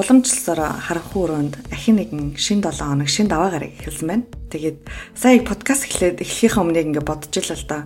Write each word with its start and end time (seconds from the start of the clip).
уламжлалсаар 0.00 0.80
харанхуй 0.80 1.20
өрөөнд 1.28 1.54
ахин 1.68 2.00
нэгэн 2.00 2.40
шин 2.40 2.64
7 2.64 2.80
хоног 2.80 3.08
шин 3.12 3.28
даваа 3.28 3.52
гараг 3.52 3.76
эхэлсэн 3.76 4.08
байна. 4.08 4.24
Тэгээд 4.48 4.78
сая 5.12 5.44
подкаст 5.44 5.84
эхлээд 5.84 6.24
эхлэхийн 6.24 6.56
өмнө 6.64 6.80
ингээ 6.88 7.04
бодож 7.04 7.34
ил 7.36 7.52
л 7.52 7.66
да. 7.68 7.84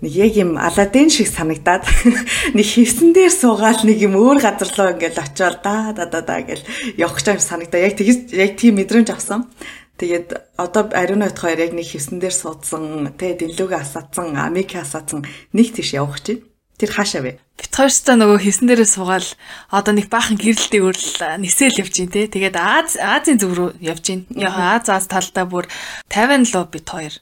Нэг 0.00 0.12
яг 0.16 0.32
юм 0.40 0.56
Аладдин 0.56 1.12
шиг 1.12 1.28
санагдаад 1.28 1.84
нэг 2.56 2.64
хевсэн 2.64 3.12
дээр 3.12 3.28
суугаад 3.28 3.84
нэг 3.84 4.00
юм 4.00 4.16
өөр 4.16 4.40
газар 4.40 4.72
руу 4.72 4.88
ингээл 4.96 5.20
очиод 5.20 5.60
да 5.60 5.92
да 5.92 6.08
да 6.08 6.24
да 6.24 6.40
гэл 6.40 6.64
явах 6.96 7.20
гэж 7.20 7.44
санагдаа. 7.44 7.84
Яг 7.84 8.00
тэгж 8.00 8.32
яг 8.32 8.56
тийм 8.56 8.80
мэдрэмж 8.80 9.12
авсан. 9.12 9.52
Тэгээд 10.00 10.56
одоо 10.56 10.88
ариун 10.96 11.28
ойт 11.28 11.36
хоёр 11.36 11.60
яг 11.60 11.76
нэг 11.76 11.84
хевсэн 11.84 12.16
дээр 12.24 12.32
суудсан, 12.32 13.12
тэгээ 13.20 13.52
дэлгүүгээ 13.52 13.84
асаацсан, 13.84 14.32
амиг 14.32 14.72
асаацсан 14.72 15.28
нэг 15.52 15.76
тийш 15.76 15.92
явах 15.92 16.24
чинь. 16.24 16.49
Тэр 16.80 16.96
хаашаа 16.96 17.20
вэ? 17.20 17.36
Бит 17.60 17.76
хоёрстой 17.76 18.16
нөгөө 18.16 18.40
хийсэн 18.40 18.72
дээрээ 18.72 18.88
суугаал 18.88 19.28
одоо 19.68 19.92
нэг 19.92 20.08
баахан 20.08 20.40
гэрэлтэй 20.40 20.80
өрл 20.80 21.12
нисэл 21.36 21.76
явж 21.76 21.92
гин 21.92 22.08
те. 22.08 22.24
Тэгээд 22.24 22.56
Аз 22.56 22.96
Азийн 22.96 23.36
зүг 23.36 23.52
рүү 23.52 23.70
явж 23.84 24.00
гин. 24.00 24.24
Яг 24.32 24.56
Аз 24.56 24.88
Аз 24.88 25.04
талдаа 25.04 25.44
бүр 25.44 25.68
Тайван 26.08 26.48
руу 26.48 26.64
бит 26.72 26.88
хоёр 26.88 27.20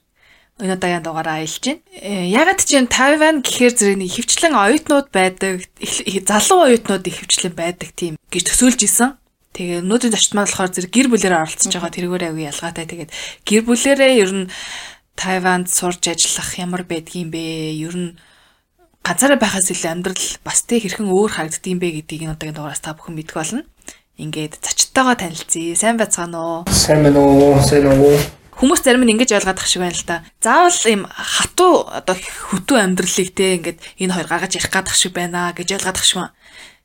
энэ 0.62 0.78
удаагийн 0.78 1.02
дугаараа 1.02 1.42
аялж 1.42 1.58
гин. 1.58 1.82
Э, 1.90 2.30
ягаад 2.30 2.62
ч 2.62 2.78
юм 2.78 2.86
Тайван 2.86 3.42
гэхээр 3.42 3.74
зэрэг 3.74 3.98
нэг 3.98 4.10
хөвчлэн 4.10 4.54
оюутнууд 4.54 5.08
байдаг, 5.14 5.66
залуу 5.78 6.66
оюутнууд 6.66 7.02
их 7.06 7.18
хөвчлэн 7.18 7.54
байдаг 7.54 7.90
тийм 7.94 8.14
гэж 8.30 8.42
төсөөлж 8.46 8.80
исэн. 8.86 9.18
Тэгээ 9.54 9.82
өнөөдрийн 9.82 10.14
зочдмаа 10.14 10.46
болохоор 10.46 10.70
зэрэг 10.70 10.92
гэр 10.94 11.08
бүлээрээ 11.10 11.42
оролцож 11.46 11.70
байгаа 11.74 11.94
тэргээр 11.94 12.26
аягүй 12.30 12.44
ялгаатай. 12.50 12.86
Тэгээд 12.90 13.10
гэр 13.42 13.62
бүлээрээ 13.66 14.12
ер 14.22 14.32
нь 14.34 14.46
Тайванд 15.18 15.66
сурж 15.70 16.02
ажиллах 16.10 16.50
ямар 16.58 16.82
байдгийм 16.86 17.30
бэ? 17.30 17.74
Ер 17.74 17.94
нь 17.94 18.10
ганцаараа 19.08 19.40
байхаас 19.40 19.72
илүү 19.72 19.88
амьдрал 19.88 20.26
бас 20.44 20.68
тэ 20.68 20.84
хэрхэн 20.84 21.08
өөр 21.08 21.32
харагддığım 21.32 21.80
бэ 21.80 22.04
гэдгийг 22.04 22.28
энэ 22.28 22.36
удаагийн 22.36 22.56
дугаараас 22.60 22.84
та 22.84 22.92
бүхэн 22.92 23.16
мэдэх 23.16 23.40
болно. 23.40 23.64
Ингээд 24.20 24.60
зочдтойгоо 24.60 25.16
танилцъя. 25.16 25.72
Сайн 25.80 25.96
байцгаана 25.96 26.36
уу? 26.36 26.68
Сайн 26.68 27.08
байна 27.08 27.16
уу? 27.16 27.56
Сайн 27.64 27.88
уу? 27.88 28.20
Хүмүүс 28.60 28.84
зарим 28.84 29.08
нь 29.08 29.16
ингэж 29.16 29.32
ойлгоод 29.32 29.56
ах 29.56 29.64
шиг 29.64 29.80
байна 29.80 29.96
л 29.96 30.04
да. 30.04 30.20
Заавал 30.44 30.84
ийм 30.84 31.02
хатуу 31.08 31.88
одоо 31.88 32.16
хөтөө 32.20 32.78
амьдралыг 32.84 33.32
те 33.32 33.56
ингээд 33.56 33.80
энэ 33.96 34.12
хоёр 34.12 34.28
гаргаж 34.28 34.52
ярих 34.60 34.68
гадах 34.68 34.92
шиг 34.92 35.16
байна 35.16 35.56
гэж 35.56 35.80
ойлгоод 35.80 35.96
ах 35.96 36.04
шиг 36.04 36.18
байна. 36.20 36.36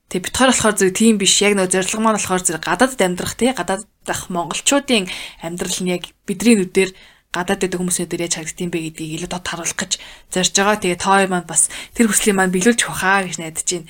Тэгээ 0.08 0.24
битгаар 0.24 0.52
болохоор 0.56 0.76
зэрэг 0.80 0.96
тийм 0.96 1.20
биш. 1.20 1.36
Яг 1.44 1.60
нөө 1.60 1.68
зорилго 1.76 2.00
маань 2.00 2.22
болохоор 2.24 2.40
зэрэг 2.40 2.64
гадаадд 2.64 3.04
амьдрах 3.04 3.36
те 3.36 3.52
гадаад 3.52 3.84
дах 4.08 4.32
монголчуудын 4.32 5.12
амьдрал 5.44 5.80
нь 5.84 5.92
яг 5.92 6.08
бидний 6.24 6.56
нүдээр 6.56 6.96
гадаад 7.34 7.66
байдаг 7.66 7.80
хүмүүсийн 7.82 8.08
дээр 8.08 8.26
яаж 8.30 8.36
харагдсан 8.38 8.70
бэ 8.70 8.80
гэдгийг 8.94 9.12
илүү 9.18 9.30
дот 9.34 9.50
харуулах 9.50 9.78
гэж 9.82 9.92
зорж 10.30 10.54
байгаа. 10.54 10.78
Тэгээ 10.78 11.02
хоёр 11.02 11.30
маань 11.34 11.50
бас 11.50 11.74
тэр 11.98 12.08
хүслийг 12.08 12.38
маань 12.38 12.54
биелүүлж 12.54 12.82
ухаа 12.86 13.26
гэж 13.26 13.42
найдаж 13.42 13.66
байна. 13.66 13.90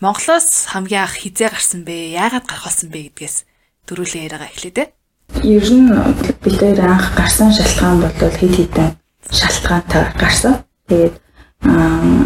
Монголоос 0.00 0.48
хамгийн 0.72 1.04
анх 1.04 1.20
хизээ 1.20 1.52
гарсан 1.52 1.82
бэ? 1.84 2.16
Яагаад 2.16 2.48
гарах 2.48 2.64
болсон 2.64 2.88
бэ 2.88 3.12
гэдгээс 3.12 3.36
дөрүүлээ 3.86 4.26
яриагаа 4.26 4.48
эхлэе 4.48 4.72
те. 4.72 4.84
Ер 5.44 5.66
нь 5.68 5.92
бид 6.40 6.56
хоёр 6.56 6.80
анх 6.80 7.12
гарсан 7.12 7.52
шалтгаан 7.52 8.00
бол 8.00 8.14
хэд 8.16 8.54
хэдэн 8.56 8.88
шалтгаантай 9.28 10.04
гарсан. 10.16 10.64
Тэгээд 10.88 11.14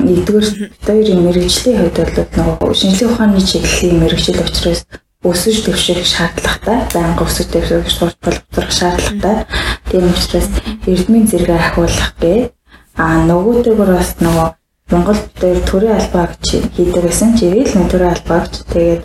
нэгдүгээр 0.06 0.46
хоёрын 0.86 1.20
мэрэгжлийн 1.24 1.78
хувьд 1.80 1.98
бол 1.98 2.28
нөгөө 2.60 2.74
шинжлэх 2.77 3.10
ухааны 3.16 3.40
чиглэлийн 3.40 3.96
мэрэгжил 4.05 4.44
учраас 4.44 4.84
өсөж 5.23 5.56
дэвших 5.67 6.03
шаардлагатай, 6.06 6.78
байнга 6.95 7.23
өсөж 7.25 7.47
дэвших 7.55 7.91
сурч 7.91 8.17
боловсрох 8.23 8.73
шаардлагатай. 8.75 9.47
Тийм 9.91 10.11
учраас 10.11 10.48
эрдмийн 10.87 11.27
зэрэг 11.31 11.51
ахиулах 11.51 12.14
гэ. 12.20 12.51
А 12.98 13.23
нөгөөтэйгөр 13.29 13.91
бас 13.95 14.19
нөгөө 14.19 14.48
Монгол 14.92 15.20
дээр 15.41 15.61
төрийн 15.64 15.96
албаа 15.96 16.27
гэж 16.27 16.45
хийдэг. 16.74 17.07
Жирэл 17.39 17.74
нэг 17.79 17.89
төрийн 17.89 18.13
албаа 18.13 18.41
гэж 18.45 18.55
тэгээд 18.69 19.02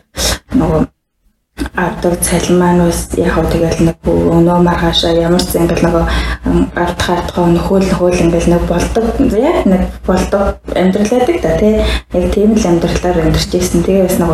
нөгөө 0.58 0.82
авдаг 1.76 2.20
цалин 2.22 2.60
маань 2.60 2.82
бас 2.86 3.10
яг 3.18 3.34
хөө 3.34 3.46
тэгэл 3.54 3.80
нэг 3.88 3.98
өнөө 4.06 4.60
маргаашаа 4.62 5.14
ямар 5.18 5.42
ч 5.42 5.58
ингээл 5.58 5.86
нэг 5.86 5.96
ард 6.78 7.00
хартгаа 7.02 7.46
нөхөл 7.50 7.86
нөхөл 7.86 8.22
ингээл 8.26 8.52
нэг 8.54 8.64
болдог 8.70 9.06
яг 9.34 9.66
нэг 9.66 9.84
болдог 10.06 10.62
амьдралаадаг 10.76 11.38
да 11.42 11.58
тий 11.58 11.74
яг 12.14 12.26
тийм 12.34 12.54
л 12.54 12.68
амьдралаар 12.68 13.18
амьдарч 13.26 13.52
ирсэн. 13.58 13.82
Тэгээ 13.86 14.06
бас 14.06 14.18
нэг 14.22 14.32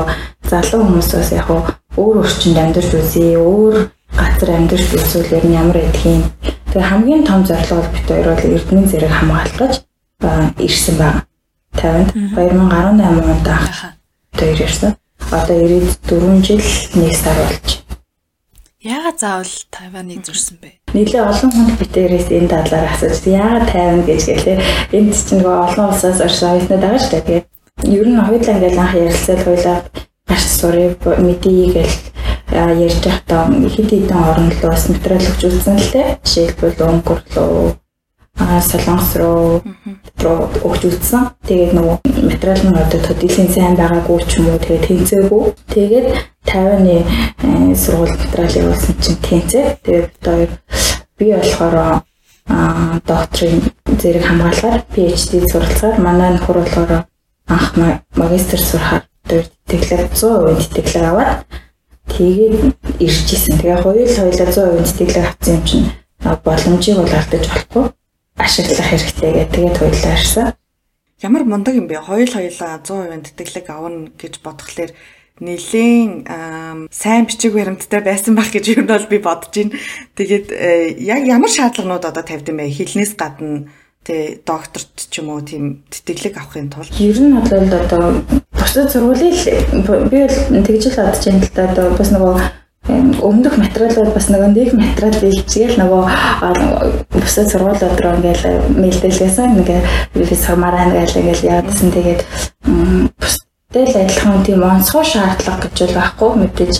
залуу 0.53 0.85
хүмүүс 0.85 1.09
бас 1.17 1.29
яг 1.33 1.49
өөр 1.49 2.15
орчинд 2.21 2.57
амьдарч 2.61 2.91
үзье 2.93 3.41
өөр 3.41 3.75
газар 4.13 4.49
амьдарч 4.53 4.87
үзвэл 4.93 5.35
ер 5.37 5.45
нь 5.49 5.57
ямар 5.57 5.77
байдгийг. 5.81 6.29
Тэгээ 6.69 6.89
хамгийн 6.89 7.23
том 7.25 7.41
зорилго 7.45 7.81
бол 7.81 7.93
бит 7.93 8.07
хоёр 8.07 8.27
бол 8.29 8.45
эрдэнэ 8.53 8.89
зэрэг 8.89 9.13
хамгаалах 9.13 9.57
гэж 9.57 9.73
ирсэн 10.61 10.95
байна. 11.01 11.25
50-нд 11.73 12.09
2018 12.37 13.33
онд 13.33 13.47
анх 13.49 13.97
хоёр 14.37 14.59
ирсэн 14.61 14.93
одоо 15.31 15.57
ирээд 15.57 15.89
4 16.05 16.45
жил 16.45 16.61
1 16.61 17.13
сар 17.17 17.37
болж. 17.41 17.67
Яагаад 18.83 19.17
заавал 19.19 19.53
Тайваныг 19.71 20.21
зурсан 20.25 20.57
бэ? 20.61 20.83
Нилээ 20.93 21.23
олон 21.23 21.51
хүнд 21.55 21.79
битээрээс 21.79 22.27
энэ 22.35 22.51
дадлаар 22.51 22.91
асууж 22.91 23.23
яагаад 23.25 23.71
Тайван 23.71 24.03
гэж 24.03 24.21
гэлээ. 24.27 24.59
Энд 24.91 25.15
чинь 25.15 25.39
нөгөө 25.39 25.55
олон 25.71 25.85
улсаас 25.89 26.19
орсон 26.19 26.49
оюутнууд 26.51 26.83
байгаа 26.83 26.99
шүү 26.99 27.11
дээ. 27.15 27.23
Тэгээд 27.23 27.47
ер 27.95 28.07
нь 28.11 28.19
хоёулаа 28.19 28.55
ингээл 28.59 28.83
анх 28.83 28.93
ярилцал 28.99 29.41
хоёулаа 29.47 29.77
гарч 30.33 30.49
сурыг 30.49 30.97
мэдээ 31.05 31.65
гэл 31.77 31.95
ярьж 32.49 33.05
байхдаа 33.05 33.53
хэд 33.53 33.89
хэдэн 33.93 34.17
орн 34.17 34.49
руу 34.49 34.71
бас 34.73 34.89
материал 34.89 35.21
өгч 35.29 35.41
үзсэн 35.45 35.77
л 35.77 35.89
дээ. 35.93 36.17
Жишээлбэл 36.25 36.81
Өнгөр 36.89 37.19
руу 37.37 37.77
солонгос 38.41 39.11
руу 39.21 39.61
руу 40.25 40.39
өгч 40.65 40.81
үзсэн. 40.89 41.37
Тэгээд 41.45 41.77
нөгөө 41.77 41.97
материал 42.25 42.61
нь 42.65 42.81
одоо 42.81 42.99
төдийлэн 43.05 43.49
сайн 43.53 43.77
байгаагүй 43.77 44.19
ч 44.25 44.41
юм 44.41 44.49
уу 44.49 44.57
тэгээд 44.57 44.85
тэнцээгүй. 44.89 45.43
Тэгээд 45.69 46.07
50-ны 46.49 46.97
э, 46.97 47.75
сургууль 47.77 48.17
материал 48.17 48.57
явуулсан 48.57 48.95
чинь 49.05 49.21
тэнцээ. 49.21 49.65
Тэгээд 49.85 50.09
одоо 50.17 50.37
би 51.17 51.25
болохоор 51.29 52.01
а 52.49 52.99
докторийн 53.05 53.61
зэрэг 54.01 54.25
хамгаалгаар 54.25 54.81
PhD 54.89 55.45
суралцаар 55.45 56.01
манай 56.01 56.33
нөхөр 56.33 56.57
болохоор 56.57 57.05
анх 57.47 57.67
магистр 58.17 58.57
сурахаар 58.57 59.05
тэтгэлэг 59.27 60.11
100% 60.13 60.75
тэтгэлэг 60.75 61.03
аваад 61.07 61.39
тэгээд 62.11 62.55
ирж 62.99 63.27
исэн. 63.31 63.57
Тэгээ 63.59 63.79
хоёул 63.83 64.11
хоёлаа 64.11 64.47
100% 64.51 64.97
тэтгэлэг 64.99 65.25
авсан 65.27 65.55
юм 65.55 65.63
чинь 65.63 65.87
боломжийг 66.23 66.97
бол 66.99 67.13
алдаж 67.13 67.43
болохгүй 67.47 67.85
ашиглах 68.37 68.87
хэрэгтэй 68.89 69.31
гэдэг 69.31 69.51
тэгээд 69.55 69.77
хуйлаа 69.77 70.13
ирсэн. 70.17 70.47
Ямар 71.21 71.43
мундаг 71.47 71.75
юм 71.75 71.87
бэ? 71.87 72.03
Хоёул 72.03 72.27
хоёулаа 72.27 72.81
100% 72.83 73.31
тэтгэлэг 73.37 73.67
авна 73.69 74.11
гэж 74.19 74.43
бодхолоор 74.43 74.91
нэлийн 75.39 76.27
сайн 76.91 77.25
бичиг 77.25 77.53
баримттай 77.53 78.01
байсан 78.01 78.35
байх 78.35 78.51
гэж 78.51 78.77
юм 78.77 78.87
бол 78.87 79.05
би 79.07 79.17
бодож 79.17 79.49
байна. 79.55 79.79
Тэгээд 80.19 80.47
э, 80.51 80.93
яг 80.99 81.23
ямар 81.25 81.49
шаардлаганууд 81.49 82.05
одоо 82.05 82.23
тавьд 82.23 82.49
юм 82.51 82.57
бэ? 82.59 82.69
Хилнээс 82.69 83.15
гадна 83.15 83.71
тэ 84.03 84.43
докторт 84.45 84.91
ч 84.95 85.23
юм 85.23 85.31
уу 85.31 85.41
тийм 85.41 85.83
тэтгэлэг 85.87 86.37
авахын 86.37 86.69
тулд. 86.69 86.91
Ер 86.99 87.17
нь 87.19 87.31
бол 87.31 87.47
одоо 87.47 88.23
бусад 88.51 88.91
сургуулийн 88.91 89.83
би 90.11 90.17
бол 90.27 90.63
тэгж 90.67 90.83
л 90.91 90.99
бодож 90.99 91.23
байна 91.23 91.43
л 91.43 91.51
да. 91.55 91.71
Одоо 91.71 91.87
бас 91.95 92.11
нөгөө 92.11 92.35
өмнөх 93.23 93.55
материалууд 93.55 94.11
бас 94.11 94.27
нөгөө 94.27 94.49
нэг 94.51 94.69
материал 94.75 95.15
бэлчгээл 95.23 95.79
нөгөө 95.79 96.03
бусад 97.15 97.47
сургуулиуд 97.47 97.99
руу 98.03 98.15
ингээл 98.19 98.75
мэйлдэлгээсэн 98.75 99.55
ингээ 99.63 99.81
би 100.19 100.35
сумараа 100.35 100.91
ингээл 100.91 101.19
ингээл 101.23 101.47
яадсан. 101.47 101.89
Тэгээд 101.95 102.21
бусдад 103.15 103.95
адилхан 104.03 104.43
тийм 104.43 104.61
онцгой 104.67 105.05
шаардлага 105.07 105.63
гэж 105.63 105.77
бол 105.79 105.95
байхгүй. 105.95 106.31
Мэдээж 106.43 106.73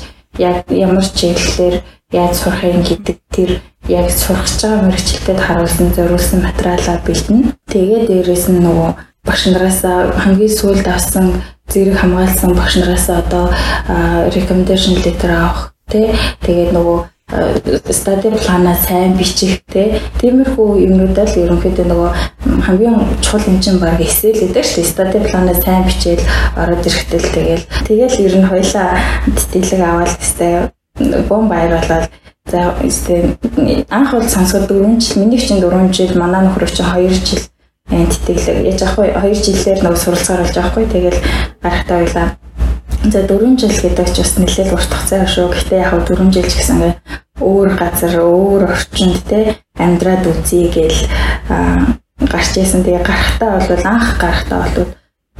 яг 0.43 0.67
ямар 0.67 1.07
чиглэлээр 1.07 1.75
яаж 2.11 2.35
сурахын 2.35 2.83
гэдэг 2.83 3.17
тэр 3.31 3.51
яг 3.87 4.11
сурах 4.11 4.47
гэж 4.47 4.61
байгаа 4.63 4.85
мэрэгчлэлтэд 4.87 5.39
харуулсан 5.39 5.87
зориулсан 5.95 6.39
материалаа 6.43 6.97
бэлдэнэ. 7.03 7.51
Тэгээд 7.71 8.07
дээрэс 8.07 8.45
нь 8.51 8.63
нөгөө 8.63 8.89
багш 9.27 9.43
нараас 9.51 9.81
хамгийн 9.83 10.57
сүүлд 10.57 10.87
авсан 10.87 11.43
зэрэг 11.71 11.95
хамгаалсан 11.99 12.51
багш 12.55 12.75
нараас 12.79 13.07
одоо 13.09 13.51
recommendation 14.35 14.95
letter 15.03 15.31
авах 15.31 15.73
тий 15.91 16.11
тэгээд 16.43 16.71
нөгөө 16.75 16.99
стади 17.91 18.29
плана 18.39 18.75
сайн 18.75 19.17
бичих 19.17 19.63
тий 19.71 19.99
тиймэрхүү 20.19 20.67
юмнуудаа 20.87 21.25
л 21.25 21.39
ерөнхийдөө 21.43 21.87
нөгөө 21.87 22.11
хамгийн 22.67 22.99
чухал 23.23 23.47
юм 23.47 23.59
чинь 23.63 23.79
баг 23.79 23.99
эсэл 23.99 24.35
гэдэг 24.35 24.63
шүү 24.63 24.83
дээ. 24.83 24.91
Стади 24.91 25.19
плана 25.27 25.53
сайн 25.55 25.83
бичээл 25.87 26.23
ороод 26.55 26.85
ирэхтэл 26.87 27.27
тэгэл 27.35 27.63
тэгэл 27.87 28.21
ер 28.27 28.33
нь 28.37 28.47
хоёлаа 28.51 28.99
тэтгэлэг 29.51 29.81
аваад 29.81 30.11
тест 30.19 30.39
бом 31.27 31.49
баярлал 31.49 32.05
за 32.51 32.75
тест 32.81 33.09
анх 33.89 34.11
бол 34.11 34.27
сонсгол 34.27 34.67
4 34.67 34.99
жил 34.99 35.23
миний 35.23 35.39
чинь 35.39 35.61
4 35.61 35.93
жил 35.93 36.19
манай 36.19 36.45
нөхөр 36.45 36.69
чинь 36.69 36.85
2 36.85 37.09
жил 37.09 37.43
тэтгэлэг. 37.89 38.65
Яаж 38.67 38.81
авах 38.83 38.97
вэ? 38.97 39.07
2 39.19 39.33
жилээр 39.33 39.83
нөгөө 39.83 39.99
суралцаар 39.99 40.41
болж 40.43 40.57
авахгүй 40.57 40.85
тэгэл 40.87 41.19
гарахтаа 41.61 41.97
хоёлаа 41.99 42.27
За 43.03 43.19
4 43.27 43.57
жил 43.59 43.75
гэдэг 43.83 44.15
ч 44.15 44.23
бас 44.23 44.37
нэлээд 44.39 44.71
урт 44.71 44.87
хугацаа 44.87 45.27
шүү. 45.27 45.51
Гэхдээ 45.51 45.79
яг 45.83 45.91
4 46.07 46.31
жил 46.31 46.47
ч 46.47 46.55
гэсэн 46.55 46.95
өөр 47.43 47.69
газар, 47.75 48.15
өөр 48.23 48.71
орчинд 48.71 49.19
те 49.27 49.59
амьдраад 49.75 50.23
үзье 50.23 50.71
гэл 50.71 50.99
гарч 52.23 52.53
исэн. 52.63 52.87
Тэгээ 52.87 53.03
гарахтаа 53.03 53.59
бол 53.59 53.83
анх 53.83 54.07
гарахтаа 54.15 54.71
бол 54.71 54.87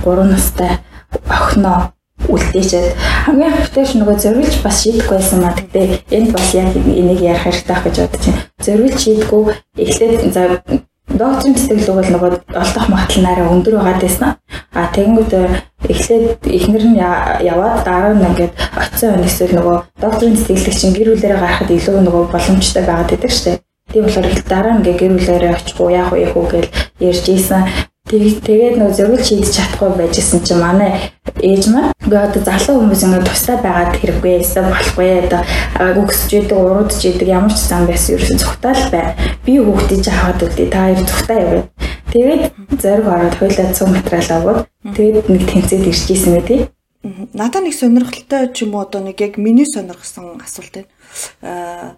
3 0.04 0.28
настай 0.28 0.84
охиноо 1.32 1.96
үлдээчээд 2.32 2.96
хамгийн 3.26 3.54
хөвтэйш 3.54 3.92
нөгөө 4.00 4.16
зориулж 4.24 4.56
бас 4.64 4.76
шийдэхгүй 4.84 5.18
байсан 5.18 5.40
маа. 5.42 5.54
Гэтэ 5.58 5.82
энд 6.16 6.30
бас 6.32 6.48
яг 6.56 6.72
энийг 6.76 7.22
ярих 7.22 7.44
хэрэгтэй 7.44 7.76
байх 7.76 7.84
гэж 7.84 7.96
бодож 8.00 8.24
байна. 8.24 8.42
Зориулж 8.64 8.98
шийдэггүй 9.04 9.44
эхлээд 9.84 10.22
за 10.34 10.44
докторийн 11.12 11.58
сэтгэл 11.58 11.94
бол 12.00 12.10
нөгөө 12.16 12.32
олдох 12.56 12.86
магадлал 12.90 13.24
нараа 13.24 13.52
өндөр 13.54 13.76
байгаа 13.78 14.02
дэсэн. 14.02 14.32
А 14.74 14.88
тэгэнгүүт 14.96 15.32
эхлээд 15.92 16.48
эхнэр 16.48 16.86
нь 16.90 16.98
яваад 16.98 17.84
дараа 17.84 18.14
нь 18.16 18.24
ингээд 18.24 18.54
оцсон 18.80 19.20
хүн 19.20 19.28
эсвэл 19.28 19.56
нөгөө 19.60 19.78
докторийн 20.00 20.38
сэтгэлдээ 20.40 20.74
чинь 20.80 20.96
гэр 20.96 21.10
бүлээрээ 21.14 21.40
гарахад 21.44 21.70
илүү 21.70 22.02
нөгөө 22.02 22.24
боломжтой 22.32 22.84
байгаад 22.88 23.12
байдаг 23.12 23.32
дээ. 23.32 23.58
Тийм 23.92 24.04
болохоор 24.08 24.28
их 24.32 24.42
дараа 24.48 24.74
нь 24.74 24.80
ингээ 24.82 24.98
гэр 25.00 25.14
бүлээрээ 25.14 25.52
очихгүй 25.54 25.92
яах 25.94 26.12
вэ 26.12 26.18
яах 26.24 26.36
вэ 26.40 26.44
гэж 26.50 26.66
ярьж 27.04 27.26
ийсэн. 27.30 27.64
Тэгээд 28.04 28.76
нөгөө 28.76 28.96
зөвлөж 29.00 29.26
хийж 29.32 29.48
чадахгүй 29.56 29.96
байжсэн 29.96 30.44
чинь 30.44 30.60
манай 30.60 30.92
ээж 31.40 31.72
маань 31.72 31.96
үгүй 32.04 32.20
одоо 32.20 32.44
залуу 32.44 32.84
хүмүүс 32.84 33.04
ингээд 33.08 33.30
тустай 33.32 33.58
байгаад 33.64 33.96
хэрэггүй 33.96 34.34
эсвэл 34.44 34.68
болохгүй 34.76 35.10
одоо 35.24 35.42
үгсэж 36.04 36.32
идэг 36.44 36.60
уруудж 36.60 37.00
идэг 37.00 37.32
ямар 37.32 37.56
ч 37.56 37.64
зам 37.64 37.88
байсан 37.88 38.20
ерөөсөн 38.20 38.44
зүгтаал 38.44 38.84
бай. 38.92 39.16
Би 39.48 39.56
хүүхдээ 39.56 40.00
жахаад 40.04 40.44
үлдээ 40.44 40.68
та 40.68 40.80
хоёр 40.84 41.00
зүгтаа 41.08 41.38
яваа. 41.40 41.64
Тэгээд 42.12 42.44
зориг 42.84 43.08
ороод 43.08 43.36
хойлоо 43.40 43.68
цуг 43.72 43.90
материал 43.96 44.30
аваад 44.36 44.60
тэгээд 44.84 45.28
нэг 45.32 45.44
тэнцээд 45.48 45.88
ирж 45.88 46.04
ийсэн 46.12 46.32
мэ 46.36 46.44
тий. 46.44 46.62
Надаа 47.32 47.64
нэг 47.64 47.72
сонирхолтой 47.72 48.52
ч 48.52 48.68
юм 48.68 48.76
уу 48.76 48.84
одоо 48.84 49.00
нэг 49.00 49.16
яг 49.24 49.40
миний 49.40 49.64
сонирхсан 49.64 50.44
асуулт 50.44 50.76
байна. 50.76 50.92
Аа 51.40 51.96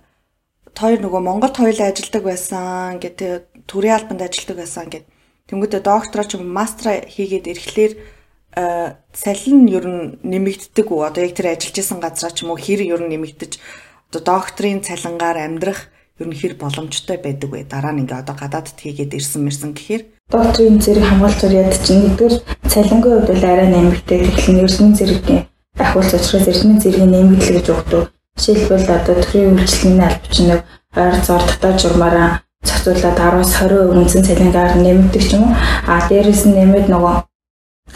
хоёр 0.78 1.00
нөгөө 1.02 1.22
Монголд 1.24 1.58
хоёулаа 1.58 1.90
ажилладаг 1.90 2.24
байсан 2.24 3.02
гэдэг 3.02 3.66
төрийн 3.66 3.96
албанд 3.98 4.22
ажилладаг 4.22 4.58
байсан 4.62 4.86
гэдэг 4.92 5.15
Тэнгүүдээ 5.46 5.82
доктороо 5.86 6.26
ч 6.26 6.42
мастера 6.42 7.06
хийгээд 7.06 7.46
ирэхлээр 7.54 7.94
салин 9.14 9.58
нь 9.68 9.72
ер 9.78 9.86
нь 9.86 10.18
нэмэгддэг 10.26 10.88
үү? 10.90 11.06
Одоо 11.06 11.22
яг 11.22 11.38
тэр 11.38 11.54
ажиллаж 11.54 11.78
исэн 11.78 12.00
газраа 12.02 12.34
ч 12.34 12.42
юм 12.42 12.50
уу 12.50 12.58
хэр 12.58 12.82
ер 12.82 13.02
нь 13.04 13.14
нэмэгдэж 13.14 13.62
одоо 14.10 14.22
докторийн 14.26 14.82
цалингаар 14.82 15.38
амьдрах 15.44 15.94
ер 16.18 16.28
нь 16.32 16.40
хэр 16.40 16.58
боломжтой 16.58 17.22
байдаг 17.22 17.50
вэ? 17.52 17.70
Дараа 17.70 17.94
нь 17.94 18.02
ингээ 18.08 18.26
одоо 18.26 18.34
гадаадд 18.34 18.80
хийгээд 18.80 19.14
ирсэн 19.14 19.46
мэрсэн 19.46 19.78
гэхээр 19.78 20.04
докторийн 20.34 20.82
зэрэг 20.82 21.06
хамгаалж 21.06 21.42
яд 21.54 21.78
чинь 21.84 22.02
нэгдүгээр 22.10 22.36
цалингийн 22.72 23.14
хувьд 23.14 23.30
бол 23.30 23.46
арай 23.46 23.68
нэмэгдээд 23.70 24.24
эхлэн 24.26 24.62
эрдэнэ 24.66 24.98
зэргийн 24.98 25.42
ахиулц 25.78 26.12
учраас 26.16 26.48
эрдэнэ 26.50 26.82
зэргийн 26.82 27.12
нэмэгдэл 27.14 27.56
гэж 27.60 27.68
өгдөг. 27.76 28.04
Жишээлбэл 28.40 28.98
одоо 28.98 29.16
төрийн 29.22 29.54
үйлчлэгийн 29.62 30.02
албач 30.08 30.36
нэг 30.42 30.62
ойр 30.96 31.16
зор 31.28 31.44
дотоод 31.46 31.78
журмаараа 31.84 32.30
зохицуулаад 32.66 33.18
10-аас 33.18 33.52
20% 33.62 33.96
үндсэн 33.96 34.24
цалингаар 34.26 34.74
нэмэгдэх 34.82 35.24
ч 35.30 35.32
юм 35.38 35.48
уу. 35.48 35.56
А 35.88 36.02
дээрэс 36.10 36.44
нь 36.50 36.58
нэмээд 36.58 36.88
нөгөө 36.90 37.16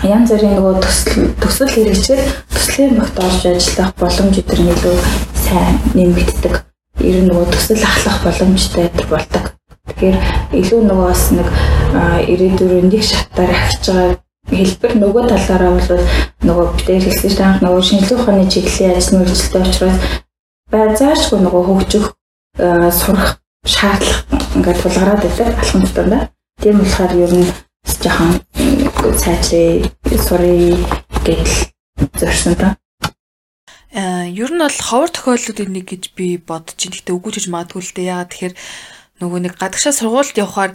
янз 0.05 0.29
бүрийн 0.31 0.55
нөгөө 0.55 0.75
төсөл 0.85 1.33
төсөл 1.41 1.73
хэрэгжил 1.73 2.23
төслийн 2.53 2.93
багт 3.01 3.17
орж 3.19 3.41
ажиллах 3.49 3.91
боломж 3.99 4.35
өдр 4.39 4.59
нь 4.61 4.71
илүү 4.73 4.95
сайн 5.43 5.75
нэмэгддэг. 5.97 6.53
Ер 7.01 7.17
нь 7.23 7.29
нөгөө 7.29 7.47
төсөл 7.51 7.83
ахлах 7.83 8.17
боломжтой 8.23 8.87
болдог. 9.09 9.45
Тэгэхээр 9.89 10.17
илүү 10.61 10.79
нөгөө 10.85 11.07
бас 11.09 11.23
нэг 11.33 11.47
ирээдүйн 12.31 12.87
нэг 12.93 13.03
шатаар 13.03 13.51
ахиж 13.51 13.83
байгаа 13.89 14.17
хэлбэр 14.49 14.93
нөгөө 14.97 15.23
талаараа 15.29 15.71
бол 15.77 16.03
нөгөө 16.47 16.65
битээр 16.77 17.03
хэлсэн 17.05 17.29
чинь 17.29 17.45
анх 17.45 17.61
нөгөө 17.61 17.83
шинжилгээ 17.85 18.17
ухааны 18.17 18.45
чиглэлийн 18.49 18.97
ажил 18.97 19.17
мэргэжилтэй 19.19 19.61
учраас 19.61 19.97
байзаашгүй 20.73 21.39
нөгөө 21.43 21.63
хөгжих 21.69 22.05
сурах 22.99 23.37
шаардлага 23.65 24.38
ингээд 24.59 24.81
тулгараад 24.83 25.23
байдаг 25.23 25.47
алхам 25.55 25.81
дотор. 25.87 26.27
Тийм 26.59 26.75
болохоор 26.83 27.13
ер 27.15 27.31
нь 27.31 27.47
жоохон 28.03 28.31
сайжрээ 29.15 29.87
сурыг 30.19 30.83
гэдэл 31.23 31.55
зорьсон 32.19 32.55
та. 32.59 32.75
Аа 33.95 34.27
э, 34.27 34.35
ер 34.35 34.51
нь 34.51 34.59
бол 34.59 34.79
ховор 34.83 35.09
тохиолдлуудын 35.15 35.71
нэг 35.71 35.85
гэж 35.87 36.03
би 36.11 36.35
бодож 36.35 36.75
байна. 36.75 36.91
Гэтэ 36.99 37.15
үгүй 37.15 37.31
гэж 37.39 37.45
магадгүй 37.47 37.81
л 37.87 37.95
дээ. 37.95 38.11
Яагаад 38.11 38.31
тэгэхээр 38.35 38.55
нөгөө 39.23 39.39
нэг 39.47 39.53
гадагшаа 39.55 39.93
сургуульд 39.95 40.35
явхаар 40.43 40.71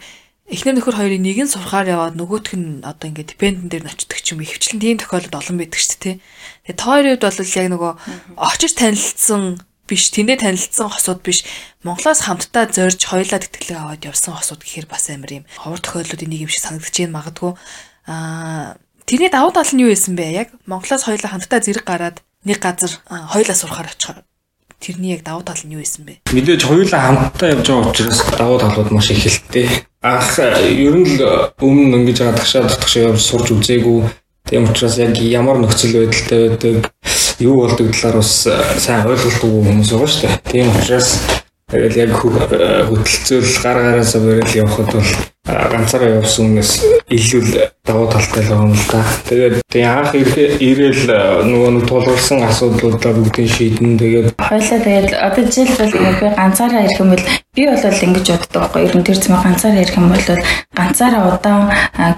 эхнэр 0.48 0.80
нөхөр 0.80 0.96
хоёрын 0.96 1.20
нэг 1.20 1.38
нь 1.44 1.52
сурахаар 1.52 1.92
яваад 1.92 2.16
нөгөөх 2.16 2.56
нь 2.56 2.80
одоо 2.88 3.06
ингээд 3.12 3.36
депендент 3.36 3.68
дээр 3.68 3.84
очдог 3.92 4.16
ч 4.16 4.32
юм 4.32 4.40
ихвчлэн 4.40 4.80
тийм 4.80 4.96
тохиолдол 4.96 5.40
олон 5.44 5.56
байдаг 5.60 5.80
шүү 5.80 6.00
дээ. 6.00 6.16
Тэгээ 6.72 6.80
тойроод 6.80 7.20
бол 7.20 7.52
яг 7.60 7.68
нөгөө 7.68 7.92
очиж 8.40 8.72
танилцсан 8.80 9.60
биш 9.84 10.08
тэндээ 10.12 10.40
танилцсан 10.40 10.88
хосууд 10.88 11.20
биш. 11.20 11.44
Монголоос 11.84 12.24
хамтдаа 12.24 12.72
зорж 12.72 13.00
хоёлаа 13.04 13.40
тэтгэлэг 13.40 13.76
аваад 13.76 14.02
явсан 14.08 14.34
хосууд 14.34 14.64
гэхээр 14.64 14.88
бас 14.88 15.10
амар 15.12 15.44
юм. 15.44 15.48
Ховор 15.60 15.80
тохиолдлуудын 15.80 16.30
нэг 16.32 16.48
юм 16.48 16.50
шиг 16.52 16.64
санагдаж 16.64 16.96
байна 16.96 17.16
магадгүй. 17.20 17.52
Аа 18.08 18.76
тэрний 19.04 19.28
давуу 19.28 19.52
тал 19.52 19.68
нь 19.68 19.84
юу 19.84 19.92
байсан 19.92 20.16
бэ? 20.16 20.32
Яг 20.32 20.48
Монголоос 20.64 21.04
хоёлаа 21.04 21.30
хамтдаа 21.36 21.60
зэрэг 21.60 21.84
гараад 21.84 22.16
нэг 22.48 22.58
газар 22.60 22.92
хоёлаа 23.08 23.56
сурахаар 23.56 23.92
очихоор 23.92 24.24
тэрний 24.80 25.12
яг 25.16 25.24
давуу 25.24 25.44
тал 25.44 25.60
нь 25.64 25.76
юу 25.76 25.84
байсан 25.84 26.04
бэ? 26.08 26.24
Мэдээж 26.32 26.62
хоёлаа 26.64 27.00
хамтдаа 27.04 27.48
явж 27.52 27.66
байгаа 27.68 27.90
учраас 27.92 28.20
давуу 28.36 28.58
талууд 28.60 28.90
маш 28.92 29.12
их 29.12 29.20
хэлттэй. 29.20 29.68
Анх 30.00 30.36
ер 30.40 30.96
нь 30.96 31.20
л 31.20 31.52
өмнө 31.60 32.00
ингэж 32.00 32.18
байгаа 32.24 32.36
тагшаа 32.40 32.68
татгшаа 32.68 33.12
явж 33.12 33.20
сурж 33.20 33.52
үзээгүй 33.52 34.23
тийм 34.48 34.68
учраас 34.68 34.98
яг 34.98 35.16
ямар 35.18 35.58
нөхцөл 35.58 35.96
байдалтай 36.04 36.48
байдаг 36.48 36.90
юу 37.40 37.56
болдог 37.62 37.90
талаар 37.92 38.16
бас 38.20 38.46
э, 38.46 38.58
сайн 38.78 39.06
ойлголтгүй 39.08 39.50
хүмүүс 39.50 39.90
байгаа 39.90 40.10
шүү 40.10 40.22
дээ. 40.28 40.40
Тийм 40.52 40.68
учраас 40.76 41.08
тэгэл 41.72 41.96
яг 41.96 42.12
хөтөлцөөл 42.14 43.50
гар 43.64 43.78
гараасаа 43.82 44.20
барил 44.20 44.58
явхад 44.60 44.92
бол 44.92 45.10
ганцаараа 45.44 46.20
явсан 46.20 46.46
хүнээс 46.52 46.72
илүү 47.10 47.42
давуу 47.88 48.06
талтай 48.12 48.44
л 48.44 48.52
байгаа 48.52 48.68
юм 48.68 48.72
л 48.76 48.86
да. 48.92 49.00
Тэгээд 49.28 49.54
анх 49.82 50.12
ирээл 50.14 51.02
нөгөө 51.48 51.70
нэг 51.74 51.84
тулгарсан 51.88 52.44
асуудлуудаа 52.44 53.12
бүгдийг 53.16 53.50
шийдэн 53.50 53.98
тэгээд 53.98 54.28
хоёлаа 54.38 54.80
тэгээд 54.84 55.12
одоо 55.18 55.44
жишээлбэл 55.44 55.92
би 56.20 56.28
ганцаараа 56.36 56.84
ирэх 56.84 57.00
юм 57.00 57.10
бол 57.12 57.24
би 57.56 57.62
бол 57.66 58.04
ингэж 58.06 58.26
боддог 58.28 58.60
байхгүй 58.60 58.82
ер 58.86 58.94
нь 58.96 59.06
тэр 59.08 59.18
зам 59.18 59.36
ганцаараа 59.42 59.82
ирэх 59.82 59.98
юм 59.98 60.08
бол 60.12 60.28
ганцаараа 60.78 61.22
удаан 61.32 61.64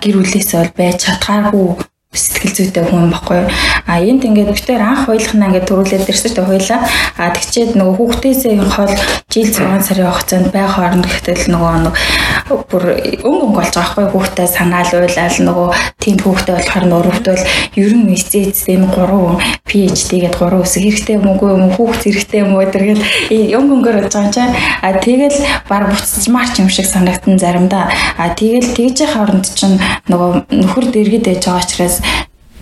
гэр 0.03 0.17
бүлээсээ 0.21 0.59
бол 0.61 0.75
байж 0.77 0.97
чадхааргүй 1.07 1.71
сэтгэл 2.17 2.57
зүйтэй 2.57 2.85
хүн 2.85 3.09
баггүй. 3.15 3.41
А 3.87 4.01
энд 4.01 4.29
ингээд 4.29 4.53
битээр 4.53 4.83
анх 4.85 5.07
хойлохна 5.07 5.49
ингээд 5.49 5.69
төрүүлээд 5.69 6.11
ирсэн 6.11 6.33
чинь 6.37 6.49
хойлоо. 6.49 6.81
А 7.17 7.33
тэгчээд 7.33 7.73
нөгөө 7.81 7.95
хүүхдээсээ 7.97 8.55
хол 8.69 8.95
жил 9.33 9.49
6 9.53 9.87
сарын 9.87 10.11
хугацаанд 10.13 10.49
байх 10.53 10.77
хооронд 10.77 11.07
гэтэл 11.07 11.53
нөгөө 11.53 11.75
нэг 11.87 11.95
бүр 12.71 12.85
өнгө 13.25 13.47
өнгө 13.47 13.57
болж 13.57 13.73
байгаа 13.75 13.95
байхгүй 13.95 14.07
хүүхдээ 14.13 14.49
санаал 14.51 14.93
уйлал 14.97 15.39
нөгөө 15.49 15.69
тийм 16.03 16.17
хүүхдээ 16.23 16.55
болохоор 16.57 16.85
нөрөвдөл 16.91 17.43
ер 17.77 17.93
нь 17.95 18.13
эцээц 18.15 18.59
тийм 18.67 18.83
3 18.91 19.39
PhD 19.67 20.11
гээд 20.23 20.37
3 20.41 20.63
үсэг 20.63 20.83
хэрэгтэй 20.83 21.17
юм 21.19 21.27
уу 21.31 21.51
юм 21.53 21.71
хүүхд 21.75 22.03
хэрэгтэй 22.07 22.41
юм 22.43 22.55
уу 22.55 22.63
гэдэг 22.65 22.83
өнгө 23.57 23.75
өнгөөр 23.77 23.97
болж 24.01 24.15
байгаа 24.15 24.33
чинь 24.35 24.55
а 24.83 24.91
тэгэл 24.95 25.39
баг 25.69 25.83
буцчмаар 25.91 26.49
ч 26.51 26.57
юм 26.63 26.69
шиг 26.71 26.87
санагдсан 26.87 27.39
заримдаа 27.39 27.91
а 28.19 28.31
тэгэл 28.35 28.75
тэгж 28.75 28.97
явах 29.05 29.15
хооронд 29.15 29.47
чинь 29.53 29.79
нөгөө 30.11 30.31
нөхөр 30.51 30.87
дэргэд 30.95 31.27
ээж 31.31 31.43
байгаа 31.47 31.63
учраас 31.67 31.97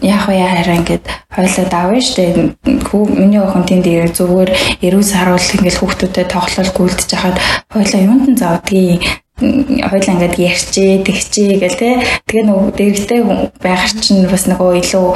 яах 0.05 0.29
вэ? 0.29 0.43
Хараа 0.45 0.77
ингээд 0.81 1.05
хойлоо 1.33 1.65
давна 1.71 2.01
штэ. 2.01 2.55
Хүү 2.65 3.03
миний 3.17 3.41
охин 3.41 3.65
тэнд 3.65 3.87
ирээ 3.89 4.13
зүгээр 4.13 4.51
эрүүл 4.85 5.13
харуул 5.17 5.53
ингээд 5.57 5.79
хүүхдүүдэд 5.81 6.29
тоглол 6.29 6.71
гүйлдэж 6.77 7.11
хахад 7.15 7.37
хойлоо 7.73 8.01
юунд 8.05 8.27
нь 8.29 8.41
завдгийг 8.41 9.03
хойлоо 9.35 10.13
ингээд 10.15 10.37
ярьчээ 10.39 11.03
тэгчээ 11.03 11.53
гэл 11.59 11.81
те. 11.81 11.91
Тэгээ 12.29 12.45
нөгөө 12.47 12.71
дэрэгтэй 12.79 13.21
байхар 13.59 13.93
чинь 13.99 14.31
бас 14.31 14.45
нөгөө 14.47 14.71
илүү 14.83 15.07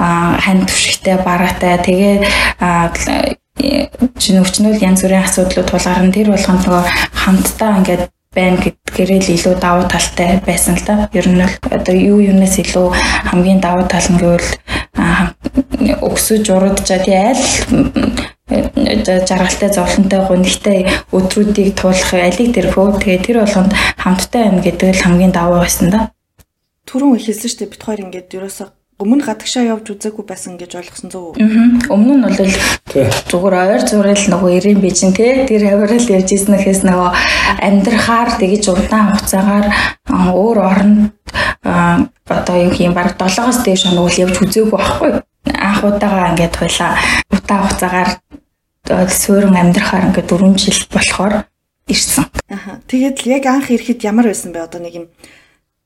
хань 0.00 0.64
төвшигтэй 0.64 1.16
бараатай. 1.20 1.76
Тэгээ 1.84 2.16
чинь 4.16 4.40
өвчнөл 4.40 4.80
янз 4.80 5.04
бүрийн 5.04 5.24
асуудлууд 5.28 5.68
тулгарна. 5.68 6.12
Тэр 6.12 6.32
болгонд 6.32 6.64
нөгөө 6.64 6.84
хамтдаа 7.20 7.72
ингээд 7.80 8.15
байна 8.36 8.60
гэдгээрээ 8.60 9.20
л 9.24 9.34
илүү 9.34 9.54
давуу 9.56 9.88
талтай 9.88 10.38
байсан 10.44 10.76
л 10.76 10.84
да. 10.84 11.08
Ер 11.16 11.26
нь 11.26 11.40
бол 11.40 11.56
одоо 11.72 11.94
юу 11.96 12.20
юунаас 12.20 12.60
илүү 12.60 12.86
хамгийн 13.32 13.60
давуу 13.64 13.88
тал 13.88 14.08
нь 14.12 14.20
гэвэл 14.20 14.50
өксөж 16.04 16.44
урагдчаа 16.52 17.00
тий 17.00 17.16
аль 17.16 17.44
жаргалтай 19.28 19.70
зовлонтой 19.72 20.20
гонхтой 20.28 20.80
өдрүүдийг 21.16 21.74
туулах 21.80 22.12
алиг 22.14 22.54
дэрхөө 22.54 23.00
тэгээ 23.02 23.24
тэр 23.24 23.38
болгонд 23.42 23.72
хамттай 23.98 24.42
байна 24.44 24.62
гэдэг 24.62 24.94
л 24.94 25.02
хамгийн 25.02 25.34
давуу 25.34 25.64
байсан 25.64 25.90
да. 25.90 26.00
Түрүүн 26.86 27.18
хэлсэн 27.18 27.50
шүү 27.50 27.58
дээ 27.58 27.72
бит 27.72 27.82
хоёр 27.82 28.00
ингээд 28.06 28.36
ерөөсө 28.38 28.75
өмнө 28.96 29.28
гадагшаа 29.28 29.64
явж 29.76 29.92
үзээгүй 29.92 30.24
байсан 30.24 30.56
гэж 30.56 30.80
ойлгосон 30.80 31.12
үү? 31.12 31.36
Өмнө 31.92 32.14
нь 32.16 32.24
бол 32.24 32.52
зүгээр 33.28 33.54
ойр 33.60 33.82
зурэл 33.84 34.24
нөгөө 34.32 34.50
ирэн 34.56 34.80
бижин 34.80 35.12
те 35.12 35.44
тэр 35.44 35.68
авирал 35.68 36.08
явж 36.16 36.32
ийсэн 36.32 36.56
гэхээс 36.56 36.80
нөгөө 36.88 37.10
амьдрахаар 37.60 38.30
тэгэж 38.40 38.64
удаан 38.72 39.12
хугацаагаар 39.12 39.66
өөр 40.32 40.58
оронд 40.64 41.12
одоо 42.24 42.56
юу 42.56 42.72
юм 42.72 42.96
баг 42.96 43.20
7-оос 43.20 43.68
дээш 43.68 43.92
хоног 43.92 44.16
явж 44.16 44.40
үзээгүй 44.40 44.72
байхгүй. 44.72 45.12
Анх 45.52 45.80
удаага 45.84 46.32
ингээд 46.32 46.56
хуйлаа 46.56 46.96
удаан 47.36 47.60
хугацаагаар 47.68 48.10
суурин 49.12 49.60
амьдрахаар 49.60 50.08
ингээд 50.08 50.32
4 50.32 50.56
жил 50.56 50.80
болохоор 50.88 51.44
ирсэн. 51.84 52.24
Аха. 52.48 52.80
Тэгээд 52.88 53.28
яг 53.28 53.44
анх 53.44 53.68
ирэхэд 53.70 54.08
ямар 54.08 54.32
байсан 54.32 54.56
бэ? 54.56 54.64
Одоо 54.64 54.80
нэг 54.80 54.94
юм 54.94 55.06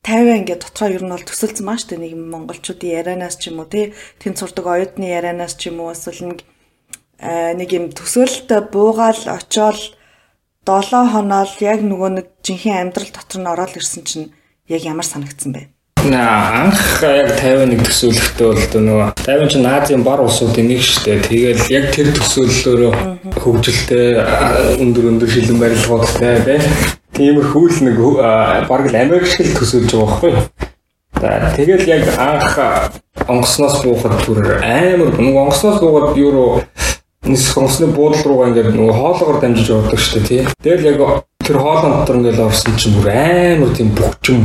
50 0.00 0.40
ингээд 0.40 0.64
дотроо 0.64 0.88
ер 0.88 1.04
нь 1.04 1.12
бол 1.12 1.28
төсөлсөн 1.28 1.66
маа 1.66 1.76
штэ 1.76 2.00
нэг 2.00 2.16
монголчуудын 2.16 2.96
ярианаас 3.00 3.36
ч 3.36 3.52
юм 3.52 3.60
уу 3.60 3.68
тий 3.68 3.92
тэнд 4.16 4.40
сурдаг 4.40 4.66
оюутны 4.66 5.04
ярианаас 5.04 5.60
ч 5.60 5.68
юм 5.68 5.84
уу 5.84 5.92
эсвэл 5.92 6.32
нэг 6.32 6.40
нэг 7.20 7.68
юм 7.68 7.92
төсөөлт 7.92 8.48
буугаал 8.72 9.22
очоод 9.36 9.96
7 10.64 11.12
хоноол 11.12 11.52
яг 11.60 11.80
нөгөө 11.84 12.10
нэг 12.16 12.26
жинхэнэ 12.44 12.80
амьдрал 12.80 13.12
дотор 13.12 13.40
нь 13.40 13.50
ороод 13.52 13.76
ирсэн 13.76 14.04
чинь 14.08 14.32
яг 14.68 14.82
ямар 14.88 15.04
санагдсан 15.04 15.52
бэ? 15.52 15.68
анх 16.08 17.02
яг 17.04 17.28
51 17.44 17.84
төсөөлөхтэй 17.84 18.46
бол 18.48 18.84
нөгөө 18.88 19.08
50 19.20 19.52
чинь 19.52 19.68
Азийн 19.68 20.02
бар 20.04 20.20
улсуудын 20.24 20.68
нэг 20.68 20.80
штэ. 20.80 21.20
Тэгэл 21.28 21.68
яг 21.68 21.92
тэр 21.92 22.08
төсөөллөөрөө 22.16 22.92
хөгжилтэй 23.36 24.08
өндөр 24.80 25.04
өндөр 25.12 25.28
шилэн 25.28 25.60
барилгуудтай 25.60 26.40
тий. 26.46 26.60
Тиймэрхүү 27.16 27.66
л 27.68 27.78
нэг 27.86 27.96
баг 28.70 28.84
л 28.90 28.96
Америк 28.96 29.26
шиг 29.26 29.54
төсөөлж 29.58 29.90
байгаа 29.92 30.06
байхгүй? 30.06 30.32
За 31.20 31.52
тэгэл 31.56 31.84
яг 31.90 32.06
анх 32.16 32.54
онгосноос 33.26 33.82
буухад 33.84 34.14
түр 34.24 34.62
амар 34.62 35.10
нөгөө 35.18 35.42
онгосноос 35.42 35.80
буугаад 35.82 36.16
юу 36.16 36.62
нис 37.26 37.50
онгосны 37.56 37.90
буудлын 37.92 38.24
руугаа 38.24 38.48
ингээд 38.48 38.72
нөгөө 38.72 38.94
хоолоогоор 38.96 39.40
дамжиж 39.42 39.68
явдаг 39.68 40.00
штэ 40.00 40.20
тий. 40.24 40.46
Тэгэл 40.62 40.88
яг 40.96 41.24
тэр 41.44 41.58
хоолон 41.60 41.92
дотор 42.00 42.16
ингээд 42.16 42.40
орсон 42.40 42.76
чинь 42.80 42.96
бүр 42.96 43.10
амар 43.12 43.74
тийм 43.76 43.92
бөхчм 43.92 44.40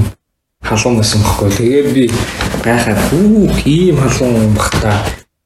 халуун 0.65 0.99
байсан 0.99 1.23
байхгүй. 1.23 1.49
Тэгээд 1.55 1.87
би 1.95 2.03
гайхаад 2.65 3.13
үү 3.13 3.47
ийм 3.63 3.95
халуун 3.95 4.51
бах 4.57 4.73
та 4.81 4.99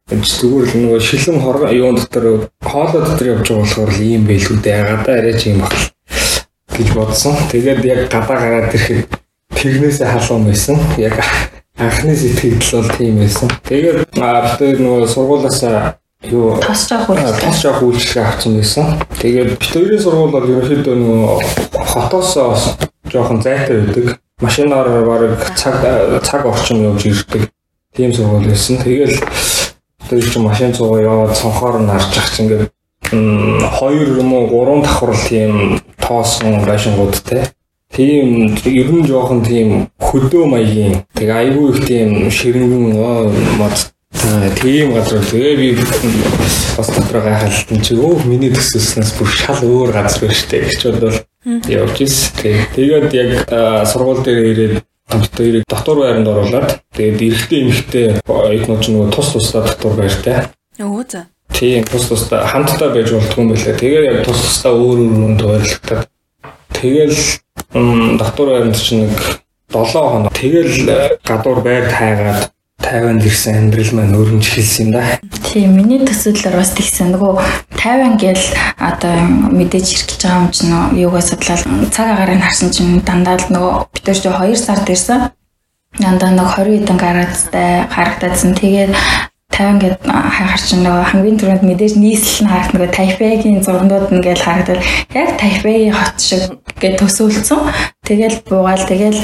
зүгээр 0.10 0.66
л 0.66 0.78
нөгөө 0.82 1.00
шилэн 1.06 1.38
хор 1.44 1.70
юун 1.70 2.02
дотор 2.02 2.50
хоолой 2.66 3.06
дотор 3.06 3.28
явж 3.28 3.46
байгаа 3.46 3.62
болохоор 3.62 3.92
ийм 4.02 4.26
байлгүй 4.26 4.58
дээ. 4.58 4.82
Гадаа 4.90 5.16
арайч 5.22 5.46
ийм 5.46 5.62
бах 5.62 5.74
гэж 6.80 6.90
бодсон. 6.96 7.36
Тэгээд 7.52 7.84
яг 7.84 8.00
гадаа 8.08 8.40
гараад 8.40 8.74
ирэхэд 8.74 9.12
тэрнээсээ 9.54 10.08
халуун 10.08 10.48
байсан. 10.48 10.80
Яг 10.98 11.20
анхны 11.76 12.16
сэтгэл 12.16 12.64
бол 12.64 12.90
тийм 12.96 13.20
байсан. 13.20 13.50
Тэгээд 13.68 14.16
бид 14.16 14.80
нөгөө 14.80 15.08
сургуулаасаа 15.12 16.00
юу 16.32 16.60
тос 16.60 16.88
жоох 16.88 17.12
үйлчлэг 17.12 17.40
тос 17.44 17.62
жоох 17.64 17.84
үйлчлэг 17.84 18.26
авсан 18.26 18.56
байсан. 18.60 18.86
Тэгээд 19.20 19.60
хоёрын 19.60 20.04
сургууль 20.04 20.34
бол 20.36 20.48
ерөнхийдөө 20.48 20.96
нөгөө 20.96 21.30
хотоос 21.92 22.36
жоохон 23.12 23.40
зайтай 23.44 23.80
байдаг 23.84 24.20
машинаар 24.42 25.06
бараг 25.06 25.40
цаг 25.56 25.80
цаг 26.24 26.46
орчим 26.46 26.84
явж 26.84 27.06
ирдэг 27.06 27.50
тийм 27.96 28.14
сургууль 28.14 28.48
байсан. 28.48 28.78
Тэгэл 28.84 29.16
тэр 30.10 30.20
чинь 30.20 30.44
машин 30.44 30.74
цугаа 30.74 31.02
яваад 31.02 31.38
цонхоор 31.38 31.80
нь 31.80 31.88
харж 31.88 32.18
ах 32.18 32.30
чинь 32.36 32.46
ингээд 32.46 32.72
хоёр 33.80 34.20
юм 34.20 34.34
уу 34.34 34.48
гурван 34.48 34.82
давхрал 34.82 35.16
тийм 35.28 35.79
тоосон 36.02 36.66
байшингуудтай. 36.66 37.52
Тийм 37.94 38.56
ер 38.66 38.90
нь 38.94 39.08
жоохон 39.08 39.42
тийм 39.46 39.88
хөдөө 39.98 40.46
маягийн 40.46 41.04
тэг 41.16 41.30
айгүй 41.30 41.74
их 41.74 41.80
тийм 41.88 42.30
ширэнгэн 42.30 42.94
мод 43.58 43.76
тийм 44.62 44.94
газар 44.94 45.26
тэгээ 45.26 45.56
би 45.58 45.68
бас 46.78 46.88
дотроо 46.94 47.22
гайхалтан 47.24 47.82
чи 47.82 47.96
өөх 47.96 48.26
миний 48.26 48.54
төсөлснөөс 48.54 49.12
бүр 49.18 49.30
шал 49.34 49.62
өөр 49.66 49.92
газар 49.94 50.22
байна 50.22 50.38
штэ 50.38 50.62
гэж 50.66 50.82
бодвол 50.86 51.18
явж 51.66 51.98
ирсэн. 52.06 52.68
Тэгээд 52.76 53.14
яг 53.14 53.32
сургууль 53.90 54.24
дээр 54.24 54.46
ирээд 54.54 54.76
хамт 55.10 55.34
хоёрыг 55.34 55.64
дотор 55.66 55.98
байранд 56.00 56.28
оруулаад 56.28 56.70
тэгээд 56.94 57.22
эрэгтэй 57.22 57.60
эмэгтэй 57.66 58.06
оюутнууд 58.28 58.82
ч 58.82 58.86
нөгөө 58.94 59.10
тус 59.14 59.34
тусдаа 59.34 59.66
дотор 59.66 59.94
байртай. 59.98 60.54
Өө 60.78 61.04
за. 61.10 61.26
Тийм 61.54 61.84
тус 61.84 62.08
тусдаа 62.08 62.46
хамтдаа 62.48 62.94
байж 62.94 63.12
болтгүй 63.12 63.44
юм 63.44 63.52
байлаа. 63.54 63.76
Тэгээд 63.80 64.06
яг 64.12 64.20
тус 64.26 64.40
тусдаа 64.42 64.74
өөр 64.74 65.00
өөр 65.00 65.14
хүнд 65.18 65.42
байрлагдаад 65.42 66.08
тэгэл 66.74 67.18
дотор 68.20 68.48
байранд 68.54 68.78
чинь 68.78 69.10
нэг 69.10 69.44
7 69.70 69.94
хоног 69.94 70.34
тэгэл 70.34 71.20
гадуур 71.26 71.60
байр 71.62 71.86
тайгаад 71.90 72.50
тайванд 72.80 73.26
ирсэн 73.28 73.70
амьдрал 73.70 73.92
маань 73.94 74.16
өрнж 74.16 74.46
хэлсэн 74.50 74.88
юм 74.88 74.92
да. 74.96 75.20
Тийм 75.52 75.76
миний 75.78 76.00
төсөөллөөр 76.02 76.56
бас 76.58 76.72
тэгсэн. 76.74 77.12
Нөгөө 77.14 77.34
тайван 77.76 78.16
гээл 78.18 78.46
одоо 78.80 79.14
мэдээж 79.52 79.88
иркэж 79.94 80.22
байгаа 80.24 80.42
юм 80.42 80.50
чинь 80.56 80.74
юугаа 80.98 81.22
судлаад 81.22 81.62
цаг 81.92 82.08
агарыг 82.16 82.42
харсан 82.42 82.72
чинь 82.72 83.04
дандаа 83.04 83.38
л 83.38 83.52
нөгөө 83.52 83.74
бид 83.94 84.06
нар 84.08 84.18
ч 84.18 84.26
2 84.26 84.56
сард 84.56 84.90
ирсэн. 84.90 85.30
Дандаа 86.00 86.32
нэг 86.32 86.48
20 86.56 86.80
хэдэн 86.80 86.98
гараадтай 86.98 87.70
харагдаадсан. 87.92 88.56
Тэгээд 88.56 88.96
тайван 89.60 89.80
гэд 89.84 90.08
хайхар 90.08 90.62
чинь 90.64 90.88
нөгөө 90.88 91.04
хамгийн 91.12 91.36
түрүүнд 91.36 91.64
мэдээж 91.68 91.94
нийслэл 92.00 92.48
нь 92.48 92.52
харах 92.52 92.72
нөгөө 92.72 92.96
Тайпейгийн 92.96 93.60
зургууд 93.60 94.08
нь 94.16 94.24
гэж 94.24 94.40
харагдал 94.40 94.80
яг 95.12 95.36
Тайпейгийн 95.36 95.92
хот 95.92 96.16
шиг 96.16 96.44
гэж 96.80 96.94
төсөөлцөн. 97.04 97.68
Тэгэл 98.08 98.40
буугаал 98.48 98.88
тэгэл 98.88 99.20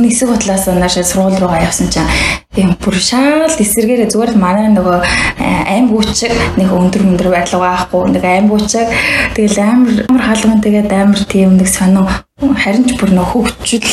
нисэг 0.00 0.32
хутлаас 0.32 0.64
наашаа 0.72 1.04
сургууль 1.04 1.36
руугаа 1.36 1.68
явсан 1.68 1.92
чинь 1.92 2.08
юм 2.56 2.72
бүр 2.80 2.96
шаал 2.96 3.52
эсэргээрээ 3.52 4.08
зүгээр 4.08 4.32
л 4.32 4.40
манай 4.40 4.72
нөгөө 4.72 4.98
аим 5.68 5.92
гүчиг 5.92 6.32
нэг 6.56 6.72
өндөр 6.72 7.04
өндөр 7.04 7.28
байдлаа 7.28 7.60
байхгүй 7.60 8.02
нэг 8.14 8.24
аим 8.24 8.48
гүчиг 8.48 8.88
тэгэл 9.36 9.58
амар 9.60 10.08
амар 10.08 10.24
хаалган 10.32 10.64
тэгээд 10.64 10.90
амар 10.96 11.20
тийм 11.28 11.60
нэг 11.60 11.68
сонин 11.68 12.08
харин 12.56 12.88
ч 12.88 12.96
бүр 12.96 13.10
нөгөө 13.12 13.30
хөвчл 13.36 13.84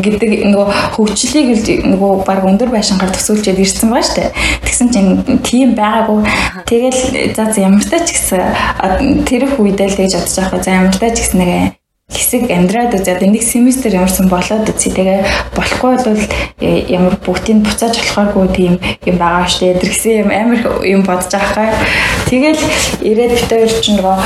гэдэг 0.00 0.30
нөгөө 0.48 0.66
хөгжлийг 0.96 1.84
нөгөө 1.84 2.24
баг 2.24 2.46
өндөр 2.48 2.72
байшингаар 2.72 3.12
төсөөлчөд 3.12 3.60
ирсэн 3.60 3.92
байгаа 3.92 4.06
шүү 4.08 4.16
дээ. 4.16 4.30
Тэгсэн 4.64 4.88
чинь 4.94 5.10
тийм 5.44 5.76
байгаагүй. 5.76 6.24
Тэгэл 6.64 7.00
за 7.36 7.52
ямар 7.60 7.84
тач 7.84 8.08
гэсэн 8.08 9.24
тэр 9.28 9.44
их 9.50 9.60
үедээ 9.60 9.88
л 9.92 9.98
тэгж 10.00 10.14
бодож 10.16 10.36
байгаа. 10.40 10.64
За 10.64 10.70
ямар 10.70 10.96
тач 10.96 11.16
гэсэн 11.20 11.38
нэг 11.40 11.81
хэсэг 12.12 12.52
амьдраад 12.52 12.92
үзээд 12.94 13.24
нэг 13.24 13.42
семестр 13.42 13.96
ямарсан 13.96 14.28
болоод 14.28 14.68
үзье. 14.68 14.92
Тэгээ 14.92 15.20
болохгүй 15.56 15.92
бол 16.04 16.22
э, 16.60 16.68
ямар 16.92 17.16
бүгдийг 17.24 17.64
буцааж 17.64 17.96
болохооргүй 17.96 18.46
тийм 18.52 18.74
юм 19.08 19.16
байгаа 19.16 19.48
штэ. 19.48 19.72
Эдэрхсэн 19.74 20.28
юм 20.28 20.30
амар 20.30 20.60
юм 20.84 21.02
бодож 21.02 21.32
байгаа. 21.32 21.72
Тэгэл 22.28 22.60
ирээд 23.00 23.32
бит 23.36 23.50
хоёр 23.50 23.72
ч 23.72 23.84
нөгөө 23.96 24.16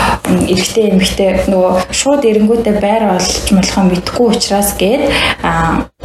эрэгтэй 0.50 0.84
эмэгтэй 0.90 1.30
нөгөө 1.46 1.72
шууд 1.94 2.22
эренгүүтээ 2.26 2.74
байр 2.82 3.02
олж 3.14 3.50
болохоо 3.54 3.84
мэдгүй 3.86 4.26
учраас 4.34 4.74
гээд 4.74 5.02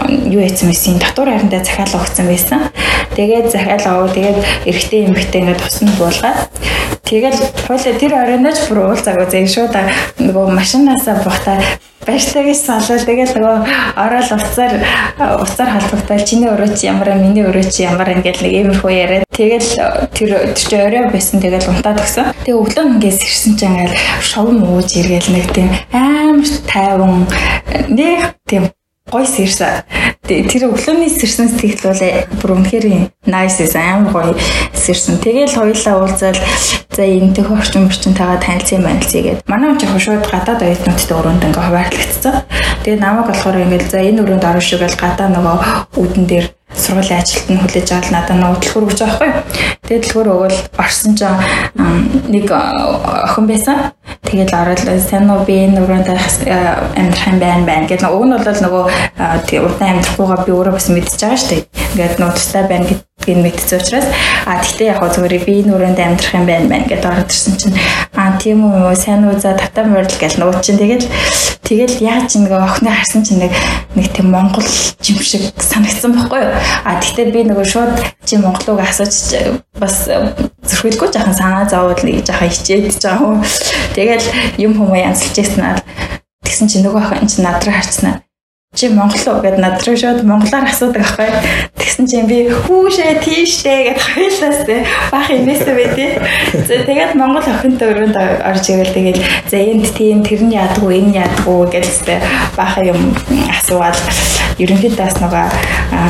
юу 0.10 0.42
яцсан 0.42 0.72
байсан? 0.72 1.00
Татвар 1.00 1.30
харандаа 1.36 1.64
захиалга 1.64 2.02
өгсөн 2.02 2.28
байсан. 2.32 2.60
Тэгээд 3.16 3.52
захиалга 3.52 3.92
өгөө 4.02 4.16
тэгээд 4.16 4.40
эрэгтэй 4.70 5.02
эмэгтэй 5.06 5.42
ингээд 5.42 5.62
тусна 5.62 5.92
буулгаад. 6.00 6.40
Тэгэл 7.06 7.40
хойлоо 7.68 7.94
тэр 8.00 8.14
оройноч 8.16 8.58
бүр 8.72 8.80
уулзаагүй 8.96 9.28
зэ 9.28 9.44
шууд 9.52 9.76
нөгөө 10.24 10.46
машинаасаа 10.56 11.20
бухтаа 11.26 11.60
баяртайгээс 12.06 12.62
салвал 12.66 13.04
тэгэл 13.06 13.34
нөгөө 13.38 13.58
ороод 14.00 14.30
уцаар 14.34 14.74
уцаар 15.44 15.70
халбагтал 15.70 16.26
чиний 16.26 16.50
өрөө 16.50 16.74
чи 16.74 16.90
ямар 16.90 17.14
миний 17.20 17.46
өрөө 17.46 17.70
чи 17.70 17.86
ямар 17.86 18.10
ингээл 18.16 18.42
нэг 18.42 18.54
иймэрхүү 18.58 18.92
яриад 18.92 19.26
тэгэл 19.30 19.70
тэр 20.16 20.32
чи 20.58 20.76
орой 20.76 21.12
байсан. 21.14 21.38
Тэгэл 21.44 21.70
унтаад 21.70 22.02
өгсөн. 22.02 22.34
Тэгээ 22.42 22.58
өглөө 22.58 22.86
ингээс 22.90 23.20
ирсэн 23.22 23.54
чинь 23.60 23.78
ингээл 23.78 23.98
шовн 24.26 24.58
ууж 24.66 24.90
иргээл 24.98 25.30
нэг 25.30 25.46
тийм 25.54 25.70
амар 25.94 26.50
тайван 26.66 27.28
нэг 27.94 28.34
тийм 28.50 28.72
гой 29.10 29.26
сэрсэн. 29.26 29.82
Тэр 30.30 30.70
өглөөний 30.70 31.10
сэрсэн 31.10 31.50
сэтгэл 31.50 31.90
бол 31.90 32.04
бүр 32.38 32.52
үнэхээр 32.62 32.86
nice 33.26 33.74
амар 33.74 34.14
гоё 34.14 34.38
сэрсэн. 34.78 35.18
Тэгэл 35.18 35.58
хоёулаа 35.58 36.06
уулзаад 36.06 36.38
за 36.94 37.02
энэ 37.02 37.34
төх 37.34 37.50
орчин 37.50 37.90
орчинтайгаа 37.90 38.38
танилцсан 38.38 38.86
гэд. 38.86 39.42
Манай 39.50 39.74
яг 39.74 39.82
шууд 39.98 40.30
гадаад 40.30 40.62
оюутнуудтай 40.62 41.18
өрөөнд 41.18 41.46
ингээ 41.50 41.66
хуваарлагдсан. 41.66 42.36
Тэгээ 42.86 43.02
намайг 43.02 43.28
болохоор 43.34 43.58
ингээл 43.66 43.90
за 43.90 44.00
энэ 44.06 44.22
өрөөнд 44.22 44.46
орно 44.46 44.62
шүү 44.62 44.80
гэж 44.86 44.94
гадаа 45.02 45.28
нөгөө 45.34 45.58
үүдэн 45.98 46.26
дээр 46.30 46.48
сургуулийн 46.78 47.20
ажилтнаа 47.20 47.60
хүлээж 47.62 47.90
аваад 47.92 48.10
надад 48.14 48.62
төлхөр 48.64 48.86
өгч 48.88 49.00
байгаа 49.02 49.20
байхгүй. 49.20 49.44
Тэгээд 49.88 50.06
төлхөр 50.08 50.30
өгвөл 50.32 50.60
орсон 50.80 51.14
чинь 51.20 51.42
нэг 52.32 52.48
охин 52.48 53.46
байсан. 53.50 53.78
Тэгээд 54.28 54.52
ороод 54.54 54.82
сайн 55.02 55.30
уу 55.34 55.46
би 55.46 55.56
энэ 55.66 55.82
өрөөнд 55.82 56.08
амьдрах 56.08 57.28
юм 57.28 57.38
байна 57.42 57.66
байна 57.66 57.88
гэдэг. 57.90 58.10
Уг 58.10 58.26
нь 58.26 58.34
бол 58.38 58.62
нөгөө 58.66 58.84
удаан 59.66 59.92
амьдрахгүйгаа 59.98 60.40
би 60.46 60.52
өөрөө 60.54 60.74
бас 60.78 60.88
мэдчихэж 60.94 61.22
байгаа 61.22 61.42
шүү 61.42 61.50
дээ. 61.52 61.62
Ингээд 61.92 62.20
нөө 62.22 62.32
тустай 62.38 62.64
байна 62.70 62.86
гэдэг 62.86 63.11
гин 63.26 63.42
мэдсэн 63.46 63.80
учраас. 63.80 64.08
А 64.46 64.62
тэгтээ 64.62 64.92
яг 64.92 65.02
зүгээр 65.02 65.46
би 65.46 65.54
энэ 65.62 65.74
өрөөнд 65.76 66.00
амьдрах 66.00 66.34
юм 66.34 66.46
байна 66.46 66.68
байна 66.68 66.88
гэдээ 66.90 67.12
ороод 67.12 67.32
ирсэн 67.32 67.56
чинь 67.58 67.78
а 68.16 68.38
тийм 68.38 68.66
үү 68.66 68.96
сайн 68.96 69.28
уу 69.28 69.38
за 69.40 69.54
татаа 69.56 69.86
морил 69.86 70.10
гэл 70.10 70.40
нууд 70.40 70.62
чинь 70.62 70.82
тэгэл 70.82 71.06
тэгэл 71.62 71.96
яаж 72.02 72.36
нэг 72.36 72.52
охины 72.52 72.92
харсан 72.92 73.24
чинь 73.24 73.40
нэг 73.46 73.54
нэг 73.96 74.08
тийм 74.12 74.32
монгол 74.32 74.66
жим 75.00 75.18
шиг 75.22 75.54
санагдсан 75.58 76.18
байхгүй 76.18 76.42
юу? 76.42 76.56
А 76.86 77.00
тэгтээ 77.00 77.32
би 77.32 77.42
нөгөө 77.48 77.66
шууд 77.66 77.96
чи 78.26 78.38
монголыг 78.38 78.82
асууж 78.82 79.62
бас 79.80 80.08
зөрхөлгүй 80.08 81.10
жахан 81.14 81.36
санаа 81.36 81.66
зовоод 81.70 82.04
нэг 82.04 82.26
жахан 82.26 82.50
хичээд 82.50 82.98
жахан. 83.00 83.46
Тэгэл 83.96 84.26
юм 84.58 84.76
хүмүүс 84.76 85.06
янзлж 85.06 85.62
аа. 85.62 85.80
Тэгсэн 86.44 86.68
чинь 86.68 86.86
нөгөө 86.86 87.00
охин 87.00 87.30
чинь 87.30 87.46
над 87.46 87.64
руу 87.64 87.76
харцнаа 87.76 88.22
чи 88.74 88.88
монгол 88.88 89.20
уу 89.28 89.42
гэд 89.44 89.60
над 89.60 89.84
руу 89.84 90.00
шууд 90.00 90.24
монголоор 90.24 90.64
асуудаг 90.64 91.04
аахгүй. 91.04 91.28
Тэгсэн 91.76 92.08
чинь 92.08 92.24
би 92.32 92.48
хүүшээ 92.48 93.20
тийштэй 93.20 93.92
гэд 93.92 94.00
хоёлаас 94.00 94.60
бах 95.12 95.28
инээсээ 95.28 95.76
байдээ. 95.76 96.12
За 96.72 96.80
тэгээд 96.88 97.20
монгол 97.20 97.44
охинтой 97.44 97.92
өрөөнд 97.92 98.16
орж 98.16 98.66
ивэл 98.72 98.96
тэгээд 98.96 99.20
за 99.52 99.60
энд 99.60 99.92
тийм 99.92 100.24
тэр 100.24 100.48
нь 100.48 100.56
яадгүй 100.56 101.04
энэ 101.04 101.20
яадгүй 101.20 101.68
гэдэгтэй 101.68 102.20
бах 102.56 102.80
юм 102.80 103.12
асууад 103.52 104.00
ерөнхийдөө 104.56 105.04
бас 105.04 105.20
нөгөө 105.20 105.46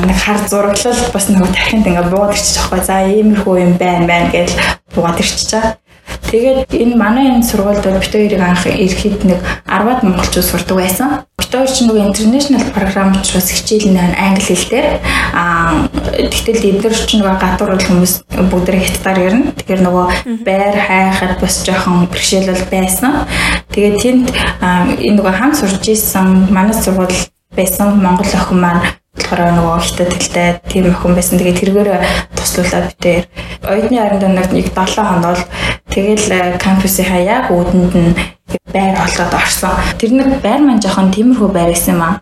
нэг 0.05 0.17
хар 0.21 0.39
зураглал 0.45 1.01
бас 1.17 1.25
нөгөө 1.33 1.49
тархинд 1.57 1.89
ингээ 1.89 2.13
буугаад 2.13 2.37
ирчих 2.37 2.61
жоохгүй. 2.61 2.79
За 2.85 3.01
иймэрхүү 3.09 3.55
юм 3.57 3.73
байна 3.81 4.05
байна 4.05 4.29
гэж 4.29 4.53
буугаад 4.93 5.17
ирчихээ. 5.17 5.80
Тэгээд 6.31 6.71
энэ 6.71 6.95
манай 6.95 7.27
энэ 7.35 7.43
сургуульд 7.43 7.83
бол 7.83 7.99
бит 7.99 8.15
хоёрыг 8.15 8.39
анх 8.39 8.63
ирэхэд 8.63 9.27
нэг 9.27 9.39
10-аад 9.67 9.99
монголчууд 10.03 10.47
сурдаг 10.47 10.77
байсан. 10.79 11.09
Бит 11.35 11.51
хоёр 11.51 11.67
ч 11.67 11.83
нөгөө 11.83 12.07
international 12.07 12.63
програм 12.71 13.11
учраас 13.11 13.51
хичээл 13.51 13.91
нь 13.91 13.99
англи 13.99 14.39
хэлээр 14.39 14.87
аа 15.35 15.91
тэгтэл 16.15 16.79
эдгээр 16.79 16.95
ч 16.95 17.19
нөгөө 17.19 17.35
гадуур 17.35 17.75
хүмүүс 17.83 18.13
бүгд 18.47 18.67
хятадаар 18.79 19.19
ярина. 19.27 19.51
Тэгэхээр 19.59 19.81
нөгөө 19.83 20.07
байр 20.47 20.75
хайхад 20.79 21.35
бас 21.43 21.55
жоохон 21.67 22.07
бэрхшээл 22.07 22.63
байсан. 22.71 23.27
Тэгээд 23.75 23.95
тэнд 23.99 24.27
энэ 25.03 25.15
нөгөө 25.19 25.35
хамт 25.35 25.59
сурж 25.59 25.83
исэн 25.83 26.47
манай 26.47 26.71
сургууль 26.71 27.11
байсан 27.51 27.99
монгол 27.99 28.31
охин 28.31 28.59
маань 28.63 29.00
болохоор 29.21 29.53
нөгөө 29.53 29.77
хятад 29.85 30.11
хэлтэй 30.17 30.49
тийм 30.67 30.85
охин 30.89 31.13
байсан. 31.15 31.37
Тэгээд 31.37 31.59
тэргээр 31.61 31.89
туслуулаад 32.35 32.85
битээр 32.91 33.23
оюутны 33.69 33.97
харанд 34.01 34.51
нэг 34.51 34.67
7 34.73 35.05
хоног 35.05 35.37
бол 35.37 35.43
тэгэл 35.93 36.57
кампусынхаа 36.57 37.21
яг 37.21 37.45
үүдэнд 37.53 37.93
нь 37.93 38.11
байр 38.73 38.95
олоод 38.97 39.33
орсон. 39.33 39.77
Тэр 39.99 40.11
нэг 40.17 40.41
байр 40.41 40.61
маань 40.65 40.81
жоохон 40.81 41.13
тиймэрхүү 41.13 41.49
байр 41.53 41.71
байсан 41.71 41.95
юм 41.95 42.03
аа. 42.03 42.15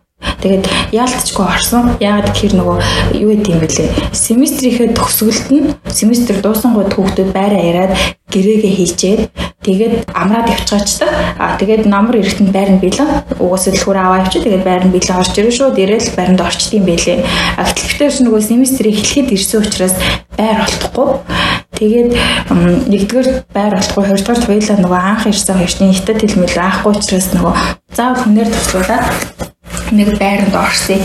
Тэгээд 0.43 0.65
яалтчгүй 0.91 1.45
орсон. 1.47 1.95
Яагаад 2.03 2.35
гэхээр 2.35 2.53
нөгөө 2.59 2.77
юу 3.23 3.31
гэдэм 3.39 3.59
бэлээ. 3.63 3.89
Семестрийнхээ 4.11 4.91
төгсгөлд 4.91 5.47
нь 5.55 5.71
семестр 5.87 6.43
дуусангууд 6.43 6.91
хүүхдүүд 6.91 7.31
байраа 7.31 7.61
яриад 7.63 7.93
гэрээгээ 8.27 8.73
хийчээд 8.75 9.21
тэгээд 9.69 10.09
амраад 10.17 10.49
явчихаачдаг. 10.49 11.09
Аа 11.37 11.53
тэгээд 11.61 11.85
намар 11.85 12.17
эрэхтэнд 12.17 12.49
байранд 12.49 12.81
бэлэн. 12.81 13.37
Угаас 13.37 13.69
дэлгүүр 13.69 13.97
аваа 14.01 14.25
явчих. 14.25 14.41
Тэгээд 14.49 14.65
байранд 14.65 14.93
бэлэн 14.93 15.19
орж 15.21 15.33
ирэн 15.37 15.53
шууд 15.53 15.77
ирээл 15.77 16.17
байранд 16.17 16.41
орчдгийм 16.41 16.85
бэлээ. 16.89 17.17
А 17.61 17.69
гэтэл 17.69 18.09
ч 18.09 18.17
нөгөө 18.25 18.41
семестрийг 18.41 18.97
эхлэхэд 18.97 19.29
ирсэн 19.37 19.61
учраас 19.61 19.95
байр 20.33 20.57
олдохгүй. 20.65 21.07
Тэгээд 21.77 22.09
нэгдүгээр 22.89 23.29
байр 23.53 23.73
олдохгүй, 23.77 24.03
хоёрдугаар 24.09 24.41
туйлаа 24.43 24.77
нөгөө 24.81 24.99
анх 24.99 25.23
ирсэн 25.29 25.55
хоёрчны 25.61 25.93
хятад 25.93 26.19
хэлмэл 26.19 26.57
аахгүй 26.59 26.91
учраас 26.97 27.27
нөгөө 27.35 27.53
заавал 27.93 28.21
хүнээр 28.25 28.49
туслуулаад 28.49 29.05
нэг 29.93 30.09
байранд 30.17 30.55
орсон. 30.55 30.99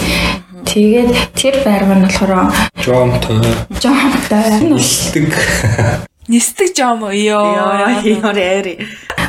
Тэгээд 0.64 1.10
тэр 1.36 1.54
байр 1.62 1.84
маань 1.84 2.08
болохоор 2.08 2.50
жомтой. 2.80 3.38
Жомтой. 3.78 4.42
Нисдэг. 4.72 5.30
Нисдэг 6.28 6.72
жом 6.76 7.04
ёо. 7.04 8.00
Ямар 8.04 8.38
яри. 8.38 8.80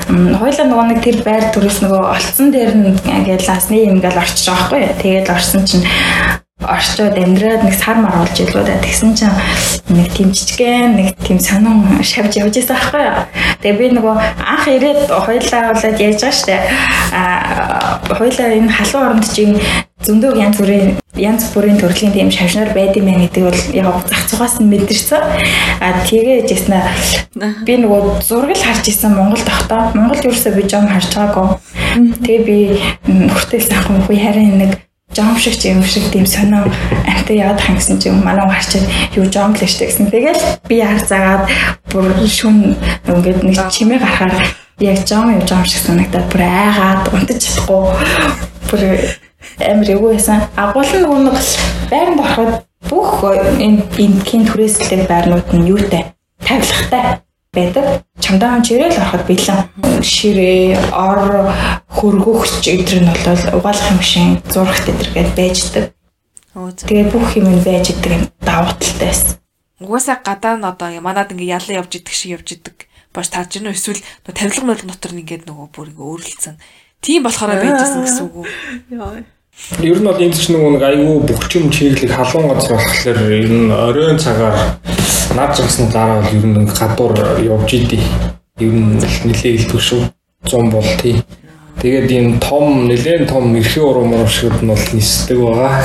Хойлоо 0.07 0.65
нөгөө 0.69 0.85
нэг 0.95 0.99
тэр 1.03 1.17
байр 1.25 1.51
төрөөс 1.51 1.83
нөгөө 1.83 2.03
олцсон 2.13 2.53
дээр 2.55 2.71
нь 2.71 2.95
ингээл 3.03 3.51
асны 3.51 3.83
юм 3.83 3.99
ингээл 3.99 4.21
орчих 4.21 4.47
жоохгүй. 4.47 4.95
Тэгээд 5.03 5.27
орсон 5.27 5.67
чинь 5.67 5.83
орчоод 6.63 7.19
амьдраад 7.19 7.67
нэг 7.67 7.75
сар 7.75 7.99
мар 7.99 8.15
болж 8.23 8.39
илүү 8.39 8.63
да. 8.63 8.79
Тэгсэн 8.79 9.11
чинь 9.11 9.35
нэг 9.91 10.07
тийм 10.15 10.31
жижигэн 10.31 10.95
нэг 10.95 11.07
тийм 11.19 11.39
сонин 11.43 11.99
шавж 11.99 12.39
явж 12.39 12.55
байсан 12.55 12.79
байхгүй 12.79 13.03
юу. 13.03 13.19
Тэгээ 13.59 13.75
би 13.75 13.85
нөгөө 13.99 14.15
анх 14.39 14.65
ирээд 14.71 15.11
хоёлаа 15.11 15.75
болоод 15.75 15.99
яаж 15.99 16.19
байгаа 16.23 16.31
штэ. 16.31 16.57
А 17.11 17.99
хоёлаа 18.07 18.55
энэ 18.55 18.71
халуун 18.71 19.05
оронд 19.19 19.27
чинь 19.27 19.59
зөндөө 20.03 20.35
янз 20.35 20.57
бүрийн 20.59 20.97
янз 21.15 21.47
бүрийн 21.55 21.79
төрлийн 21.79 22.11
тийм 22.11 22.29
шавшнаар 22.29 22.75
байд 22.75 22.97
юм 22.99 23.07
байна 23.07 23.25
гэдэг 23.25 23.43
бол 23.47 23.61
яг 23.71 23.87
зах 24.09 24.27
цугаас 24.27 24.59
нь 24.59 24.67
мэдэрсэн. 24.67 25.23
А 25.79 26.03
тэгээд 26.03 26.51
яснаа 26.51 26.83
би 27.63 27.73
нөгөө 27.79 28.19
зураг 28.19 28.51
л 28.51 28.65
харж 28.67 28.91
исэн 28.91 29.15
Монгол 29.15 29.39
тогтоо. 29.39 29.95
Монгол 29.95 30.19
ерөөсөө 30.19 30.51
би 30.59 30.67
жом 30.67 30.91
харж 30.91 31.15
байгаагүй. 31.15 31.47
Тэгээ 32.27 32.43
би 32.43 32.57
хүртэл 33.31 33.65
санхүү 33.71 34.03
хүй 34.05 34.19
харин 34.19 34.59
нэг 34.59 34.71
жом 35.15 35.39
шиг 35.39 35.55
юм 35.63 35.81
шиг 35.87 36.11
тийм 36.11 36.27
сонио 36.27 36.67
амтай 37.07 37.39
яваад 37.39 37.63
хан 37.63 37.79
гэсэн 37.79 37.97
чинь 38.03 38.19
манай 38.19 38.45
гарчаад 38.45 38.83
юу 39.15 39.25
жом 39.31 39.55
л 39.55 39.63
штэ 39.63 39.87
гэсэн. 39.87 40.11
Тэгэл 40.11 40.43
би 40.67 40.83
харцаагаад 40.83 41.47
бүр 41.87 42.11
шүн 42.27 42.75
ингээд 43.07 43.47
нэг 43.47 43.57
чимээ 43.71 44.03
гарахаар 44.03 44.35
яг 44.83 45.07
жом 45.07 45.31
юм 45.31 45.47
жом 45.47 45.63
шиг 45.63 45.79
санагдаад 45.87 46.27
бүр 46.27 46.43
айгаад 46.43 47.07
унтаж 47.15 47.39
чадахгүй 47.39 47.95
бүр 48.67 48.81
амар 49.59 49.89
эвгүй 49.89 50.11
байсан. 50.15 50.45
Агуул 50.55 50.91
нь 50.91 51.25
нэг 51.25 51.37
байранд 51.89 52.19
ороход 52.19 52.53
бүх 52.89 53.23
энэ 53.59 53.85
бинтгийн 53.97 54.45
түрээсэлтэй 54.45 55.07
байрнууд 55.09 55.49
нь 55.53 55.69
юутай 55.73 56.13
тавилгатай 56.45 57.25
байдаг. 57.55 58.05
Чамдаа 58.19 58.61
чирэл 58.61 58.93
ороход 58.93 59.23
бэлэн 59.27 59.59
ширээ, 60.03 60.77
ор, 60.93 61.49
хөргөгч 61.89 62.63
эдгээр 62.67 63.03
нь 63.03 63.13
бол 63.25 63.43
угаалгах 63.57 63.91
юм 63.95 64.01
шиг 64.01 64.43
зурагт 64.51 64.85
эдэр 64.89 65.09
гээд 65.13 65.31
байждаг. 65.35 65.85
Тэгээд 66.55 67.09
бүх 67.11 67.35
юм 67.39 67.47
нь 67.55 67.63
байж 67.63 67.91
идэг 67.91 68.11
юм 68.11 68.23
давуу 68.43 68.75
талтай 68.75 69.07
байсан. 69.09 69.39
Угаасаа 69.79 70.17
гадаа 70.23 70.55
нь 70.55 70.67
одоо 70.67 70.89
манад 71.01 71.31
ингээ 71.31 71.57
ялан 71.57 71.77
явж 71.83 71.91
идэх 71.99 72.15
шиг 72.15 72.39
явж 72.39 72.47
идэг. 72.55 72.87
Баш 73.11 73.31
таарч 73.31 73.59
гэнэ 73.59 73.75
эсвэл 73.75 74.03
тавилга 74.23 74.63
мөрөг 74.63 74.87
дотор 74.87 75.11
ингээд 75.15 75.47
нөгөө 75.47 75.67
бүр 75.71 75.91
ингээ 75.91 76.07
өөрлөлцөн. 76.11 76.55
Тийм 77.03 77.23
болохоор 77.23 77.59
байжсэн 77.59 78.01
гэсэн 78.03 78.23
үг 78.27 78.35
үү? 78.39 78.47
Яа. 78.95 79.23
Ер 79.81 79.97
нь 79.99 80.05
бол 80.05 80.21
энэ 80.21 80.33
ч 80.33 80.53
нэг 80.53 80.81
айгүй 80.81 81.19
бөхчөм 81.25 81.71
чиглэг 81.73 82.11
халуун 82.13 82.53
газар 82.53 82.77
болохоор 82.77 83.19
ер 83.33 83.49
нь 83.49 83.71
оройн 83.71 84.19
цагаар 84.19 84.77
наад 85.33 85.57
загсны 85.57 85.89
дараа 85.91 86.21
бол 86.21 86.35
ер 86.37 86.45
нь 86.45 86.69
гадуур 86.69 87.13
явж 87.41 87.69
идэв. 87.73 88.03
Ер 88.61 88.73
нь 88.73 89.01
нэлээ 89.01 89.57
илтгэв 89.57 89.81
шүү. 89.81 90.01
100 90.45 90.69
бол 90.69 90.85
тий. 91.01 91.23
Тэгээд 91.81 92.11
ийм 92.11 92.39
том 92.39 92.87
нэлээд 92.87 93.27
том 93.27 93.55
эрхээ 93.57 93.83
урам 93.83 94.13
урамшгууд 94.13 94.61
нь 94.61 94.69
бол 94.69 94.85
нисдэг 94.93 95.37
байгаа. 95.41 95.81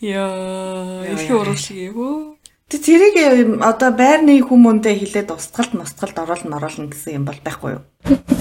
Яа, 0.00 1.02
эрхээ 1.08 1.36
урам 1.40 1.56
шиг 1.56 1.76
юм 1.88 1.96
уу? 1.96 2.35
Тэг 2.66 2.82
зэрэг 2.82 3.62
одоо 3.62 3.94
байрны 3.94 4.42
хүмүүндээ 4.42 4.98
хилээд 4.98 5.30
устгалт 5.30 5.70
мустгалт 5.78 6.18
оруулна 6.18 6.58
оруулна 6.58 6.90
гэсэн 6.90 7.22
юм 7.22 7.22
бол 7.22 7.38
байхгүй 7.38 7.78
юу? 7.78 7.82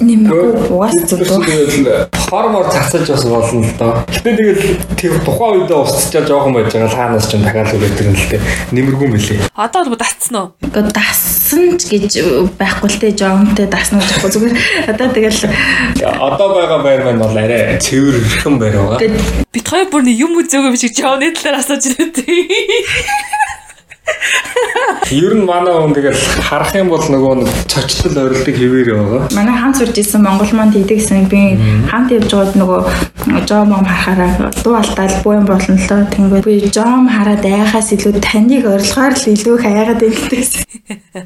Нэмэхгүй 0.01 0.73
угаас 0.73 0.97
зөвлөө. 1.05 2.09
Хормор 2.25 2.65
цацаж 2.73 3.05
бас 3.05 3.21
болно 3.29 3.61
л 3.61 3.77
доо. 3.77 4.01
Гэтэ 4.09 4.33
тэгэл 4.33 4.63
тэр 4.97 5.13
тухайн 5.21 5.61
үедээ 5.61 5.77
устчаа 5.77 6.25
жоохон 6.25 6.57
байж 6.57 6.73
байгаа 6.73 6.89
л 6.89 6.97
хаанаас 6.97 7.29
ч 7.29 7.37
дахиад 7.37 7.69
үрээд 7.69 8.01
ирнэ 8.01 8.17
л 8.17 8.29
дээ. 8.33 8.41
Нэмэргүй 8.73 9.07
мөлий. 9.13 9.37
Одоо 9.53 9.93
бол 9.93 10.01
дасцсан 10.01 10.35
уу? 10.41 10.47
Гэхдээ 10.57 10.89
дассан 10.89 11.65
ч 11.77 11.81
гэж 11.85 12.13
байхгүй 12.57 12.89
л 12.89 12.97
те 12.97 13.13
жомтой 13.13 13.69
дасна 13.69 14.01
гэж 14.01 14.09
байхгүй 14.09 14.31
зүгээр. 14.33 14.55
Одоо 14.89 15.07
тэгэл 15.13 15.41
Одоо 16.01 16.47
байгаа 16.49 16.81
байр 16.81 17.01
маань 17.05 17.21
бол 17.21 17.37
арай 17.37 17.77
цэвэр 17.77 18.17
ирхэн 18.25 18.57
байр 18.57 18.73
байгаа. 18.73 19.05
Бит 19.53 19.69
хоёр 19.69 19.85
бүр 19.93 20.09
юм 20.09 20.33
үзээгүй 20.41 20.73
биш 20.73 20.89
гэж 20.89 20.97
жооны 20.97 21.29
талаар 21.29 21.61
асууж 21.61 21.93
ирээд. 21.93 22.25
Ер 25.09 25.33
нь 25.37 25.45
манай 25.45 25.73
хүн 25.73 25.93
тэгэл 25.93 26.21
харах 26.45 26.73
юм 26.77 26.89
бол 26.89 27.01
нөгөө 27.01 27.33
нэг 27.41 27.49
цочтол 27.69 28.25
орилдог 28.25 28.55
хэвээр 28.57 28.89
байгаа. 28.93 29.21
манай 29.37 29.57
хамт 29.57 29.77
сурж 29.77 29.97
исэн 29.97 30.21
Монгол 30.21 30.49
маань 30.53 30.73
хийдэгсэн 30.73 31.29
би 31.29 31.57
хамт 31.89 32.09
явж 32.13 32.29
байгаад 32.29 32.57
нөгөө 32.57 32.81
жом 33.49 33.73
ом 33.73 33.85
харахаараа 33.85 34.49
дуу 34.65 34.75
алдаал 34.77 35.17
юм 35.25 35.45
болно 35.45 35.77
л 35.77 35.89
доо. 35.89 36.05
Тэнгүүд 36.09 36.45
би 36.45 36.69
жом 36.73 37.05
хараад 37.09 37.45
айхаас 37.45 37.93
илүү 37.93 38.13
таныг 38.21 38.65
орилгоор 38.65 39.13
л 39.13 39.25
илүү 39.33 39.55
хаягаад 39.61 40.01
илтгэсэн. 40.05 40.63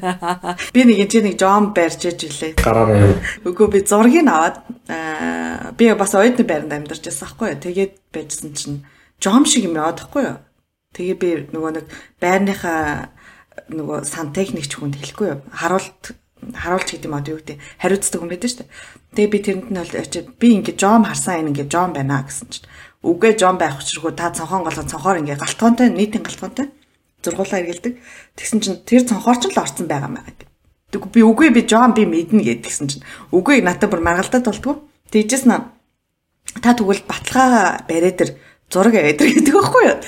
Би 0.74 0.80
нэг 0.84 0.98
энэ 1.04 1.32
нэг 1.32 1.34
жом 1.40 1.72
барьж 1.76 2.04
иж 2.04 2.20
илээ. 2.28 2.60
Гараараа 2.60 3.12
юу. 3.12 3.16
Үгүй 3.48 3.68
би 3.72 3.78
зургийг 3.84 4.28
аваад 4.28 4.60
аа, 4.88 5.72
би 5.76 5.88
бас 5.92 6.12
оюутны 6.16 6.44
байранд 6.44 6.72
амьдарч 6.72 7.04
байсан 7.04 7.28
байхгүй 7.28 7.48
юу. 7.48 7.60
Тэгээд 7.64 7.92
байжсан 8.12 8.52
чинь 8.56 8.84
жом 9.20 9.44
шиг 9.44 9.64
юм 9.68 9.76
яваад 9.76 10.00
байхгүй 10.00 10.24
юу. 10.24 10.36
Тэгээ 10.90 11.16
би 11.18 11.30
нөгөө 11.54 11.72
нэг 11.78 11.86
байрныхаа 12.18 13.14
нөгөө 13.70 13.98
сантехникч 14.06 14.74
хүнд 14.74 14.98
хэлэхгүй 14.98 15.28
юу. 15.30 15.40
Харуулт 15.54 16.18
харуулж 16.40 16.88
гэдэг 16.90 17.06
юм 17.06 17.14
одоо 17.14 17.32
юу 17.36 17.40
гэдэг 17.40 17.58
хариуцдаг 17.78 18.18
хүн 18.20 18.30
байдаг 18.32 18.50
шүү 18.50 18.60
дээ. 18.64 18.72
Тэгээ 19.14 19.30
би 19.30 19.38
тэрэнд 19.44 19.68
нь 19.70 19.78
бол 19.78 19.94
очиад 20.00 20.28
би 20.40 20.48
ингээд 20.56 20.78
жом 20.80 21.04
харсан 21.04 21.34
энэ 21.44 21.50
ингээд 21.52 21.70
жом 21.70 21.90
байна 21.92 22.24
гэсэн 22.24 22.48
чинь 22.48 22.66
үгээ 23.04 23.32
жом 23.36 23.56
байх 23.60 23.76
учиргүй 23.78 24.12
та 24.16 24.32
цонхон 24.32 24.64
голгон 24.64 24.88
цонхоор 24.88 25.20
ингээд 25.20 25.42
галтгоонтой 25.44 25.88
нийтийн 25.92 26.24
галтгоонтой 26.24 26.66
зургуулаа 27.22 27.60
эргэлдэг. 27.60 27.92
Тэгсэн 28.36 28.60
чинь 28.64 28.80
тэр 28.84 29.04
цонхоор 29.04 29.36
ч 29.36 29.52
л 29.52 29.60
орцсон 29.60 29.86
байгаа 29.86 30.10
маа 30.10 30.24
гэдэг. 30.24 30.48
Тэг 30.90 31.02
би 31.12 31.20
үгүй 31.20 31.52
би 31.52 31.62
жом 31.68 31.92
би 31.92 32.08
мэднэ 32.08 32.40
гэдгсэн 32.40 32.86
чинь 32.88 33.04
үгүй 33.30 33.60
надад 33.60 33.92
бүр 33.92 34.00
маргалдаад 34.00 34.48
болдгоо. 34.48 34.80
Тэгжээс 35.12 35.44
наа 35.44 35.76
та 36.64 36.72
тэгвэл 36.72 37.04
баталгаа 37.04 37.84
бариа 37.84 38.12
дээр 38.16 38.32
зураг 38.70 38.94
аваад 38.94 39.18
гэдэг 39.18 39.50
байхгүй 39.50 39.84
юу. 39.90 39.98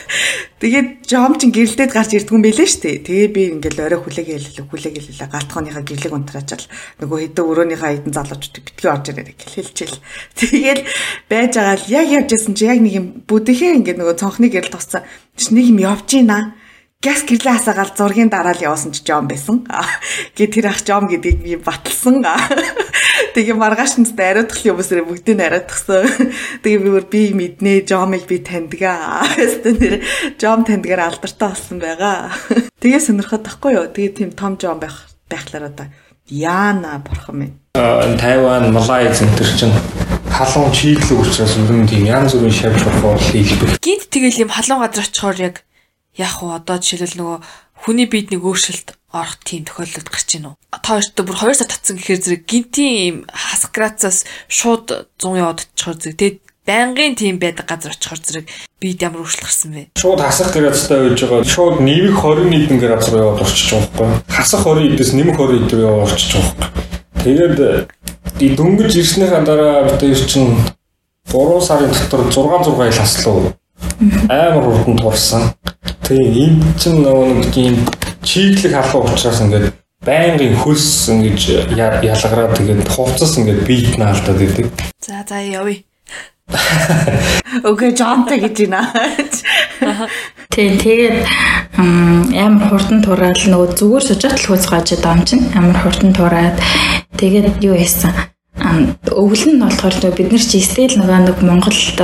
Тэгээд 0.62 0.88
жом 1.11 1.35
чин 1.35 1.51
гэрэлдээд 1.51 1.90
гарч 1.90 2.11
ирдгүн 2.14 2.46
байлээ 2.46 2.68
шүү 2.70 2.83
дээ. 2.87 3.03
Тэгээ 3.03 3.29
би 3.35 3.42
ингээл 3.59 3.83
орой 3.83 4.01
хүлээгээ 4.07 4.38
хэллээ, 4.38 4.66
хүлээгээ 4.70 5.03
хэллээ. 5.03 5.35
Галтхооныхаа 5.35 5.83
гэрлэг 5.83 6.14
унтраачаал 6.14 6.66
нөгөө 7.03 7.18
хэдэн 7.27 7.48
өрөөныхаа 7.51 7.90
хэдэн 7.90 8.14
залуучууд 8.14 8.62
битгий 8.62 8.90
орж 8.94 9.05
ирээд 9.11 9.35
гэл 9.35 9.57
хэлчихэл. 9.59 9.98
Тэгээл 10.38 10.83
байж 11.27 11.53
байгаа 11.59 11.77
л 11.83 11.90
яг 11.90 12.07
явжсэн 12.22 12.55
чи 12.55 12.64
яг 12.70 12.79
нэг 12.79 12.94
юм 12.94 13.07
бүдэхээ 13.27 13.83
ингээд 13.83 13.98
нөгөө 13.98 14.16
цонхны 14.22 14.46
гэрэл 14.46 14.70
тусцаа. 14.70 15.03
Чи 15.35 15.51
нэг 15.51 15.66
юм 15.66 15.83
явж 15.83 16.07
гинэ 16.07 16.62
газ 17.03 17.27
гэрлээ 17.27 17.59
хасаагаал 17.59 17.93
зургийн 17.99 18.31
дараа 18.31 18.55
л 18.55 18.62
явуулсан 18.62 18.95
ч 18.95 19.03
жом 19.03 19.27
байсан. 19.27 19.67
Гэ 20.38 20.47
тэр 20.55 20.71
ах 20.71 20.87
жом 20.87 21.11
гэдгийг 21.11 21.43
би 21.43 21.59
баталсан. 21.59 22.23
Тэгээ 23.35 23.59
маргааш 23.59 23.99
нь 23.99 24.07
ариутгах 24.07 24.62
юмсрээ 24.62 25.03
бүгдийг 25.03 25.35
нь 25.35 25.43
ариутгсан. 25.43 26.07
Тэгээ 26.62 26.79
би 26.79 26.91
бүр 26.95 27.07
би 27.11 27.23
мэднэ, 27.35 27.83
Жомыг 27.91 28.31
би 28.31 28.38
таньдгаа. 28.38 29.27
Нэр 29.35 29.99
Жом 30.38 30.62
таньдгаар 30.62 31.11
алдартай 31.11 31.51
болсон 31.51 31.83
байгаа. 31.83 32.31
Тэгээ 32.79 33.03
сонирхоод 33.03 33.51
тахгүй 33.51 33.75
юу? 33.75 33.91
Тэгээ 33.91 34.23
тийм 34.23 34.31
том 34.38 34.55
Жом 34.55 34.79
байх 34.79 35.11
байхлаар 35.27 35.75
одоо 35.75 35.91
Яна 36.31 37.03
бурхан 37.03 37.35
минь. 37.35 37.59
Тайван, 37.75 38.71
Малай 38.71 39.11
центр 39.11 39.43
чинь 39.59 39.75
халуун 40.31 40.71
чиглэл 40.71 41.19
учраас 41.19 41.59
ер 41.59 41.67
нь 41.67 41.88
тийм 41.91 42.07
янз 42.07 42.38
бүрийн 42.38 42.55
шавж 42.55 42.79
болох 43.03 43.27
хэлбэр. 43.27 43.83
Гинт 43.83 44.07
тэгэл 44.07 44.47
юм 44.47 44.51
халуун 44.55 44.87
газар 44.87 45.03
очихоор 45.03 45.38
яг 45.43 45.67
яг 46.16 46.42
уу 46.42 46.53
одоо 46.53 46.77
жишээлбэл 46.77 47.20
нөгөө 47.20 47.38
хүний 47.83 48.07
биед 48.07 48.29
нэг 48.33 48.44
өөрчлөлт 48.44 48.94
орох 49.12 49.37
тийм 49.44 49.64
тохиолдол 49.64 50.12
гарч 50.12 50.29
ийн 50.37 50.53
үү? 50.53 50.55
Та 50.70 51.01
хоёрт 51.01 51.16
бүр 51.16 51.37
2 51.40 51.57
сар 51.57 51.68
татсан 51.72 51.96
гэхээр 51.96 52.20
зэрэг 52.20 52.42
гинтийн 52.44 53.25
градусаас 53.72 54.29
шууд 54.48 55.09
100 55.16 55.40
яваад 55.40 55.64
очихоор 55.64 55.96
зэрэг 55.96 56.18
тэгээд 56.20 56.38
байнгын 56.68 57.16
тийм 57.16 57.37
байдаг 57.40 57.66
газар 57.66 57.96
очихоор 57.96 58.20
зэрэг 58.20 58.46
бид 58.77 59.03
ямар 59.03 59.25
өөрчлөлт 59.25 59.46
гарсан 59.48 59.72
бэ? 59.72 59.83
Шууд 59.96 60.20
хасах 60.20 60.53
градустай 60.53 61.01
байж 61.01 61.20
байгаа. 61.25 61.48
Шууд 61.48 61.81
нэмэх 61.81 62.16
21 62.20 62.77
градус 62.79 63.09
руу 63.09 63.20
яваад 63.25 63.42
орчиж 63.42 63.68
байгаа 63.72 63.88
байхгүй. 63.96 64.37
Хасах 64.37 64.62
20 64.68 64.94
эдээс 64.94 65.12
нэмэх 65.16 65.37
20 65.40 65.64
эд 65.64 65.72
рүү 65.72 65.83
яваад 65.83 66.12
орчиж 66.12 66.31
байгаа 66.37 66.55
байхгүй. 66.61 66.92
Тэгээд 67.25 68.57
дөнгөж 68.59 68.92
ирснийхаа 69.01 69.42
дараа 69.42 69.90
бид 69.90 70.01
хоёр 70.01 70.22
чинь 70.29 70.55
3 71.33 71.66
сарын 71.66 71.90
дотор 71.90 72.22
6 72.31 72.68
6 72.68 72.68
ил 72.68 73.01
хаслуу 73.01 73.57
амар 74.29 74.64
хурдан 74.64 74.96
турсан. 74.98 75.42
Тэгээ 76.12 76.44
энэ 76.44 76.77
чинь 76.77 77.01
нөгөө 77.01 77.29
нэг 77.40 77.48
тийм 77.57 77.75
чиглэг 78.20 78.77
халах 78.77 79.16
учраас 79.16 79.40
ингээд 79.40 79.72
байнгын 80.05 80.61
хөлс 80.61 81.09
ингэж 81.09 81.72
ялгараад 81.72 82.53
тэгээд 82.53 82.85
хувцас 82.85 83.40
ингээд 83.40 83.64
бийт 83.64 83.96
наалтаад 83.96 84.44
идэг. 84.44 84.68
За 85.01 85.25
за 85.25 85.40
явъя. 85.40 85.81
Окей, 87.64 87.96
жонтой 87.96 88.44
гэж 88.44 88.57
байна. 88.68 88.92
Тийм 90.53 90.77
тэгээд 90.77 91.16
амар 91.81 92.68
хурдан 92.68 93.01
тураал 93.01 93.44
нөгөө 93.48 93.72
зүгээр 93.72 94.05
сужаат 94.05 94.37
л 94.37 94.48
хөөцгааж 94.53 94.88
байгаа 95.01 95.16
юм 95.16 95.25
чинь 95.25 95.48
амар 95.57 95.81
хурдан 95.81 96.12
тураад 96.12 96.61
тэгээд 97.16 97.64
юу 97.64 97.72
яасан 97.72 98.12
өвөл 99.09 99.44
нь 99.48 99.64
болохоор 99.64 100.12
бид 100.12 100.29
нар 100.29 100.44
чи 100.44 100.61
стил 100.61 100.92
нөгөө 100.92 101.20
нэг 101.25 101.38
Монголд 101.40 101.96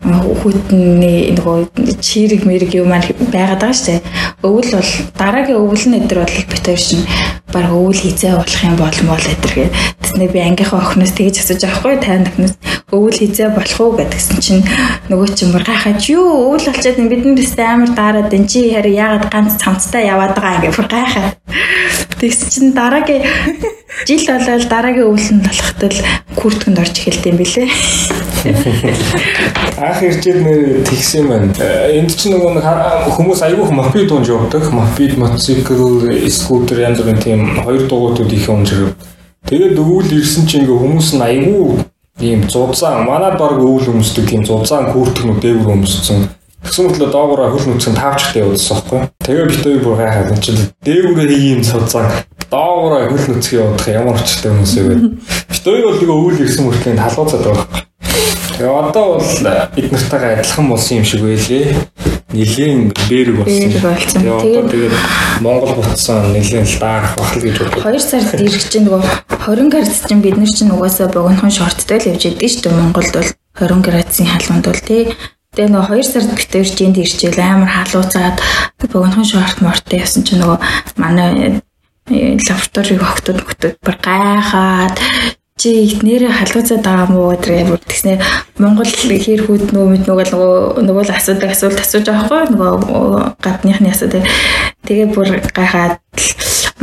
хүүтний 0.00 1.36
нөгөө 1.36 2.00
чирэг 2.00 2.48
мэрэг 2.48 2.72
юм 2.80 2.88
аа 2.88 3.04
байгаад 3.04 3.60
байгаа 3.60 3.76
шүү 3.76 4.00
дээ. 4.00 4.04
Өвөл 4.40 4.80
бол 4.80 4.92
дараагийн 5.20 5.60
өвөл 5.60 5.84
нь 5.92 6.00
өдр 6.00 6.24
бол 6.24 6.36
бит 6.48 6.64
хоёр 6.64 6.80
шин 6.80 7.04
баг 7.52 7.68
өвөл 7.68 8.00
хизээ 8.00 8.40
болох 8.40 8.64
юм 8.64 8.80
бол 8.80 8.96
мол 9.04 9.20
өдр 9.20 9.52
гээ. 9.52 9.68
Тэсний 10.00 10.32
би 10.32 10.40
ангийнхаа 10.40 10.80
охноос 10.80 11.12
тэгж 11.12 11.44
асууж 11.44 11.68
авахгүй 11.68 12.00
тань 12.00 12.24
охноос 12.32 12.56
өвөл 12.96 13.20
хизээ 13.20 13.52
болох 13.52 13.76
уу 13.76 13.92
гэдгсэн 14.00 14.40
чинь 14.40 14.64
нөгөө 15.12 15.36
чинь 15.36 15.52
бүр 15.52 15.68
гайхаж 15.68 16.00
юу 16.08 16.48
өвөл 16.48 16.64
болчиход 16.64 17.12
бид 17.12 17.28
нарэс 17.28 17.60
амар 17.60 17.92
даарад 17.92 18.32
энэ 18.32 18.48
чи 18.48 18.72
хараа 18.72 19.20
яагаад 19.20 19.28
ганц 19.28 19.60
цамцтай 19.60 20.08
яваад 20.08 20.32
байгаа 20.32 20.64
ингээ 20.64 20.80
бүр 20.80 20.88
гайхаад. 20.88 21.36
Тэгс 22.20 22.40
чинь 22.48 22.72
дараагийн 22.72 23.20
жил 24.08 24.24
болоод 24.26 24.64
дараагийн 24.64 25.12
өвөл 25.12 25.28
нь 25.34 25.44
болоход 25.44 25.92
л 25.92 26.00
күртгэнд 26.40 26.80
орж 26.80 26.96
эхэлдэм 26.98 27.36
билээ. 27.36 27.68
Анх 29.90 30.02
ирчээд 30.06 30.38
нэр 30.46 30.60
тэгсэн 30.86 31.26
байна. 31.26 31.50
Энд 31.90 32.14
чинь 32.14 32.38
нөгөө 32.38 32.62
нэг 32.62 32.66
хүмүүс 33.10 33.42
аягүй 33.42 33.74
мопед 33.74 34.12
унж 34.14 34.30
явдаг. 34.30 34.70
Мопед, 34.70 35.18
мотоцикл, 35.18 36.06
скутер 36.30 36.86
янз 36.86 37.02
бүрийн 37.02 37.18
тийм 37.18 37.40
хоёр 37.58 37.90
дугуйтууд 37.90 38.30
их 38.30 38.46
унж 38.46 38.70
ирв. 38.70 38.94
Тэгээд 39.50 39.74
өвөл 39.82 40.14
ирсэн 40.14 40.46
чинь 40.46 40.62
ингээ 40.62 40.78
хүмүүс 40.78 41.08
нь 41.18 41.26
аягүй 41.26 41.82
ийм 42.22 42.46
зузаан 42.46 43.02
манад 43.02 43.34
баг 43.34 43.58
өвөл 43.58 43.90
өмсдөг 43.98 44.30
тийм 44.30 44.46
зузаан 44.46 44.94
күртгэнүүд 44.94 45.42
дээгүүр 45.42 45.74
өмссөн. 45.74 46.30
Тэгсэн 46.62 46.86
мэтлээ 46.86 47.10
доогоороо 47.10 47.50
хөл 47.50 47.66
нүцгэн 47.74 47.98
тавчтай 47.98 48.44
явуулсан 48.46 48.78
байхгүй. 48.78 49.00
Тэгээ 49.26 49.46
бит 49.50 49.64
хоёр 49.64 49.80
бүр 49.82 49.96
гайхаад 49.98 50.32
энэ 50.36 50.44
чинь 50.44 50.62
дээгүүрээ 50.86 51.40
ийм 51.50 51.60
цуцаан 51.66 52.06
доогоороо 52.46 53.10
хөл 53.10 53.26
нүцгэн 53.32 53.58
явуулах 53.58 53.88
ямар 53.90 54.20
учиртай 54.22 54.52
хүмүүс 54.54 54.74
вэ? 54.76 54.94
Бит 55.50 55.64
хоёр 55.64 55.84
бол 55.88 55.98
тэгээ 55.98 56.18
өвөл 56.20 56.42
ирсэн 56.44 56.64
мөртлийн 56.68 57.00
талгууцаад 57.00 57.42
байгаа 57.42 57.64
байхгүй. 57.64 57.89
Тэгээ 58.60 58.76
одоо 58.76 59.16
бол 59.16 59.24
бид 59.72 59.88
нартайгаа 59.88 60.36
адилхан 60.36 60.68
болсон 60.68 61.00
юм 61.00 61.04
шиг 61.08 61.24
байлээ. 61.24 61.80
Нилийн 62.36 62.92
бэрэг 63.08 63.36
болсон. 63.40 63.72
Тэгээ 63.72 64.36
одоо 64.36 64.62
тэгээд 64.68 64.94
Монгол 65.40 65.80
буцсан 65.80 66.36
нилийн 66.36 66.68
л 66.68 66.76
даах 66.76 67.16
бахал 67.16 67.40
гэж 67.40 67.56
бодлоо. 67.56 67.88
2 67.88 68.04
сард 68.04 68.36
ирэх 68.36 68.68
чинь 68.68 68.84
нөгөө 68.84 69.00
20 69.48 69.72
градус 69.72 70.04
чинь 70.04 70.20
бид 70.20 70.36
нар 70.36 70.52
чинь 70.52 70.76
угаасаа 70.76 71.08
богинохон 71.08 71.48
шорттой 71.48 72.04
л 72.04 72.08
явж 72.12 72.22
идэв 72.28 72.52
шүү 72.52 72.62
дээ 72.68 72.76
Монголд 72.76 73.12
бол 73.16 73.32
20 73.56 73.80
градусын 73.80 74.28
халуунд 74.28 74.64
бол 74.68 74.82
тий 74.84 75.02
Тэгээ 75.56 75.72
нөгөө 75.72 75.96
2 75.96 76.04
сард 76.04 76.30
битэр 76.36 76.68
жинд 76.68 76.96
ирчихэл 77.00 77.40
амар 77.40 77.72
халууцаад 77.72 78.36
богинохон 78.76 79.24
шорт 79.24 79.58
мортой 79.64 80.04
ясан 80.04 80.20
чинь 80.20 80.44
нөгөө 80.44 80.60
манай 81.00 81.64
лабораторийн 82.12 83.00
хогтод 83.00 83.40
хөтөд 83.40 83.80
бүр 83.80 83.96
гайхаад 84.04 85.00
чи 85.60 85.92
нэрээ 86.00 86.32
халууцаад 86.32 86.80
байгаа 86.80 87.08
мó 87.12 87.36
гэдэг 87.36 87.68
бүр 87.68 87.80
тэгснэ. 87.84 88.16
Монгол 88.56 88.88
хэр 88.88 89.44
хүүд 89.44 89.76
нөгөө 89.76 89.88
мэд 89.92 90.04
нөгөө 90.08 90.26
нөгөө 90.32 90.52
нөгөө 90.88 91.04
л 91.04 91.12
асуудаг 91.12 91.52
асуулт 91.52 91.84
асууж 91.84 92.04
байгаа 92.08 92.24
хгүй 92.24 92.42
нөгөө 92.56 92.72
гадныхны 93.44 93.92
асуудаг. 93.92 94.24
Тэгээ 94.88 95.12
бүр 95.12 95.28
гайхаад 95.52 96.00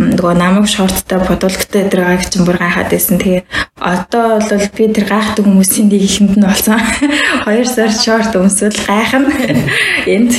нөгөө 0.08 0.34
намайг 0.40 0.68
шорттой 0.72 1.20
бодолготой 1.20 1.84
дээр 1.90 2.02
байгаа 2.04 2.20
гэж 2.24 2.34
бүр 2.48 2.58
гайхаад 2.58 2.90
байсан. 2.92 3.20
Тэгээ 3.20 3.42
одоо 3.76 4.40
бол 4.40 4.68
би 4.72 4.84
тэр 4.94 5.06
гайхдаг 5.12 5.44
хүмүүсийн 5.44 5.88
нэг 5.92 6.04
ихэнд 6.08 6.36
нь 6.40 6.48
болсон. 6.48 6.80
Хоёр 7.46 7.68
сар 7.68 7.92
шорт 7.92 8.34
өмсвөл 8.40 8.80
гайхна. 8.88 9.30
Энд 10.08 10.32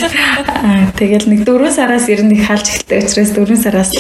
тэгэл 0.97 1.29
нэг 1.29 1.45
дөрөв 1.45 1.73
сараас 1.75 2.09
ер 2.09 2.25
нь 2.25 2.33
их 2.33 2.49
халж 2.49 2.67
эхэлдэг 2.67 3.05
учраас 3.05 3.31
дөрөв 3.37 3.59
сараас 3.61 3.91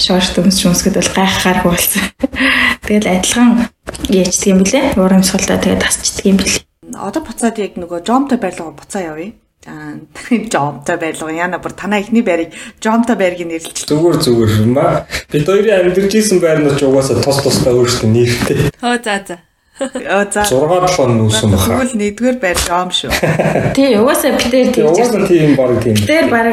шорт 0.00 0.34
өмсч 0.40 0.64
өмсгöd 0.64 0.96
бол 0.96 1.12
гайхахаар 1.14 1.60
болсон. 1.64 2.02
Тэгэл 2.88 3.12
адилхан 3.12 3.68
яачдаг 4.08 4.48
юм 4.48 4.60
блэ? 4.64 4.96
Уур 4.96 5.12
амьсгалтай 5.14 5.58
тэгээд 5.60 5.84
тасчдаг 5.84 6.24
юм 6.26 6.38
блэ? 6.40 6.64
Одоо 6.96 7.22
буцаад 7.22 7.56
яг 7.60 7.78
нөгөө 7.78 8.02
жомтой 8.02 8.38
байрлал 8.40 8.74
буцаа 8.74 9.14
явъя. 9.14 9.36
Аа 9.68 10.00
жомтой 10.48 10.96
байрлал 10.96 11.28
яна 11.36 11.58
бүр 11.60 11.74
танаа 11.76 12.00
ихний 12.00 12.24
байрыг 12.24 12.56
жомтой 12.80 13.12
байрыг 13.12 13.44
нэрлэж 13.44 13.84
зүгээр 13.84 14.16
зүгээр 14.24 14.52
маа 14.72 15.04
бид 15.28 15.44
хоёрын 15.44 15.92
амьдарч 15.92 16.16
исэн 16.16 16.40
байрнууд 16.40 16.80
ч 16.80 16.88
угаасаа 16.88 17.20
тус 17.20 17.44
тустай 17.44 17.76
өөрсдөө 17.76 18.08
нэртэй. 18.08 18.72
Оо 18.80 18.96
за 19.04 19.20
за. 19.20 19.36
Оо 19.80 20.24
за. 20.32 20.48
6 20.48 20.64
7 20.96 21.12
нүүсэн 21.12 21.52
баха. 21.52 21.76
Тэгвэл 21.76 21.92
нэгдүгээр 21.92 22.38
байр 22.40 22.56
жом 22.56 22.88
шүү. 22.88 23.12
Тий, 23.76 24.00
угаасаа 24.00 24.32
битээр 24.40 24.72
тийм. 24.72 24.88
Угаасаа 24.88 25.28
тийм 25.28 25.52
баг 25.60 25.76
тийм. 25.84 25.96
Битээр 26.00 26.26
баг 26.32 26.46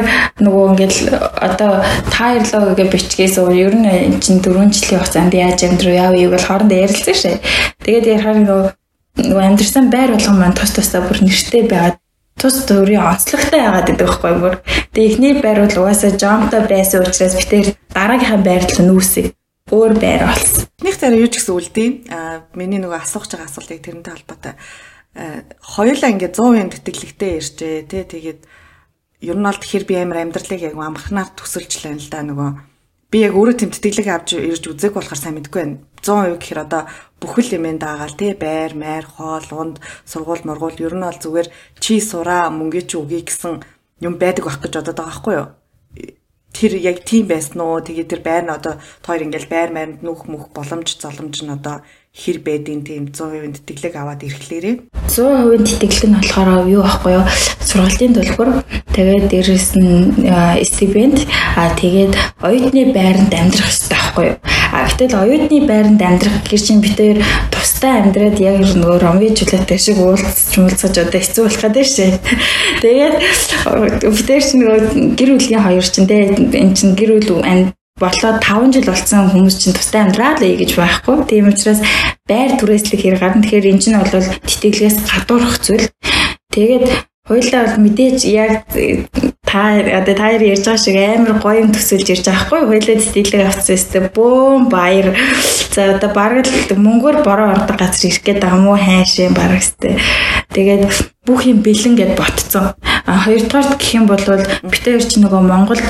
нөгөө 0.44 0.64
ингээл 0.76 1.00
одоо 1.48 1.72
тайрлоо 2.12 2.76
гэж 2.76 2.88
бичгээс 2.92 3.40
өөр 3.40 3.72
нь 3.72 3.88
эн 3.88 4.20
чин 4.20 4.44
4 4.44 4.68
жилийн 4.68 5.00
хугацаанд 5.00 5.32
яаж 5.32 5.64
амьдруу 5.64 5.96
яав 5.96 6.12
юу 6.12 6.36
бол 6.36 6.44
хоорондоо 6.44 6.76
ярилцсан 6.76 7.16
шээ. 7.16 7.36
Тэгээд 7.88 8.20
ярихаар 8.20 8.36
нөгөө 8.44 8.62
нөгөө 9.32 9.44
амьдрсан 9.48 9.88
байр 9.88 10.12
болгон 10.12 10.36
маань 10.36 10.56
тус 10.56 10.76
тустай 10.76 11.00
бүр 11.00 11.24
нэртэй 11.24 11.64
байгаад 11.64 11.96
тус 12.38 12.62
төрийн 12.64 13.02
онцлогтой 13.02 13.60
яагаад 13.60 13.86
гэдэг 13.90 14.06
байхгүй 14.06 14.34
бүр. 14.38 14.54
Тэгээ 14.94 15.10
эхний 15.10 15.34
байр 15.42 15.66
бол 15.66 15.78
угаасаа 15.82 16.14
жомтой 16.14 16.62
байсан 16.64 17.02
учраас 17.02 17.34
би 17.34 17.44
тэр 17.50 17.66
дараагийнхаа 17.90 18.40
байрлал 18.40 18.86
нүүсээ 18.86 19.26
өөр 19.74 19.92
байр 19.98 20.22
болсон. 20.24 20.70
Нэг 20.80 20.94
цараа 20.96 21.18
юу 21.18 21.28
ч 21.28 21.42
гэсэн 21.42 21.54
үлдээ. 21.58 21.88
Аа 22.14 22.46
миний 22.54 22.78
нөгөө 22.78 23.02
асуух 23.02 23.26
гэж 23.26 23.32
байгаа 23.36 23.50
асуултыг 23.50 23.80
тэрнтэй 23.82 24.12
холбоотой. 24.14 24.54
Аа 25.18 25.44
хоёулаа 25.60 26.10
ингээд 26.14 26.38
100% 26.38 26.78
тэтгэлэгтэй 26.86 27.32
иржээ 27.42 27.76
тий 27.90 28.02
тэгээд 28.06 28.40
ер 29.26 29.36
нь 29.36 29.44
бол 29.44 29.58
тэгэхээр 29.58 29.84
би 29.84 29.94
амар 29.98 30.22
амьдралыг 30.22 30.62
яг 30.62 30.74
амархнаар 30.78 31.34
төсөлжлээ 31.34 31.98
л 31.98 32.08
да 32.08 32.22
нөгөө 32.22 32.50
би 33.08 33.24
яг 33.24 33.32
өөрөө 33.32 33.56
тэм 33.56 33.70
тэтгэлэг 33.72 34.08
авч 34.12 34.36
ирж 34.36 34.64
үзег 34.68 34.92
болохоор 34.92 35.16
сайн 35.16 35.40
мэдгүй 35.40 35.60
байна. 35.64 35.80
100% 36.04 36.36
гэхээр 36.36 36.60
одоо 36.60 36.82
бүхэл 37.20 37.56
юмэн 37.56 37.80
даагаал 37.80 38.12
тий 38.12 38.36
байр, 38.36 38.76
майр, 38.76 39.08
хоол, 39.08 39.48
унд, 39.56 39.76
сургууль, 40.04 40.44
мургуул 40.44 40.76
ер 40.76 40.92
нь 40.92 41.06
бол 41.08 41.16
зүгээр 41.16 41.48
чи 41.80 42.04
сураа 42.04 42.52
мөнгө 42.52 42.84
чи 42.84 43.00
үгүй 43.00 43.24
гэсэн 43.24 43.64
юм 44.04 44.14
байдаг 44.20 44.44
байх 44.44 44.60
гэж 44.60 44.72
бодоод 44.76 44.98
байгаа 45.00 45.08
байхгүй 45.08 45.34
юу? 45.40 45.48
Тэр 46.52 46.72
яг 46.84 47.00
тийм 47.08 47.32
байсан 47.32 47.60
уу? 47.64 47.80
Тэгээд 47.80 48.12
тэр 48.12 48.20
байр 48.20 48.44
нь 48.44 48.52
одоо 48.52 48.76
тоор 49.00 49.24
ингээл 49.24 49.48
байр 49.48 49.70
майранд 49.72 50.04
нүх 50.04 50.28
мөх 50.28 50.52
боломж 50.52 51.00
золомж 51.00 51.40
нь 51.40 51.54
одоо 51.56 51.80
хэр 52.18 52.38
байдیں۔ 52.42 52.82
тийм 52.82 53.14
100% 53.14 53.62
тэтгэлэг 53.62 53.94
аваад 53.94 54.26
ирэхлээрээ 54.26 54.74
100% 55.06 55.78
тэтгэлэг 55.78 56.10
нь 56.10 56.16
болохоор 56.18 56.66
юу 56.66 56.82
байхгүй 56.82 57.12
юу? 57.14 57.24
Сургалтын 57.62 58.12
төлбөр 58.18 58.48
тэгээд 58.92 59.24
дээрэс 59.30 59.78
нь 59.78 60.18
стипенд 60.66 61.24
аа 61.54 61.70
тэгээд 61.78 62.12
оюутны 62.42 62.90
байранд 62.90 63.32
амьдрах 63.32 63.70
хэрэгтэй 63.70 63.94
байхгүй 63.94 64.24
юу? 64.34 64.36
А 64.74 64.84
гэтэл 64.90 65.14
оюутны 65.14 65.58
байранд 65.64 66.00
амьдрах 66.02 66.42
гэр 66.44 66.60
чинь 66.60 66.82
битээр 66.82 67.18
тустай 67.54 68.02
амьдраад 68.02 68.36
яг 68.42 68.60
нөгөө 68.66 68.98
ромвижуулаатай 69.00 69.78
шиг 69.78 69.98
уулзч 70.02 70.58
муулцаж 70.60 70.94
одоо 70.98 71.20
хэцүү 71.22 71.42
болох 71.46 71.62
гэдэг 71.62 71.86
шээ. 71.86 72.12
Тэгээд 72.82 73.14
битээр 74.12 74.42
чинь 74.44 74.60
нөгөө 74.66 74.80
гэр 75.16 75.30
бүлийн 75.38 75.62
хоёр 75.64 75.86
чинь 75.86 76.10
те 76.10 76.34
эн 76.34 76.74
чинь 76.74 76.98
гэр 76.98 77.22
бүл 77.22 77.40
болоод 77.98 78.38
5 78.42 78.72
жил 78.74 78.86
болсон 78.88 79.30
хүмүүс 79.34 79.56
чинь 79.58 79.76
тустай 79.76 80.06
амьдраа 80.06 80.38
л 80.38 80.46
гэж 80.46 80.72
байхгүй. 80.78 81.16
Тийм 81.26 81.50
учраас 81.50 81.82
байр 82.30 82.54
түрээслэх 82.56 83.02
хэрэг 83.02 83.20
гарна. 83.20 83.42
Тэгэхээр 83.42 83.70
энэ 83.74 83.82
чинь 83.82 83.98
бол 83.98 84.10
тэтгэлгээс 84.10 84.96
гадуурх 85.06 85.58
зүйл. 85.60 85.86
Тэгээд 86.54 86.86
Хоёулаа 87.28 87.68
бол 87.68 87.84
мэдээж 87.84 88.24
яг 88.24 88.64
та 89.44 89.76
одоо 89.76 90.14
та 90.16 90.32
хоёр 90.32 90.42
ярьж 90.48 90.64
байгаа 90.64 90.80
шиг 90.80 90.96
амар 90.96 91.36
гоё 91.44 91.60
юм 91.60 91.76
төсөлж 91.76 92.08
ярьж 92.08 92.24
байгаа 92.24 92.44
хгүй 92.48 92.60
хоёулаа 92.64 92.96
тэтгэлэг 93.04 93.44
авцсан 93.44 93.76
өстө 93.76 93.98
бөөм 94.16 94.72
баяр 94.72 95.12
за 95.68 95.92
одоо 95.92 96.08
бараг 96.08 96.48
л 96.48 96.72
мөнгөөр 96.72 97.20
бороо 97.28 97.52
ордог 97.52 97.76
газар 97.76 98.08
ирэх 98.08 98.24
гээд 98.24 98.40
байгаа 98.40 98.60
мó 98.64 98.80
хайшаа 98.80 99.28
бараг 99.36 99.60
өстө 99.60 100.00
тэгээд 100.56 100.88
бүх 101.28 101.44
юм 101.44 101.60
бэлэн 101.60 101.94
гэд 102.00 102.16
ботцсон 102.16 102.72
а 103.08 103.16
хоёрдугаар 103.24 103.68
гэх 103.80 103.94
юм 103.96 104.04
бол 104.06 104.20
бит 104.70 104.84
хоёр 104.84 105.00
ч 105.00 105.16
нөгөө 105.16 105.40
Монголд 105.40 105.84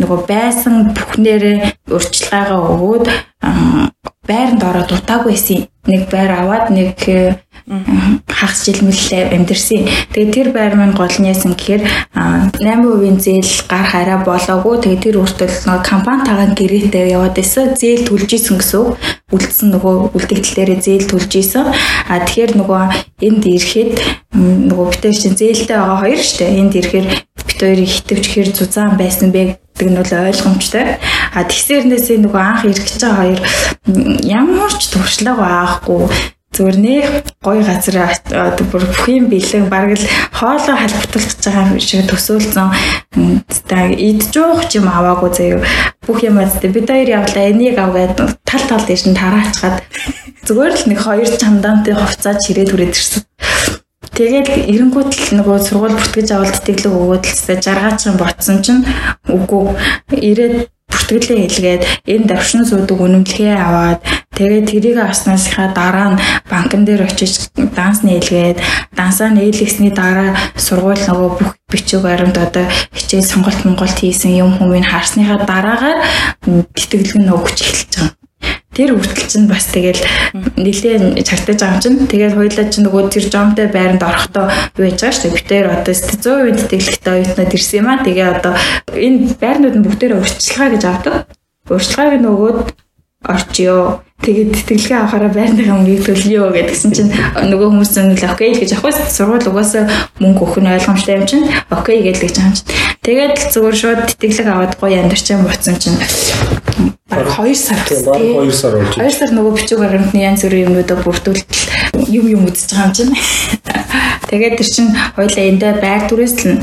нөгөө 0.00 0.20
байсан 0.24 0.96
бүхнээрээ 0.96 1.58
урьдчилгаагаа 1.92 2.60
өгөөд 2.72 3.06
байранд 4.28 4.62
ороод 4.64 4.90
утаагүй 4.96 5.36
байсан. 5.36 5.68
Нэг 5.84 6.08
байр 6.08 6.32
аваад 6.32 6.72
нэг 6.72 6.96
хагас 7.64 8.64
жил 8.68 8.84
мэлээ 8.84 9.32
амьдэрсэн. 9.32 9.88
Тэгээд 10.12 10.34
тэр 10.36 10.48
байр 10.52 10.76
маань 10.76 10.92
гол 10.92 11.08
нь 11.08 11.32
яасан 11.32 11.56
гэхээр 11.56 11.80
8% 12.12 12.60
зээл 13.24 13.52
гарах 13.64 13.94
арай 13.96 14.18
болоогүй. 14.20 14.84
Тэгээд 14.84 15.04
тэр 15.08 15.16
өөртөө 15.24 15.48
нөгөө 15.64 15.80
компанитайгаа 15.88 16.52
гэрээтэй 16.52 17.16
яваад 17.16 17.32
байсан. 17.40 17.72
Зээл 17.72 18.04
төлж 18.04 18.30
исэн 18.36 18.60
гэсэн. 18.60 18.84
Үлдсэн 19.32 19.68
нөгөө 19.72 19.94
үлдэгдэл 20.12 20.56
дээрээ 20.60 20.80
зээл 20.84 21.08
төлж 21.08 21.32
исэн. 21.40 21.72
А 21.72 22.20
тэгэхээр 22.20 22.52
нөгөө 22.60 22.82
энд 23.24 23.42
ирэхэд 23.48 23.92
нөгөө 24.36 24.86
битэр 24.92 25.16
чинь 25.16 25.38
зээлтэй 25.40 25.78
байгаа 25.80 25.98
хоёр 26.04 26.20
штэ. 26.20 26.44
Энд 26.44 26.76
ирэхээр 26.76 27.06
бит 27.48 27.60
хоёрыг 27.64 27.88
хитвч 27.88 28.24
хэр 28.28 28.48
зузаан 28.52 29.00
байсан 29.00 29.32
бэ 29.32 29.56
гэдэг 29.72 29.88
нь 29.88 29.96
бол 29.96 30.12
ойлгомжтой. 30.12 31.00
А 31.32 31.48
тэгсэрнээсээ 31.48 32.20
нөгөө 32.20 32.42
анх 32.44 32.68
ирэх 32.68 32.84
гэж 32.84 33.00
байгаа 33.00 33.18
хоёр 33.24 33.40
ямар 34.20 34.72
ч 34.76 34.92
туршлага 34.92 35.40
байхгүй 35.40 36.12
зүгээр 36.54 36.78
нэх 36.78 37.06
гоё 37.42 37.62
газар 37.66 38.14
одоо 38.30 38.66
бүр 38.70 38.86
бүх 38.86 39.06
юм 39.10 39.26
бэлэн 39.26 39.66
бараг 39.66 39.98
л 39.98 40.06
хоолоо 40.30 40.76
халбтуулж 40.78 41.38
байгаа 41.42 41.78
шиг 41.82 42.06
төсөөлсөн. 42.06 42.70
Та 43.66 43.90
идж 43.90 44.32
уух 44.38 44.70
юм 44.70 44.86
аваагүй 44.86 45.30
заяа. 45.34 45.66
Бүх 46.06 46.22
юм 46.22 46.38
азтай 46.38 46.70
бид 46.70 46.86
хоёр 46.86 47.10
явлаа 47.20 47.50
энийг 47.50 47.78
авгаад 47.78 48.14
тал 48.46 48.64
тал 48.70 48.84
дэш 48.86 49.10
нь 49.10 49.18
тараачгаад 49.18 49.82
зүгээр 50.46 50.74
л 50.78 50.88
нэг 50.94 50.98
хоёр 51.02 51.30
чамдаантай 51.34 51.94
хувцаа 51.98 52.38
чирээд 52.38 52.70
хүрээд 52.70 52.94
ирсэн. 52.94 53.22
Тэгээд 54.14 54.70
эренгүүт 54.70 55.10
л 55.10 55.42
нөгөө 55.42 55.58
сургууль 55.58 55.96
бүртгэж 55.98 56.28
авалт 56.38 56.62
тэтгэлэг 56.62 56.94
өгөөд 56.94 57.24
л 57.26 57.58
жаргаач 57.58 58.00
юм 58.06 58.16
ботсон 58.20 58.62
чинь 58.62 58.86
үгүй. 59.26 59.74
Ирээд 60.14 60.70
бүртгэлээ 60.94 61.38
хэлгээд 61.42 61.82
энэ 62.06 62.28
давшин 62.30 62.62
суудаг 62.64 62.98
үнэмлэхээ 63.02 63.54
аваад 63.58 64.00
тэгээд 64.38 64.66
тэрийг 64.70 64.98
авснасынхаа 65.02 65.68
дараа 65.74 66.08
нь 66.14 66.22
банкн 66.50 66.86
дээр 66.86 67.02
очиж 67.10 67.50
данс 67.74 68.06
нээлгээд 68.06 68.58
дансаа 68.94 69.28
нээлгэсний 69.34 69.90
дараа 69.90 70.38
сургууль 70.54 71.02
нөгөө 71.02 71.30
бүх 71.34 71.50
бичиг 71.66 72.00
баримт 72.06 72.38
одоо 72.38 72.64
хичээл 72.94 73.26
сонголт 73.26 73.60
монголт 73.66 73.98
хийсэн 73.98 74.32
юм 74.38 74.54
хүмүүс 74.54 74.86
харсныхаа 74.86 75.38
дараагаар 75.42 75.98
тэтгэлэг 76.76 77.18
нь 77.18 77.32
өгч 77.34 77.58
эхэлж 77.62 77.92
байгаа 77.98 78.23
тэр 78.74 78.98
хүртэл 78.98 79.30
чинь 79.30 79.46
бас 79.46 79.70
тэгэл 79.70 80.02
нэлээ 80.58 81.22
чартаж 81.22 81.58
байгаа 81.62 81.80
чинь. 81.80 82.10
Тэгээд 82.10 82.34
хоёлаа 82.34 82.66
чинь 82.68 82.84
нөгөө 82.84 83.02
тэр 83.14 83.24
жомтой 83.30 83.66
байранд 83.70 84.02
орохдоо 84.02 84.50
юу 84.76 84.84
яаж 84.90 84.98
байгаа 84.98 85.14
шүү 85.14 85.30
дээ 85.30 85.38
битээр 85.38 85.66
одоо 85.70 85.94
100% 85.94 86.68
тэтгэлэгтэй 86.68 87.12
оюутнууд 87.14 87.54
ирсэн 87.54 87.78
юм 87.78 87.88
аа. 87.88 88.02
Тэгээ 88.02 88.28
одоо 88.34 88.52
энэ 88.98 89.18
байрнууд 89.38 89.76
нь 89.78 89.84
бүгдээрээ 89.86 90.18
урьдчилгаа 90.18 90.68
гэж 90.74 90.82
авдаг. 90.90 91.14
Урьдчилгааг 91.70 92.20
нөгөөд 92.20 92.58
орчиё. 93.24 94.02
Тэгээд 94.24 94.50
тэтгэлгээ 94.56 94.98
авахаараа 94.98 95.32
байрныхаа 95.32 95.76
мөнгийг 95.78 96.02
төлөё 96.06 96.48
гэдгсэн 96.54 96.90
чинь 96.96 97.12
нөгөө 97.50 97.68
хүмүүс 97.70 97.92
нь 98.00 98.16
л 98.16 98.24
окей 98.30 98.56
гэж 98.56 98.70
авах. 98.78 98.96
Сургууль 99.10 99.48
угаасаа 99.48 99.84
мөнгө 100.22 100.42
өгөх 100.44 100.58
нь 100.64 100.72
ойлгомжтой 100.72 101.14
юм 101.18 101.26
чинь. 101.28 101.44
Окей 101.68 102.00
гэж 102.00 102.16
гэж 102.24 102.34
байгаа 102.40 102.48
юм 102.48 102.56
чинь 102.56 102.83
тэгээд 103.04 103.36
зүгээр 103.52 103.76
шууд 103.76 104.00
тэтгэлэг 104.08 104.48
аваад 104.48 104.74
гоё 104.80 104.96
амьдарчаа 105.04 105.44
буцсан 105.44 105.76
чинь. 105.76 106.00
Баг 107.04 107.28
2 107.36 107.54
сар 107.54 107.78
тийм 107.84 108.00
баг 108.08 108.18
2 108.18 108.50
сар 108.50 108.72
болж 108.80 108.96
2 108.96 109.12
сар 109.12 109.30
нөгөө 109.36 109.52
бичиг 109.54 109.78
баримтны 109.78 110.24
янз 110.24 110.42
бүрийн 110.42 110.72
юмнуудаа 110.72 110.98
бүрдүүлэл 111.04 111.44
юм 112.08 112.26
юм 112.32 112.42
үзэж 112.48 112.72
байгаа 112.72 112.88
юм 112.88 112.96
чинь. 112.96 113.12
Тэгээд 114.32 114.56
тэр 114.56 114.68
чинь 114.72 114.90
хоёлаа 115.14 115.44
эндээ 115.52 115.72
байр 115.84 116.02
түрээс 116.08 116.34
л 116.42 116.58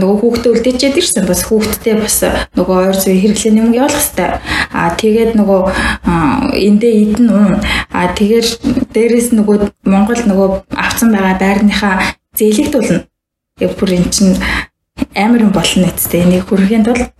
нөгөө 0.00 0.16
хүүхдээ 0.22 0.52
үлдээчээд 0.54 1.00
ирсэн 1.02 1.26
бас 1.26 1.42
хүүхдтэй 1.44 1.94
бас 1.98 2.16
нөгөө 2.54 2.76
ойр 2.86 2.96
зүй 2.96 3.18
хэрэглээний 3.20 3.62
мөнгө 3.66 3.80
явуулах 3.82 4.00
хэрэгтэй 4.00 4.30
а 4.72 4.94
тэгээд 4.94 5.32
нөгөө 5.36 5.62
эндээ 6.54 6.94
идэн 7.02 7.28
уун 7.28 7.54
а 7.90 8.08
тэгэхээр 8.14 8.46
дээрэс 8.94 9.28
нөгөө 9.36 9.56
Монгол 9.84 10.22
нөгөө 10.22 10.48
авсан 10.78 11.12
байгаа 11.12 11.36
байрныхаа 11.36 12.14
зээлэгт 12.38 12.72
болно. 12.72 13.04
Яг 13.60 13.76
бүр 13.76 13.90
эн 13.98 14.08
чинь 14.08 14.38
амар 15.14 15.40
юм 15.46 15.52
болно 15.52 15.86
нэцтэй 15.86 16.22
энийг 16.22 16.48
хүргэхийн 16.48 16.84
тулд 16.84 17.10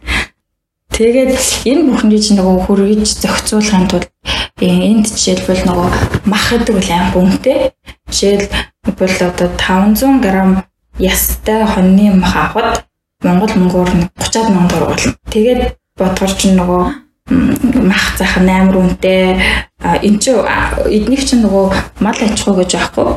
Тэгээд 1.01 1.33
энэ 1.65 1.83
бүхнийг 1.89 2.21
чинь 2.21 2.37
нөгөө 2.37 2.69
хүргэж 2.69 3.25
зохицуулахын 3.25 3.89
тулд 3.89 4.13
энд 4.61 5.09
жишээлбэл 5.09 5.65
нөгөө 5.65 5.89
мах 6.29 6.45
гэдэг 6.53 6.75
бол 6.77 6.91
аим 6.93 7.09
үнэтэй. 7.17 7.73
Жишээлбэл 8.13 9.17
одоо 9.33 9.49
500 9.57 10.21
г 10.21 10.69
ястай 11.01 11.65
хоньны 11.65 12.21
мах 12.21 12.37
авахд 12.37 12.85
Монгол 13.25 13.49
мөнгөөр 13.49 13.89
30 14.21 14.53
мянган 14.53 14.69
төгрөг 14.69 14.89
болно. 14.93 15.17
Тэгээд 15.33 15.63
бодгор 15.97 16.33
чинь 16.37 16.61
нөгөө 16.61 16.83
мах 17.31 18.19
зах 18.19 18.37
амар 18.37 18.77
үнэтэй. 18.77 19.39
Энд 19.81 20.21
чинь 20.21 20.43
эднийг 20.91 21.23
чинь 21.25 21.43
нөгөө 21.47 21.67
мал 22.03 22.19
аж 22.19 22.35
ахуй 22.35 22.55
гэж 22.61 22.71
байхгүй. 22.75 23.09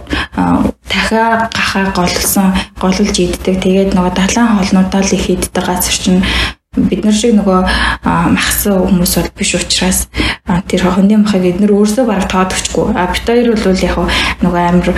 Дахиа 0.88 1.50
гахаа 1.50 1.92
голсон, 1.98 2.54
голулж 2.80 3.18
иддэг. 3.18 3.58
Тэгээд 3.60 3.94
нөгөө 3.98 4.14
далайн 4.14 4.62
хоолнуудаа 4.62 5.02
л 5.02 5.14
их 5.18 5.30
иддэг 5.30 5.66
газар 5.66 5.98
чинь 5.98 6.22
бид 6.78 7.06
нар 7.06 7.14
шиг 7.14 7.38
нөгөө 7.38 7.60
махсан 8.34 8.82
хүмүүс 8.86 9.14
бол 9.18 9.30
биш 9.38 9.54
учраас 9.58 10.10
тэр 10.70 10.82
хоньны 10.90 11.22
махыг 11.22 11.46
эднэр 11.46 11.74
өөрсдөө 11.74 12.06
бараг 12.06 12.30
тоодогчгүй. 12.30 12.94
А 12.98 13.10
бит 13.10 13.26
хоёр 13.26 13.58
бол 13.58 13.78
яг 13.78 13.98
нөгөө 14.42 14.62
амар 14.62 14.90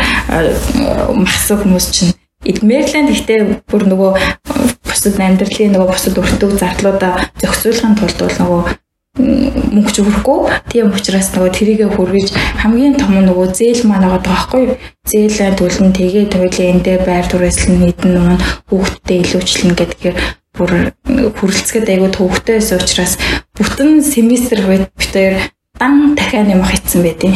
махсан 1.16 1.58
хүмүүс 1.64 1.88
чинь 1.92 2.14
Мэриленд 2.46 3.10
ихтэй 3.10 3.58
бүр 3.66 3.90
нөгөө 3.90 4.12
бусад 4.86 5.18
амьдралын 5.18 5.74
нөгөө 5.74 5.90
бусад 5.90 6.20
өртөг 6.22 6.52
зардлуудаа 6.62 7.26
зохицуулахын 7.42 7.98
тулд 7.98 8.20
бол 8.22 8.38
нөгөө 8.38 8.62
мөнгө 9.16 9.92
ч 9.96 10.04
өгөхгүй. 10.04 10.40
Тийм 10.68 10.92
учраас 10.92 11.32
нөгөө 11.32 11.52
тэрийгэ 11.56 11.88
хүргэж 11.96 12.30
хамгийн 12.60 13.00
том 13.00 13.16
нөгөө 13.16 13.48
зээл 13.56 13.88
маань 13.88 14.12
байгаа 14.12 14.22
байхгүй. 14.28 14.64
Зээлээ 15.08 15.56
төлн 15.56 15.96
тэгээ 15.96 16.26
тойлоо 16.36 16.66
эндээ 16.76 16.98
байр 17.08 17.26
түрээслэн 17.32 17.76
нэгэн 17.80 18.12
нуун 18.12 18.40
хүүхдтэй 18.68 19.24
илүүчлэн 19.24 19.74
гэдгээр 19.80 20.18
бүр 20.56 20.72
хүрэлцгээд 21.40 21.92
айгүй 21.92 22.10
төвөгтэй 22.12 22.56
байсан 22.60 22.80
учраас 22.80 23.14
бүтэн 23.56 24.04
семестр 24.04 24.60
бид 24.68 25.12
хоёр 25.12 25.36
дан 25.80 26.16
дахиад 26.16 26.48
нэмэх 26.48 26.72
хийсэн 26.76 27.02
байдیں۔ 27.04 27.36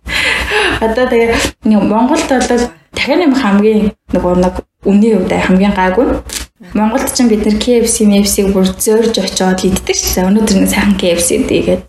Одоо 0.84 1.04
тэгээ 1.08 1.36
Монголд 1.64 2.28
бол 2.28 2.48
дахиад 2.96 3.20
нэмэх 3.20 3.40
хамгийн 3.40 3.92
нөгөө 4.12 4.34
нэг 4.40 4.54
үнийн 4.84 5.24
үед 5.24 5.32
хамгийн 5.32 5.72
гайгүй. 5.76 6.20
Монголд 6.56 7.12
ч 7.12 7.20
бид 7.28 7.44
нэр 7.44 7.60
KFC, 7.60 8.08
MFC-г 8.08 8.48
бүр 8.56 8.64
зөөрж 8.64 9.20
очиод 9.20 9.60
иддэг 9.60 9.92
шээ. 9.92 10.24
Өнөөдөр 10.24 10.64
нэг 10.64 10.72
сайхан 10.72 10.96
KFC 10.96 11.44
дийгээд. 11.44 11.84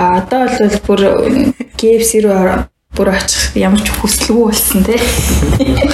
А 0.00 0.24
одоо 0.24 0.48
бол 0.48 0.72
бүр 0.88 1.00
KFC 1.76 2.24
рүү 2.24 2.64
бүр 2.96 3.12
очих 3.12 3.52
ямар 3.60 3.84
ч 3.84 3.92
хүсэлгүй 3.92 4.48
болсон 4.48 4.80
тий. 4.88 4.96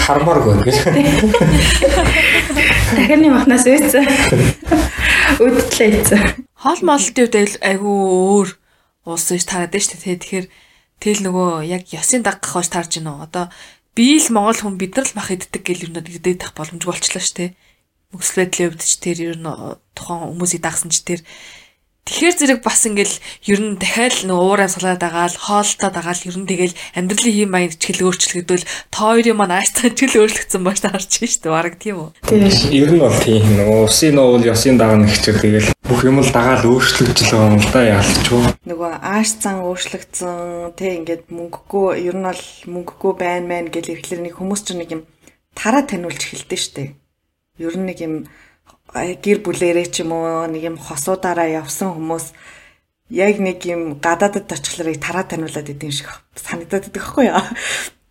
Хармааргүй 0.06 0.54
гэл. 0.62 1.34
Дахины 2.94 3.34
махнаас 3.34 3.66
үйцэн. 3.66 4.06
Үдтлээ 5.42 5.90
ийцэн. 5.90 6.46
Хоол 6.54 6.82
моллтын 6.86 7.26
үед 7.26 7.58
айгүй 7.58 7.90
өөр 7.90 8.48
уус 9.02 9.26
ш 9.34 9.42
тараад 9.42 9.74
штэ 9.74 9.98
тий. 9.98 10.14
Тэгэхээр 10.14 10.46
тэл 11.02 11.26
нөгөө 11.26 11.66
яг 11.66 11.90
ёсын 11.90 12.22
дагах 12.22 12.54
хоош 12.54 12.70
тарж 12.70 13.02
гинөө. 13.02 13.26
Одоо 13.26 13.50
би 13.98 14.14
л 14.22 14.30
монгол 14.30 14.62
хүн 14.62 14.78
бид 14.78 14.94
нар 14.94 15.10
л 15.10 15.16
мах 15.18 15.34
иддэг 15.34 15.66
гэл 15.66 15.90
юм 15.90 15.98
надад 15.98 16.22
идэх 16.22 16.54
боломжгүй 16.54 16.86
болчлаа 16.86 17.18
штэ. 17.18 17.58
Мөсөл 18.12 18.44
байдлын 18.44 18.68
хувьд 18.70 18.84
ч 18.84 18.92
тэр 19.00 19.18
ер 19.32 19.36
нь 19.40 19.48
тухайн 19.96 20.28
хүмүүсийг 20.30 20.62
дагсан 20.62 20.92
ч 20.92 21.00
тэр 21.02 21.20
Тэгэхээр 22.02 22.34
зэрэг 22.34 22.60
бас 22.66 22.82
ингээл 22.82 23.14
ер 23.46 23.60
нь 23.62 23.78
дахиад 23.78 24.26
нэг 24.26 24.34
уураа 24.34 24.66
сулаад 24.66 24.98
агаал 25.06 25.38
хоолтой 25.38 25.86
дагаал 25.86 26.18
ер 26.26 26.34
нь 26.34 26.50
тэгэл 26.50 26.74
амьдралын 26.98 27.36
хэм 27.38 27.50
маяг 27.54 27.78
ч 27.78 27.94
хэл 27.94 28.10
өөрчлөгдөл 28.10 28.66
тойрын 28.90 29.38
маань 29.38 29.54
аастаа 29.54 29.94
ч 29.94 30.10
хэл 30.10 30.26
өөрчлөгдсөн 30.26 30.66
бааш 30.66 30.82
таарч 30.82 31.22
шүү 31.22 31.46
дээ 31.46 31.54
баг 31.54 31.78
тийм 31.78 32.02
үү. 32.02 32.10
Тийм. 32.26 32.42
Ер 32.74 32.90
нь 32.90 32.98
бол 32.98 33.18
тийм 33.22 33.46
нөгөө 33.54 33.78
усын 33.86 34.18
уул 34.18 34.42
ёсын 34.42 34.82
дагна 34.82 35.06
гэчих 35.06 35.38
тэгэл 35.38 35.70
бүх 35.86 36.00
юм 36.02 36.18
л 36.18 36.34
дагаал 36.34 36.66
өөрчлөгдөж 36.74 37.22
л 37.22 37.34
байгаа 37.38 37.54
юм 37.54 37.62
да 37.70 37.80
яалчгүй. 37.86 38.42
Нөгөө 38.66 38.90
ааш 38.98 39.30
цан 39.38 39.62
өөрчлөгдсөн 39.62 40.74
тэг 40.74 40.90
ингээд 41.06 41.24
мөнгөгүй 41.30 42.02
ер 42.02 42.18
нь 42.18 42.26
бол 42.26 42.44
мөнгөгүй 42.66 43.12
байна 43.14 43.46
мэн 43.46 43.70
гэл 43.70 43.94
ирэхлээр 43.94 44.26
нэг 44.26 44.34
хүмүүс 44.42 44.62
ч 44.66 44.74
нэг 44.74 44.90
юм 44.90 45.06
тараа 45.54 45.86
таниулж 45.86 46.18
эхэлдэж 46.18 46.60
штэ. 46.66 47.01
Ер 47.60 47.76
нь 47.76 47.84
нэг 47.84 48.00
юм 48.00 48.14
гэр 48.92 49.44
бүлэрээ 49.44 49.88
ч 49.92 50.00
юм 50.00 50.16
уу 50.16 50.48
нэг 50.48 50.62
юм 50.72 50.76
хосуудаараа 50.80 51.48
явсан 51.60 51.92
хүмүүс 51.92 52.32
яг 53.12 53.36
нэг 53.44 53.60
юм 53.68 54.00
гадаадд 54.00 54.48
очихларыг 54.48 54.96
тараа 54.96 55.28
таниулаад 55.28 55.68
идэв 55.68 55.92
шиг 55.92 56.08
санагдаад 56.32 56.88
идэх 56.88 57.12
байхгүй 57.12 57.28
яа. 57.28 57.44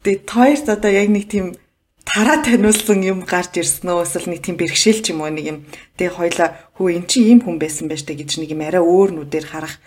Тэгээ 0.05 0.25
тоёрт 0.29 0.67
одоо 0.69 0.91
яг 0.93 1.09
нэг 1.09 1.25
тийм 1.25 1.57
тараа 2.05 2.37
таниулсан 2.45 3.01
юм 3.01 3.25
гарч 3.25 3.57
ирсэн 3.57 3.89
нөө 3.89 4.05
эсвэл 4.05 4.29
нэг 4.29 4.41
тийм 4.45 4.61
бэрхшээл 4.61 5.01
ч 5.01 5.09
юм 5.09 5.25
уу 5.25 5.33
нэг 5.33 5.45
юм. 5.49 5.57
Тэгээ 5.97 6.17
хоёлаа 6.21 6.49
хөө 6.77 7.01
эн 7.01 7.05
чинь 7.09 7.29
ийм 7.33 7.39
хүн 7.41 7.57
байсан 7.57 7.89
байж 7.89 8.05
та 8.05 8.13
гэж 8.13 8.37
нэг 8.37 8.53
юм 8.53 8.61
арай 8.61 8.81
өөр 8.81 9.09
нүдээр 9.17 9.45
харах 9.49 9.81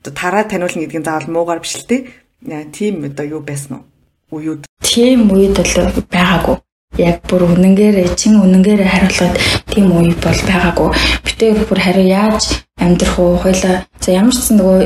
одоо 0.00 0.12
тараа 0.16 0.48
таниулна 0.48 0.88
гэдгийг 0.88 1.04
заавал 1.04 1.28
муугаар 1.28 1.60
биш 1.60 1.76
л 1.76 1.84
те. 1.84 2.08
Тийм 2.72 3.04
одоо 3.04 3.24
юу 3.36 3.44
байсан 3.44 3.84
уу? 3.84 3.84
Уюуд. 4.32 4.64
Тийм 4.80 5.28
үед 5.28 5.60
бол 5.60 6.04
байгаагүй 6.08 6.56
яг 6.98 7.22
бүр 7.30 7.46
үнэнгээр 7.54 8.14
чин 8.18 8.42
үнэнгээр 8.42 8.82
хариулахад 8.82 9.34
тийм 9.70 9.94
үе 9.94 10.14
бол 10.18 10.40
байгаагүй. 10.50 10.88
Битээр 11.24 11.58
бүр 11.64 11.78
хариу 11.78 12.06
яаж 12.06 12.66
амьдрах 12.78 13.18
уу 13.18 13.38
хоёлаа 13.38 13.86
за 14.02 14.08
ямар 14.12 14.34
ч 14.34 14.52
нөгөө 14.54 14.78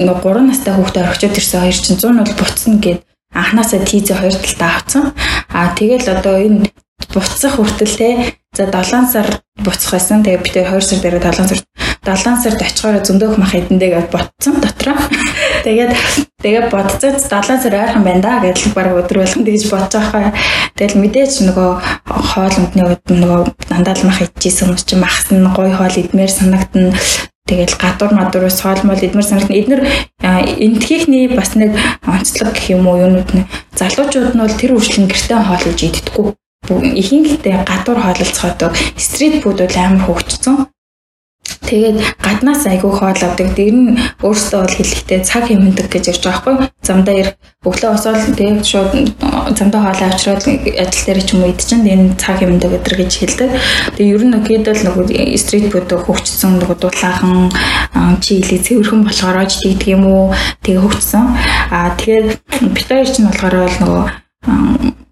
нөгөө 0.00 0.22
3 0.22 0.48
настай 0.48 0.72
хүүхдээ 0.74 1.04
орчод 1.04 1.36
ирсэн 1.36 1.60
хоёр 1.60 1.78
чинь 1.78 2.00
100 2.00 2.24
бол 2.24 2.34
буцна 2.40 2.76
гэд 2.80 3.00
анханасаа 3.34 3.80
тийзээ 3.84 4.16
хоёр 4.16 4.36
талдаа 4.38 4.70
авцсан. 4.76 5.04
Аа 5.50 5.74
тэгэл 5.74 6.08
одоо 6.14 6.36
энэ 6.40 6.70
буцах 7.14 7.54
хүртэл 7.58 7.96
те 7.98 8.10
за 8.56 8.70
7 8.70 9.10
сар 9.12 9.28
буцах 9.58 9.92
байсан. 9.92 10.22
Тэгээ 10.22 10.42
бид 10.44 10.56
2 10.62 10.80
сар 10.80 10.98
дээр 11.02 11.18
7 11.18 11.48
сар 11.50 11.60
7 12.00 12.40
сард 12.40 12.60
очихоор 12.64 13.04
зөндөөх 13.04 13.36
мах 13.36 13.52
эдэндээ 13.52 13.90
гэж 13.92 14.06
ботсон 14.08 14.56
дотроо. 14.64 14.96
Тэгээд 15.64 15.92
тэгээ 16.40 16.72
бодцоод 16.72 17.20
7 17.20 17.60
сар 17.60 17.74
ойрхон 17.76 18.04
байна 18.04 18.22
да 18.24 18.32
гэж 18.40 18.72
баг 18.72 18.96
өдөр 18.96 19.20
болгон 19.20 19.44
тэгж 19.44 19.64
бодож 19.68 20.08
байгаа. 20.08 20.32
Тэгэл 20.80 20.96
мэдээч 20.96 21.44
нөгөө 21.44 21.70
хоол 22.08 22.54
өмдний 22.56 22.84
үед 22.88 23.04
нөгөө 23.04 23.40
дандаа 23.68 23.94
л 24.00 24.08
мах 24.08 24.24
идчихсэн 24.24 24.72
хүмүүс 24.72 24.84
чинь 24.88 25.04
махс 25.04 25.28
нь 25.28 25.44
гой 25.52 25.76
хоол 25.76 25.92
идмээр 25.92 26.32
санагдана. 26.32 26.96
Тэгэл 27.44 27.76
гадуур 27.76 28.12
мадуур 28.16 28.48
соолмол 28.48 28.96
эдмэр 28.96 29.26
санагдана. 29.26 29.60
Эднэр 29.60 29.80
энтхийнхний 30.24 31.28
бас 31.28 31.52
нэг 31.52 31.76
онцлог 32.08 32.56
гэх 32.56 32.72
юм 32.72 32.88
уу 32.88 32.96
юунууд 32.96 33.30
нь 33.36 33.48
залуучууд 33.76 34.32
нь 34.32 34.40
бол 34.40 34.56
тэр 34.56 34.72
үржлэн 34.72 35.04
гэртээ 35.04 35.40
хоолж 35.44 35.80
иддэггүй 35.84 36.32
ихэнхдээ 36.70 37.64
гадуур 37.66 37.98
хоололцоход 38.00 38.72
стрит 38.96 39.42
фуд 39.42 39.58
бол 39.60 39.76
амар 39.76 40.02
хөгжсөн. 40.06 40.70
Тэгээд 41.70 42.02
гаднаас 42.18 42.66
айгүй 42.66 42.90
хоол 42.90 43.14
авдаг. 43.14 43.54
Тэр 43.54 43.70
нь 43.70 43.94
өөрөөсөө 44.26 44.58
бол 44.58 44.74
хэлэхдээ 44.74 45.20
цаг 45.22 45.46
хэмндэг 45.46 45.86
гэж 45.86 46.04
ярьж 46.10 46.22
байгаа 46.26 46.42
байхгүй. 46.42 46.56
Замдаа 46.82 47.14
ирэх 47.14 47.34
өглөө 47.62 47.90
босоод 47.94 48.18
тэгээд 48.34 48.66
шууд 48.66 48.92
замдаа 49.54 49.80
хоол 49.86 50.02
авчраад 50.02 50.42
ажил 50.50 51.04
дээр 51.06 51.20
ч 51.22 51.30
юм 51.30 51.46
уу 51.46 51.52
идчихэнд 51.54 51.86
энэ 51.86 52.18
цаг 52.18 52.42
хэмндэг 52.42 52.74
өдр 52.74 52.94
гэж 52.98 53.12
хэлдэг. 53.22 53.50
Тэгээд 53.94 54.14
ер 54.18 54.22
нь 54.26 54.34
хэд 54.34 54.66
бол 54.66 54.82
нөгөө 54.82 55.38
стрит 55.38 55.70
фуд 55.70 55.90
хөгжсөн 55.94 56.58
нөгөө 56.58 56.76
дулаахан 56.82 57.54
чили 58.18 58.58
цэвэрхэн 58.58 59.06
болохоор 59.06 59.46
ч 59.46 59.62
тэгдэг 59.62 59.94
юм 59.94 60.04
уу. 60.10 60.34
Тэгээ 60.66 60.82
хөгжсөн. 60.82 61.24
Аа 61.70 61.94
тэгээд 61.94 62.28
бид 62.74 62.86
хоёр 62.90 63.06
ч 63.06 63.22
нь 63.22 63.30
болохоор 63.30 63.54
бол 63.62 63.78
нөгөө 63.78 64.02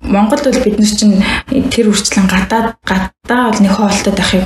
Монголд 0.09 0.44
бол 0.49 0.64
бид 0.64 0.79
нар 0.81 0.88
чинь 0.88 1.21
тэр 1.68 1.92
үрчлэн 1.92 2.27
гадаад 2.27 2.81
гадаа 2.83 3.53
бол 3.53 3.61
нэг 3.61 3.73
хоолтой 3.77 4.12
байхыг 4.16 4.44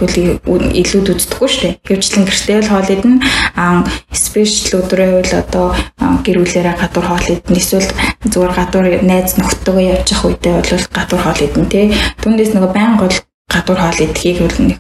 үл 0.50 0.66
илүүд 0.74 1.08
үздэггүй 1.14 1.48
шүү 1.48 1.62
дээ. 1.62 1.78
Гэвчлэн 1.86 2.26
гэртээ 2.26 2.58
л 2.66 2.70
хоол 2.74 2.90
идэн 2.90 3.14
спешиал 4.10 4.82
өдрөө 4.82 5.10
бол 5.22 5.32
одоо 5.38 5.66
гэр 6.26 6.38
бүлээрээ 6.42 6.76
гадуур 6.82 7.06
хоол 7.06 7.26
идэн 7.30 7.56
эсвэл 7.56 7.88
зүгээр 8.26 8.52
гадуур 8.58 8.86
найз 9.06 9.38
нөхдөдөө 9.38 10.02
явах 10.02 10.22
үедээ 10.26 10.54
бол 10.58 10.86
гадуур 10.90 11.22
хоол 11.22 11.40
идэн 11.46 11.66
тий. 11.70 11.86
Түүнээс 12.22 12.52
нөгөө 12.58 12.70
байнга 12.74 13.06
бол 13.06 13.18
гадуур 13.46 13.78
хоол 13.78 14.00
идэхийг 14.02 14.38
бол 14.42 14.58
нэг 14.66 14.78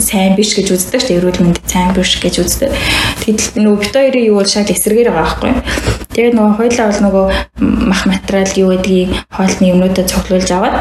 сайн 0.00 0.34
биш 0.34 0.56
гэж 0.56 0.72
үздэг 0.72 1.00
шүү 1.00 1.08
дээ. 1.12 1.18
Эрүүл 1.20 1.42
мэндэд 1.44 1.68
сайн 1.68 1.92
биш 1.92 2.16
гэж 2.16 2.34
үздэг. 2.40 2.72
Тэгэхдээ 3.20 3.62
нөгөө 3.62 3.80
бит 3.84 3.92
хоёрын 3.92 4.28
юу 4.32 4.40
бол 4.40 4.48
шал 4.48 4.64
эсрэгээр 4.64 5.12
байгаа 5.12 5.24
байхгүй. 5.28 5.52
Тэгээд 6.14 6.34
нөгөө 6.38 6.54
хоёлаа 6.58 6.86
бол 6.88 7.00
нөгөө 7.04 7.26
мах 7.90 8.02
материал 8.06 8.52
юу 8.54 8.68
гэдгийг 8.70 9.10
хоолны 9.34 9.64
юмнуудад 9.74 10.06
цуглуулж 10.06 10.50
аваад 10.54 10.76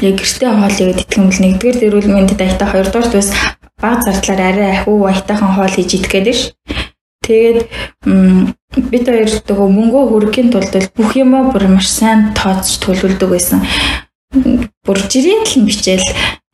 яг 0.00 0.14
гэртээ 0.16 0.48
хоол 0.48 0.76
игээд 0.80 1.02
итгэх 1.04 1.18
юм 1.20 1.28
бол 1.28 1.42
нэгдүгээр 1.44 1.84
эрүүл 1.86 2.08
мэндэд 2.08 2.40
аятаа 2.40 2.68
хоёрдугаар 2.72 3.12
бас 3.12 3.28
баг 3.76 4.00
зардлаар 4.00 4.40
арай 4.40 4.70
ахиу 4.72 5.04
аятайхан 5.04 5.52
хоол 5.52 5.72
хийж 5.76 5.90
идэх 6.00 6.12
гэдэг 6.12 6.36
ш. 6.36 6.42
Тэгээд 7.26 7.58
бид 8.90 9.04
хоёр 9.04 9.28
нөгөө 9.28 9.68
мөнгө 9.76 10.00
хөрөхийн 10.08 10.48
тулд 10.48 10.72
бүх 10.96 11.10
юмаа 11.20 11.52
бүр 11.52 11.68
маш 11.68 11.92
сайн 11.92 12.32
тооцож 12.32 12.80
төлөвлөдөг 12.80 13.28
байсан. 13.28 13.60
Бүр 14.84 14.98
жирийн 15.12 15.44
тал 15.44 15.68
бичээл 15.68 16.06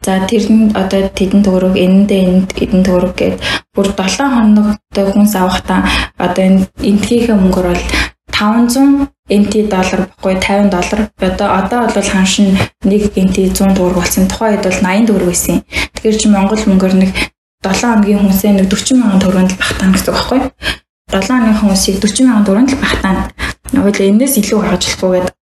За 0.03 0.19
тэр 0.27 0.45
нь 0.51 0.75
одоо 0.75 1.07
тэдэн 1.15 1.47
төгрөг 1.47 1.75
энэндээ 1.79 2.21
энд 2.27 2.49
эдэн 2.59 2.83
төгрөг 2.83 3.15
гээд 3.15 3.37
бүр 3.75 3.88
7 3.95 4.35
хоногтой 4.35 5.07
хүнс 5.15 5.35
авахтаа 5.38 5.87
одоо 6.19 6.43
энэ 6.43 6.67
энтгийнхээ 6.83 7.38
мөнгөөр 7.38 7.69
бол 7.71 7.85
500 8.35 9.07
NT 9.31 9.71
доллар 9.71 10.01
бохгүй 10.11 10.35
50 10.43 10.71
доллар. 10.75 11.01
Одоо 11.23 11.49
одоо 11.61 11.81
бол 11.87 12.11
ханшин 12.15 12.59
нэг 12.83 13.15
NT 13.15 13.55
100 13.55 13.79
төгрөг 13.79 14.03
болсон. 14.03 14.27
Тухайн 14.27 14.59
үед 14.59 14.67
бол 14.67 14.83
80 14.83 15.07
төгрөг 15.07 15.29
байсан. 15.31 15.62
Тэгэхээр 15.95 16.19
чи 16.19 16.29
Монгол 16.29 16.62
мөнгөөр 16.67 16.95
нэг 16.99 17.11
7 17.62 17.87
хоногийн 17.87 18.21
хүнсээ 18.27 18.53
нэг 18.59 18.67
40 18.67 18.99
мянган 18.99 19.23
төгрөнд 19.23 19.51
л 19.55 19.61
багтаана 19.62 19.95
гэсэн 19.95 20.11
үг 20.11 20.19
байхгүй 20.19 20.38
юу? 20.43 20.51
7 21.15 21.31
хоногийн 21.31 21.61
хүнсийг 21.62 21.97
40 22.03 22.27
мянган 22.27 22.47
төгрөнд 22.47 22.71
л 22.75 22.83
багтаана. 22.83 23.23
Нөгөө 23.71 24.03
энэс 24.11 24.35
илүү 24.43 24.59
гаргаж 24.59 24.83
болохгүй 24.83 25.11
гэдэг 25.23 25.41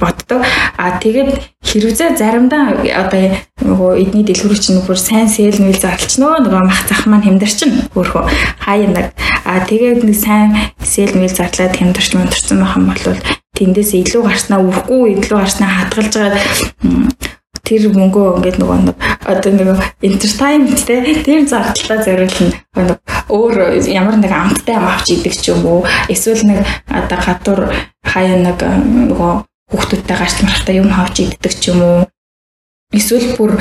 боддог. 0.00 0.42
А 0.76 0.98
тэгээд 0.98 1.40
хэрвээ 1.64 2.16
заримдаа 2.18 2.82
одоо 2.82 3.36
нөгөө 3.64 3.90
эдний 4.02 4.24
дэлгүүрч 4.26 4.72
нүгээр 4.72 5.00
сайн 5.00 5.28
сэл 5.28 5.58
нүүл 5.58 5.78
зарлчноо 5.78 6.42
нөгөө 6.42 6.62
мах 6.64 6.82
зах 6.88 7.06
маань 7.06 7.26
хэмдэрчин 7.26 7.92
өөрөө 7.94 8.24
хаяа 8.64 8.90
нэг. 8.90 9.06
А 9.44 9.62
тэгээд 9.64 10.04
нэг 10.06 10.16
сайн 10.16 10.50
сэл 10.82 11.12
нүүл 11.14 11.34
зарлаад 11.34 11.74
хэмдэрч 11.76 12.10
мөнтөрсөн 12.14 12.58
байх 12.62 12.76
юм 12.78 12.86
бол 12.90 13.18
тэндээс 13.58 13.92
илүү 13.98 14.22
гарснаа 14.22 14.62
үрхгүй 14.62 15.18
илүү 15.18 15.38
гарснаа 15.38 15.70
хадгалж 15.82 16.12
байгаа 16.14 17.37
тэр 17.68 17.92
мөнгөө 17.92 18.40
ингээд 18.40 18.58
нөгөө 18.64 18.78
нэг 18.88 18.96
одоо 19.28 19.52
нэг 19.52 19.68
entertainment 20.00 20.80
те. 20.88 21.04
Тэр 21.20 21.44
зардалтаа 21.44 22.00
зориулна 22.00 22.56
нэг 22.80 22.98
өөр 23.28 23.84
ямар 23.92 24.16
нэг 24.16 24.32
амттай 24.32 24.80
юм 24.80 24.88
авч 24.88 25.12
идэг 25.12 25.34
ч 25.36 25.52
юм 25.52 25.68
уу. 25.68 25.84
Эсвэл 26.08 26.48
нэг 26.48 26.64
одоо 26.88 27.18
гадуур 27.20 27.60
хаяа 28.08 28.40
нэг 28.40 28.56
нөгөө 28.64 29.32
хүүхдүүдтэй 29.68 30.16
гарч 30.16 30.36
марахтаа 30.40 30.74
юм 30.80 30.88
хавж 30.88 31.28
иддэг 31.28 31.52
ч 31.52 31.68
юм 31.68 31.84
уу 31.84 31.98
эсвэл 32.88 33.36
бүр 33.36 33.52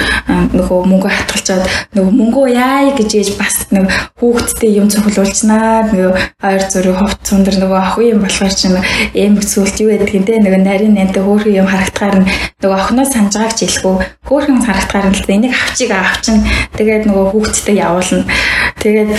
нөгөө 0.55 0.87
мөнгө 0.87 1.09
хатгалчаад 1.11 1.67
нөгөө 1.99 2.13
мөнгөө 2.15 2.47
яа 2.55 2.95
гэж 2.95 3.11
ээж 3.19 3.29
бас 3.35 3.67
нэг 3.75 3.91
хүүхдтэй 4.23 4.71
юм 4.79 4.87
цуглуулчнаа 4.87 5.91
нөгөө 5.91 6.11
хоёр 6.39 6.63
зүрх 6.71 6.95
ховт 6.95 7.19
цундар 7.27 7.59
нөгөө 7.59 7.75
охин 7.75 8.15
юм 8.15 8.23
болохоор 8.23 8.55
ч 8.55 8.71
нэг 8.71 8.87
эмэг 9.11 9.43
сүлт 9.43 9.75
юу 9.83 9.91
гэдэг 9.91 10.15
юм 10.15 10.23
те 10.23 10.39
нөгөө 10.39 10.61
нарийн 10.63 10.95
нэнтэй 10.95 11.23
хөөрхөн 11.27 11.59
юм 11.59 11.67
харагдахаар 11.67 12.15
нь 12.23 12.29
нөгөө 12.63 12.77
охиноос 12.79 13.11
санаж 13.11 13.33
байгааг 13.35 13.55
ч 13.59 13.59
хэлэхгүй. 13.67 13.95
Хөөрхөн 14.31 14.63
харагдахаар 14.63 15.07
нь 15.11 15.19
энийг 15.35 15.53
авчиг 15.59 15.91
авчин 15.91 16.47
тэгээд 16.79 17.03
нөгөө 17.11 17.25
хүүхдтэй 17.35 17.75
явуулна. 17.83 18.31
Тэгээд 18.79 19.11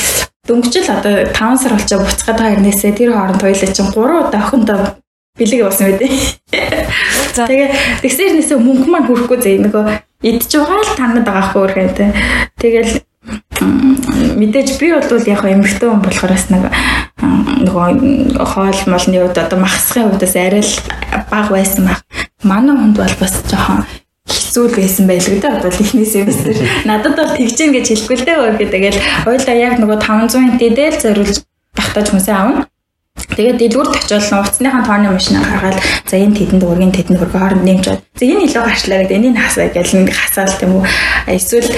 дөнгөжл 0.48 0.88
одоо 0.88 1.14
5 1.36 1.60
сар 1.60 1.72
болчоо 1.76 2.00
буцгаад 2.00 2.38
байгаа 2.40 2.52
хэрнээсээ 2.56 2.92
тэр 2.96 3.12
хооронд 3.12 3.44
хоёлаа 3.44 3.70
чинь 3.76 3.92
3 3.92 4.24
удаа 4.24 4.40
охиндоо 4.40 4.80
бэлэг 5.38 5.60
болсон 5.64 5.86
байдیں۔ 5.88 6.10
Тэгээ 7.38 7.68
тэгсээр 8.02 8.32
нэсээ 8.34 8.58
мөнгө 8.58 8.88
маань 8.90 9.06
хүрхгүй 9.06 9.38
зэ 9.38 9.62
нөгөө 9.62 9.84
идж 10.26 10.50
байгаа 10.50 10.82
л 10.82 10.98
танад 10.98 11.24
байгаа 11.24 11.44
хгүй 11.46 11.62
үргэлж 11.70 11.94
тэ. 11.94 12.06
Тэгэл 12.58 12.92
мэдээж 14.38 14.68
би 14.78 14.86
бол 14.94 15.22
яг 15.26 15.42
эмэгтэй 15.46 15.88
хүн 15.88 16.02
болохоос 16.02 16.44
нэг 16.50 16.64
нөгөө 17.66 17.86
хоол 18.42 18.80
молны 18.90 19.16
үед 19.22 19.38
одоо 19.38 19.58
махсхын 19.58 20.10
үедээс 20.10 20.34
арай 20.38 20.62
л 20.62 20.74
баг 21.30 21.46
байсан 21.50 21.86
баг. 21.86 22.02
Манай 22.42 22.74
хүнд 22.74 22.98
бол 22.98 23.16
бас 23.22 23.34
жоохон 23.46 23.86
хэцүү 24.26 24.64
байсан 24.74 25.04
байлгүй 25.06 25.38
дээ 25.42 25.56
одоо 25.58 25.70
ихнээс 25.70 26.14
юм 26.18 26.30
шүү. 26.30 26.54
Надад 26.86 27.14
бол 27.18 27.32
тэгж 27.34 27.58
ингэж 27.58 27.86
хэлэхгүй 27.90 28.16
л 28.18 28.26
дээ 28.26 28.38
өөр 28.38 28.56
гэдэг. 28.58 28.82
Тэгэл 28.86 29.00
хоёулаа 29.26 29.56
яг 29.58 29.74
нөгөө 29.82 29.98
500 30.02 30.58
дэдэл 30.60 31.02
зориулж 31.02 31.36
багтааж 31.74 32.06
хүнсээ 32.10 32.34
авна. 32.34 32.66
Тэгээд 33.36 33.58
дэлгүүрт 33.58 33.94
очиод 33.98 34.26
нууцныхаа 34.30 34.82
тооны 34.86 35.08
машинаа 35.14 35.44
гаргаад 35.46 35.78
за 36.06 36.16
энэ 36.18 36.36
тэдэнд 36.38 36.62
өргөн 36.62 36.92
тэдэнд 36.94 37.22
өргөө 37.22 37.40
хооронд 37.40 37.64
нэмж 37.66 37.82
чад. 37.84 38.00
За 38.18 38.24
энэ 38.26 38.44
илүү 38.46 38.62
гарчлаа 38.66 38.98
гэдэг 39.02 39.18
энийг 39.18 39.36
хасаа 39.38 39.68
гэж 39.70 39.88
нэг 39.94 40.08
хасаал 40.14 40.54
тийм 40.58 40.72
үү. 40.78 40.84
Эсвэл 41.38 41.70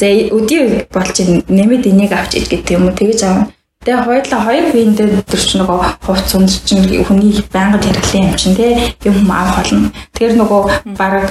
за 0.00 0.08
өдий 0.36 0.62
болж 0.88 1.16
нэмээд 1.48 1.84
энийг 1.92 2.12
авч 2.12 2.32
ид 2.40 2.46
гэдэг 2.48 2.76
юм 2.76 2.88
уу 2.88 2.96
тэгэж 2.96 3.20
аав. 3.24 3.52
Тэгээ 3.80 4.04
хоёулаа 4.04 4.40
хоёр 4.44 4.66
биендээ 4.76 5.08
өдөр 5.24 5.40
ч 5.40 5.50
нөгөө 5.56 5.80
хувц 6.04 6.26
сунж 6.28 6.52
чинь 6.68 6.84
хүний 7.00 7.32
байнга 7.48 7.80
хэрэглэн 7.80 8.28
юм 8.28 8.36
чинь 8.36 8.52
тий 8.52 8.76
юм 9.08 9.24
авах 9.32 9.64
болно. 9.64 9.88
Тэгэхээр 10.12 10.36
нөгөө 10.36 10.62
бараг 11.00 11.28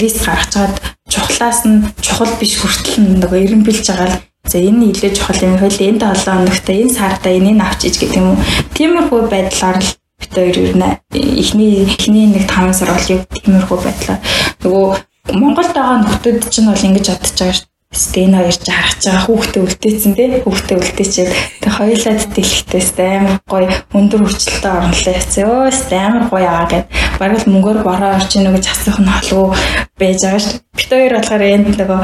лист 0.00 0.24
гаргачаад 0.24 0.80
чухлаас 1.12 1.60
нь 1.68 1.84
чухал 2.00 2.32
биш 2.40 2.56
хүртэл 2.56 3.20
нөгөө 3.20 3.44
эренбилж 3.44 3.84
байгаа 3.84 4.08
л 4.08 4.29
За 4.44 4.58
энэ 4.58 4.92
нэлээд 4.92 5.16
чухал 5.18 5.40
юм 5.44 5.58
хөл 5.58 5.78
энэ 5.78 6.00
7 6.00 6.24
хоногт 6.24 6.68
энэ 6.68 6.94
сарда 6.96 7.28
энийг 7.28 7.60
авчиж 7.60 7.94
гэдэг 8.00 8.16
юм 8.16 8.28
уу. 8.32 8.38
Тиймэрхүү 8.74 9.20
байдлаар 9.28 9.78
л 9.78 9.90
бит 10.20 10.32
хоёр 10.32 10.56
ер 10.56 10.74
нь 10.76 10.88
эхний 11.12 11.84
эхний 11.84 12.26
нэг 12.26 12.44
5 12.48 12.72
сар 12.72 12.90
бол 12.92 13.12
яг 13.12 13.22
тиймэрхүү 13.28 13.78
байдлаар 13.84 14.20
нөгөө 14.64 14.88
Монголд 15.36 15.72
байгаа 15.76 16.02
нөхдүүд 16.02 16.48
чинь 16.50 16.66
бол 16.66 16.86
ингэж 16.88 17.06
бодож 17.12 17.32
байгаа 17.38 17.54
ш. 17.54 17.69
Стэн 17.90 18.38
хоёр 18.38 18.54
ч 18.54 18.70
харах 18.70 18.94
байгаа 19.02 19.26
хүүхдээ 19.26 19.62
үлдээсэн 19.66 20.12
тий 20.14 20.28
хүүхдээ 20.46 20.78
үлдээчээд 20.78 21.30
тэг 21.58 21.72
хоёулаад 21.74 22.22
дэлгэхтэйс 22.38 22.88
амар 23.02 23.36
гоё 23.50 23.66
өндөр 23.98 24.20
хүчлэлтэй 24.30 24.72
орлоо 24.78 25.14
яцгаа 25.18 25.66
өөс 25.66 25.80
амар 25.90 26.24
гоё 26.30 26.48
аа 26.54 26.66
гэд 26.70 26.86
бараг 27.18 27.38
л 27.42 27.50
мөнгөөр 27.50 27.78
бороо 27.82 28.14
орч 28.14 28.30
ийн 28.38 28.54
гэж 28.54 28.66
асуух 28.70 28.98
нь 29.02 29.10
холгүй 29.10 29.58
байж 29.98 30.18
байгаа 30.22 30.38
ш. 30.38 30.62
Бит 30.78 30.90
хоёр 30.94 31.14
болохоор 31.18 31.42
энд 31.42 31.66
нөгөө 31.82 32.00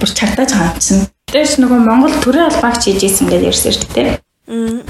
бүр 0.00 0.10
чартаж 0.16 0.50
хаанчсан. 0.56 0.98
Тэс 1.28 1.60
нөгөө 1.60 1.80
Монгол 1.84 2.16
төрийн 2.24 2.48
албаагч 2.48 2.82
хийж 2.88 3.00
ийсэн 3.04 3.28
гэдээ 3.28 3.52
ярьсан 3.52 3.72
шүү 3.76 3.92
дээ. 3.92 4.16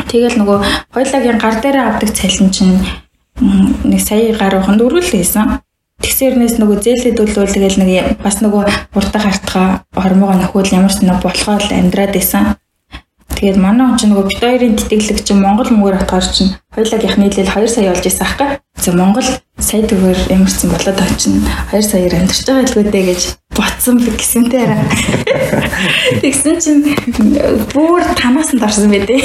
Тэгэл 0.07 0.39
нөгөө 0.39 0.59
хоёулагийн 0.95 1.43
гар 1.43 1.59
дээрээ 1.59 1.87
авдаг 1.91 2.11
цалин 2.15 2.55
чинь 2.55 2.79
нэг 3.83 4.01
сая 4.07 4.31
гар 4.39 4.63
уханд 4.63 4.79
өргөл 4.79 5.11
хийсэн. 5.11 5.59
Тэгсэрнээс 5.99 6.55
нөгөө 6.63 6.79
зээлэд 6.79 7.19
үлвэл 7.19 7.55
тэгэл 7.55 7.79
нэг 7.83 8.23
бас 8.23 8.39
нөгөө 8.39 8.95
урдаа 8.95 9.23
гартгаа 9.23 9.69
хормогоо 9.91 10.37
нөхөд 10.39 10.71
ямар 10.71 10.95
ч 10.95 11.03
нэг 11.03 11.19
болохоо 11.23 11.59
л 11.59 11.75
амьдраад 11.75 12.15
исэн. 12.15 12.55
Тэгээд 13.39 13.55
манай 13.55 13.87
хүн 13.87 13.99
чинь 14.03 14.11
нөгөө 14.11 14.27
бит 14.27 14.43
хоёрын 14.43 14.75
тэтгэлэг 14.75 15.23
чинь 15.23 15.39
Монгол 15.39 15.71
мөнгөөр 15.71 16.03
атгаар 16.03 16.27
чинь 16.27 16.59
хоёулагийнх 16.75 17.23
нийлээл 17.23 17.55
2 17.55 17.71
сая 17.71 17.95
болж 17.95 18.03
исэн 18.03 18.27
аахгүй. 18.27 18.59
За 18.83 18.91
Монгол 18.91 19.29
сая 19.63 19.83
төгөөр 19.87 20.19
ямар 20.35 20.51
ч 20.51 20.67
юм 20.67 20.75
болоод 20.75 20.99
байгаа 20.99 21.15
чинь 21.23 21.39
2 21.71 21.79
саяар 21.87 22.19
амьдарч 22.19 22.43
байгаа 22.43 22.67
л 22.67 22.75
гүдэ 22.75 23.01
гэж 23.07 23.23
ботсон 23.55 24.03
гэсэнтэй 24.03 24.63
арай. 24.67 24.83
Тэгсэн 26.27 26.59
чинь 26.59 26.83
бүр 27.71 28.03
танаас 28.19 28.51
нь 28.51 28.59
дарсан 28.59 28.91
байдэ. 28.91 29.23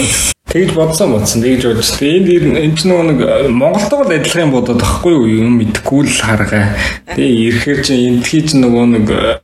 Тэгж 0.54 0.78
бодсон 0.78 1.18
бодсон. 1.18 1.42
Тэгж. 1.42 1.74
Тэгээд 1.98 2.54
энд 2.54 2.58
энэ 2.62 2.78
ч 2.78 2.86
нэг 2.86 3.18
э, 3.18 3.50
Монголтойгоо 3.50 4.14
адилхан 4.14 4.46
юм 4.46 4.54
бодоод 4.54 4.78
тахгүй 4.78 5.14
юу? 5.18 5.26
Юм 5.26 5.58
мэдгүй 5.58 6.06
л 6.06 6.22
харгаа. 6.22 6.78
Тэгээ 7.18 7.50
ирэхээр 7.50 7.80
чинь 7.82 8.22
эндхий 8.22 8.46
чинь 8.46 8.62
нөгөө 8.62 8.86
нэг 8.94 9.06
э, 9.10 9.42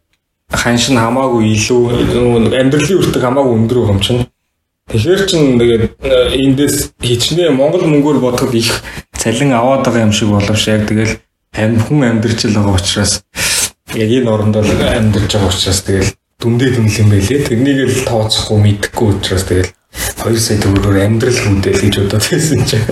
ханш 0.53 0.93
нь 0.93 1.01
хамаагүй 1.01 1.57
илүү 1.57 1.82
нөгөө 2.13 2.41
нэг 2.45 2.53
амьдралын 2.53 2.99
үртэг 3.01 3.22
хамаагүй 3.26 3.53
өндөр 3.57 3.89
юм 3.89 4.01
чинь. 4.05 4.30
Тэгэхээр 4.90 5.22
чин 5.30 5.62
тэгээд 5.62 5.84
э, 6.02 6.34
эндээс 6.34 6.98
хичнээн 6.98 7.54
Монгол 7.54 7.86
мөнгөөр 7.86 8.18
бодоход 8.26 8.58
их 8.58 8.82
цалин 9.14 9.54
аваад 9.54 9.86
байгаа 9.86 10.10
юм 10.10 10.14
шиг 10.18 10.34
боловч 10.34 10.66
яг 10.66 10.90
тэгэл 10.90 11.22
амь 11.54 11.78
хүн 11.78 12.10
амьдрч 12.10 12.50
л 12.50 12.58
байгаа 12.58 12.74
учраас 12.74 13.22
яг 13.94 14.10
энэ 14.10 14.26
орондоо 14.26 14.66
амьдрж 14.66 15.30
байгаа 15.30 15.54
учраас 15.54 15.86
тэгэл 15.86 16.10
дүндээ 16.42 16.70
дүнл 16.74 17.00
юм 17.06 17.10
байлээ. 17.14 17.46
Тэрнийг 17.46 17.80
л 17.86 18.02
тооцохгүй 18.10 18.58
мэдхгүй 18.66 19.08
учраас 19.14 19.46
тэгэл 19.46 19.70
2 20.26 20.42
сая 20.42 20.58
төгрөгөөр 20.58 20.98
амьдрал 21.06 21.38
хүндэл 21.38 21.82
гэж 21.86 21.96
бодоод 22.10 22.26
байсан 22.26 22.62
чинь. 22.66 22.90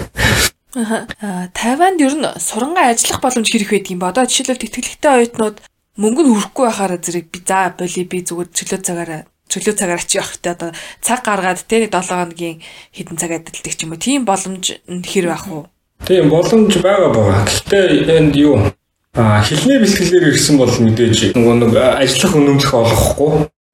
Аа, 0.78 1.50
Тайванд 1.50 1.98
ер 1.98 2.14
нь 2.14 2.30
сурангаа 2.38 2.94
ажиллах 2.94 3.26
боломж 3.26 3.50
хэрэг 3.50 3.74
байдаг 3.74 3.90
юм 3.90 4.06
ба. 4.06 4.14
Одоо 4.14 4.30
жишээлбэл 4.30 4.62
тэтгэлэгтэй 4.62 5.12
оюутнууд 5.18 5.58
мөнгө 5.98 6.22
нь 6.22 6.30
хүрэхгүй 6.30 6.66
байхаараа 6.70 7.02
зэрэг 7.02 7.26
би 7.34 7.40
за 7.42 7.74
боли 7.74 8.02
би 8.06 8.22
зүгээр 8.22 8.50
чөлөө 8.54 8.82
цагаараа 8.86 9.22
чөлөө 9.52 9.76
цагаар 9.80 10.00
очиж 10.00 10.20
явахтай 10.20 10.52
одоо 10.54 10.70
цаг 11.02 11.20
гаргаад 11.24 11.64
тэ 11.68 11.88
7 11.88 12.04
хоногийн 12.04 12.62
хэдэн 12.92 13.18
цаг 13.18 13.32
адилдаг 13.32 13.74
ч 13.74 13.84
юм 13.84 13.92
уу. 13.96 14.00
Тийм 14.00 14.24
боломж 14.28 14.66
хэр 14.86 15.28
байх 15.32 15.46
вэ? 15.48 15.68
Тийм 16.06 16.30
боломж 16.30 16.72
байгаа 16.78 17.10
байгаа. 17.16 17.42
Гэхдээ 17.48 17.86
энд 18.18 18.36
юу 18.36 18.72
а 19.18 19.42
хилний 19.42 19.80
бэлтгэлээр 19.82 20.30
ирсэн 20.30 20.58
бол 20.62 20.70
мэдээж 20.70 21.34
нөгөө 21.34 21.56
нэг 21.58 21.74
ажиллах 21.74 22.34
үнэмлэх 22.38 22.74
олохгүй. 22.74 23.32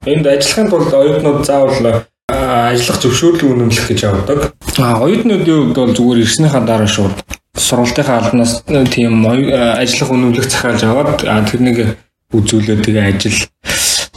Энд 0.08 0.26
ажиллахын 0.28 0.70
тулд 0.72 0.94
оюутнууд 0.94 1.44
заавал 1.44 2.08
ажиллах 2.32 3.00
зөвшөөрлөг 3.04 3.52
үнэмлэх 3.52 3.86
гэж 3.92 4.00
явдаг. 4.08 4.40
А 4.80 5.04
оюутнуудын 5.04 5.76
хувьд 5.76 5.76
бол 5.76 5.92
зүгээр 5.92 6.24
ирснийхаа 6.24 6.64
дараа 6.64 6.88
шууд 6.88 7.12
сургалтынхаа 7.60 8.18
албанаас 8.24 8.64
тийм 8.88 9.28
ажиллах 9.28 10.12
үнэмлэх 10.16 10.48
захиалж 10.48 10.82
аваад 10.88 11.20
тэрнийг 11.52 12.00
үзүүлээд 12.32 12.82
тэгээ 12.88 13.06
ажил 13.14 13.38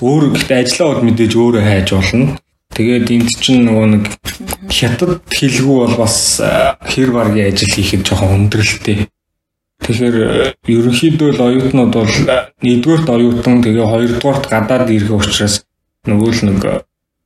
өөр 0.01 0.25
гэхдээ 0.37 0.59
ажиллаа 0.61 0.89
бод 0.93 1.03
мэдээж 1.09 1.33
өөрөө 1.37 1.63
хайж 1.65 1.89
болно. 1.97 2.39
Тэгээд 2.77 3.07
энд 3.15 3.29
чинь 3.41 3.65
нөгөө 3.65 3.87
нэг 3.97 4.05
хятад 4.69 5.25
хэлгүй 5.33 5.77
бол 5.81 5.97
бас 5.97 6.17
хэр 6.43 7.11
баргийн 7.17 7.49
ажил 7.49 7.73
хийхэд 7.73 8.03
жоохон 8.05 8.37
өндөрлөлтэй. 8.37 9.09
Тэгэхээр 9.81 10.17
ерөнхийдөө 10.69 11.31
л 11.37 11.45
оюутнууд 11.47 11.93
бол 11.97 12.15
нэгдүгээрт 12.65 13.09
оюутан 13.09 13.65
тэгээ 13.65 13.87
хоёрдугаарт 13.87 14.45
гадаад 14.53 14.89
ирэх 14.93 15.13
учраас 15.17 15.65
нөгөө 16.05 16.31
л 16.33 16.43
нэг 16.49 16.61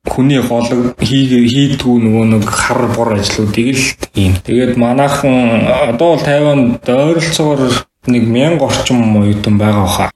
хүний 0.07 0.41
хоолог 0.41 0.97
хийдгүү 1.03 1.97
нөгөө 2.05 2.25
нэг 2.35 2.45
хар 2.47 2.83
бор 2.95 3.15
ажлуудыг 3.19 3.75
л 3.75 3.87
юм. 4.15 4.35
Тэгээд 4.47 4.77
манайхан 4.77 5.67
одоо 5.95 6.17
бол 6.17 6.25
Тайванд 6.25 6.83
ойролцоогоор 6.87 7.87
нэг 8.07 8.23
1000 8.25 8.63
орчим 8.63 8.99
оюутан 9.19 9.59
байгаа 9.59 9.87
хаа. 9.87 10.11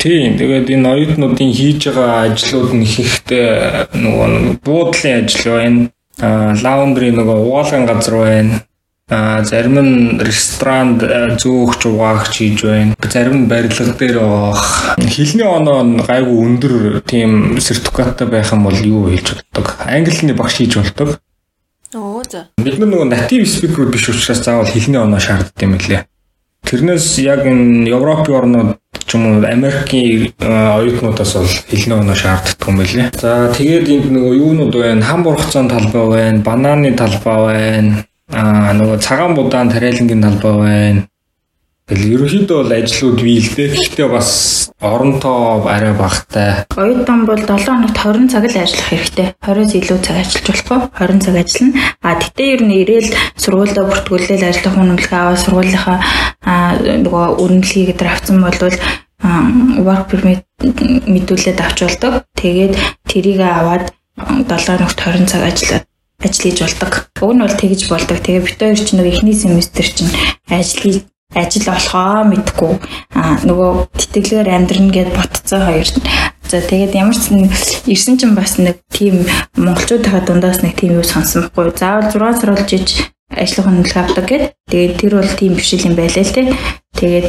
Тийм. 0.00 0.40
Тэгээд 0.40 0.72
энэ 0.72 0.88
оюутнуудын 0.96 1.52
хийж 1.52 1.92
байгаа 1.92 2.32
ажлууд 2.32 2.72
нь 2.72 2.88
ихэнхдээ 2.88 3.92
нөгөө 4.00 4.64
буудлын 4.64 5.28
ажил 5.28 5.52
байна. 5.52 5.92
Аа 6.24 6.56
лаундри 6.56 7.12
нөгөө 7.12 7.36
угаалгын 7.44 7.84
газар 7.84 8.16
байна. 8.16 8.64
А 9.12 9.44
зарим 9.44 9.76
нь 9.76 10.16
ресторанд 10.24 11.04
зөөгч 11.36 11.84
угаагч 11.84 12.32
хийж 12.32 12.64
байна. 12.64 12.96
Зарим 13.04 13.44
нь 13.44 13.48
барилга 13.52 13.92
дээр 13.92 14.16
байгаа. 14.24 15.04
Хилний 15.04 15.44
оноо 15.44 15.84
гайгүй 16.08 16.36
өндөр 16.48 17.04
тийм 17.04 17.60
сертификаттай 17.60 18.24
байх 18.24 18.56
юм 18.56 18.64
бол 18.64 18.80
юу 18.80 19.12
хийж 19.12 19.36
болдог? 19.36 19.76
Англиний 19.84 20.32
багш 20.32 20.64
хийж 20.64 20.80
болдог. 20.80 21.20
Оо 21.92 22.24
за. 22.24 22.48
Бид 22.56 22.80
нөгөө 22.80 23.04
native 23.04 23.44
speaker 23.44 23.84
биш 23.92 24.08
учраас 24.08 24.40
заавал 24.40 24.64
хилний 24.64 24.96
оноо 24.96 25.20
шаарддаг 25.20 25.60
юм 25.60 25.76
лээ. 25.76 26.08
Тэрнээс 26.64 27.20
яг 27.20 27.44
энэ 27.44 27.90
Европын 27.92 28.32
орнууд 28.40 28.79
ч 29.10 29.18
юм 29.18 29.26
уу 29.26 29.42
Америкийн 29.42 30.30
оюутнуудаас 30.38 31.34
бол 31.34 31.50
хилний 31.66 31.98
оноо 31.98 32.14
шаарддаг 32.14 32.68
юм 32.70 32.78
билээ. 32.78 33.10
За 33.18 33.50
тэгээд 33.50 33.90
энд 33.90 34.06
нөгөө 34.14 34.34
юунууд 34.38 34.74
байна? 34.78 35.02
Хам 35.02 35.26
бургацаан 35.26 35.66
талбай 35.66 36.06
байна, 36.14 36.38
бананы 36.46 36.94
талбай 36.94 37.38
байна 37.50 38.06
Аа 38.30 38.70
нөгөө 38.78 39.00
цагаан 39.02 39.34
будаан 39.34 39.70
тариалангийн 39.74 40.22
талбай 40.22 40.54
байна. 40.62 41.00
Тэгэл 41.90 42.22
ерөнхийдөө 42.22 42.58
бол 42.62 42.70
ажлууд 42.70 43.18
бий 43.18 43.42
л 43.42 43.50
дээ. 43.50 43.74
Гэхдээ 43.74 44.06
бас 44.06 44.30
оронтоо 44.78 45.66
арай 45.66 45.90
багтай. 45.90 46.62
Оюутан 46.78 47.26
бол 47.26 47.34
7 47.34 47.50
хоногт 47.66 47.98
20 47.98 48.30
цаг 48.30 48.46
л 48.46 48.62
ажиллах 48.62 48.88
хэрэгтэй. 48.94 49.34
20-с 49.42 49.74
илүү 49.74 49.98
цаг 49.98 50.16
ажиллаж 50.22 50.46
болохгүй. 50.46 50.78
20 50.94 51.18
цаг 51.26 51.34
ажиллана. 51.42 51.82
А 51.98 52.14
тэгтээ 52.14 52.48
ер 52.54 52.62
нь 52.62 52.78
ирээл 52.78 53.10
сургуультай 53.34 53.84
бүртгүүлэл 53.90 54.38
ажиллах 54.38 54.78
үнэмлэх 54.78 55.10
аваад 55.10 55.42
сургуулийнхаа 55.42 55.98
нөгөө 57.02 57.24
үнэмлэхийг 57.42 57.98
дээр 57.98 58.14
авсан 58.14 58.38
болвол 58.38 58.78
work 59.82 60.04
permit 60.14 60.46
мэдүүлээд 61.10 61.58
авч 61.58 61.78
болдог. 61.90 62.22
Тэгээд 62.38 62.78
тэрийг 63.10 63.42
аваад 63.42 63.90
7 64.14 64.46
хоногт 64.46 64.94
20 64.94 65.26
цаг 65.26 65.42
ажиллаад 65.42 65.84
ажил 66.22 66.54
хийж 66.54 66.58
болдог. 66.62 66.92
Уг 67.18 67.34
нь 67.34 67.42
бол 67.42 67.50
тэгж 67.50 67.90
болдог. 67.90 68.18
Тэгээ 68.22 68.46
бит 68.46 68.62
хоёр 68.62 68.78
ч 68.78 68.94
нэг 68.94 69.06
эхний 69.10 69.34
семестр 69.34 69.90
чинь 69.90 70.14
ажил 70.46 71.02
ажил 71.34 71.66
болохоо 71.70 72.26
мэдгүй 72.26 72.72
а 73.14 73.38
нөгөө 73.46 73.70
тэтгэлгээр 73.94 74.48
амьдрна 74.50 74.90
гэд 74.90 75.10
ботцоо 75.14 75.60
хоёр. 75.62 75.88
За 76.50 76.58
тэгээд 76.58 76.98
ямар 76.98 77.14
ч 77.14 77.30
ирсэн 77.86 78.18
чинь 78.18 78.34
бас 78.34 78.58
нэг 78.58 78.82
тийм 78.90 79.22
монголчуудынхаа 79.54 80.26
дундаас 80.26 80.66
нэг 80.66 80.74
тийм 80.74 80.98
юу 80.98 81.06
сонсон 81.06 81.46
байхгүй. 81.54 81.78
Заавал 81.78 82.10
6 82.10 82.42
сар 82.42 82.50
болж 82.50 82.70
иж 82.74 82.88
ажлын 83.30 83.86
хөндлөх 83.86 83.98
авдаг 84.02 84.26
гэд. 84.26 84.44
Тэгээд 84.66 84.98
тэр 84.98 85.12
бол 85.22 85.32
тийм 85.38 85.54
биш 85.54 85.70
юм 85.78 85.94
байлаа 85.94 86.26
л 86.26 86.34
те. 86.34 86.42
Тэгээд 86.98 87.26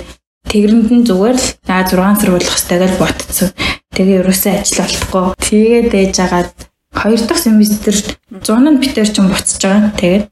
тэгрэнд 0.49 0.89
нь 0.89 1.06
зүгээр 1.06 1.38
л 1.38 1.47
за 1.62 1.76
6 1.86 2.18
сар 2.18 2.30
болох 2.34 2.49
хэрэгтэй 2.49 2.80
гэж 2.82 2.93
ботцсон. 2.97 3.49
Тэгээ 3.93 4.20
ерөөсөө 4.26 4.54
ажил 4.58 4.82
болохгүй. 4.82 5.26
Тэгээд 5.38 5.89
ээж 5.93 6.16
агаад 6.26 6.49
хоёр 6.97 7.22
дахь 7.22 7.43
семестрт 7.45 8.18
100 8.34 8.58
нь 8.58 8.82
битэр 8.82 9.06
ч 9.06 9.22
буцаж 9.22 9.62
байгаа. 9.62 9.93
Тэгээд 10.02 10.26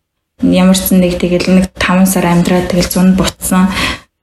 ямар 0.44 0.78
ч 0.78 0.96
нэг 0.96 1.20
тэгэл 1.20 1.48
нэг 1.52 1.66
5 1.76 2.08
сар 2.08 2.26
амьдраад 2.30 2.72
тэгэл 2.72 2.90
100 2.90 3.20
буцсан. 3.20 3.68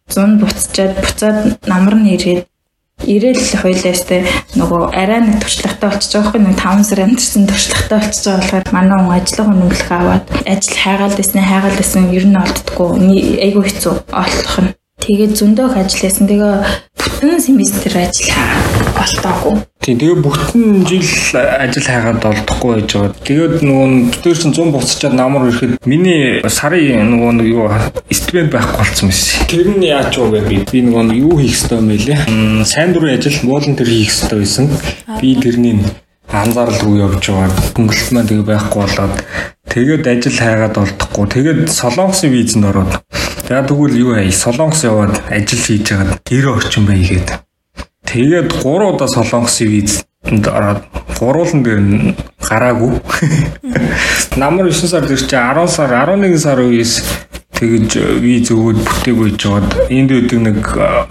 100 0.09 0.41
буцчаад 0.41 0.93
буцаад 1.03 1.39
намар 1.67 1.95
нь 2.01 2.14
ирээд 2.17 2.47
ирээл 3.05 3.61
хойлоостой 3.61 4.25
нөгөө 4.57 4.97
арай 4.97 5.21
нэг 5.21 5.45
туршлагатай 5.45 5.91
болчихж 5.93 6.12
байгаа 6.17 6.31
хгүй 6.33 6.41
нэг 6.41 6.57
5 6.57 6.89
сар 6.89 7.01
амьдсан 7.05 7.45
туршлагатай 7.45 7.99
болчихж 8.01 8.25
байгаа 8.25 8.41
болохоор 8.41 8.64
манай 8.73 8.97
хүн 8.97 9.17
ажиллах 9.21 9.49
үнэмлэх 9.53 9.91
аваад 9.93 10.25
ажил 10.49 10.79
хайгаал 10.81 11.14
дэснэ 11.19 11.43
хайгаал 11.45 11.77
дэсэн 11.77 12.05
ер 12.17 12.25
нь 12.25 12.41
олддггүй 12.41 12.89
айгүй 13.45 13.64
хэцүү 13.69 13.95
олох 14.09 14.57
нь 14.64 14.73
тэгээд 15.03 15.32
зөндөөх 15.36 15.76
ажил 15.76 16.01
хийсэн 16.01 16.26
тэгээ 16.30 16.55
бүтэн 16.97 17.40
семестр 17.40 17.94
ажил 18.01 18.32
болтоогүй. 18.97 19.61
Тийм 19.84 19.99
тэгээ 20.01 20.18
бүтэн 20.24 20.64
жил 20.88 21.36
ажил 21.36 21.86
хайгаад 21.86 22.24
олдохгүй 22.24 22.70
байж 22.74 22.90
байгаа. 22.97 23.14
Тэгээд 23.28 23.55
нөгөө 23.62 23.88
тэр 24.24 24.36
чинь 24.40 24.57
100 24.57 24.74
буцчаад 24.74 25.14
намар 25.14 25.47
ирэхэд 25.47 25.86
миний 25.86 26.42
сарын 26.49 27.07
нөгөө 27.12 27.32
нэг 27.38 27.49
юу 27.53 27.68
стипенд 28.11 28.51
байхгүй 28.51 28.80
болсон 28.82 29.12
байсан. 29.12 29.47
Тэр 29.47 29.68
нь 29.76 29.86
яач 29.86 30.16
вэ 30.16 30.42
гэвэл 30.42 30.66
би 30.72 30.80
нөгөө 30.82 31.14
юу 31.22 31.38
хийх 31.38 31.55
ёстой 31.55 31.78
юм 31.78 31.88
бэ 31.92 31.97
лээ. 32.03 32.20
Сайн 32.66 32.90
дурын 32.97 33.14
ажил 33.14 33.38
волонтер 33.47 33.86
хийх 33.86 34.11
ёстой 34.11 34.42
байсан. 34.42 34.66
Би 35.20 35.36
тэрний 35.38 35.78
анзаарал 36.32 36.80
руу 36.82 36.97
явж 36.99 37.30
байгаа. 37.30 37.55
Хөнгөлөлт 37.76 38.11
маань 38.11 38.26
тэгээ 38.26 38.51
байхгүй 38.51 38.80
болоод 38.82 39.14
тэгээд 39.70 40.05
ажил 40.11 40.34
хайгаад 40.34 40.74
олдохгүй. 40.82 41.26
Тэгээд 41.30 41.61
солонгосын 41.70 42.34
визэнд 42.34 42.66
ороод. 42.66 42.92
За 43.47 43.62
тэгвэл 43.62 43.94
юу 43.94 44.14
яа, 44.18 44.26
солонгос 44.26 44.82
яваад 44.82 45.22
ажил 45.30 45.62
хийж 45.62 45.94
хагаад 45.94 46.18
90 46.26 46.51
орчим 46.51 46.84
байгээд. 46.90 47.28
Тэгээд 48.03 48.51
3 48.59 48.90
удаа 48.90 49.07
солонгосын 49.07 49.70
визэнд 49.70 50.47
ороод 50.51 50.82
гурвуулан 51.14 51.62
дээр 51.62 51.78
нь 51.78 52.16
гараагүй. 52.42 52.99
Намар 54.42 54.66
9 54.66 54.90
сард 54.90 55.14
ирч 55.14 55.30
10 55.30 55.70
сар 55.70 55.94
11 55.94 56.42
сар 56.42 56.59
үеэс 56.59 57.07
тэгж 57.55 58.18
виз 58.18 58.51
өгөөд 58.51 58.78
бүтээг 58.82 59.16
үйж 59.16 59.36
жоод 59.38 59.68
энд 59.94 60.11
үүдэг 60.11 60.40
нэг 60.42 60.61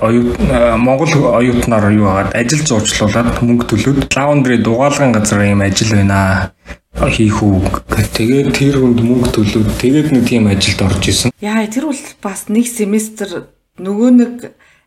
оюут 0.03 0.35
Монгол 0.75 1.39
оюутнаар 1.39 1.89
юу 1.95 2.05
хагаад 2.11 2.35
ажил 2.35 2.61
зурчлуулад 2.67 3.41
мөнгө 3.41 3.65
төлөөд 3.71 4.11
лаундри 4.13 4.59
дугаалгын 4.61 5.15
газар 5.15 5.41
юм 5.47 5.65
ажил 5.65 5.95
байна 5.95 6.51
хийх 6.95 7.43
үг. 7.43 7.83
Тэгээд 7.91 8.55
тэр 8.55 8.79
хүнд 8.79 8.99
мөнгө 9.03 9.29
төлөөд 9.35 9.69
тэгээд 9.83 10.07
нэг 10.15 10.23
тийм 10.31 10.47
ажилд 10.47 10.79
орж 10.87 11.03
исэн. 11.11 11.31
Яа 11.43 11.67
тэр 11.67 11.91
бол 11.91 12.01
бас 12.23 12.47
нэг 12.47 12.65
семестр 12.71 13.51
нөгөө 13.75 14.09
нэг 14.15 14.31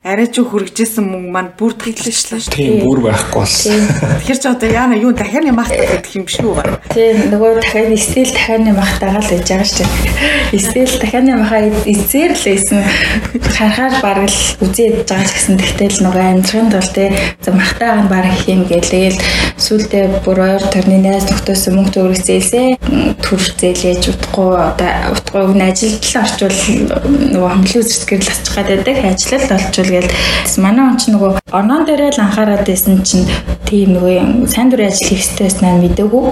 арай 0.07 0.30
ч 0.30 0.38
хүргэжсэн 0.46 1.03
мөнгө 1.11 1.30
маань 1.34 1.51
бүр 1.59 1.74
тэглэж 1.74 2.14
шүү. 2.14 2.55
Тийм 2.55 2.86
бүр 2.86 3.03
байхгүй 3.11 3.34
болсон. 3.34 3.82
Тэгэхээр 4.22 4.38
ч 4.38 4.44
одоо 4.46 4.70
яана 4.70 4.94
юу 4.94 5.11
дахианы 5.11 5.51
махт 5.51 5.74
гэдэг 5.74 6.14
юм 6.14 6.26
шүү 6.30 6.55
байна. 6.55 6.78
Тийм 6.94 7.34
нөгөө 7.34 7.59
дахиад 7.59 7.99
стил 7.99 8.30
дахианы 8.30 8.78
махтагаа 8.78 9.18
л 9.18 9.34
яж 9.34 9.42
байгаа 9.42 9.66
шүү 9.66 9.90
дээ. 10.55 10.62
Стил 10.62 10.92
дахианы 11.03 11.34
махаа 11.34 11.66
эзээр 11.82 12.30
л 12.30 12.46
ийсэн 12.46 12.78
харахаар 13.59 13.94
бараг 13.99 14.30
л 14.30 14.40
үзээд 14.62 15.03
байгаа 15.03 15.26
ч 15.26 15.30
гэсэн 15.34 15.59
тэгтэл 15.59 15.99
нөгөө 16.07 16.24
амьдрахын 16.30 16.70
тулд 16.70 16.92
те 16.94 17.07
за 17.42 17.51
махтаага 17.51 18.07
нь 18.07 18.12
бараг 18.14 18.34
их 18.38 18.46
юм 18.46 18.62
гэлээл 18.70 19.18
сүултээ 19.59 20.22
бүр 20.22 20.38
ойр 20.46 20.62
төрний 20.70 21.03
найз 21.03 21.26
нөхдөөс 21.26 21.74
мөнгө 21.74 21.90
төгрөг 21.99 22.22
зээлээ 22.22 22.68
төр 23.18 23.42
зээлээж 23.42 24.03
утгагүй 24.14 24.55
одоо 24.62 25.18
утгагүй 25.18 25.42
өгн 25.42 25.62
ажилд 25.66 26.03
л 26.07 26.20
орчвол 26.22 26.59
нөгөө 27.34 27.51
хөнгөлөө 27.51 27.82
зэрэгэр 27.82 28.22
л 28.22 28.30
очих 28.30 28.55
гэдэг 28.62 28.99
ажиллал 29.03 29.57
олчвол 29.59 29.88
гээл 29.89 30.11
манай 30.62 30.84
он 30.91 30.97
ч 31.01 31.11
нөгөө 31.12 31.41
орнон 31.53 31.82
дээрээ 31.89 32.12
л 32.14 32.22
анхаарал 32.24 32.64
байсан 32.64 33.03
чинь 33.03 33.26
тийм 33.64 33.97
нөгөө 33.97 34.49
сайн 34.53 34.68
дурын 34.68 34.93
ажил 34.93 35.09
хийх 35.09 35.24
стресс 35.24 35.61
наа 35.64 35.80
мэдээгүй. 35.80 36.24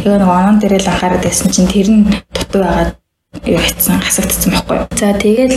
Тэгээ 0.00 0.18
нөгөө 0.20 0.38
орнон 0.40 0.58
дээрээ 0.60 0.82
л 0.82 0.90
анхаарал 0.92 1.22
байсан 1.22 1.48
чинь 1.52 1.70
тэр 1.70 1.88
нь 1.92 2.02
дутуу 2.32 2.62
байгаад 2.64 2.90
юу 3.44 3.58
хийцэн 3.58 4.00
хасагдсан 4.00 4.50
байхгүй 4.52 4.76
юу. 4.78 4.86
За 4.94 5.12
тэгэл 5.12 5.56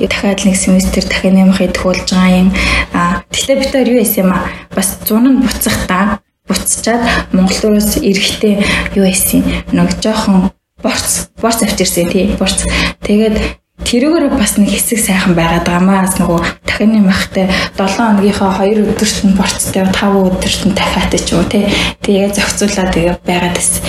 дахиад 0.00 0.40
нэг 0.44 0.56
семестр 0.56 1.04
дахин 1.04 1.34
нэмэх 1.36 1.60
идэх 1.60 1.84
болж 1.84 2.06
байгаа 2.08 2.48
юм. 2.48 2.50
А 2.94 3.22
тэгтээ 3.30 3.56
бид 3.60 3.72
нар 3.74 3.88
юу 3.88 4.00
хийсэн 4.00 4.24
юм 4.24 4.32
а 4.34 4.48
бас 4.74 4.98
зун 5.04 5.24
нь 5.28 5.42
буцах 5.44 5.76
та 5.86 6.20
буцчаад 6.48 7.30
Монгол 7.32 7.60
руу 7.62 7.78
эрэхтэй 7.78 8.64
юу 8.98 9.06
хийсэн 9.06 9.44
нэг 9.70 10.00
жоохон 10.02 10.50
борц 10.82 11.30
борц 11.40 11.62
авчирсан 11.62 12.08
тий 12.10 12.34
борц 12.38 12.64
тэгээд 13.04 13.59
тэрүүгээр 13.88 14.26
бас 14.36 14.56
нэг 14.60 14.70
хэсэг 14.74 14.98
сайхан 15.00 15.34
байгаад 15.38 15.66
байгаамаас 15.66 16.20
нөгөө 16.20 16.40
дахины 16.68 17.00
махтай 17.04 17.46
7 17.78 17.96
хоногийнхоо 17.96 18.50
2 18.60 18.92
өдөрт 18.92 19.18
нь 19.26 19.36
борцтой 19.38 19.84
5 19.88 20.28
өдөрт 20.28 20.62
нь 20.68 20.76
дахиад 20.76 21.12
ч 21.16 21.28
юм 21.32 21.40
уу 21.40 21.48
тий 21.48 21.64
тэгээ 22.04 22.34
зохицуулаад 22.36 22.90
тэгээ 22.94 23.16
байгаад 23.24 23.56
бас 23.56 23.80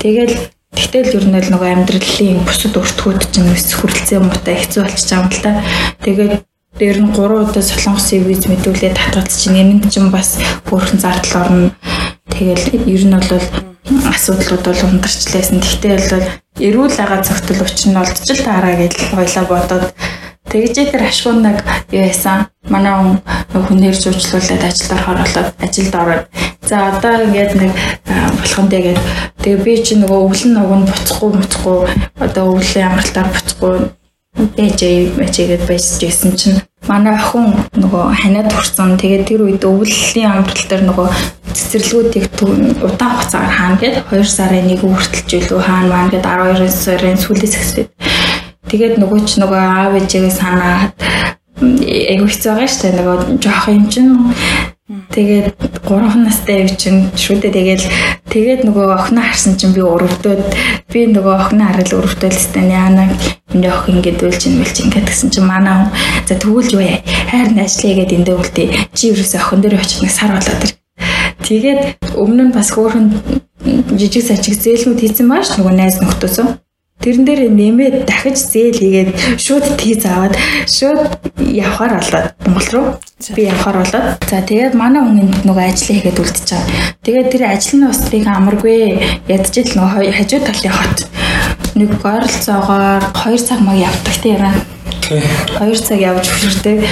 тэгэл 0.00 0.34
Тэгтэл 0.74 1.22
ер 1.22 1.26
нь 1.30 1.38
л 1.38 1.50
нөгөө 1.54 1.70
амьдралын 1.70 2.42
бусад 2.42 2.74
өртгүүд 2.74 3.22
чинь 3.30 3.46
өс 3.54 3.78
хүрэлцээ 3.78 4.18
муутай 4.18 4.58
хэцүү 4.58 4.82
байгаа 4.82 5.22
юм 5.22 5.30
л 5.30 5.38
та. 5.38 5.52
Тэгээд 6.02 6.34
дээр 6.74 6.98
нь 6.98 7.14
3 7.14 7.46
удаа 7.46 7.62
солонгосын 7.62 8.26
виз 8.26 8.42
мэдүүлээд 8.50 8.98
татгалц 8.98 9.38
чинь 9.38 9.62
энэ 9.62 9.86
чинь 9.86 10.10
бас 10.10 10.42
өөрхөн 10.66 10.98
зардал 10.98 11.46
орно. 11.46 11.70
Тэгэл 12.34 12.82
ер 12.90 13.04
нь 13.06 13.14
бол 13.14 13.30
асуудлууд 14.10 14.64
бол 14.66 14.82
ундарчлээсэн. 14.90 15.62
Тэгтээ 15.62 15.96
бол 16.10 16.26
эрүүл 16.58 16.98
ага 16.98 17.22
цогтөл 17.22 17.62
учир 17.62 17.94
нь 17.94 18.00
олдч 18.02 18.26
л 18.26 18.42
таараа 18.42 18.74
гэж 18.74 18.94
хоёлаа 19.14 19.44
бодоод 19.46 19.86
тэгжээ 20.50 20.90
тэр 20.90 21.02
ашгуунаг 21.06 21.62
юу 21.94 22.02
яасан 22.02 22.46
манай 22.70 23.18
хүнээр 23.50 23.96
зуучлуулад 23.98 24.62
ажилд 24.66 24.92
орохоор 24.94 25.18
болоод 25.22 25.48
ажилд 25.62 25.94
ороод. 25.94 26.24
За 26.62 26.76
одоо 26.90 27.14
ингээд 27.26 27.52
нэг 27.54 27.72
болохон 28.38 28.68
тэгээд 28.70 29.00
тэгээ 29.42 29.64
би 29.64 29.72
чи 29.82 29.94
нөгөө 29.98 30.20
өвлөн 30.26 30.52
нуг 30.54 30.70
нь 30.78 30.88
буцахгүй 30.90 31.30
буцахгүй. 31.38 31.78
Одоо 32.18 32.44
өвлийн 32.54 32.86
амралтаар 32.88 33.28
буцахгүй. 33.34 33.74
Бэжээ 34.34 35.14
бэжээгээд 35.18 35.64
байж 35.70 35.86
гисэн 36.02 36.32
чинь. 36.34 36.62
Манай 36.90 37.14
охин 37.14 37.54
нөгөө 37.78 38.04
ханиад 38.14 38.50
хүрсэн. 38.50 38.98
Тэгээд 38.98 39.28
тэр 39.28 39.40
үед 39.46 39.62
өвлөлийн 39.62 40.30
амрал 40.30 40.64
дээр 40.66 40.82
нөгөө 40.90 41.08
цэцэрлэгүүдийг 41.56 42.24
удаан 42.86 43.12
хугацаагаар 43.14 43.54
хаана 43.58 43.80
гээд 43.82 43.96
2 44.10 44.24
сарын 44.36 44.66
1 44.74 44.82
хүртэлжүүлүү 44.82 45.60
хаана 45.64 45.88
маань 45.92 46.12
гээд 46.12 46.26
12 46.26 46.68
сарын 46.84 47.18
сүүлээс 47.24 47.54
эхлээд 47.60 47.90
тэгээд 48.70 48.94
нөгөө 49.00 49.20
ч 49.28 49.30
нөгөө 49.42 49.60
аав 49.62 49.94
ээжээ 49.98 50.30
санаад 50.40 50.92
айгу 52.12 52.26
хэцүү 52.28 52.50
байгаа 52.50 52.68
шүү 52.70 52.82
дээ 52.82 52.98
нөгөө 52.98 53.16
жоох 53.42 53.64
юм 53.70 53.84
чинь 53.92 54.12
Тэгээд 54.84 55.80
3 55.88 56.28
настай 56.28 56.68
юу 56.68 56.76
чинь 56.76 57.08
шүү 57.16 57.40
дээ. 57.40 57.56
Тэгэл 57.56 57.86
тэгээд 58.28 58.60
нөгөө 58.68 58.86
охиноо 58.92 59.24
харсан 59.24 59.56
чинь 59.56 59.72
би 59.72 59.80
өрөвдөөд 59.80 60.44
би 60.92 61.00
нөгөө 61.08 61.34
охиноо 61.40 61.72
харал 61.72 62.04
өрөвдөөлстэй 62.04 62.68
яана 62.68 63.08
энэ 63.56 63.72
охин 63.72 64.04
ингээд 64.04 64.20
үйлч 64.28 64.42
юм 64.44 64.60
билч 64.60 64.76
ингээд 64.84 65.08
гэсэн 65.08 65.32
чинь 65.32 65.48
манай 65.48 65.88
за 66.28 66.36
тэгвэл 66.36 66.76
юу 66.76 66.84
яа 66.84 67.00
хайр 67.32 67.48
ажлаа 67.64 67.94
гэдэг 67.96 68.18
эндээ 68.18 68.36
үлдээ. 68.36 68.68
Чи 68.92 69.16
ерөөсө 69.16 69.40
охин 69.40 69.64
дээр 69.64 69.80
очиж 69.80 70.04
нэг 70.04 70.12
сар 70.12 70.36
болоод 70.36 70.64
ир. 70.68 70.83
Тэгээд 71.44 72.16
өмнө 72.16 72.48
нь 72.48 72.56
бас 72.56 72.72
хөөхөн 72.72 73.06
жижиг 74.00 74.24
сачиг 74.24 74.56
зээлнүүд 74.56 75.00
хийсэн 75.00 75.28
бааш 75.28 75.60
нөгөө 75.60 75.74
найз 75.76 76.00
нөхдөөсөө. 76.00 76.48
Тэрэн 77.04 77.24
дээр 77.28 77.42
нэмээд 77.52 77.96
дахиж 78.08 78.38
зээл 78.48 78.80
хийгээд 78.80 79.10
шууд 79.36 79.76
тийз 79.76 80.08
аваад 80.08 80.40
шууд 80.64 81.20
явхаар 81.44 82.00
болоод 82.00 82.26
Монгол 82.48 82.68
руу 82.72 82.86
би 83.36 83.42
явхаар 83.44 83.76
болоод 83.84 84.06
за 84.24 84.40
тэгээд 84.40 84.72
манай 84.72 85.04
хүн 85.04 85.28
нөгөө 85.44 85.64
ажил 85.68 86.00
хийгээд 86.00 86.22
үлдчихэж 86.22 86.50
байгаа. 86.54 86.96
Тэгээд 87.04 87.28
тэр 87.28 87.42
ажил 87.44 87.76
нь 87.76 87.86
бас 87.92 88.00
тийг 88.08 88.24
амаргүй 88.24 88.78
ядчил 89.28 89.68
нөгөө 89.68 90.16
хажуу 90.16 90.40
талын 90.48 90.72
хот 90.80 90.98
нэг 91.76 91.90
ойролцоогоор 92.00 93.02
2 93.12 93.36
цаг 93.42 93.60
маг 93.60 93.76
явдаг 93.84 94.16
тийм 94.22 94.40
юм. 94.40 94.56
2 95.10 95.76
цаг 95.76 96.00
явж 96.00 96.26
хөшөртэй. 96.30 96.84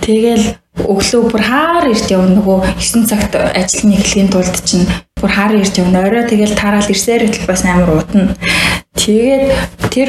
Тэгэл 0.00 0.44
өглөө 0.78 1.22
бүр 1.28 1.42
хаар 1.42 1.90
ирд 1.90 2.08
явна 2.08 2.38
нөгөө 2.38 2.58
9 2.80 3.10
цагт 3.10 3.34
ажил 3.34 3.88
нь 3.88 3.96
эхлэхийн 3.98 4.30
тулд 4.32 4.56
чинь 4.64 4.88
бүр 5.20 5.32
хаар 5.32 5.58
ирж 5.58 5.74
явна. 5.76 6.06
Орой 6.06 6.24
тэгэл 6.24 6.56
тараал 6.56 6.88
ирсээр 6.88 7.28
л 7.28 7.46
бас 7.46 7.64
амар 7.68 8.00
утна. 8.00 8.32
Тэгээд 8.98 9.52
тэр 9.94 10.08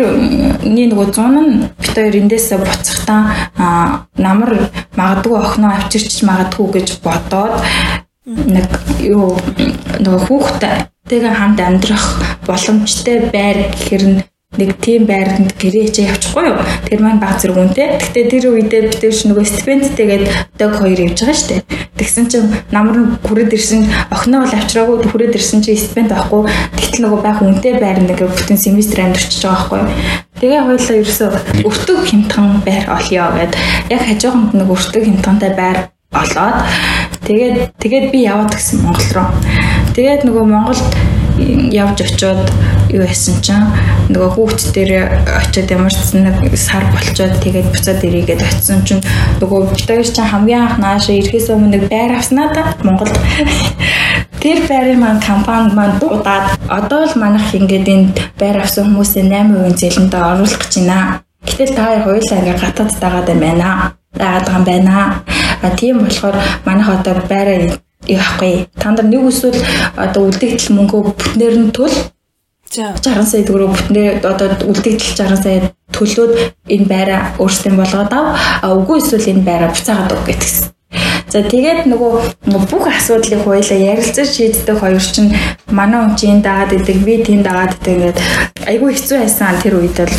нэг 0.65 0.93
нөгөө 0.93 1.07
зун 1.13 1.35
нь 1.37 1.51
бит 1.77 1.93
хоёр 1.93 2.15
эндээсээ 2.15 2.57
буцахтаа 2.57 4.09
намар 4.17 4.71
магадгүй 4.97 5.37
охиноо 5.37 5.71
авчирч 5.77 6.23
магадгүй 6.25 6.67
гэж 6.79 6.87
бодоод 7.05 7.61
нэг 8.25 8.65
юу 9.01 9.37
нөгөө 10.01 10.21
хүүхдээ 10.25 10.75
тэгээ 11.09 11.33
хамт 11.33 11.59
амьдрах 11.61 12.05
боломжтой 12.45 13.29
байр 13.33 13.57
гэхэр 13.73 14.03
нь 14.09 14.17
нэг 14.57 14.81
тийм 14.81 15.05
байранд 15.05 15.53
гэрээч 15.61 16.01
явчихгүй 16.01 16.49
юу. 16.49 16.57
Тэр 16.89 16.99
маань 17.05 17.21
баг 17.21 17.37
зэрэг 17.37 17.69
үнтэй. 17.69 18.01
Гэхдээ 18.01 18.25
тэр 18.33 18.45
үедээ 18.49 18.81
бид 18.89 18.97
тэр 18.97 19.13
нөгөө 19.13 19.45
стипендтэйгээд 19.45 20.25
дог 20.57 20.71
хоёр 20.73 20.99
явж 21.05 21.21
байгаа 21.21 21.45
дээ. 21.53 21.61
Тэгсэн 22.01 22.25
чинь 22.33 22.49
намар 22.73 22.97
нь 22.97 23.13
хүрээд 23.29 23.53
ирсэн 23.53 23.85
охиноо 24.09 24.41
бол 24.41 24.57
авчраагүй 24.57 24.97
хүрээд 25.05 25.37
ирсэн 25.37 25.61
чинь 25.61 25.77
стипенд 25.77 26.17
авахгүй. 26.17 26.49
Тэгтэл 26.81 27.03
нөгөө 27.05 27.21
байх 27.21 27.39
үнтэй 27.45 27.77
байр 27.77 28.01
нэг 28.01 28.25
бүтэн 28.25 28.57
семестр 28.57 29.05
амьдарч 29.05 29.37
байгаа 29.37 29.53
байхгүй 29.53 29.79
юу. 29.85 29.89
Тэгээ 30.41 30.61
хоёлаа 30.65 30.95
ерөөсөө 30.97 31.29
өртөг 31.69 31.99
хямдхан 32.09 32.47
байр 32.65 32.85
олё 32.89 33.25
гэд 33.37 33.53
яг 33.93 34.01
хажууханд 34.01 34.51
нэг 34.57 34.69
өртөг 34.73 35.03
хямдхантай 35.05 35.51
байр 35.53 35.77
олоод 36.09 36.57
тэгээд 37.27 37.77
тэгээд 37.77 38.05
би 38.09 38.25
яваад 38.25 38.49
гисэн 38.55 38.81
Монгол 38.81 39.11
руу. 39.13 39.29
Тэгээд 39.93 40.25
нөгөө 40.25 40.45
Монголд 40.47 40.89
явж 41.69 42.01
очиод 42.01 42.49
юу 42.89 43.03
яасан 43.05 43.37
чинь 43.45 43.69
нөгөө 44.13 44.29
хүүхд 44.35 44.73
дээр 44.73 44.91
очиод 45.39 45.69
ямар 45.71 45.93
ч 45.93 46.17
нэг 46.17 46.35
сар 46.57 46.83
болчоод 46.93 47.37
тэгээд 47.43 47.71
буцаад 47.73 48.01
ирээгээд 48.03 48.41
очисон 48.41 48.81
чинь 48.87 49.03
нөгөө 49.41 49.73
битээр 49.73 50.03
чинь 50.05 50.31
хамгийн 50.31 50.61
анх 50.65 50.77
нааша 50.81 51.13
ирэхээс 51.13 51.53
өмнө 51.53 51.77
нэг 51.77 51.83
байр 51.89 52.11
авснаа 52.17 52.49
да 52.53 52.73
Монголд 52.83 53.13
Тэр 54.39 54.63
байрын 54.69 54.99
маань 55.03 55.19
компани 55.19 55.73
маань 55.75 55.99
дуудаад 55.99 56.55
одоо 56.71 57.03
л 57.03 57.19
манайх 57.19 57.51
ингээд 57.51 57.87
энэ 57.93 58.07
байр 58.39 58.63
авсан 58.63 58.87
хүмүүсийн 58.87 59.27
8% 59.35 59.75
зээлэндээ 59.75 60.23
оруулах 60.31 60.59
гэж 60.63 60.73
байна. 60.79 61.19
Гэтэл 61.43 61.75
та 61.75 61.83
хоёр 61.83 62.03
хоёулаа 62.07 62.39
ингээд 62.39 62.61
гатад 62.63 62.89
дагаад 63.03 63.27
байна. 63.35 63.69
Дагаад 64.15 64.45
байгаа 64.47 64.59
юм 64.59 64.63
байна. 64.63 64.95
А 65.61 65.69
тийм 65.75 65.99
болохоор 65.99 66.35
манайх 66.63 66.87
одоо 66.87 67.15
байраа 67.27 67.83
яахгүй. 68.07 68.67
Та 68.79 68.91
нар 68.91 69.05
нэг 69.11 69.27
эсвэл 69.27 69.59
одоо 69.99 70.21
үлдэгдэл 70.31 70.71
мөнгөө 70.71 71.01
бүтнээр 71.03 71.55
нь 71.59 71.71
тул 71.75 71.91
60 72.69 73.25
сая 73.25 73.43
төгрөг 73.49 73.71
бүтнээр 73.73 74.21
одоо 74.21 74.53
үлдэгдэл 74.69 75.17
60 75.17 75.41
сая 75.43 75.73
төлөөд 75.89 76.33
энэ 76.69 76.85
байраа 76.85 77.21
өөрсдөө 77.41 77.73
болгоод 77.81 78.13
ав. 78.13 78.25
Үгүй 78.61 79.01
эсвэл 79.01 79.31
энэ 79.33 79.45
байраа 79.47 79.73
буцаагаад 79.73 80.13
өг 80.13 80.23
гэтгсэн. 80.29 80.78
За 81.29 81.43
тэгээд 81.45 81.85
нөгөө 81.85 82.13
бүх 82.69 82.85
асуудлыг 82.89 83.45
хоёлаа 83.45 83.79
ярилцаж 83.93 84.29
шийддэг 84.33 84.81
хоёр 84.81 84.97
чинь 84.97 85.29
манай 85.69 86.01
хүн 86.01 86.15
чинь 86.17 86.41
дагаад 86.41 86.73
идэг 86.73 86.97
би 87.05 87.21
тийм 87.21 87.45
дагаад 87.45 87.77
идэг 87.77 87.93
ингээд 87.93 88.19
айгүй 88.65 88.89
хэцүү 88.97 89.17
байсан 89.21 89.61
тэр 89.61 89.77
үед 89.77 89.97
бол 90.01 90.15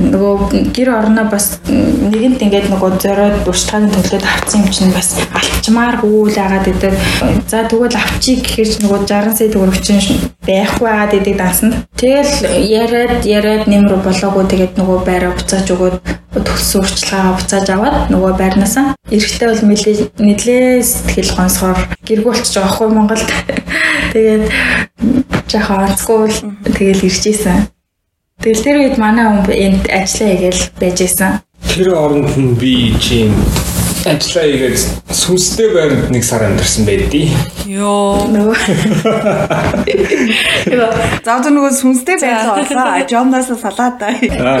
нөгөө 0.00 0.34
гэр 0.72 0.88
орноо 0.96 1.28
бас 1.28 1.60
нэгэнт 1.68 2.40
ингээд 2.40 2.72
нөгөө 2.72 2.90
зориод 3.04 3.44
урштагийн 3.44 3.92
төлөөд 3.92 4.24
авсан 4.24 4.64
юм 4.64 4.72
чинь 4.72 4.96
бас 4.96 5.12
алдчихж 5.36 5.56
авчмаар 5.66 5.96
гүүл 5.98 6.38
агаад 6.38 6.68
идэг. 6.70 6.94
За 7.50 7.66
тэгвэл 7.66 7.98
авчиг 7.98 8.46
гэхэр 8.46 8.68
ч 8.70 8.74
нөгөө 8.86 9.02
60 9.10 9.34
сая 9.34 9.50
төгрөг 9.50 9.78
чинь 9.82 10.30
байхгүй 10.46 10.86
агаад 10.86 11.14
идэг 11.18 11.36
дансанд. 11.36 11.74
Тэгэл 11.98 12.46
яриад 12.62 13.26
яриад 13.26 13.66
нэмэр 13.66 13.98
болоогүй 13.98 14.46
тэгээд 14.46 14.78
нөгөө 14.78 14.98
байраа 15.02 15.34
буцааж 15.34 15.66
өгөөд 15.74 15.96
төгссөн 16.44 16.80
урчлагаа 16.84 17.36
буцааж 17.38 17.68
аваад 17.72 17.96
нөгөө 18.12 18.32
байрнаасаа 18.36 18.96
эрэхтэй 19.08 19.48
бол 19.48 19.62
нэлээ 20.20 20.82
сэтгэл 20.82 21.32
гонсгоор 21.36 21.80
гэргүүлчих 22.04 22.52
жоохгүй 22.52 22.88
Монголд. 22.92 23.28
Тэгээд 24.12 24.44
жаахан 25.48 25.88
онцгүй 25.88 26.28
тэгэл 26.76 27.06
ирж 27.08 27.24
исэн. 27.32 27.70
Тэгэл 28.42 28.64
тэр 28.64 28.76
үед 28.84 28.96
манай 29.00 29.26
хүн 29.30 29.48
энд 29.48 29.84
ажиллаа 29.88 30.28
хийгээл 30.34 30.62
байж 30.76 30.98
исэн. 31.06 31.32
Тэр 31.64 31.88
оронд 31.96 32.34
нь 32.36 32.52
би 32.58 32.92
чинь 33.00 33.32
ажиллаа 34.06 34.46
хийгээд 34.46 34.78
сүнстэй 35.10 35.68
байранд 35.74 36.10
нэг 36.14 36.24
сар 36.24 36.42
амьдарсан 36.46 36.86
байдий. 36.86 37.34
Йоо. 37.66 38.30
Нөгөө 38.30 38.56
Заавал 41.26 41.50
нөгөө 41.50 41.72
сүнстэй 41.74 42.16
байсан 42.22 42.54
болоо. 42.54 43.02
Жомноос 43.10 43.50
салаад 43.50 43.98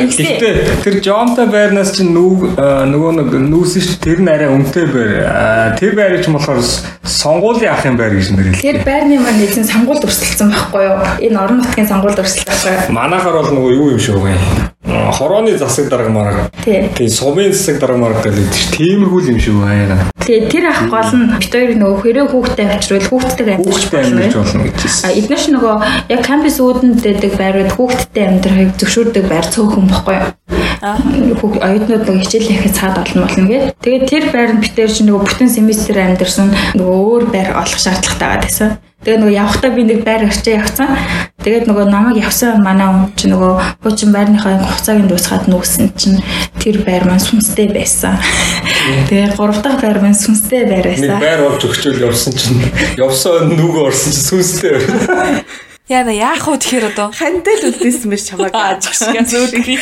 Гэхдээ 0.02 0.82
тэр 0.82 0.96
Жомтой 1.04 1.46
байрнаас 1.46 1.94
чинь 1.94 2.10
нүг 2.10 2.58
нөгөө 2.58 3.12
нэг 3.22 3.28
нүүсэн 3.46 3.82
ш 3.82 3.98
тэр 4.02 4.18
нь 4.22 4.30
арай 4.30 4.50
өмтэй 4.50 4.86
байр. 4.90 5.78
Тэр 5.78 5.94
байрыг 5.94 6.26
ч 6.26 6.30
болохоор 6.30 6.60
сонгуулийн 7.06 7.70
ахын 7.70 7.96
байр 7.96 8.18
гэж 8.18 8.34
нэрлэв. 8.34 8.62
тэр 8.62 8.82
байрны 8.82 9.22
маань 9.22 9.38
нэгэн 9.38 9.66
сонгуульд 9.66 10.06
өрсөлдсөн 10.06 10.50
байхгүй 10.50 10.82
юу? 10.90 10.98
Энэ 11.22 11.38
орон 11.38 11.62
нутгийн 11.62 11.86
сонгуульд 11.86 12.18
өрсөлдсөн 12.18 12.50
байхгүй 12.50 12.90
юу? 12.90 12.98
Манайхаар 12.98 13.36
бол 13.38 13.50
нөгөө 13.54 13.72
юу 13.78 13.90
юм 13.94 14.00
шүү 14.02 14.18
гээ. 14.26 14.65
Хорооны 15.16 15.56
засаг 15.58 15.88
дарга 15.88 16.10
марга. 16.10 16.50
Тий. 16.64 16.88
Тийм 16.96 17.08
сумын 17.08 17.52
засаг 17.52 17.80
дарга 17.80 17.98
марга 17.98 18.22
гэдэг 18.24 18.50
чинь 18.52 18.72
тиймэрхүү 18.76 19.20
юм 19.30 19.38
шүү 19.40 19.64
аяга. 19.66 19.98
Тэгээ 20.26 20.50
тэр 20.50 20.64
ах 20.66 20.80
гол 20.90 21.12
нь 21.14 21.38
бит 21.38 21.52
хоёр 21.54 21.70
нөгөө 21.78 21.98
хэрэг 22.02 22.28
хүүхдээ 22.34 22.66
авчруул 22.74 23.06
хүүхдтэй 23.06 23.46
Хүүхдээ 23.62 24.00
амьдарч 24.02 24.34
болно 24.34 24.62
гэж 24.66 24.76
хэлсэн. 24.82 25.06
А 25.06 25.14
эдгээр 25.14 25.42
ч 25.42 25.46
нөгөө 25.54 25.74
яг 26.10 26.20
кампус 26.26 26.56
үүдэнд 26.58 26.98
дэдэг 26.98 27.32
байрууд 27.38 27.70
хүүхдтэй 27.78 28.24
амьдрахыг 28.26 28.70
зөвшөөрдөг 28.74 29.24
байр 29.30 29.46
цөөхөн 29.46 29.86
бохгүй 29.86 30.16
юу? 30.18 30.30
Аа. 30.82 30.98
Хүүхд 30.98 31.62
оюутнууд 31.62 32.04
нөгөө 32.04 32.22
хичээл 32.26 32.50
хийхэд 32.50 32.74
цаад 32.74 32.98
олно 33.00 33.22
болно 33.22 33.46
гэ. 33.46 33.58
Тэгээд 33.80 34.04
тэр 34.10 34.24
байранд 34.34 34.60
битэр 34.66 34.90
чи 34.90 35.06
нөгөө 35.06 35.22
бүтэн 35.24 35.50
семестр 35.50 35.96
амьдарсан 36.02 36.50
нөгөө 36.74 36.98
өөр 37.06 37.24
байр 37.30 37.48
олох 37.54 37.80
шаардлагатай 37.80 38.26
байгаа 38.26 38.44
гэсэн. 38.44 38.70
Тэгээ 39.04 39.18
нөгөө 39.22 39.36
явхдаа 39.38 39.70
би 39.76 39.82
нэг 39.86 40.00
байр 40.08 40.24
орчоо 40.26 40.56
явцсан. 40.56 40.88
Тэгээд 41.44 41.68
нөгөө 41.68 41.86
намайг 41.92 42.16
явсан 42.26 42.58
манай 42.64 42.88
хүн 42.90 43.12
чи 43.14 43.28
нөгөө 43.30 43.52
хуучин 43.84 44.10
байрныхаа 44.10 44.56
хугацааг 44.66 44.98
нь 45.04 45.10
дуусгаад 45.12 45.44
нүүсэн 45.46 45.92
чинь 45.94 46.18
тэр 46.58 46.82
байр 46.82 47.04
маань 47.06 47.22
сүнстэй 47.22 47.70
байсан. 47.70 48.18
Тэгээ 49.06 49.36
гурав 49.38 49.60
дахь 49.62 49.78
байр 49.84 50.00
маань 50.02 50.16
сүнстэй 50.18 50.64
байр 50.66 50.90
Нэг 50.90 51.06
байсан. 51.06 51.20
байр 51.22 51.40
болж 51.44 51.62
өгчөөл 51.68 52.02
явсан 52.08 52.32
чинь 52.34 52.58
явсан 52.98 53.54
нүг 53.54 53.74
орсон 53.78 54.10
чинь 54.10 54.26
сүнстэй 54.32 54.70
байр. 54.74 55.44
Яа 55.86 56.02
на 56.02 56.10
яах 56.10 56.42
вэ 56.50 56.58
тэгэхээр 56.58 56.86
одоо? 56.90 57.14
Хантай 57.14 57.54
л 57.62 57.68
үлдээсэн 57.70 58.10
байж 58.10 58.22
чамайг. 58.26 58.50
Зөөдгий. 59.30 59.78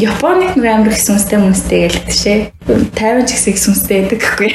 Японыг 0.00 0.56
нэг 0.56 0.66
амар 0.66 0.90
их 0.90 0.98
сүнстэй 0.98 1.38
хүмүүстэй 1.38 1.78
гэлдэг 1.86 2.10
шээ. 2.10 2.38
50 2.96 3.28
ч 3.28 3.30
гэсэн 3.36 3.52
их 3.52 3.60
сүнстэй 3.62 3.96
байдаг 4.02 4.20
гэхгүй. 4.24 4.50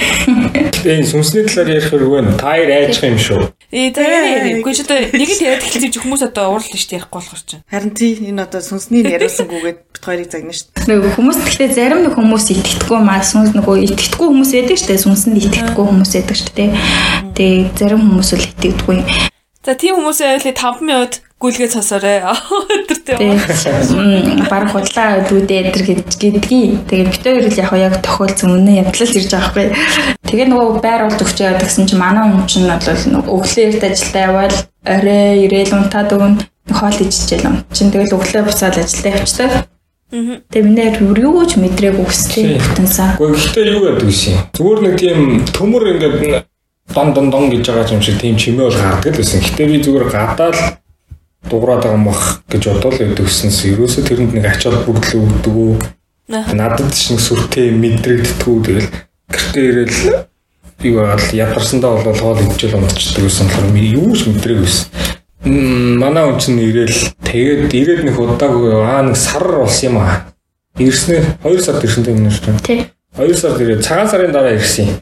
Тэгээ 0.81 0.97
энэ 0.99 1.07
сүнсний 1.07 1.43
талаар 1.47 1.69
ярих 1.71 1.87
хэрэг 1.87 2.09
байна. 2.11 2.35
Та 2.35 2.51
хоёр 2.57 2.69
айчих 2.75 3.05
юм 3.07 3.19
шүү. 3.21 3.39
Ээ 3.71 3.95
тэгээ 3.95 4.59
үгүй 4.59 4.73
ч 4.75 4.83
одоо 4.83 4.99
нэг 4.99 5.29
л 5.31 5.45
яриад 5.47 5.63
чи 5.63 5.99
хүмүүс 6.01 6.23
одоо 6.27 6.45
уурлаа 6.51 6.75
шүү 6.75 6.89
дээ 6.91 6.99
ярихгүй 6.99 7.19
болохоор 7.23 7.43
чинь. 7.47 7.63
Харин 7.71 7.93
тий 7.95 8.11
энэ 8.19 8.43
одоо 8.43 8.59
сүнсний 8.59 9.05
яриусангүйгээд 9.07 9.79
бит 9.79 10.03
хоёрыг 10.03 10.27
загнаа 10.27 10.55
шүү 10.59 10.67
дээ. 10.75 10.87
Нөгөө 10.91 11.11
хүмүүс 11.15 11.37
гэхдээ 11.39 11.69
зарим 11.71 12.01
нэг 12.03 12.13
хүмүүс 12.19 12.45
итгэдэггүй 12.51 12.99
маа 12.99 13.23
сүнс 13.23 13.55
нөгөө 13.55 13.75
итгэдэггүй 13.85 14.27
хүмүүс 14.27 14.51
байдаг 14.51 14.75
шүү 14.75 14.89
дээ. 14.91 15.03
Сүнсэнд 15.07 15.39
итгэдэггүй 15.39 15.85
хүмүүс 15.87 16.11
байдаг 16.19 16.35
шүү 16.35 16.51
дээ. 16.51 16.69
Тэгээ 17.31 17.63
зарим 17.79 18.01
хүмүүс 18.11 18.29
л 18.35 18.43
итгэдэггүй. 18.43 18.99
За 19.61 19.71
тийм 19.77 19.93
хүмүүсээ 20.01 20.29
ойлээ 20.35 20.55
5 20.57 20.81
минут 20.83 21.13
гүйлгээ 21.41 21.69
цосоорой. 21.73 22.21
Өдөртөө. 22.21 23.17
Тэгээ 23.17 24.45
баг 24.45 24.69
худлаа 24.69 25.25
дүүдээ 25.25 25.73
эдэр 25.73 25.83
гэж 25.89 26.13
гэдгийг. 26.21 26.85
Тэгээ 26.85 27.09
бит 27.09 27.25
хоёр 27.25 27.45
л 27.49 27.57
яг 27.57 27.73
яг 27.73 27.95
тохиолдсон 28.05 28.61
үнэн 28.61 28.85
явдлал 28.85 29.17
ирж 29.17 29.31
байгаа 29.33 29.49
хгүй. 29.49 29.67
Тэгээ 30.29 30.47
нөгөө 30.53 30.79
байр 30.85 31.01
болж 31.09 31.17
өгч 31.17 31.37
яваад 31.41 31.65
гэсэн 31.65 31.89
чинь 31.89 31.97
манай 31.97 32.29
хүн 32.29 32.45
чинь 32.45 32.69
бол 32.69 32.85
нөгөө 32.85 33.33
өглөөрт 33.33 33.83
ажилдаа 33.89 34.23
явбал 34.29 34.57
орой 34.85 35.25
ирээл 35.49 35.73
унтаад 35.81 36.13
өгөн 36.13 36.33
хоол 36.69 36.97
иччихэл 37.01 37.47
юм. 37.49 37.55
Чин 37.73 37.89
тэгэл 37.89 38.15
өглөө 38.15 38.45
буцаад 38.45 38.77
ажилдаа 38.77 39.17
явчихдаг. 39.17 39.65
Тэгээ 40.11 40.67
миний 40.67 40.85
яг 40.93 41.01
юу 41.01 41.41
ч 41.49 41.57
мэдрээгүй 41.57 42.05
өстэй 42.05 42.59
бүтэнсаа. 42.61 43.17
Гэхдээ 43.17 43.31
гэхдээ 43.31 43.65
юу 43.71 43.81
гэдэг 43.87 44.07
вэ? 44.11 44.33
Зүгээр 44.53 44.79
нэг 44.83 44.93
тийм 44.99 45.19
төмөр 45.55 45.83
ингээд 45.95 46.45
дон 46.91 47.13
дон 47.15 47.27
дон 47.31 47.49
гэж 47.49 47.63
байгаа 47.71 47.95
юм 47.95 48.03
шиг 48.03 48.19
тийм 48.19 48.35
чимээ 48.35 48.67
бол 48.67 48.75
гардаг 48.75 49.15
л 49.15 49.19
байсан. 49.23 49.39
Гэхдээ 49.39 49.67
би 49.71 49.77
зүгээр 49.79 50.05
гадаал 50.11 50.59
дуурайд 51.49 51.81
байгаа 51.83 51.97
юм 51.97 52.05
бах 52.05 52.43
гэж 52.49 52.63
бодвол 52.69 52.99
өгдөгснөөс 53.01 53.59
ерөөсөө 53.71 54.03
тэрэнд 54.05 54.33
нэг 54.37 54.45
ачаал 54.45 54.83
бүгдлээ 54.85 55.21
өгдөг 55.25 55.55
үү. 55.55 55.73
Надад 56.53 56.93
ч 56.93 57.11
нэг 57.11 57.21
сүртэй 57.21 57.71
мэдрэгддэггүй 57.75 58.57
тэгэл 58.61 58.89
гэртээ 59.31 59.65
ирээл 59.71 59.99
юу 60.85 61.05
бол 61.05 61.27
ядарсандаа 61.33 61.97
бол 61.97 62.13
хоол 62.13 62.39
идчихэл 62.45 62.79
унтчихдаг 62.79 63.25
гэсэн 63.25 63.47
болохоор 63.49 63.75
юу 63.75 64.09
ч 64.15 64.29
мэдрээгүй 64.29 64.65
байсан. 64.65 64.87
Манай 65.41 66.23
хүн 66.29 66.37
чинь 66.37 66.61
ирээл 66.61 66.99
тэгээд 67.25 67.73
ирээд 67.73 68.01
нэг 68.05 68.15
удаагүй 68.21 68.77
аа 68.77 69.01
нэг 69.01 69.17
сар 69.17 69.41
болсон 69.41 69.85
юм 69.89 69.97
аа. 69.97 70.29
Ирснээр 70.77 71.25
2 71.43 71.59
сард 71.59 71.83
ирсэнтэй 71.83 72.13
юм 72.13 72.29
шүү 72.29 72.45
дээ. 72.45 72.63
Тий. 72.63 72.79
2 73.17 73.33
сард 73.35 73.59
ирээд 73.59 73.81
цагаан 73.83 74.07
сарын 74.07 74.31
дараа 74.31 74.55
ирсэн 74.55 74.87
юм. 74.87 75.01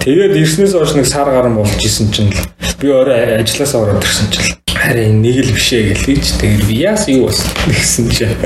Тэгээд 0.00 0.34
ирснээс 0.38 0.74
хойш 0.74 0.94
нэг 0.94 1.06
сар 1.06 1.28
гарan 1.30 1.54
болж 1.58 1.78
исэн 1.78 2.10
чинь 2.10 2.32
л 2.32 2.74
би 2.80 2.88
өөрөө 2.90 3.38
ажилласаа 3.42 3.82
ороод 3.82 4.02
ирсэн 4.02 4.30
чинь 4.30 4.63
харин 4.84 5.24
нэг 5.24 5.36
л 5.40 5.52
бишээ 5.56 5.96
гэлээч 5.96 6.26
тэгээд 6.44 6.64
би 6.68 6.74
яас 6.84 7.08
юу 7.08 7.32
болсон 7.32 7.48
гэсэн 7.64 8.06
чинь 8.12 8.36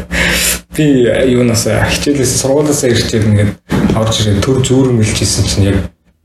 би 0.78 1.10
юунаас 1.34 1.66
хичээлээс 1.66 2.32
сургуулиасаа 2.38 2.94
ирчээд 2.94 3.26
ингээд 3.26 3.52
орж 3.98 4.14
ирээд 4.22 4.42
төр 4.46 4.62
зүүрэн 4.62 5.02
мэлжсэн 5.02 5.44
чинь 5.50 5.66
яг 5.74 5.78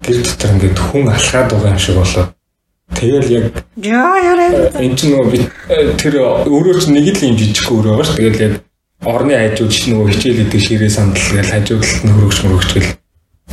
гэр 0.06 0.22
дотор 0.22 0.54
ингээд 0.54 0.78
хүн 0.78 1.10
алхаад 1.10 1.50
байгаа 1.50 1.74
юм 1.74 1.82
шиг 1.82 1.98
болоо. 1.98 2.26
Тэгэл 2.94 3.30
яг. 3.34 3.46
Энд 4.78 4.96
чинь 5.02 5.18
нөгөө 5.18 5.32
би 5.34 5.40
э, 5.74 5.98
тэр 5.98 6.14
өөрөө 6.46 6.78
ч 6.78 6.94
нэг 6.94 7.10
л 7.10 7.26
юм 7.34 7.38
жижигхэн 7.40 7.74
өөр 7.74 7.88
байгаа 7.90 8.06
ш. 8.06 8.14
Тэгэл 8.14 8.46
яг 8.46 8.54
орны 9.02 9.34
хажууд 9.34 9.74
ч 9.74 9.90
нөгөө 9.90 10.14
хичээл 10.14 10.44
идэг 10.46 10.62
ширээ 10.62 10.92
сандал 10.94 11.26
гэж 11.34 11.48
хажууд 11.50 11.82
талд 11.82 12.04
нь 12.06 12.14
хөрөгч 12.14 12.38
мөрөгч 12.46 12.70
гэл. 12.78 12.92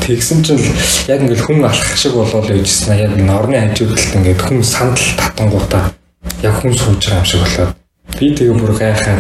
Тэгсэн 0.05 0.39
чинь 0.45 0.61
яг 1.09 1.25
ингээл 1.25 1.47
хүн 1.49 1.65
алхах 1.65 1.97
шиг 1.97 2.13
болоод 2.19 2.53
байжсэн. 2.53 3.01
Яг 3.01 3.17
энэ 3.17 3.33
орны 3.33 3.57
хажууд 3.65 3.97
талд 3.97 4.17
ингээд 4.21 4.41
хүн 4.45 4.61
сандал 4.61 5.09
татангуудаа 5.17 5.85
яг 6.43 6.55
хүн 6.61 6.75
сууж 6.75 7.01
байгаа 7.05 7.21
юм 7.21 7.25
шиг 7.25 7.41
болоод. 7.41 7.77
Би 8.19 8.35
тэгээ 8.35 8.57
бүр 8.57 8.73
гайхаа. 8.77 9.19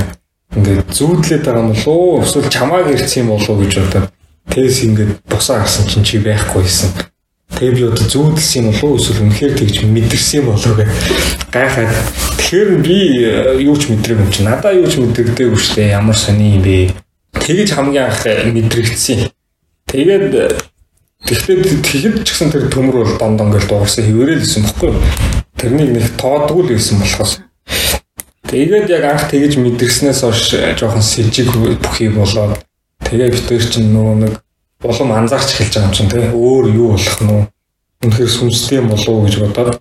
Ингээд 0.57 0.91
зүүдлээд 0.93 1.45
байгаа 1.45 1.63
юм 1.63 1.73
болов 1.73 1.87
уу? 1.87 2.23
Эсвэл 2.23 2.49
чамааг 2.49 2.91
ирсэн 2.91 3.23
юм 3.23 3.29
болов 3.37 3.51
уу 3.51 3.61
гэж 3.63 3.75
бодоод. 3.81 4.07
Тэгс 4.51 4.79
ингээд 4.85 5.13
бусаа 5.31 5.63
гарсан 5.63 5.87
чинь 5.87 6.05
чи 6.05 6.19
байхгүйсэн. 6.19 6.91
Тэгээ 7.55 7.75
би 7.77 7.83
одоо 7.87 8.07
зүүдэлсэн 8.09 8.63
юм 8.65 8.73
болов 8.73 8.85
уу? 8.85 8.99
Эсвэл 8.99 9.23
үнэхээр 9.25 9.55
тэгж 9.57 9.77
мэдэрсэн 9.87 10.39
юм 10.41 10.47
болов 10.51 10.75
гэ 10.75 10.87
гайхаад 11.55 11.93
тэгэхээр 12.41 12.71
би 12.83 12.99
э, 13.25 13.63
юу 13.63 13.77
ч 13.79 13.95
мэдрээгүй 13.95 14.25
юм 14.27 14.33
чи. 14.33 14.43
Надаа 14.43 14.75
юу 14.75 14.91
ч 14.91 14.99
мэдэрдэггүй 14.99 15.55
шүү 15.61 15.77
дээ. 15.77 15.95
Ямар 15.95 16.19
сони 16.19 16.59
юм 16.59 16.63
бэ? 16.67 16.95
Тэгэж 17.37 17.69
хамгийн 17.79 18.11
анх 18.11 18.27
э, 18.27 18.51
мэдрэгдсэн. 18.51 19.31
Тэгээд 19.87 20.35
э, 20.35 20.59
тэгэхээр 21.31 21.61
тэгэхэд 21.85 22.15
ч 22.27 22.29
гэсэн 22.35 22.51
тэр 22.51 22.67
төмөр 22.67 23.07
бол 23.07 23.15
дондон 23.19 23.55
гэл 23.55 23.71
дуурсан 23.71 24.03
хэвээрэл 24.03 24.43
исэн 24.43 24.67
бохгүй 24.67 24.95
тэрнийг 25.61 25.91
нэг 25.93 26.07
тоодгүй 26.17 26.63
л 26.65 26.73
байсан 26.73 26.99
болохоос 27.05 27.33
тэгээд 28.49 28.89
яг 28.91 29.05
анх 29.05 29.29
тэгэж 29.29 29.61
мэдэрснээс 29.61 30.21
хойш 30.25 30.57
э, 30.57 30.75
жоохон 30.81 31.05
сэжиг 31.05 31.53
бүхий 31.53 32.09
болоод 32.09 32.57
тэгээ 33.05 33.31
битэр 33.31 33.63
чинь 33.69 33.93
нөгөө 33.93 34.17
нэг 34.25 34.35
улам 34.83 35.13
анзаарч 35.13 35.61
эхэлж 35.61 35.75
байгаа 35.77 35.89
юм 35.89 35.95
чинь 35.95 36.11
тий 36.11 36.25
өөр 36.33 36.65
юу 36.73 36.89
болох 36.97 37.21
нь? 37.21 37.47
Үнэхээр 38.01 38.31
сүнстэй 38.33 38.79
юм 38.81 38.89
болов 38.89 39.09
уу 39.09 39.25
гэж 39.29 39.37
бодоод 39.45 39.77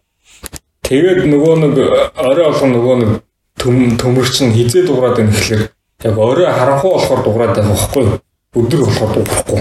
тэгээд 0.84 1.24
нөгөө 1.32 1.56
нэг 1.64 1.76
орой 2.20 2.46
болгон 2.52 2.72
нөгөө 2.76 2.96
нэг 3.00 3.12
төм 3.56 3.96
төмөр 3.96 4.28
чинь 4.28 4.52
хизээ 4.52 4.84
дуурайд 4.84 5.16
байна 5.16 5.32
гэхэлэр 5.32 5.64
яг 6.04 6.16
орой 6.20 6.52
харанхуй 6.52 6.92
болохоор 6.92 7.22
дуурайд 7.24 7.56
байгаа 7.56 7.72
байхгүй 7.72 8.06
өдөр 8.60 8.82
болохоор 8.84 9.12
дуурахгүй. 9.16 9.60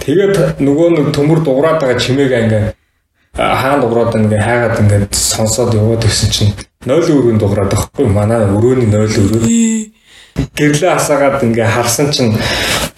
Тэгээд 0.00 0.60
нөгөө 0.64 0.88
нэг 0.96 1.06
төмөр 1.12 1.40
дуурайд 1.44 1.78
байгаа 1.84 2.00
чимээгээ 2.00 2.42
ингээ 2.48 2.64
хаан 3.34 3.80
дуурайд 3.82 4.14
ингээ 4.14 4.42
хайгаад 4.46 4.80
ингээ 4.80 5.02
сонсоод 5.10 5.74
яваад 5.74 6.06
ирсэн 6.06 6.30
чинь 6.30 6.52
0 6.86 7.02
өрөөнд 7.02 7.42
дуурайд 7.42 7.74
байхгүй. 7.74 8.06
Манай 8.06 8.46
өрөөний 8.46 8.86
0 8.86 9.10
өрөө. 9.10 9.42
Гэрлээ 10.54 10.92
асаагаад 10.94 11.42
ингээ 11.42 11.66
харсан 11.66 12.14
чинь 12.14 12.38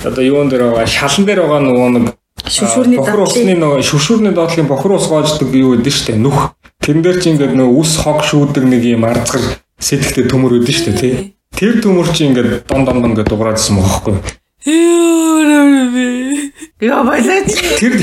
одоо 0.05 0.22
юун 0.22 0.53
дээр 0.53 0.76
байгаа? 0.76 0.84
Шалан 0.84 1.24
дээр 1.24 1.41
байгаа 1.41 1.61
нөгөө 1.64 1.91
нэг 1.97 2.07
Шүшүүрний 2.47 3.01
усны 3.01 3.55
нөгөө 3.59 3.82
шүшүүрний 3.82 4.32
доотлын 4.37 4.68
бохор 4.68 5.01
ус 5.01 5.09
гоождаг 5.09 5.51
юу 5.57 5.74
гэдэг 5.74 5.93
штэ 5.93 6.14
нүх. 6.20 6.53
Тэрэн 6.84 7.03
дээр 7.03 7.18
чи 7.18 7.32
ингээ 7.32 7.57
нөгөө 7.57 7.80
ус 7.80 7.97
хог 7.97 8.22
шүүдэг 8.22 8.64
нэг 8.70 8.84
юм 8.84 9.09
арцгар 9.09 9.43
сэтгтэй 9.80 10.28
төмөр 10.30 10.61
үүдэн 10.61 10.76
штэ 10.76 10.93
тий. 11.01 11.14
Тэр 11.57 11.80
төмөр 11.80 12.12
чи 12.12 12.28
ингээ 12.28 12.68
дон 12.68 12.84
дон 12.84 13.01
дон 13.03 13.16
ингээ 13.16 13.26
дуграадсан 13.26 13.80
байхгүй 13.80 14.20
Яа 16.81 17.03
байлаач. 17.07 17.51
Тэр 17.79 17.95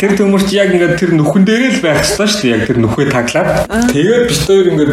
тэр 0.00 0.12
төмөрч 0.16 0.48
яг 0.56 0.72
ингээд 0.72 0.96
тэр 0.96 1.12
нүхэн 1.14 1.44
дээр 1.44 1.76
л 1.76 1.84
байх 1.84 2.00
ёстой 2.00 2.28
шүү 2.28 2.42
дээ. 2.42 2.54
Яг 2.56 2.66
тэр 2.66 2.78
нүхээ 2.80 3.08
таглаад. 3.12 3.68
Тэгээд 3.92 4.24
бид 4.26 4.40
хоёр 4.48 4.66
ингээд 4.72 4.92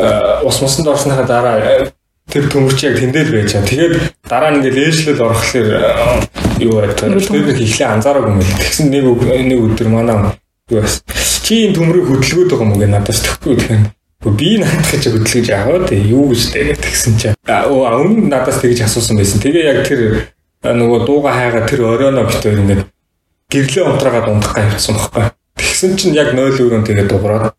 э, 0.00 0.40
ус 0.48 0.56
мусанд 0.64 0.88
орсныхаа 0.88 1.26
дараа 1.28 1.56
э, 1.60 1.92
тэр 2.32 2.48
төмөрч 2.48 2.80
яг 2.88 2.96
тэндэл 2.96 3.30
байж 3.30 3.52
байгаа. 3.52 3.68
Тэгээд 3.68 3.94
дараа 4.24 4.50
нь 4.50 4.64
ингээд 4.64 4.80
ээжлэл 4.80 5.20
орохлоор 5.20 5.68
э, 5.68 6.64
юу 6.64 6.80
байдаг. 6.80 7.20
Тэр 7.20 7.44
нэг 7.44 7.60
ихлэ 7.60 7.86
анзаараагүй 7.92 8.40
юм. 8.40 8.40
Тэгсэн 8.40 8.88
нэг 8.88 9.04
нэг 9.04 9.60
өдөр 9.60 9.88
манай 9.92 10.32
юу 10.70 10.80
бас 10.80 11.02
чи 11.44 11.66
энэ 11.66 11.74
төмрийг 11.74 12.06
хөдөлгөөд 12.06 12.50
байгаа 12.50 12.66
юм 12.66 12.78
гээ 12.78 12.90
надаас 12.94 13.20
төгөхгүй 13.26 13.56
тэгэхээр 13.58 13.99
би 14.20 14.58
надад 14.60 14.84
гэж 14.92 15.04
хөдөлгөж 15.08 15.48
аваа 15.56 15.88
тий 15.88 16.00
юу 16.12 16.28
гэж 16.28 16.42
тэгээд 16.52 16.80
тэгсэн 16.84 17.14
чинь 17.16 17.36
аа 17.48 17.64
өмнө 17.72 18.28
надаас 18.28 18.60
тэгж 18.60 18.84
асуусан 18.84 19.16
байсан. 19.16 19.40
Тэгээ 19.40 19.64
яг 19.64 19.80
тэр 19.88 20.28
нөгөө 20.60 21.08
дууга 21.08 21.32
хайгаа 21.32 21.64
тэр 21.64 21.80
оройноо 21.88 22.28
бит 22.28 22.44
хоёр 22.44 22.60
ингээд 22.60 22.82
гэрлээ 23.48 23.84
унтраагаад 23.88 24.28
ундах 24.28 24.52
гайвцсан 24.52 24.94
байхгүй. 25.00 25.24
Тэгсэн 25.56 25.96
чинь 25.96 26.14
яг 26.14 26.36
0 26.36 26.52
өрөөнд 26.52 26.84
тэгээд 26.84 27.08
дуураад 27.08 27.56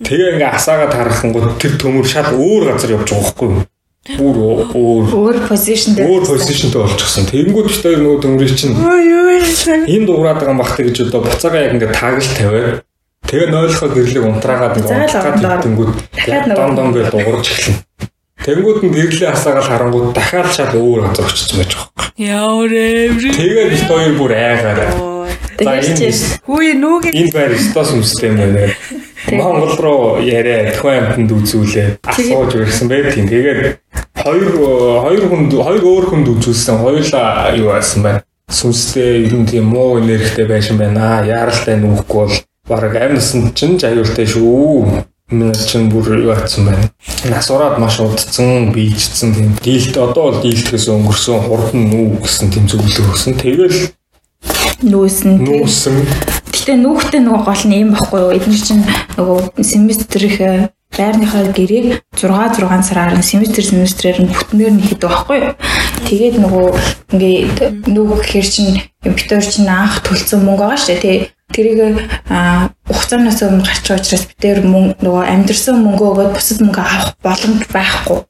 тэгээ 0.00 0.40
ингээ 0.40 0.56
асаагаад 0.56 0.96
харахангууд 0.96 1.60
тэр 1.60 1.76
төмөр 1.76 2.06
шал 2.08 2.32
өөр 2.32 2.72
газар 2.72 2.96
явж 2.96 3.08
байгаа 3.12 3.28
байхгүй 3.28 3.48
юу? 3.52 3.62
Бүр 4.04 4.36
өөр 4.72 5.04
Өөр 5.16 5.36
позишн 5.48 5.96
дээр. 5.96 6.08
өөр 6.08 6.24
позишнтэй 6.28 6.80
болчихсон. 6.80 7.24
Тэгэнгүүт 7.28 7.68
бит 7.68 7.80
хоёр 7.84 8.00
нөгөө 8.04 8.20
төмрийг 8.24 8.52
чинь 8.56 8.76
энэ 8.76 10.04
дуурайд 10.08 10.40
байгаа 10.40 10.52
юм 10.52 10.60
бах 10.60 10.76
гэж 10.76 10.96
одоо 11.08 11.20
буцаага 11.24 11.60
яг 11.60 11.72
ингээ 11.76 11.92
таагл 11.92 12.28
тавиад 12.36 12.84
тэгээ 13.28 13.48
нойлохоо 13.50 13.88
гэрлийг 13.88 14.24
унтраагаад 14.24 14.74
Дахиад 16.14 16.46
нөгөө- 16.46 16.56
дом 16.56 16.72
дом 16.76 16.88
гэж 16.92 17.06
дуурж 17.10 17.46
эхэлнэ. 17.50 17.80
Тэнгүүд 18.44 18.78
нь 18.84 18.92
гэрлээ 18.92 19.30
асаагаад 19.32 19.64
харангууд 19.68 20.12
дахиад 20.12 20.52
шал 20.52 20.74
өөр 20.76 21.00
газар 21.08 21.24
очсон 21.24 21.56
байж 21.58 21.72
байгаа 21.72 22.04
юм. 22.04 22.20
Ямар 22.20 22.72
эврэ. 22.72 23.30
Тэгээд 23.32 23.70
бит 23.72 23.84
хоёр 23.88 24.12
бүр 24.20 24.32
айгаараа. 24.36 24.92
За 25.54 25.72
Тэгээд 25.80 26.42
Хүү 26.44 26.74
нүг 26.82 27.02
энэ 27.08 27.32
байр 27.32 27.52
стос 27.56 27.94
юмстэй 27.94 28.28
юм 28.28 28.36
байна. 28.36 28.68
Монгол 29.32 29.76
руу 29.80 30.20
яриа 30.20 30.74
тухайн 30.76 31.08
амтнд 31.08 31.30
үзүүлээ 31.32 31.88
асууж 32.04 32.52
ирсэн 32.60 32.88
байт 32.92 33.16
юм. 33.16 33.28
Тэгээд 33.32 33.60
хоёр 34.20 34.44
хоёр 35.00 35.22
хүн 35.30 35.42
хоёр 35.48 35.80
өөр 35.80 36.04
хүнд 36.12 36.28
үзүүлсэн. 36.36 36.84
Хоёулаа 36.84 37.54
юу 37.56 37.72
байсан 37.72 38.02
байна. 38.04 38.20
Сүнстэй 38.50 39.24
ер 39.24 39.34
нь 39.40 39.46
тийм 39.48 39.72
муу 39.72 39.96
энергитэй 40.02 40.44
байшин 40.44 40.76
байна. 40.76 41.24
Яаралтай 41.24 41.80
нүхгүй 41.80 42.28
бол 42.28 42.34
бараг 42.68 42.96
амьдсан 42.96 43.52
чинь 43.54 43.78
аюултай 43.82 44.26
шүү. 44.26 45.04
Миний 45.30 45.54
чинь 45.54 45.88
бүр 45.88 46.20
юу 46.20 46.32
атсан 46.32 46.68
байна. 46.68 46.90
Насураад 47.24 47.78
маш 47.78 48.00
удцсан, 48.00 48.72
биежсэн 48.72 49.34
тийм. 49.34 49.56
Дийлт 49.64 49.96
одоо 49.96 50.30
бол 50.30 50.42
дийлтгэс 50.44 50.88
өнгөрсөн 50.92 51.44
хурдан 51.48 51.88
нүү 51.88 52.20
гэсэн 52.24 52.52
тийм 52.52 52.68
зөвлөгөө 52.68 53.08
өгсөн. 53.12 53.36
Тэгэл 53.40 53.92
нүүсэн. 54.84 55.40
нүүсэн 55.44 55.96
Гэтэ 56.54 56.80
нүүхтэй 56.80 57.20
нөгөө 57.20 57.44
гол 57.44 57.64
нь 57.68 57.76
юм 57.76 57.90
баггүй 57.92 58.20
юу? 58.24 58.32
Эдгээр 58.36 58.64
чинь 58.64 58.84
нөгөө 59.20 59.60
семестрийнх 59.60 60.72
байрныхаа 60.96 61.50
гэрээг 61.52 62.00
6 62.16 62.62
6 62.62 62.88
сараар 62.88 63.18
нь 63.18 63.26
семестр 63.26 63.60
семестрээр 63.60 64.24
нь 64.24 64.32
бүтнээр 64.32 64.72
нь 64.72 64.84
хийдэг 64.86 65.04
байхгүй 65.04 65.38
юу? 65.44 65.54
Тэгээд 66.08 66.36
нөгөө 66.40 66.66
ингээд 67.12 67.56
нүүх 67.90 68.22
гэхэр 68.22 68.48
чинь 68.48 68.80
битэр 69.02 69.44
чинь 69.44 69.68
анх 69.68 70.00
төлцсөн 70.06 70.40
мөнгө 70.46 70.62
байгаа 70.62 70.80
шүү 70.80 70.96
дээ. 71.02 71.04
Тэ 71.04 71.33
тэрийг 71.52 72.00
хугацаанаас 72.88 73.40
өмнө 73.44 73.66
гарч 73.68 73.84
байгаа 73.84 74.00
учраас 74.00 74.24
битэр 74.30 74.58
мөнгө 74.64 75.04
нөгөө 75.04 75.24
амьдрсан 75.28 75.76
мөнгөө 75.84 76.08
өгөөд 76.12 76.32
бусад 76.32 76.58
мөнгө 76.64 76.80
авах 76.80 77.10
боломж 77.20 77.62
байхгүй. 77.68 78.20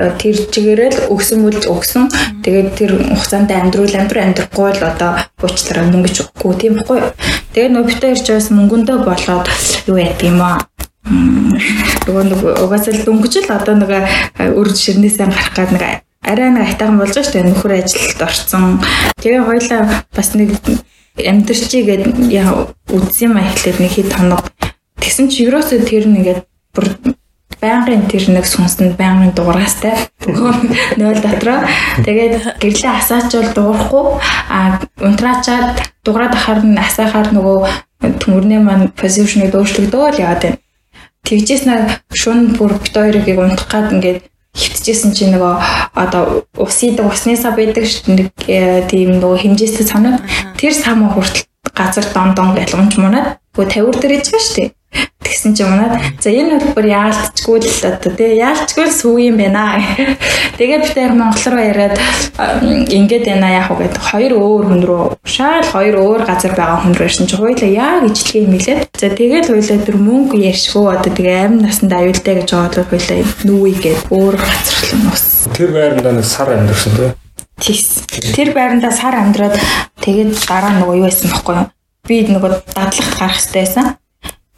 тэр 0.00 0.36
чигээрэл 0.50 0.98
өгсөн 1.12 1.38
бол 1.44 1.60
өгсөн. 1.74 2.04
Тэгээд 2.42 2.68
тэр 2.78 2.90
хугацаанд 3.14 3.50
амьдруул 3.52 3.94
амьдр 3.94 4.18
амьдрахгүй 4.22 4.70
л 4.74 4.82
одоо 4.90 5.10
уучлаарай 5.44 5.86
мөнгө 5.92 6.10
ч 6.10 6.18
өгөхгүй 6.24 6.54
тийм 6.58 6.72
байхгүй. 6.78 6.98
Тэгээд 7.54 7.72
нөгөө 7.74 7.88
битээ 7.90 8.12
ирж 8.14 8.26
байгаас 8.26 8.48
мөнгөндөө 8.50 8.98
болоод 9.04 9.46
юу 9.90 9.98
яадаг 9.98 10.26
юм 10.26 10.40
аа. 10.40 10.58
Нөгөө 12.06 12.24
нэг 12.26 12.40
угаасаа 12.64 12.94
л 12.96 13.04
дөнгөж 13.06 13.34
л 13.44 13.50
одоо 13.50 13.74
нэг 13.76 13.90
үр 14.56 14.68
жишэрнээсээ 14.72 15.26
гарах 15.26 15.52
гад 15.54 15.70
нэг 15.74 15.84
арай 16.22 16.50
нэг 16.52 16.64
айтайхан 16.70 16.98
болж 17.00 17.14
байгаа 17.14 17.26
шүү 17.26 17.34
дээ. 17.34 17.48
Нөхөр 17.50 17.72
ажилд 17.80 18.20
орсон. 18.22 18.64
Тэгээ 19.20 19.42
хоёлаа 19.48 19.82
бас 20.14 20.28
нэг 20.36 20.50
амьдрчий 21.18 21.82
гэд 21.82 22.30
яа 22.30 22.70
үзсэн 22.90 23.34
ихлээр 23.34 23.78
нэг 23.80 23.92
хэд 23.92 24.10
хоног. 24.14 24.44
Тэгсэн 25.00 25.26
чи 25.32 25.48
ерөөсөө 25.48 25.80
тэр 25.88 26.04
нэгээд 26.06 26.40
бүр 26.74 26.86
байнгын 27.60 28.08
тэр 28.08 28.24
нэг 28.32 28.46
сүнсэнд 28.48 28.96
байнгын 28.96 29.36
дуурайстай. 29.36 30.08
Нойл 30.96 31.20
дотроо. 31.20 31.66
Тэгээд 32.04 32.60
гэрлээ 32.62 32.92
асаачвал 32.94 33.52
дуурахгүй. 33.52 34.04
А 34.48 34.80
унтраачаад 35.00 35.76
дуурайд 36.04 36.32
ахаар 36.32 36.64
нь 36.64 36.78
асаахаар 36.78 37.34
нөгөө 37.36 37.58
төмөрний 38.22 38.60
маань 38.64 38.88
позишнийг 38.96 39.52
өөрчлөгдөөл 39.52 40.20
яагаад 40.24 40.44
вэ? 40.44 40.52
Тэгжээс 41.28 41.64
нэг 41.68 42.00
шун 42.16 42.56
бүр 42.56 42.80
бит 42.80 42.96
хоёрыг 42.96 43.28
унтах 43.28 43.68
гад 43.68 43.92
ингээд 43.92 44.29
хитчихсэн 44.54 45.14
чинь 45.14 45.32
нөгөө 45.36 45.54
одоо 45.94 46.44
усыдаг 46.58 47.06
уснасаа 47.06 47.54
байдаг 47.54 47.86
шүү 47.86 48.16
дээ 48.16 48.28
э, 48.50 48.88
тийм 48.90 49.20
нөгөө 49.22 49.38
хэмжээстэй 49.46 49.86
санаа. 49.86 50.18
Тэр 50.58 50.74
самаа 50.74 51.14
хүртэл 51.14 51.46
газар 51.74 52.06
дон 52.14 52.34
дон 52.34 52.54
гэж 52.58 52.74
унж 52.74 52.98
мунаад 52.98 53.38
нөгөө 53.54 53.68
50 53.70 54.02
дээр 54.02 54.20
байгаа 54.20 54.40
шүү 54.42 54.56
дээ 54.58 54.68
тэгсэн 55.20 55.54
чинь 55.54 55.70
манад 55.70 56.00
за 56.18 56.30
энэ 56.30 56.74
бүр 56.74 56.86
яалтчгүй 56.90 57.58
л 57.62 57.86
одоо 57.90 58.12
тий 58.18 58.36
яалтчгүй 58.40 58.84
л 58.88 58.98
сүү 59.00 59.16
юм 59.30 59.36
байна 59.38 59.78
тэгээ 60.58 60.78
бид 60.82 60.94
тэр 60.94 61.14
монголоор 61.14 61.58
яриад 61.60 61.96
ингээд 62.90 63.24
байна 63.30 63.48
яах 63.54 63.70
вэ 63.70 63.86
гэдэг 63.86 64.02
хоёр 64.10 64.32
өөр 64.34 64.64
хүн 64.68 64.82
рүү 64.88 65.04
шал 65.24 65.64
хоёр 65.64 65.96
өөр 66.02 66.22
газар 66.26 66.54
байгаа 66.58 66.82
хүн 66.82 66.94
рүү 66.98 67.06
ирсэн 67.06 67.26
чинь 67.30 67.42
хоёулаа 67.42 67.70
яг 67.70 68.02
ижлэх 68.10 68.42
юм 68.42 68.54
хэлээд 68.58 68.80
за 68.98 69.08
тэгээд 69.14 69.46
хоёулаа 69.52 69.78
тэр 69.86 69.96
мөнгө 69.96 70.36
ярьшгүй 70.50 70.86
одоо 70.90 71.12
тэгээ 71.14 71.38
амин 71.46 71.62
насанд 71.62 71.92
аюултай 71.94 72.34
гэж 72.42 72.48
байгаа 72.50 72.70
бол 72.74 72.90
хоёулаа 72.90 73.18
нүүгээд 73.46 74.00
өөр 74.10 74.34
газар 74.34 74.76
руу 74.90 74.98
нус 75.06 75.24
тэр 75.54 75.72
байранда 75.76 76.12
нэг 76.12 76.24
сар 76.24 76.52
амьдэрсэн 76.56 76.92
тий. 76.96 77.10
Тийс. 77.60 78.04
Тэр 78.34 78.52
байранда 78.56 78.90
сар 78.92 79.16
амьдраад 79.20 79.56
тэгээд 80.00 80.36
дараа 80.48 80.72
нөгөө 80.80 80.96
юу 81.00 81.06
байсан 81.08 81.32
бэхгүй 81.32 81.56
юу? 81.60 81.68
Би 82.08 82.16
нөгөө 82.28 82.50
дадлагт 82.72 83.16
гарах 83.20 83.36
хэрэгтэй 83.36 83.60
байсан. 83.60 83.99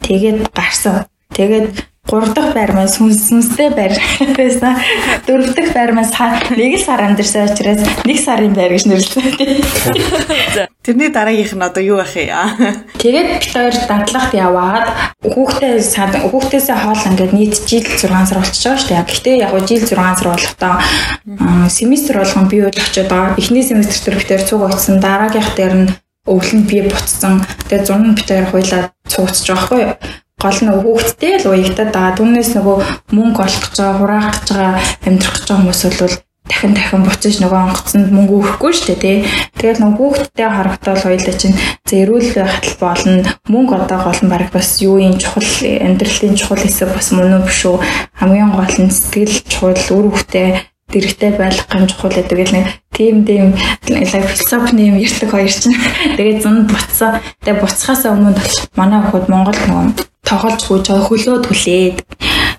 Тэгээд 0.03 0.51
гарсан. 0.51 1.07
Тэгээд 1.33 1.87
гурав 2.03 2.33
дахь 2.35 2.53
байр 2.53 2.75
маань 2.75 2.91
сүнс 2.91 3.31
сүнстэй 3.31 3.71
байр 3.71 3.95
байсан. 4.37 4.75
Дөрөв 5.23 5.55
дахь 5.55 5.71
байр 5.71 5.95
маань 5.95 6.11
нэг 6.51 6.75
л 6.75 6.83
сар 6.83 6.99
амьдэрсэн 6.99 7.47
учраас 7.47 7.79
нэг 8.03 8.19
сарын 8.19 8.51
байр 8.51 8.75
гэж 8.75 8.85
нэрлэсэн. 8.91 10.67
Тэрний 10.83 11.09
дараагийнх 11.15 11.55
нь 11.55 11.63
одоо 11.63 11.79
юу 11.79 11.97
байх 12.03 12.11
юм? 12.19 12.83
Тэгээд 12.99 13.27
бид 13.39 13.47
хоёр 13.47 13.75
дадлагт 13.87 14.35
яваад 14.35 14.85
хүүхдээ 15.23 15.79
хүүхдээсээ 16.27 16.77
хоол 16.83 17.03
ингээд 17.07 17.31
нийт 17.31 17.55
жил 17.63 17.87
6 17.87 18.03
сар 18.03 18.39
болчихж 18.43 18.67
байгаа 18.67 18.83
шүү 18.83 18.91
дээ. 18.91 19.07
Гэхдээ 19.07 19.35
яг 19.39 19.51
гоо 19.55 19.63
жил 19.63 19.87
6 19.87 19.95
сар 19.95 20.27
болохдоо 20.27 20.75
семестр 21.71 22.19
болгон 22.19 22.51
би 22.51 22.67
үл 22.67 22.75
очиод 22.75 23.07
байгаа. 23.07 23.39
Эхний 23.39 23.63
семестр 23.63 24.11
дээр 24.11 24.19
бид 24.19 24.27
хоёр 24.27 24.43
цуг 24.43 24.61
очсон. 24.67 24.99
Дараагийнх 24.99 25.55
дээр 25.55 25.73
нь 25.87 25.87
өвлөнд 26.27 26.65
би 26.69 26.81
буцсан. 26.87 27.43
Тэгээд 27.67 27.87
зурн 27.87 28.15
бид 28.15 28.27
хоёр 28.29 28.47
хуйлаа 28.49 28.83
цугцж 29.07 29.45
байгаа 29.47 29.65
хгүй 29.67 29.81
юу? 29.83 29.95
гол 30.43 30.59
нь 30.59 30.71
хүүхдтэй 30.75 31.33
л 31.39 31.49
уягтаад 31.55 31.91
байгаа. 31.95 32.17
Түүнээс 32.19 32.51
нөгөө 32.57 32.77
мөнгө 33.15 33.41
олох 33.47 33.63
гэж 33.71 33.79
байгаа, 33.79 33.99
хураах 33.99 34.27
гэж 34.33 34.47
байгаа, 34.51 34.75
амьдрах 35.07 35.33
гэж 35.39 35.45
байгаа 35.47 35.59
хүмүүс 35.63 35.81
бол 35.87 36.15
дахин 36.43 36.73
дахин 36.75 37.03
буцаж 37.07 37.35
нөгөө 37.39 37.59
онгоцонд 37.63 38.09
мөнгө 38.11 38.33
өгөхгүй 38.39 38.71
шүү 38.75 38.87
дээ 38.91 38.99
тий. 38.99 39.17
Тэгээд 39.55 39.79
нөгөө 39.79 39.95
хүүхдтэй 39.95 40.49
харагдвал 40.51 41.03
хоёлаа 41.07 41.35
чинь 41.39 41.55
за 41.87 41.93
эрүүл 42.03 42.29
байхад 42.35 42.67
болно. 42.83 43.23
Мөнгө 43.47 43.73
одоо 43.79 43.99
гол 44.03 44.19
нь 44.19 44.31
баг 44.31 44.51
бас 44.51 44.69
юу 44.83 44.99
юм 44.99 45.15
чухал 45.15 45.47
амьдралын 45.63 46.35
чухал 46.35 46.59
хэсэг 46.59 46.91
бас 46.91 47.07
мөн 47.15 47.39
үү 47.39 47.43
биш 47.47 47.61
үү? 47.63 47.79
Хамгийн 48.19 48.51
гол 48.51 48.75
нь 48.83 48.91
сэтгэл 48.91 49.35
чухал 49.47 49.79
үр 49.95 50.05
хүүхдээ 50.11 50.49
дэрэгтэй 50.93 51.31
байх 51.33 51.57
юм 51.73 51.89
чухал 51.89 52.13
гэдэг 52.13 52.39
л 52.45 52.53
нэг 52.53 52.67
тийм 52.93 53.25
тийм 53.25 53.57
философны 53.89 54.93
юм 54.93 54.97
ярьдаг 55.01 55.29
хоёр 55.33 55.49
чинь. 55.49 55.73
Тэгээд 56.17 56.43
зунд 56.45 56.69
буцсан. 56.69 57.19
Тэгээд 57.41 57.61
буцхаас 57.65 58.05
өмнө 58.05 58.37
манай 58.77 59.01
хөхөд 59.01 59.27
Монгол 59.27 59.57
нөгөө 59.57 60.13
тоглож 60.23 60.61
гүйж 60.69 60.87
хөлөө 60.87 61.37
түлээд 61.43 61.97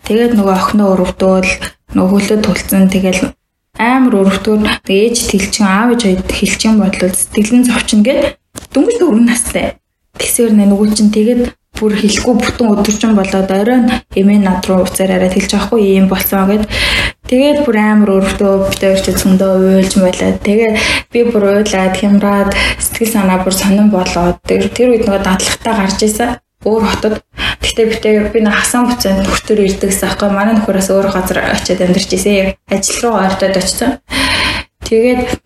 тэгээд 0.04 0.36
нөгөө 0.36 0.54
охиноо 0.54 0.88
өрөвдөөл 0.94 1.50
нөгөө 1.96 2.10
хөлөө 2.12 2.38
түлцэн 2.44 2.92
тэгэл 2.92 3.32
амар 3.80 4.14
өрөвдөөр 4.20 4.84
ээж 4.84 5.16
тэлчин 5.32 5.66
аав 5.66 5.96
ээж 5.96 6.02
хоёрт 6.04 6.30
хэлчин 6.30 6.78
бодлол 6.78 7.16
сэтгэл 7.16 7.56
нь 7.58 7.66
зовчин 7.66 8.00
гэд 8.04 8.36
дөнгөж 8.70 8.96
дөрвөн 9.00 9.26
настай. 9.26 9.80
Тэгсээр 10.14 10.52
нэ 10.54 10.70
нөгөө 10.70 10.88
чинь 10.94 11.10
тэгээд 11.10 11.42
бүр 11.74 11.92
хэлэхгүй 11.98 12.34
бүтэн 12.38 12.70
өдөржин 12.70 13.12
болоод 13.18 13.50
оройн 13.50 13.90
эмээ 14.14 14.40
над 14.42 14.62
руу 14.66 14.86
уцаар 14.86 15.18
арай 15.18 15.30
хэлж 15.30 15.50
байгаа 15.50 15.66
хгүй 15.66 15.82
юм 15.98 16.06
болцоо 16.08 16.46
гэд 16.46 16.64
тэгээд 17.30 17.58
бүр 17.66 17.76
амар 17.82 18.10
өрөвдөө 18.14 18.52
бид 18.70 18.80
хоёр 18.82 19.00
ч 19.02 19.06
зөндөө 19.10 19.52
уйлж 19.82 19.92
байлаа. 19.98 20.38
Тэгээд 20.38 20.74
би 21.10 21.20
бүр 21.26 21.44
уйлаад 21.50 21.94
хямраад 21.98 22.50
сэтгэл 22.78 23.14
санаа 23.14 23.38
бүр 23.42 23.54
сонирн 23.58 23.90
болоод 23.90 24.38
тэр 24.46 24.88
үед 24.94 25.04
нөгөө 25.06 25.22
дадлагтаа 25.26 25.74
гарч 25.74 25.98
исэн 26.06 26.38
өөр 26.64 26.84
хотод. 26.84 27.14
Бид 27.60 28.00
хоёр 28.02 28.30
би 28.30 28.40
нэг 28.40 28.54
хасан 28.54 28.86
буцаанд 28.88 29.26
нөхдөр 29.26 29.66
ирдэгсэн 29.66 30.08
аахгүй 30.08 30.30
манай 30.30 30.54
нөхөрөөс 30.56 30.88
өөр 30.94 31.08
газар 31.10 31.38
очиод 31.58 31.80
амьдарч 31.82 32.10
ирсэн. 32.14 32.54
Ажил 32.70 33.02
руу 33.02 33.18
ордод 33.18 33.56
очсон. 33.58 33.98
Тэгээд 34.84 35.43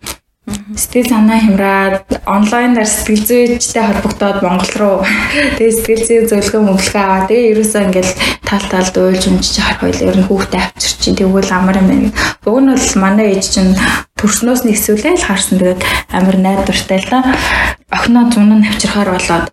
сэтгэл 0.79 1.11
санаа 1.11 1.39
хямраад 1.43 2.07
онлайнаар 2.23 2.87
сэтгэл 2.87 3.27
зүйчтэй 3.27 3.83
холбогдоод 3.83 4.39
Монгол 4.39 4.73
руу 4.79 4.97
тэгээд 5.59 5.75
сэтгэл 5.75 6.07
зүйн 6.07 6.27
зөвлөгөө 6.31 6.61
мөнгөлгөө 6.63 7.03
аваа. 7.03 7.27
Тэгээд 7.27 7.51
ерөөсөө 7.51 7.81
ингээл 7.83 8.13
тал 8.47 8.65
талд 8.71 8.95
уйлж 8.95 9.23
унжиж 9.27 9.55
харах 9.59 9.81
байл 9.83 10.05
ер 10.07 10.15
нь 10.15 10.27
хүүхдээ 10.31 10.61
авчирчин 10.63 11.15
тэгвэл 11.19 11.51
амар 11.51 11.77
юм 11.83 11.87
байна. 11.91 12.09
Уг 12.47 12.57
нь 12.63 12.71
бол 12.71 12.87
манай 13.03 13.27
ээж 13.35 13.47
чинь 13.51 13.75
төрснөөс 14.15 14.61
нь 14.63 14.71
эсвэл 14.71 15.19
л 15.19 15.27
харсан 15.27 15.59
тэгээд 15.59 15.81
амар 16.15 16.35
найдвартай 16.39 16.99
л 17.03 17.09
да. 17.11 17.19
Охиноо 17.91 18.31
зун 18.31 18.47
нь 18.55 18.67
авчирхаар 18.71 19.11
болоод 19.11 19.45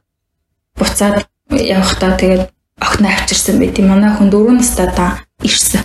буцаад 0.78 1.26
явхдаа 1.50 2.14
тэгээд 2.14 2.42
охиноо 2.78 3.10
авчирсан 3.10 3.58
байт. 3.58 3.76
Манай 3.82 4.14
хүн 4.14 4.30
дөрөв 4.30 4.54
настай 4.62 4.86
та 4.94 5.26
ирсэн 5.42 5.82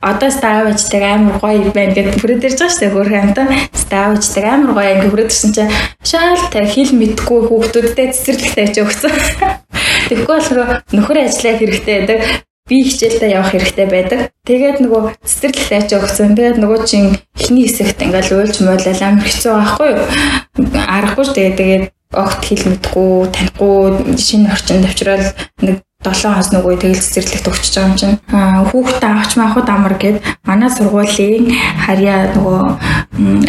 одоо 0.00 0.30
ставчдаг 0.30 1.02
амар 1.02 1.36
гоё 1.42 1.74
байна 1.74 1.94
гэдэг 1.94 2.22
бүрээд 2.22 2.46
ирж 2.46 2.58
байгаа 2.62 2.70
шүү 2.70 2.82
дээ 2.86 2.94
хөрх 2.94 3.14
амтаа 3.18 3.46
ставчдаг 3.74 4.44
амар 4.46 4.72
гоё 4.78 4.90
ингээ 4.94 5.10
бүрээд 5.10 5.32
ирсэн 5.34 5.52
чинь 5.56 5.74
шаал 6.06 6.42
та 6.54 6.62
хэл 6.62 6.92
мэдгүй 6.94 7.40
хүүхдүүдтэй 7.50 8.06
цэцэрлэгтэй 8.14 8.64
байж 8.64 8.76
өгсөн. 8.78 9.14
Тэгэхгүй 10.08 10.34
болохоор 10.38 10.86
нөхөр 10.94 11.18
ажиллаа 11.18 11.54
хэрэгтэй 11.58 11.96
байдаг 11.98 12.20
би 12.68 12.76
хичээлдээ 12.86 13.34
явах 13.34 13.50
хэрэгтэй 13.50 13.86
байдаг. 13.90 14.20
Тэгээд 14.46 14.78
нөгөө 14.84 15.02
цэцэрлэгт 15.24 15.72
ачаа 15.72 15.98
өгсөн. 16.04 16.36
Тэгээд 16.36 16.58
нөгөө 16.62 16.78
чин 16.86 17.04
эхний 17.34 17.64
хэсэгт 17.66 17.98
ингээл 17.98 18.36
уйлж 18.38 18.56
муулал 18.62 19.02
амар 19.02 19.26
хэцүү 19.26 19.52
байхгүй 19.56 19.88
юу? 19.96 20.06
Аргагүй 20.84 21.24
шүү 21.26 21.36
дээ. 21.36 21.58
Тэгээд 21.58 21.84
огт 22.12 22.40
хэл 22.44 22.64
мэдгүй, 22.68 23.12
танихгүй 23.32 23.82
шинэ 24.20 24.52
орчинд 24.52 24.84
авчраад 24.84 25.24
нэг 25.64 25.76
7 25.98 26.30
хонос 26.30 26.54
нөгөө 26.54 26.78
тэгэл 26.78 27.02
цэцэрлэгт 27.02 27.48
өгчөж 27.50 27.74
байгаа 27.74 27.90
юм 27.90 27.98
чинь. 27.98 28.18
Хүүхдээ 28.70 29.10
авч 29.18 29.32
маахуд 29.34 29.66
амар 29.66 29.98
гээд 29.98 30.22
манай 30.46 30.70
сургуулийн 30.70 31.50
харьяа 31.74 32.38
нөгөө 32.38 32.58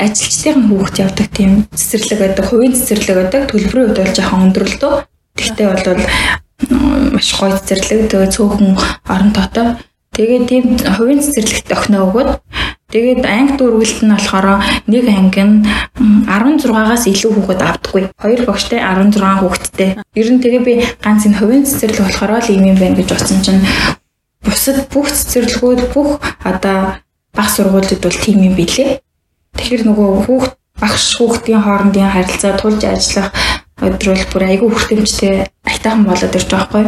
ажилчдын 0.02 0.58
хүүхд 0.66 0.96
явдаг 0.98 1.30
тийм 1.30 1.70
цэцэрлэг 1.70 2.18
байдаг, 2.18 2.46
хувийн 2.50 2.74
цэцэрлэг 2.74 3.18
байдаг. 3.22 3.42
Төлбөрийн 3.54 3.86
хувьд 3.94 4.02
бол 4.02 4.18
жоохон 4.18 4.44
өндөрлөлтөө. 4.50 4.94
Тэгтээ 5.38 5.68
бол 5.70 6.02
маш 7.14 7.30
гоё 7.38 7.54
цэцэрлэг 7.54 8.10
тэгээ 8.10 8.34
цөөхөн 8.34 8.70
орон 9.14 9.30
тоотой. 9.30 9.68
Тэгээд 10.18 10.46
тийм 10.50 10.66
хувийн 10.98 11.22
цэцэрлэгт 11.22 11.70
охиноо 11.70 12.10
өгөөд 12.10 12.30
тэгээд 12.90 13.22
анги 13.26 13.54
дүүргэлт 13.58 14.00
нь 14.02 14.14
болохоор 14.14 14.48
нэг 14.90 15.06
анги 15.10 15.44
нь 15.46 15.56
16-аас 16.26 17.06
илүү 17.06 17.32
хүүхэд 17.38 17.62
авдаггүй. 17.62 18.04
Хоёр 18.18 18.42
багштай 18.50 18.80
16 18.82 19.22
хүүхэдтэй. 19.42 19.90
Ер 20.18 20.28
нь 20.34 20.42
тэгээ 20.42 20.64
би 20.66 20.74
ганц 21.02 21.30
энэ 21.30 21.38
хувийн 21.38 21.66
цэцэрлэг 21.70 22.06
болохоор 22.10 22.42
л 22.42 22.54
юм 22.54 22.64
юм 22.74 22.78
байна 22.82 22.98
гэж 22.98 23.10
бодсон 23.14 23.40
чинь 23.46 23.62
бусад 24.42 24.90
бүх 24.90 25.08
цэцэрлэгүүд 25.14 25.82
бүх 25.94 26.18
одоо 26.42 26.98
баг 27.38 27.50
сургуулиуд 27.54 28.02
бол 28.02 28.18
тийм 28.18 28.42
юм 28.42 28.56
билээ. 28.58 29.00
Тэгэхээр 29.58 29.84
нөгөө 29.86 30.10
хүүхд 30.26 30.54
багш 30.82 31.06
хүүхдийн 31.20 31.62
хоорондын 31.62 32.10
харилцаа 32.10 32.54
тулж 32.58 32.82
ажиллах 32.88 33.30
өдрөл 33.84 34.26
бүр 34.32 34.44
айгүй 34.48 34.70
хүртэмжтэй 34.72 35.48
айтайхан 35.68 36.04
болоод 36.08 36.36
ирж 36.36 36.50
байгаа 36.52 36.68
байхгүй. 36.68 36.86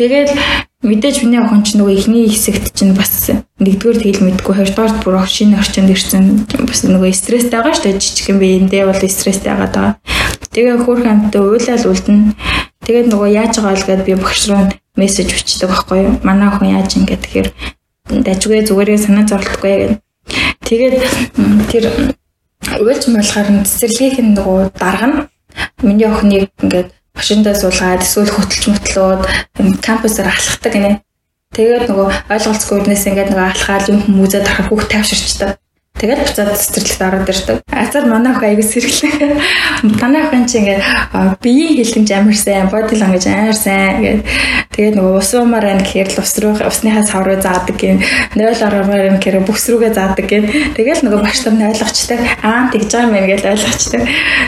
Тэгээд 0.00 0.32
мэдээж 0.80 1.16
миний 1.28 1.44
охин 1.44 1.60
ч 1.60 1.76
нөгөө 1.76 1.92
ихний 1.92 2.24
хэсэгт 2.24 2.72
чинь 2.72 2.96
бас 2.96 3.28
нэгдүгээр 3.60 4.00
тэгэл 4.00 4.24
мэдгүй 4.24 4.54
хоёрдугаар 4.56 4.96
бүр 5.04 5.20
шинэ 5.28 5.60
орчинд 5.60 5.92
ирсэн 5.92 6.48
бас 6.64 6.88
нөгөө 6.88 7.12
стресстэй 7.12 7.60
байгаа 7.60 7.76
шүү 7.76 7.84
дээ 7.84 8.00
жижиг 8.00 8.32
юм 8.32 8.40
биэндээ 8.40 8.88
бол 8.88 8.96
стресстэй 8.96 9.52
байгаа 9.52 9.68
даа. 9.68 9.88
Тэгээ 10.56 10.80
хөөх 10.80 11.04
амттай 11.04 11.44
уйлал 11.44 11.84
үлдэн. 11.84 12.32
Тэгээд 12.88 13.12
нөгөө 13.12 13.28
яаж 13.28 13.54
байгаа 13.60 13.76
л 13.76 13.84
гэдээ 13.84 14.08
би 14.08 14.14
багш 14.16 14.42
руу 14.48 14.72
мессеж 14.96 15.28
бичдэг 15.36 15.68
байхгүй 15.68 15.98
юу. 16.00 16.16
Манай 16.24 16.48
охин 16.48 16.72
яаж 16.80 16.96
ингэ 16.96 17.20
тэгэхээр 17.20 17.48
дажгүй 18.24 18.64
зүгээрээ 18.64 19.04
санаа 19.04 19.28
зовлтгүй 19.28 19.72
гэдэг. 19.84 20.00
Тэгээд 20.64 20.96
тэр 21.68 21.84
уйлж 22.80 23.04
муулахаар 23.04 23.68
цэцэрлэгийг 23.68 24.24
нөгөө 24.32 24.72
дарга 24.80 25.08
нь 25.12 25.16
Миний 25.82 26.06
охиныг 26.06 26.50
ингээд 26.62 26.92
машиндаа 27.14 27.54
суулгаад 27.58 28.02
эсвэл 28.04 28.30
хөтөлж 28.32 28.64
мөтлөөд 28.70 29.22
кампусаар 29.84 30.28
алхахдаг 30.30 30.72
гинэ. 30.72 30.92
Тэгээд 31.56 31.84
нөгөө 31.90 32.08
ойлголцгүй 32.30 32.76
үднээс 32.78 33.04
ингээд 33.10 33.30
нөгөө 33.34 33.46
алхаад 33.50 33.84
юм 33.90 33.98
хүмүүзээ 34.06 34.42
тарах 34.46 34.68
хүүхд 34.70 34.88
тайвширчдаг. 34.90 35.50
Тэгээд 36.00 36.20
буцаад 36.24 36.56
цэцэрлэгт 36.56 37.02
ороод 37.04 37.28
ирдэг. 37.28 37.58
Азар 37.68 38.04
манай 38.08 38.32
охин 38.32 38.56
аяг 38.56 38.64
сэргэлээ. 38.64 39.36
Манай 40.00 40.24
охин 40.24 40.48
чи 40.48 40.64
ингээд 40.64 40.80
биеийн 41.44 41.76
хэлхэмж 41.76 42.10
амар 42.16 42.36
сайн, 42.40 42.72
body 42.72 42.96
language 42.96 43.28
амар 43.28 43.52
сайн 43.52 44.00
гэдэг. 44.00 44.24
Тэгээд 44.72 44.96
нөгөө 44.96 45.20
ус 45.20 45.30
уумаар 45.36 45.64
байна 45.68 45.84
гэхээр 45.84 46.08
л 46.08 46.22
ус 46.24 46.32
руу 46.40 46.56
усныхаа 46.56 47.04
сав 47.04 47.20
руу 47.20 47.36
заадаг 47.36 47.76
гин. 47.76 48.00
0 48.32 48.48
ормоор 48.64 49.12
юм 49.12 49.20
гэхээр 49.20 49.44
бүс 49.44 49.68
рүүгээ 49.68 49.92
заадаг 49.92 50.24
гин. 50.24 50.48
Тэгэл 50.72 51.04
нөгөө 51.04 51.20
багш 51.20 51.44
нар 51.44 51.54
нь 51.60 51.68
ойлгочтой. 51.68 52.18
Аа 52.40 52.72
тэгж 52.72 52.88
байгаа 52.88 53.04
юм 53.04 53.12
байна 53.12 53.28
гэж 53.28 53.42
ойлгочтой. 53.44 54.00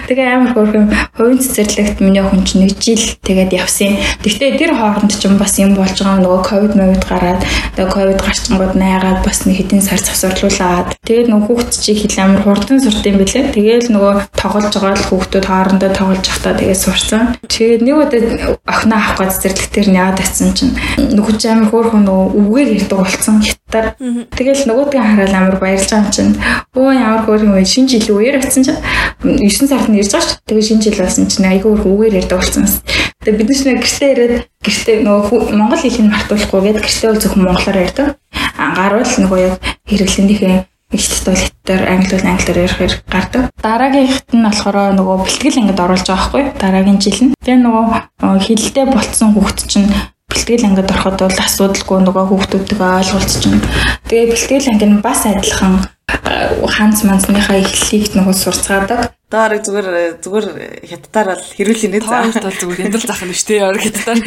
Тэгээ 0.09 0.29
амар 0.33 0.53
хөөрхөн 0.57 0.87
хувийн 1.21 1.37
цэцэрлэгт 1.37 1.99
миний 2.01 2.25
охин 2.25 2.49
чи 2.49 2.55
нэг 2.65 2.81
жил 2.81 3.05
тэгээд 3.21 3.53
явсан. 3.53 4.01
Гэхдээ 4.25 4.57
тэр 4.57 4.73
хооронд 4.73 5.13
ч 5.13 5.29
бас 5.37 5.61
юм 5.61 5.77
болж 5.77 6.01
байгаа 6.01 6.23
нөгөө 6.25 6.41
ковид 6.49 6.73
мовид 6.81 7.05
гараад 7.05 7.45
тэгээ 7.77 7.93
ковид 7.93 8.21
гарчингууд 8.25 8.75
найгаад 8.79 9.21
бас 9.21 9.45
нэг 9.45 9.61
хэдэн 9.61 9.85
сар 9.85 10.01
завсарлуулаад 10.01 10.97
тэгээд 11.05 11.29
нөгөө 11.29 11.42
хүүхд 11.47 11.71
чи 11.75 11.93
хэл 11.95 12.17
амар 12.23 12.43
хурдан 12.43 12.79
сурт 12.81 13.05
юм 13.07 13.19
бэлээ. 13.21 13.53
Тэгээл 13.55 13.93
нөгөө 13.95 14.15
тоглож 14.35 14.75
байгаа 14.75 14.97
л 14.99 15.09
хүүхдүүд 15.09 15.47
хоорондоо 15.47 15.91
тоглож 15.93 16.25
явахдаа 16.25 16.55
тэгээд 16.59 16.81
сурцсан. 16.83 17.23
Тэгээд 17.47 17.83
нэг 17.83 17.97
удаа 17.99 18.21
охиноо 18.67 18.99
авах 18.99 19.17
гэж 19.21 19.31
цэцэрлэгтэр 19.43 19.87
нь 19.91 19.99
яваад 20.01 20.19
атсан 20.21 20.51
чинь 20.57 20.73
нөхөж 20.99 21.41
амар 21.47 21.69
хөөрхөн 21.71 22.03
нөгөө 22.07 22.27
үгээр 22.41 22.69
ярьдаг 22.79 22.99
болсон 23.03 23.37
хятадаар. 23.43 23.87
Тэгэл 24.33 24.67
нөгөөдгөө 24.69 25.03
хараад 25.03 25.35
амар 25.37 25.57
баярлж 25.63 25.89
байгаа 25.91 26.03
юм 26.03 26.15
чинь 26.15 26.33
өө 26.75 26.91
ямар 26.97 27.23
хөөрхөн 27.27 27.53
вэ 27.53 27.65
шинэ 27.67 27.91
жил 27.93 28.17
үеэр 28.17 28.41
атсан 28.41 28.63
чинь 28.67 28.81
9 29.23 29.69
сард 29.69 29.89
нь 29.91 30.01
ирж 30.01 30.13
байгаа 30.13 30.29
шүү. 30.29 30.39
Тэгээд 30.49 30.69
шинэ 30.69 30.83
жил 30.83 30.99
болсон 31.03 31.25
чинь 31.29 31.49
айгүй 31.51 31.71
хөөрхөн 31.71 31.93
үгээр 31.93 32.19
ярьдаг 32.21 32.39
болсон. 32.41 32.65
Тэгээд 33.23 33.47
бид 33.47 33.61
нар 33.63 33.79
гэртээ 33.79 34.11
ирээд 34.13 34.35
гэртээ 34.67 34.97
нөгөө 35.07 35.55
монгол 35.55 35.79
хэлийг 35.79 36.11
мартуулахгүй 36.11 36.61
гээд 36.67 36.83
гэртээ 36.83 37.11
бол 37.11 37.23
зөвхөн 37.23 37.45
монголоор 37.47 37.83
ярьдаг. 37.87 38.09
Анхааруул 38.59 39.15
нөгөө 39.23 39.39
яг 39.47 40.67
хэрэглэнийхээ 40.93 40.97
ихт 40.97 41.25
туалеттаар 41.25 41.83
англи 41.89 42.17
бол 42.17 42.29
англиар 42.29 42.59
ярих 42.59 43.03
гардаг. 43.09 43.51
Дараагийнхт 43.63 44.29
нь 44.33 44.45
болохоор 44.45 44.77
нөгөө 44.93 45.17
бэлтгэл 45.25 45.61
ангид 45.61 45.81
оруулж 45.81 46.07
байгаа 46.07 46.21
байхгүй 46.21 46.45
дараагийн 46.61 47.01
жил 47.01 47.21
нь. 47.25 47.35
Тэгээ 47.41 47.65
нөгөө 47.65 47.87
хилдэ 48.45 48.83
болцсон 48.93 49.31
хүүхд 49.33 49.59
чинь 49.69 49.89
бэлтгэл 50.29 50.67
ангид 50.69 50.91
ороход 50.93 51.19
бол 51.21 51.41
асуудалгүй 51.41 51.99
нөгөө 52.05 52.25
хүүхдүүдтэйгээ 52.29 52.99
ойлголцчихно. 53.01 53.61
Тэгээ 54.09 54.31
бэлтгэл 54.33 54.71
анги 54.73 54.87
нь 54.87 55.01
бас 55.01 55.21
адилхан 55.25 55.75
ханц 56.13 57.05
манцныхаа 57.09 57.57
эхлэлийг 57.61 58.13
нөгөө 58.17 58.37
сурцгаадаг. 58.37 59.01
Доор 59.33 59.57
зүгээр 59.65 60.21
зүгээр 60.21 60.47
хятадаар 60.85 61.29
бол 61.33 61.47
хэрүүл 61.57 61.83
нэ 61.89 62.01
заа. 62.05 62.29
Тоорт 62.29 62.45
бол 62.45 62.61
зүгээр 62.61 62.85
эндэл 62.85 63.09
зах 63.09 63.23
нь 63.25 63.33
штэ 63.33 63.65
яар 63.65 63.81
хятадаар. 63.81 64.21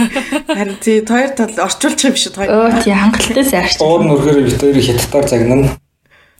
Харин 0.49 0.77
тий 0.81 1.05
хоёр 1.05 1.31
тал 1.37 1.53
орчуулчих 1.61 2.09
юм 2.09 2.17
шүү 2.17 2.33
хоёр. 2.33 2.49
Өө 2.49 2.81
тий 2.81 2.93
хангалттай 2.97 3.45
сайрч. 3.45 3.77
Уур 3.85 4.01
нүргээр 4.01 4.49
бит 4.49 4.57
хоёрыг 4.57 4.81
хятадаар 4.81 5.25
загнана. 5.29 5.77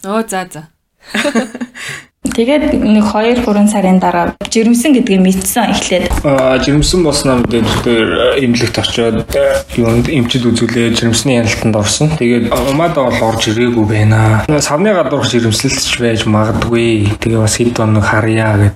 Оо 0.06 0.22
за 0.28 0.46
за. 0.52 0.68
Тэгээд 2.36 2.74
нэг 2.84 3.06
2 3.10 3.42
3 3.42 3.70
сарын 3.72 3.98
дараа 3.98 4.36
жирэмсэн 4.50 4.94
гэдгийг 4.98 5.22
мэдсэн 5.24 5.72
эхлээд. 5.72 6.14
Аа 6.26 6.60
жирэмсэн 6.60 7.02
болсноо 7.02 7.40
мэдээд 7.42 7.70
тэр 7.86 8.08
эмнэлэгт 8.44 8.78
очиод 8.82 9.30
юунд 9.80 10.10
эмчид 10.12 10.44
үзүүлээ 10.44 10.94
жирэмсний 11.00 11.40
яналтанд 11.40 11.78
орсон. 11.80 12.12
Тэгээд 12.20 12.52
умаадаа 12.52 13.08
бол 13.08 13.34
орж 13.34 13.50
ирээгүй 13.50 13.86
байна. 13.88 14.44
Савны 14.60 14.92
гадуурх 14.92 15.30
жирэмслэлч 15.32 15.98
байж 16.02 16.26
магадгүй. 16.28 17.16
Тэгээ 17.24 17.40
бас 17.40 17.56
хэд 17.56 17.80
оног 17.80 18.04
харьяа 18.04 18.58
гэд. 18.58 18.76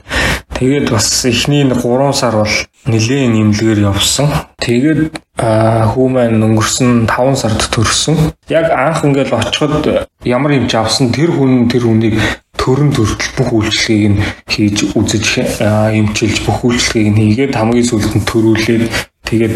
Тэгээд 0.60 0.91
бас 0.91 1.24
эхний 1.24 1.64
3 1.64 2.12
сар 2.12 2.36
бол 2.36 2.55
нэлээд 2.84 3.32
эмнэлгээр 3.32 3.80
явсан. 3.80 4.28
Тэгээд 4.60 5.16
хүү 5.39 6.07
маань 6.12 6.43
өнгөрсөн 6.43 7.07
5 7.07 7.39
сард 7.39 7.64
төрсөн. 7.72 8.36
Яг 8.51 8.68
анх 8.68 9.07
ингээл 9.07 9.39
очиход 9.39 9.88
ямар 10.28 10.60
юм 10.60 10.68
ч 10.68 10.76
авсан 10.76 11.16
тэр 11.16 11.32
хүн 11.32 11.72
тэр 11.72 11.88
хүнийг 11.88 12.20
төрөн 12.60 12.91
төртөл 12.91 13.32
бүх 13.39 13.49
үйлчлэгийг 13.55 14.12
нь 14.12 14.24
хийж 14.51 14.91
үзэж 14.99 15.47
эмчилж 15.95 16.43
бүх 16.43 16.60
үйлчлэгийг 16.68 17.07
нь 17.07 17.20
хийгээд 17.24 17.55
хамгийн 17.55 17.88
сүүлд 17.88 18.20
нь 18.20 18.28
төрүүлээд 18.28 18.84
тэгээд 19.32 19.55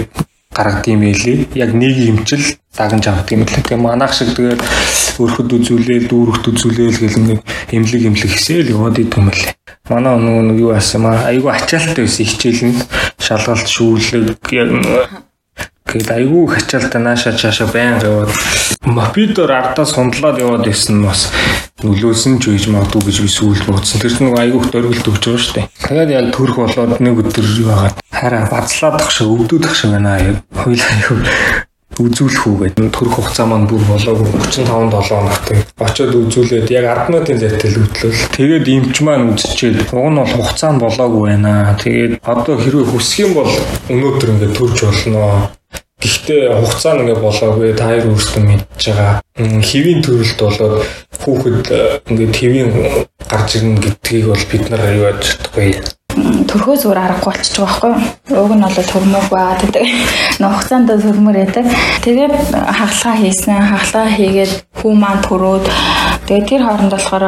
гаргад 0.53 0.87
юм 0.87 1.01
байлээ. 1.01 1.49
Яг 1.57 1.73
нэг 1.73 1.97
юмчил 1.97 2.45
дагнж 2.77 3.05
авдаг 3.09 3.31
юм 3.33 3.43
л. 3.43 3.51
Тэгээ 3.51 3.77
манайх 3.81 4.13
шиг 4.13 4.37
тэгээд 4.37 4.61
өрхөд 5.19 5.49
үзүүлээл, 5.49 6.09
дүүрэгт 6.09 6.45
үзүүлээл 6.49 6.99
гэл 7.01 7.19
нэг 7.27 7.39
эмлэг 7.73 8.03
эмлэг 8.07 8.31
хийсэл 8.31 8.71
яваад 8.73 9.01
идэм 9.01 9.27
юм 9.27 9.29
лээ. 9.33 9.53
Манай 9.89 10.15
нөгөө 10.17 10.43
нэг 10.53 10.57
юу 10.61 10.71
асан 10.73 11.05
маа 11.05 11.27
айгүй 11.29 11.51
ачаалттай 11.51 12.05
байсан 12.05 12.25
хичээлэнд 12.25 12.79
шалгалт 13.19 13.67
шүүлэг 13.67 14.39
Гэт 15.83 16.09
айгүй 16.09 16.47
хачаалтаа 16.47 17.01
нааша 17.03 17.35
чаашаа 17.37 17.67
байн 17.67 17.99
яваад 18.01 18.31
мопидор 18.87 19.51
ардаа 19.51 19.85
сундлаад 19.85 20.39
яваад 20.39 20.65
исэн 20.71 21.03
бас 21.03 21.29
нөлөөсөн 21.83 22.39
ч 22.39 22.55
үеж 22.55 22.65
магадгүй 22.71 23.03
гэж 23.07 23.17
би 23.23 23.29
сүүлд 23.29 23.67
бодсон. 23.67 24.01
Тэр 24.01 24.15
нэг 24.23 24.39
айгүй 24.39 24.61
дөрвөлт 24.71 25.09
өгч 25.11 25.23
байгаа 25.27 25.43
шүү 25.43 25.55
дээ. 25.59 25.67
Тэгээд 25.87 26.15
яг 26.15 26.25
төрөх 26.35 26.57
болоод 26.63 27.03
нэг 27.03 27.15
өдөр 27.19 27.47
байгаад 27.67 27.95
хараа 28.09 28.43
бацлаадах 28.47 29.11
шиг 29.11 29.27
өвдөөдөх 29.27 29.73
шиг 29.75 29.91
байна. 29.91 30.41
Хоёул 30.55 30.81
айгүй 30.81 31.19
үзүүлэх 32.01 32.47
үү 32.49 32.57
гэдэг 32.73 32.89
төрөх 32.89 33.13
хугацаа 33.21 33.45
маань 33.45 33.69
бүр 33.69 33.83
болоогүй 33.85 34.25
35 34.49 34.65
7 34.65 35.13
хоногт 35.13 35.45
очиод 35.77 36.13
үзүүлээд 36.17 36.73
яг 36.73 36.85
10 37.05 37.13
минутын 37.13 37.37
зайтай 37.37 37.69
л 37.69 37.85
хөтлөл. 37.85 38.21
Тэгээд 38.33 38.65
эмч 38.65 38.97
маань 39.05 39.29
үзчихээд 39.29 39.93
уг 39.93 40.09
нь 40.09 40.17
бол 40.17 40.33
хугацаа 40.33 40.71
нь 40.73 40.81
болоогүй 40.81 41.21
байна. 41.29 41.77
Тэгээд 41.77 42.17
одоо 42.25 42.57
хэрвээ 42.57 42.89
хүсэх 42.89 43.29
юм 43.29 43.31
бол 43.37 43.51
өнөөдөр 43.93 44.29
ингээд 44.33 44.57
төрж 44.57 44.77
болно. 44.89 45.53
Гэхдээ 46.03 46.51
хугацаа 46.51 46.93
нь 46.93 47.01
ингээ 47.07 47.23
болоогүй 47.23 47.71
та 47.79 47.87
хоёр 47.87 48.11
өөрсдөө 48.11 48.43
мэдж 48.43 48.81
байгаа. 48.91 49.13
Хэвийн 49.39 50.01
төрөлд 50.03 50.39
болоод 50.43 50.83
хүүхэд 51.23 51.65
ингээд 52.11 52.35
хэвийн 52.35 52.69
гарч 53.31 53.49
ирнэ 53.55 53.79
гэдгийг 53.79 54.27
бол 54.27 54.45
бид 54.51 54.63
нар 54.67 54.83
юу 54.91 55.07
яаж 55.07 55.23
чадахгүй 55.23 55.79
төрхөө 56.13 56.75
зүгээр 56.77 56.99
аргагүй 57.01 57.25
болчих 57.25 57.55
жоох 57.57 57.81
байхгүй 57.81 57.89
юу. 58.29 58.43
Уг 58.45 58.51
нь 58.53 58.61
бол 58.61 58.77
төрмөөгүй 58.91 59.39
аа 59.41 59.57
гэдэг. 59.57 59.85
Нухацаанд 60.43 60.89
төрмөр 60.93 61.37
яадаг. 61.41 61.65
Тэгээд 62.05 62.33
хагалгаа 62.53 63.15
хийсэн. 63.17 63.57
Хагалгаа 63.73 64.07
хийгээд 64.13 64.53
хүү 64.77 64.93
маань 64.93 65.23
төрөөд 65.25 65.65
тэгээд 66.27 66.47
тэр 66.49 66.61
хооронд 66.63 66.91
болохоор 66.93 67.25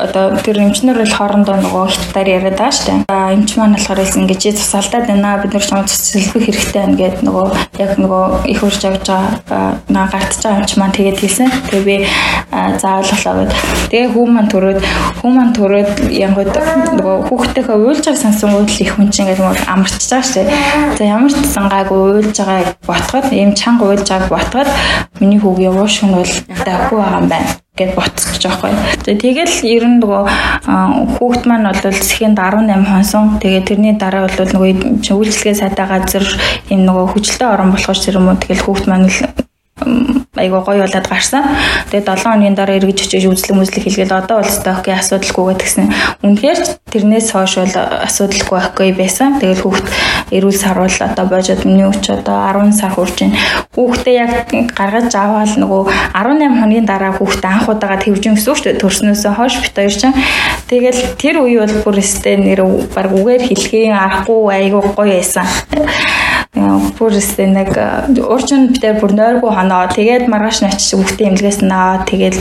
одоо 0.00 0.36
тэр 0.40 0.62
эмчнэр 0.64 0.96
бол 0.96 1.12
хоорондоо 1.18 1.56
нөгөө 1.60 1.84
хятадаар 1.92 2.28
яриад 2.40 2.56
байгаа 2.56 2.72
шүү 2.72 2.86
дээ. 2.86 2.98
Аа 3.10 3.34
эмч 3.34 3.50
маань 3.58 3.74
болохоор 3.76 4.00
хэлсэн 4.00 4.26
гэж 4.30 4.42
тусаалдаад 4.56 5.06
байна. 5.10 5.40
Бид 5.42 5.52
нар 5.52 5.66
чамд 5.66 5.90
цэцэлбэх 5.90 6.44
хэрэгтэй 6.46 6.80
байна 6.80 6.96
гэд 6.96 7.16
нөгөө 7.26 7.46
яг 7.82 7.92
нөгөө 8.00 8.24
их 8.48 8.60
урж 8.64 8.80
авч 8.86 9.06
байгаа 9.10 9.82
наа 9.90 10.06
гартж 10.08 10.40
байгаа 10.40 10.60
эмч 10.62 10.72
маань 10.78 10.96
тэгээд 10.96 11.18
хэлсэн. 11.20 11.48
Тэгээ 11.68 11.84
би 11.84 11.96
зааваллаа 12.80 13.34
гэд. 13.44 13.52
Тэгээ 13.90 14.10
хүү 14.14 14.24
маань 14.30 14.50
төрөөд 14.50 14.78
хүү 15.20 15.30
маань 15.30 15.54
төрөөд 15.58 15.90
янгууд 16.08 16.54
нөгөө 16.96 17.16
хүүхдтэйгээ 17.28 17.76
уйлж 17.76 18.04
байгаа 18.06 18.24
сансан 18.24 18.54
уйл 18.56 18.70
их 18.70 18.94
хүн 18.94 19.10
чинь 19.10 19.28
ингээд 19.28 19.42
нөгөө 19.42 19.68
амарч 19.68 19.94
байгаа 20.00 20.22
шүү 20.24 20.44
дээ. 20.46 20.96
За 20.96 21.04
ямар 21.04 21.32
ч 21.34 21.36
сангаагүй 21.44 21.98
уйлж 21.98 22.36
байгааг 22.38 22.78
ботгоод 22.86 23.26
ийм 23.34 23.52
чанга 23.58 23.90
уйлж 23.90 24.06
байгааг 24.08 24.30
ботгоод 24.30 24.70
миний 25.20 25.40
хүүг 25.40 25.58
явууш 25.60 26.06
нь 26.06 26.14
бол 26.14 26.32
даггүй 26.64 26.98
байгаа 26.98 27.20
юм 27.20 27.28
байна 27.28 27.69
гэд 27.78 27.94
байгаа 27.94 28.42
байхгүй. 28.42 28.72
Тэгэл 29.20 29.54
ер 29.64 29.84
нь 29.86 29.98
нөгөө 30.02 30.24
хүүхд 31.16 31.42
маань 31.46 31.68
бол 31.70 31.94
сэхэнд 31.94 32.38
18 32.38 32.90
хонсон. 32.90 33.38
Тэгээ 33.42 33.62
тэрний 33.68 33.94
дараа 33.94 34.26
бол 34.26 34.52
нөгөө 34.54 35.06
үйлчлэгээ 35.10 35.56
сайтай 35.60 35.86
газар 35.86 36.24
энэ 36.72 36.84
нөгөө 36.86 37.06
хүчлээ 37.14 37.48
орон 37.48 37.70
болохоор 37.72 37.98
ч 37.98 38.04
юм 38.10 38.28
уу 38.28 38.36
тэгэл 38.36 38.64
хүүхд 38.66 38.84
маань 38.90 39.08
л 39.08 39.18
айгуу 40.36 40.62
гоё 40.62 40.86
болоод 40.86 41.08
гарсан. 41.08 41.44
Тэгээд 41.90 42.06
7 42.06 42.22
хоногийн 42.24 42.54
дараа 42.54 42.78
эргэж 42.78 43.10
очиж 43.10 43.24
үзлэг 43.26 43.56
мүзлэг 43.56 43.82
хийлгээл 43.84 44.14
одоо 44.14 44.40
бол 44.40 44.50
стокийн 44.50 44.98
асуудалгүй 44.98 45.44
гэдгсэн. 45.54 45.86
Үнэхээр 46.22 46.58
тэрнээс 46.92 47.28
хойш 47.34 47.54
бол 47.58 47.74
асуудалгүй 48.06 48.56
байхгүй 48.58 48.88
байсан. 48.94 49.42
Тэгэл 49.42 49.64
хүүхд 49.66 49.86
эрүүл 50.30 50.54
сарвал 50.54 50.96
одоо 51.02 51.24
божоод 51.26 51.64
миний 51.66 51.84
өч 51.84 52.04
одоо 52.14 52.36
10 52.46 52.72
сар 52.78 52.92
хүрч 52.94 53.16
байна. 53.20 53.38
Хүүхдээ 53.74 54.16
яг 54.16 54.32
гаргаж 54.78 55.12
аваад 55.14 55.52
нөгөө 55.58 55.82
18 56.14 56.62
хоногийн 56.62 56.86
дараа 56.86 57.12
хүүхдээ 57.18 57.50
анх 57.50 57.68
удаага 57.68 57.98
твжин 58.00 58.38
гэсэн 58.38 58.54
шүү 58.54 58.64
дээ. 58.70 58.80
Төрснөөс 58.80 59.24
хойш 59.34 59.54
бит 59.60 59.74
хоёр 59.74 59.94
чинь. 59.94 60.16
Тэгэл 60.70 61.00
тэр 61.18 61.42
үе 61.42 61.58
бол 61.58 61.76
бүр 61.84 61.98
өстэй 61.98 62.38
нэр 62.38 62.62
баг 62.94 63.10
үгээр 63.10 63.42
хэлхийн 63.50 63.98
арахгүй 63.98 64.54
айгуу 64.54 64.94
гоё 64.94 65.18
байсан 65.18 65.46
бүр 66.54 67.14
өстэй 67.14 67.46
нэг 67.46 67.70
урчин 68.26 68.72
битэр 68.74 68.98
бүр 68.98 69.14
нойргүй 69.14 69.52
хоноо. 69.54 69.86
Тэгээд 69.86 70.26
маргааш 70.26 70.62
нь 70.62 70.70
очиж 70.70 70.98
хүүхдээ 70.98 71.28
эмнэлгээс 71.30 71.62
аваад 71.62 72.10
тэгээд 72.10 72.36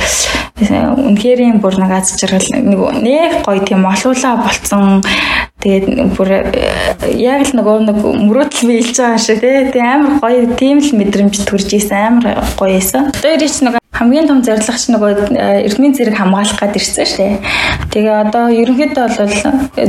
үнэхээр 0.98 1.40
юм 1.46 1.58
бүр 1.62 1.78
нэг 1.78 1.92
аз 1.94 2.18
жаргал 2.18 2.50
нэг 2.50 2.80
нэг 3.06 3.32
гоё 3.46 3.62
тийм 3.62 3.86
олуулаа 3.86 4.36
болцсон. 4.42 5.06
Тэгээд 5.62 5.86
бүр 6.18 6.30
яг 7.22 7.42
л 7.46 7.54
нөгөө 7.54 7.78
нэг 7.86 7.98
мөрөөдөл 8.02 8.66
биелж 8.66 8.98
байгаа 8.98 9.22
шиг 9.22 9.42
тий 9.46 9.84
амар 9.86 10.18
гоё 10.18 10.58
тийм 10.58 10.82
л 10.82 10.90
мэдрэмж 10.98 11.46
төрж 11.46 11.70
исэн 11.78 12.20
амар 12.20 12.42
гоё 12.58 12.82
эсэн. 12.82 13.14
Одоо 13.14 13.38
ирээч 13.38 13.62
нэг 13.62 13.79
хамгийн 14.00 14.28
том 14.32 14.40
зорилго 14.40 14.80
ч 14.80 14.96
нөгөө 14.96 15.12
э, 15.36 15.68
эрдмийн 15.68 15.92
зэрэг 15.92 16.16
хамгаалах 16.16 16.56
гад 16.56 16.72
ирсэн 16.80 17.04
шүү 17.04 17.20
дээ. 17.20 17.36
Тэгээ 17.92 18.16
одоо 18.24 18.46
ерөнхийдөө 18.48 19.08
бол 19.20 19.36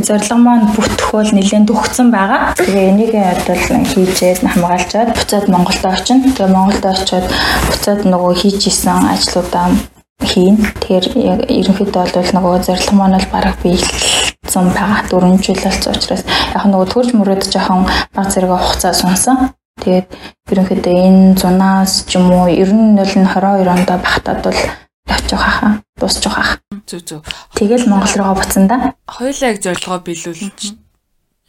зорилго 0.02 0.36
маань 0.42 0.66
бүтэх 0.74 1.08
бол 1.14 1.30
нэлээд 1.30 1.70
төгссөн 1.70 2.10
байгаа. 2.10 2.58
Тэгээ 2.58 2.90
энийг 2.90 3.14
одоо 3.14 3.54
хийжээд 3.86 4.42
хамгаалчаад 4.42 5.14
буцаад 5.14 5.46
Монголд 5.46 5.84
очино. 5.86 6.26
Тэгээ 6.26 6.50
Монголд 6.50 6.84
очиод 6.90 7.26
буцаад 7.70 8.02
нөгөө 8.02 8.34
хийж 8.34 8.66
исэн 8.66 9.06
ажлуудаа 9.14 9.78
хийн. 10.26 10.58
Тэгэхээр 10.58 11.06
ерөнхийдөө 11.46 12.04
бол 12.10 12.30
нөгөө 12.34 12.54
зорилго 12.66 12.94
маань 12.98 13.14
бол 13.14 13.30
бараг 13.30 13.54
биелсэн 13.62 14.66
байгаа. 14.74 15.06
4 15.06 15.38
жил 15.38 15.54
болсон 15.62 15.94
учраас 15.94 16.26
яг 16.26 16.64
нөгөө 16.66 16.88
төрж 16.90 17.10
мөрөөд 17.14 17.46
жоохон 17.46 17.86
баг 18.10 18.26
зэрэг 18.34 18.58
хугацаа 18.58 18.90
сунсан. 18.90 19.54
Тэгээд 19.80 20.08
ерөнхийдөө 20.52 20.94
энэ 20.94 21.34
зунаас 21.40 22.04
ч 22.08 22.20
юм 22.20 22.28
уу 22.30 22.46
ер 22.48 22.70
нь 22.70 22.96
бол 22.96 23.08
22 23.08 23.68
онд 23.68 23.88
багтаад 23.88 24.40
бол 24.44 24.60
явчих 25.08 25.40
хаа 25.40 25.80
дуусчих 26.00 26.32
хаа. 26.32 26.58
Зүг 26.88 27.02
зүг. 27.04 27.22
Тэгэл 27.54 27.88
Монгол 27.88 28.14
руугаа 28.16 28.36
буцсан 28.40 28.66
да. 28.66 28.94
Хоёулаа 29.04 29.52
яг 29.52 29.58
зорилгоо 29.60 30.00
биелүүлж 30.00 30.76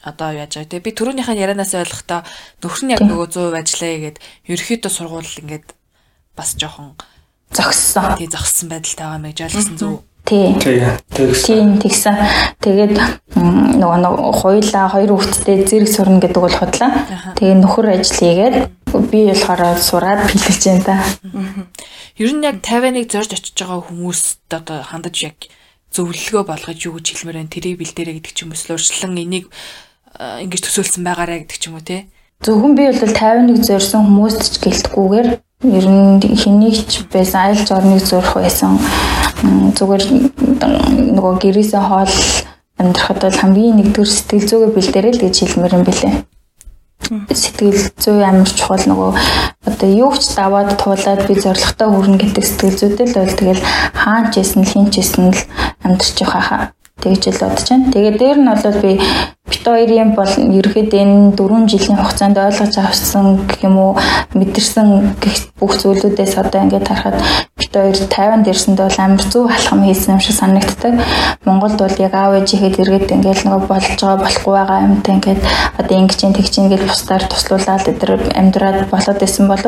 одоо 0.04 0.30
яаж 0.34 0.58
байгаа. 0.58 0.70
Тэгээ 0.70 0.86
би 0.86 0.92
түрүүнийхээ 0.98 1.42
ярианаас 1.42 1.74
ойлгохдоо 1.78 2.22
нөхөр 2.62 2.82
нь 2.84 2.94
яг 2.98 3.02
нөгөө 3.06 3.28
100% 3.32 3.62
ажиллая 3.62 3.96
гэгээд 3.98 4.18
ерөөхдөө 4.50 4.92
сургууль 4.92 5.40
ингээд 5.46 5.68
бас 6.36 6.50
жоохон 6.58 6.98
зогссон. 7.54 8.18
Тий 8.18 8.28
зогссон 8.28 8.68
байдалтай 8.74 9.06
байгаа 9.06 9.22
мэж 9.22 9.38
ойлгосон 9.46 9.78
зүг. 9.78 9.96
Тий. 10.26 10.56
Тийм 11.12 11.82
тэгсэн. 11.82 12.16
Тэгээд 12.62 12.96
нөгөө 13.36 14.00
нөгөө 14.06 14.32
хоёлаа 14.38 14.86
хоёр 14.94 15.18
хүүхэдтэй 15.18 15.66
зэрэг 15.66 15.90
сурна 15.90 16.22
гэдэг 16.22 16.42
бол 16.42 16.54
хотлоо. 16.54 16.92
Тэгээ 17.36 17.58
нөхөр 17.58 17.88
ажил 17.98 18.16
хийгээд 18.22 18.56
би 19.12 19.20
болохоор 19.28 19.82
сураад 19.82 20.30
бэлдэж 20.30 20.62
байна 20.70 20.86
да. 20.86 20.98
Ер 22.22 22.32
нь 22.38 22.46
яг 22.46 22.62
50-ыг 22.62 23.08
зорж 23.10 23.32
очиж 23.34 23.58
байгаа 23.58 23.82
хүмүүст 23.90 24.46
одоо 24.54 24.86
хандаж 24.86 25.16
яг 25.26 25.38
зөвлөгөө 25.90 26.44
болгож 26.46 26.80
юу 26.86 27.02
гэж 27.02 27.08
хэлмээр 27.18 27.38
байна. 27.42 27.52
Тэрийг 27.52 27.82
бэлдээрэй 27.82 28.16
гэдэг 28.22 28.34
ч 28.38 28.46
юм 28.46 28.54
уу 28.54 28.62
өөрчлөн 28.78 29.18
энийг 29.18 29.50
ингэж 30.22 30.62
төсөөлсөн 30.70 31.04
байгаарэ 31.04 31.44
гэдэг 31.44 31.58
ч 31.58 31.64
юм 31.68 31.76
уу 31.76 31.84
те. 31.84 32.08
Зөвхөн 32.46 32.74
би 32.78 32.88
бол 32.88 33.02
51 33.02 33.66
зорьсон 33.66 34.06
хүмүүст 34.06 34.42
ч 34.54 34.56
гэлтгүүгээр 34.66 35.28
ер 35.64 35.86
нь 35.86 36.18
хэнийг 36.42 36.90
ч 36.90 37.06
байсан 37.14 37.54
айлч 37.54 37.70
орныг 37.70 38.02
зурх 38.02 38.34
байсан 38.34 38.82
зүгээр 39.78 40.04
нөгөө 41.14 41.34
гэрээсээ 41.38 41.84
хоол 41.86 42.16
амьдрахад 42.82 43.22
бол 43.22 43.38
хамгийн 43.42 43.78
нэгдүгээр 43.78 44.10
сэтгэл 44.10 44.50
зүгээ 44.50 44.72
бэлдээрэй 44.74 45.14
л 45.14 45.22
гэж 45.22 45.36
хэлмээр 45.38 45.78
юм 45.78 45.84
бэлээ. 45.86 46.16
Сэтгэл 47.30 47.82
зүй 47.98 48.26
амар 48.26 48.50
чухал 48.50 48.86
нөгөө 48.90 49.12
одоо 49.70 49.90
юу 49.90 50.14
ч 50.18 50.34
даваад 50.34 50.82
туулаад 50.82 51.22
би 51.30 51.34
зоригтой 51.38 51.90
хүрнэ 51.94 52.18
гэдэг 52.22 52.46
сэтгэл 52.46 52.80
зүйтэй 52.82 53.08
л 53.10 53.18
бол 53.22 53.34
тэгэл 53.38 53.62
хаан 53.94 54.26
ч 54.34 54.42
ясн 54.42 54.66
л 54.66 54.72
хин 54.72 54.90
ч 54.90 55.06
ясн 55.06 55.30
л 55.30 55.40
амьдрч 55.86 56.18
явах 56.26 56.46
хаа 56.50 56.64
тэгж 57.02 57.24
л 57.34 57.42
бодож 57.42 57.68
байна. 57.70 57.92
Тэгээд 57.94 58.18
дээр 58.18 58.38
нь 58.42 58.50
бол 58.50 58.78
би 58.82 58.92
бит 59.52 59.64
хоёрын 59.68 60.16
бол 60.16 60.32
ерөөхдөө 60.32 61.02
энэ 61.04 61.36
4 61.36 61.68
жилийн 61.72 62.00
хугацаанд 62.00 62.38
ойлгож 62.40 62.76
авсан 62.80 63.26
гэх 63.50 63.68
юм 63.68 63.76
уу 63.84 63.92
мэдэрсэн 64.32 64.88
гэх 65.20 65.36
бүх 65.60 65.76
зүйлүүдээс 65.76 66.40
одоо 66.40 66.64
ингээд 66.64 66.88
харахад 66.88 67.20
бит 67.60 67.74
хоёр 67.76 67.98
50 68.00 68.48
дэрсэнд 68.48 68.80
бол 68.80 68.98
амар 68.98 69.24
зөв 69.28 69.46
алхам 69.52 69.84
хийсэн 69.84 70.16
юм 70.16 70.22
шиг 70.24 70.36
санагддаг. 70.40 70.94
Монголд 71.44 71.78
бол 71.84 71.98
яг 72.00 72.14
аав 72.16 72.40
ээжихэд 72.40 72.80
эргээд 72.80 73.12
ингээд 73.12 73.44
нөгөө 73.44 73.68
болж 73.68 73.88
байгаа 74.00 74.24
болохгүй 74.24 74.54
байгаа 74.56 74.80
юмтай 74.88 75.14
ингээд 75.20 75.42
одоо 75.80 75.96
ингэж 76.00 76.18
чинь 76.18 76.36
тэгж 76.36 76.50
чинь 76.56 76.72
гэж 76.72 76.82
бусдаар 76.88 77.24
туслуулаад 77.28 77.86
өдр 77.92 78.10
амьдраад 78.40 78.88
болоод 78.88 79.20
исэн 79.20 79.46
бол 79.52 79.62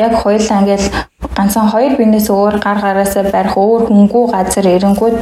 яг 0.00 0.12
хоёулаа 0.24 0.60
ингээд 0.64 0.84
ганцхан 1.36 1.68
хоёр 1.70 1.96
биенээс 1.96 2.28
өөр 2.28 2.56
гар 2.64 2.78
гараасаа 2.82 3.24
барих 3.32 3.56
өөр 3.56 3.82
хөнгүү 3.88 4.24
газар 4.34 4.66
эренгүүд 4.74 5.18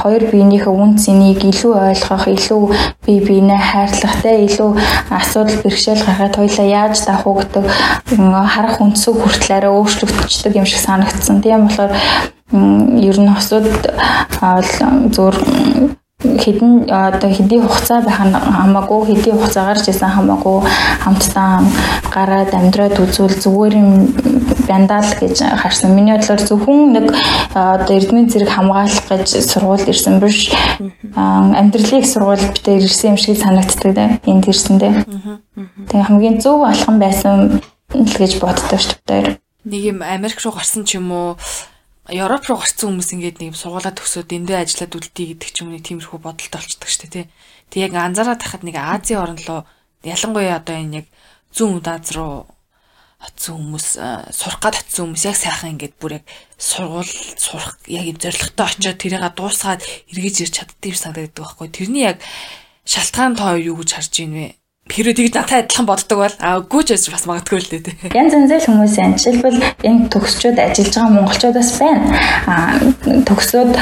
хоёр 0.00 0.22
биенийхээ 0.32 0.72
үн 0.82 0.96
цэнийг 1.02 1.40
илүү 1.44 1.74
ойлгох, 1.88 2.24
илүү 2.34 2.62
бие 3.04 3.20
биенээ 3.30 3.60
хайрлахтай 3.70 4.36
илүү 4.50 4.70
асуудал 5.14 5.62
бэрхшээл 5.62 6.02
гаргаад 6.02 6.34
хоёлаа 6.34 6.66
яаж 6.66 6.98
давах 7.06 7.26
уу 7.26 7.38
гэдэг 7.38 7.64
харах 8.50 8.82
үндсүү 8.82 9.14
хүртлээрээ 9.14 9.70
өөрчлөгдчихдөг 9.70 10.58
юм 10.58 10.66
шиг 10.66 10.82
санагдсан. 10.82 11.38
Тийм 11.38 11.70
болохоор 11.70 11.94
ер 12.98 13.16
нь 13.22 13.30
осууд 13.30 13.70
зөөр 15.14 15.36
хэдэн 16.20 16.92
одоо 16.92 17.30
хэдийн 17.32 17.64
хугацаа 17.64 18.04
байх 18.04 18.20
нь 18.20 18.36
хамаагүй 18.36 19.00
хэдийн 19.08 19.36
хугацаа 19.40 19.64
гарч 19.72 19.88
исэн 19.88 20.12
хамаагүй 20.12 20.58
хамтдаа 21.00 21.64
гараад 22.12 22.52
амьдраад 22.52 22.96
үзвэл 23.00 23.40
зүгээр 23.40 23.74
юм 23.80 23.90
бяндаа 24.68 25.00
л 25.00 25.16
гэж 25.16 25.40
харсан. 25.64 25.96
Миний 25.96 26.12
бодлоор 26.12 26.42
зөвхөн 26.44 26.80
нэг 26.92 27.06
одоо 27.56 27.94
эрдмийн 27.96 28.28
зэрэг 28.28 28.52
хамгаалах 28.52 29.08
гэж 29.08 29.28
сургуульд 29.48 29.88
ирсэн 29.88 30.20
биш 30.20 30.52
амьдралыг 31.16 32.04
сургуульд 32.04 32.52
битээр 32.52 32.84
ирсэн 32.84 33.16
юм 33.16 33.18
шиг 33.18 33.40
санагддаг 33.40 34.20
энд 34.28 34.44
ирсэндээ. 34.44 34.94
Тэгээ 35.88 36.04
хамгийн 36.04 36.36
зөв 36.44 36.68
алхам 36.68 37.00
байсан 37.00 37.64
л 37.96 38.14
гэж 38.20 38.44
боддог 38.44 38.76
шүү 38.76 39.00
дээ. 39.08 39.40
Нэг 39.64 39.82
юм 39.92 39.98
Америк 40.04 40.40
руу 40.44 40.52
гарсан 40.52 40.84
ч 40.84 41.00
юм 41.00 41.10
уу 41.12 41.40
Европ 42.10 42.44
руу 42.50 42.58
гарсан 42.58 42.90
хүмүүс 42.90 43.10
ингээд 43.14 43.38
нэг 43.38 43.54
сургуулаа 43.54 43.94
төгсөөд 43.94 44.34
эндээ 44.34 44.58
ажиллаад 44.66 44.98
үлдээ 44.98 45.26
гэдэг 45.38 45.50
ч 45.54 45.56
юм 45.62 45.70
нэг 45.70 45.86
тиймэрхүү 45.86 46.18
бодолтой 46.18 46.58
болчдөг 46.58 46.90
шүү 46.90 47.06
дээ 47.06 47.14
тий. 47.14 47.26
Тэг 47.70 47.80
яг 47.86 47.94
анзаараад 47.94 48.42
тахад 48.42 48.66
нэг 48.66 48.74
Азийн 48.74 49.22
орн 49.22 49.38
руу 49.46 49.62
ялангуяа 50.02 50.58
одоо 50.58 50.74
энэ 50.74 50.96
яг 51.02 51.06
зүүн 51.54 51.78
Аз 51.86 52.10
руу 52.18 52.50
очсон 53.20 53.56
хүмүүс 53.60 53.88
сурах 54.32 54.60
гад 54.64 54.80
очсон 54.80 55.12
хүмүүс 55.12 55.24
яг 55.28 55.36
сайхан 55.36 55.76
ингээд 55.76 55.94
бүр 56.00 56.18
яг 56.18 56.24
сургууль 56.56 57.14
сурах 57.36 57.76
яг 57.86 58.16
зоригтой 58.16 58.66
очиод 58.66 58.98
тэрийг 58.98 59.24
дуусгаад 59.36 59.84
эргэж 60.10 60.36
ирч 60.48 60.56
юм 60.64 60.96
санагддаг 60.96 61.36
байхгүй. 61.36 61.68
Тэрний 61.68 62.04
яг 62.08 62.18
шалтгаан 62.88 63.36
тоо 63.36 63.60
юу 63.60 63.76
гэж 63.84 63.90
харж 63.92 64.14
ийн 64.24 64.32
вэ? 64.32 64.46
Хэрэв 64.90 65.14
тэгж 65.14 65.34
надад 65.38 65.70
адилхан 65.70 65.86
боддог 65.86 66.18
бол 66.18 66.36
аа 66.42 66.58
үгүй 66.58 66.82
ч 66.82 66.98
бас 67.14 67.22
магадгүй 67.30 67.58
л 67.62 67.70
дээ. 67.70 68.10
Янз 68.10 68.34
янзэл 68.34 68.66
хүмүүс 68.66 68.94
байна. 68.98 69.14
Жишээлбэл 69.14 69.58
энэ 69.86 70.10
төгсчүүд 70.10 70.58
ажиллаж 70.58 70.94
байгаа 70.98 71.14
монголчуудаас 71.14 71.70
байна. 71.78 72.06
Аа 72.50 72.74
төгсөөд 73.22 73.72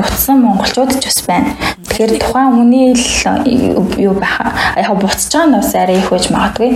буцсан 0.00 0.38
монголчууд 0.40 0.92
ч 0.96 1.04
бас 1.04 1.20
байна. 1.28 1.52
Тэгэхээр 1.84 2.12
тухайн 2.24 2.50
хүний 2.56 2.96
л 2.96 3.04
юу 4.00 4.14
байха 4.16 4.56
яг 4.80 4.96
буцаж 4.96 5.28
байгаа 5.28 5.48
нь 5.52 5.56
бас 5.60 5.72
арай 5.76 6.00
их 6.00 6.08
байж 6.08 6.24
магадгүй. 6.32 6.70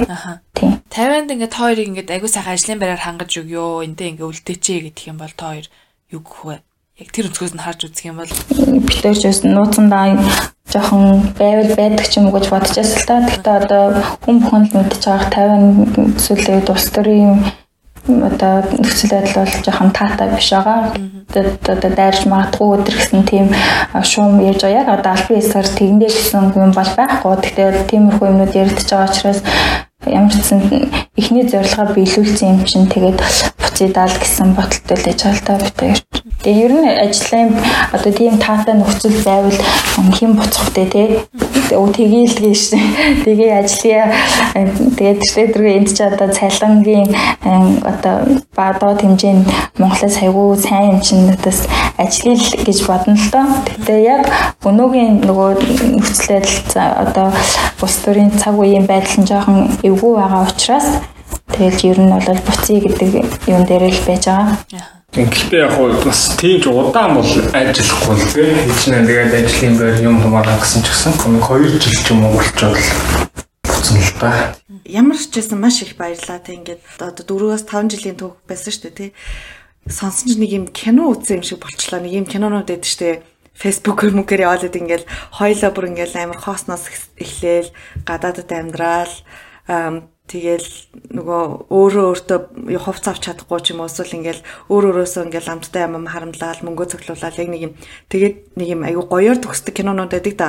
Тийм. 0.52 0.72
50-нд 0.92 1.32
ингээд 1.32 1.56
хоёрыг 1.56 1.88
ингээд 1.88 2.12
агүй 2.12 2.28
сайхан 2.28 2.52
ажлын 2.52 2.76
байраар 2.76 3.00
хангаж 3.00 3.32
өгөө. 3.40 3.88
Эндээ 3.88 4.08
ингээд 4.20 4.28
үлдээчээ 4.28 4.78
гэдэг 4.92 5.04
юм 5.08 5.16
бол 5.16 5.32
та 5.32 5.56
хоёр 5.56 5.66
юу 6.12 6.20
гэх 6.20 6.44
вэ? 6.44 6.56
Яг 7.00 7.08
тэр 7.08 7.32
өнцгөөс 7.32 7.56
нь 7.56 7.64
харж 7.64 7.80
үзэх 7.88 8.04
юм 8.04 8.20
бол 8.20 8.32
битэр 8.84 9.16
ч 9.16 9.24
бас 9.32 9.40
нууцандаа 9.48 10.12
жоохон 10.72 11.34
байвал 11.38 11.72
байдаг 11.76 12.06
ч 12.08 12.16
юм 12.16 12.26
уу 12.26 12.34
гэж 12.36 12.48
бодчихсон 12.48 13.00
л 13.00 13.06
та. 13.06 13.20
Гэхдээ 13.28 13.56
одоо 13.60 13.84
хүн 14.24 14.36
бүхэн 14.40 14.64
л 14.66 14.74
мэдчихэж 14.76 15.04
байгаа 15.04 15.28
50 15.36 16.16
эсвэл 16.16 16.72
улс 16.72 16.88
төрийн 16.88 17.36
одоо 18.08 18.54
нөхцөл 18.82 19.14
байдал 19.14 19.44
бол 19.44 19.54
жоохон 19.64 19.90
таатай 19.92 20.28
биш 20.34 20.50
байгаа. 20.50 20.96
Одоо 21.32 21.90
дайрч 21.92 22.24
магадгүй 22.26 22.68
өдр 22.74 22.94
гэсэн 22.98 23.22
тийм 23.28 23.46
шуум 24.02 24.40
яаж 24.40 24.60
байгаа. 24.64 24.80
Яг 24.80 24.88
одоо 24.88 25.12
албан 25.12 25.38
ёсоор 25.38 25.68
тэгэндээ 25.78 26.10
гэсэн 26.10 26.52
юм 26.56 26.72
бол 26.72 26.90
байхгүй. 26.98 27.32
Гэхдээ 27.36 27.86
тиймэрхүү 27.92 28.26
юмнууд 28.32 28.56
яригдчихэж 28.56 28.90
байгаа 28.90 29.12
учраас 29.12 29.40
ямар 30.06 30.32
ч 30.32 30.42
сан 30.42 30.60
эхний 31.16 31.46
зорилгоо 31.46 31.94
биелүүлсэн 31.94 32.48
юм 32.48 32.64
чинь 32.66 32.90
тэгээд 32.90 33.22
буцыдаал 33.62 34.14
гэсэн 34.18 34.54
бодолтой 34.58 34.96
л 34.98 35.08
яж 35.10 35.20
байгаа 35.22 35.36
л 35.38 35.46
та 35.46 35.54
бид 35.62 35.76
хоёр. 35.78 35.98
Тэгээ 36.42 36.64
ер 36.66 36.72
нь 36.74 36.88
ажлын 36.90 37.48
одоо 37.94 38.12
тийм 38.12 38.34
таатай 38.42 38.74
нөхцөл 38.74 39.18
байвал 39.22 39.58
хэн 40.18 40.32
буцах 40.34 40.74
вэ 40.74 40.84
те 40.90 41.02
өө 41.76 41.88
тэгээл 41.96 42.36
гээш. 42.42 42.62
Тэгээ 43.24 43.52
ажлын 43.60 44.10
тэгээд 44.96 45.20
тэрдээ 45.24 45.76
энд 45.78 45.90
ч 45.92 45.98
одоо 46.04 46.28
цалингийн 46.28 47.10
одоо 47.82 48.16
бадод 48.56 49.00
хэмжээнд 49.02 49.46
Монголоос 49.78 50.16
хайгуу 50.20 50.56
сайн 50.56 50.96
юм 50.96 51.00
чинь 51.00 51.26
надаас 51.26 51.64
ажлын 51.96 52.36
гэж 52.36 52.78
бодно 52.86 53.16
л 53.16 53.30
доо. 53.32 53.46
Тэгтээ 53.66 54.00
яг 54.04 54.22
өнөөгийн 54.64 55.24
нөгөө 55.24 55.50
нөхцөл 55.96 56.40
байдал 56.40 56.92
одоо 57.04 57.28
улс 57.82 57.96
төрийн 58.04 58.30
цаг 58.36 58.54
үеийн 58.58 58.86
байдал 58.86 59.16
нь 59.20 59.28
жоохон 59.28 59.58
эвгүй 59.82 60.12
байгаа 60.16 60.46
учраас 60.48 60.88
тэгээд 61.52 61.78
ер 61.84 61.98
нь 62.00 62.12
бол 62.12 62.40
буцъя 62.48 62.80
гэдэг 62.80 63.10
юм 63.46 63.62
дээр 63.68 63.84
л 63.92 64.06
байж 64.08 64.24
байгаа. 64.26 64.58
Гэхдээ 65.12 65.60
яг 65.60 65.72
хуу 65.76 65.92
бас 66.00 66.32
тийм 66.40 66.56
ч 66.56 66.72
удаан 66.72 67.20
бол 67.20 67.28
ажиллахгүй 67.52 68.16
л 68.16 68.32
тийм 68.32 68.56
хичнээн 68.64 69.04
тэгээд 69.04 69.32
ажлын 69.44 69.76
байр 69.76 69.96
юм 70.00 70.16
тумаараа 70.24 70.56
гэсэн 70.56 70.80
ч 70.80 70.88
гэсэн 70.88 71.12
2 71.20 71.76
жил 71.76 72.00
ч 72.00 72.08
юм 72.08 72.24
уу 72.24 72.40
болчихвол 72.40 72.80
буцсан 73.68 74.00
л 74.00 74.12
да. 74.16 74.56
Ямар 74.88 75.20
ч 75.20 75.36
байсан 75.36 75.60
маш 75.60 75.84
их 75.84 76.00
баярлаа 76.00 76.40
тийм 76.40 76.64
ингээд 76.64 76.80
одоо 76.96 77.24
4-өөс 77.28 77.64
5 77.68 77.92
жилийн 77.92 78.16
түүх 78.16 78.40
байсан 78.48 78.72
шүү 78.72 78.82
дээ 78.88 78.96
тий. 78.96 79.10
Сонсон 79.84 80.32
ч 80.32 80.40
нэг 80.40 80.50
юм 80.56 80.66
кино 80.72 81.12
үзсэн 81.12 81.42
юм 81.42 81.44
шиг 81.44 81.60
болчлаа. 81.60 82.00
Нэг 82.00 82.12
юм 82.16 82.26
кинонууд 82.26 82.72
байдаг 82.72 82.88
шүү 82.88 83.00
дээ. 83.04 83.22
Facebook-ээр 83.52 84.16
мөнгөөр 84.16 84.44
яваад 84.48 84.64
ингээл 84.64 85.06
хоёлоо 85.36 85.70
бүр 85.76 85.92
ингээл 85.92 86.24
амар 86.24 86.40
хоосноос 86.40 86.88
эхлээл 87.20 87.68
гадаадд 88.08 88.48
амьдрал 88.48 89.12
Тэгэл 90.30 90.68
нөгөө 91.18 91.42
өөрөө 91.66 92.04
өөртөө 92.14 92.38
хувц 92.78 93.04
авч 93.10 93.22
чадахгүй 93.26 93.60
ч 93.60 93.74
юм 93.74 93.82
уу 93.82 93.90
эсвэл 93.90 94.16
ингээл 94.22 94.46
өөр 94.70 94.84
өөрөөсөө 94.94 95.22
ингээл 95.26 95.52
амттай 95.52 95.82
юм 95.84 96.06
харамлал 96.06 96.60
мөнгө 96.62 96.94
цоглуулаад 96.94 97.36
яг 97.42 97.48
нэг 97.50 97.62
юм 97.66 97.72
тэгээд 98.06 98.36
нэг 98.54 98.68
юм 98.70 98.82
аюу 98.86 99.04
гоёор 99.10 99.38
төгсдөг 99.42 99.74
кинонууд 99.74 100.14
байдаг 100.14 100.34
да. 100.38 100.48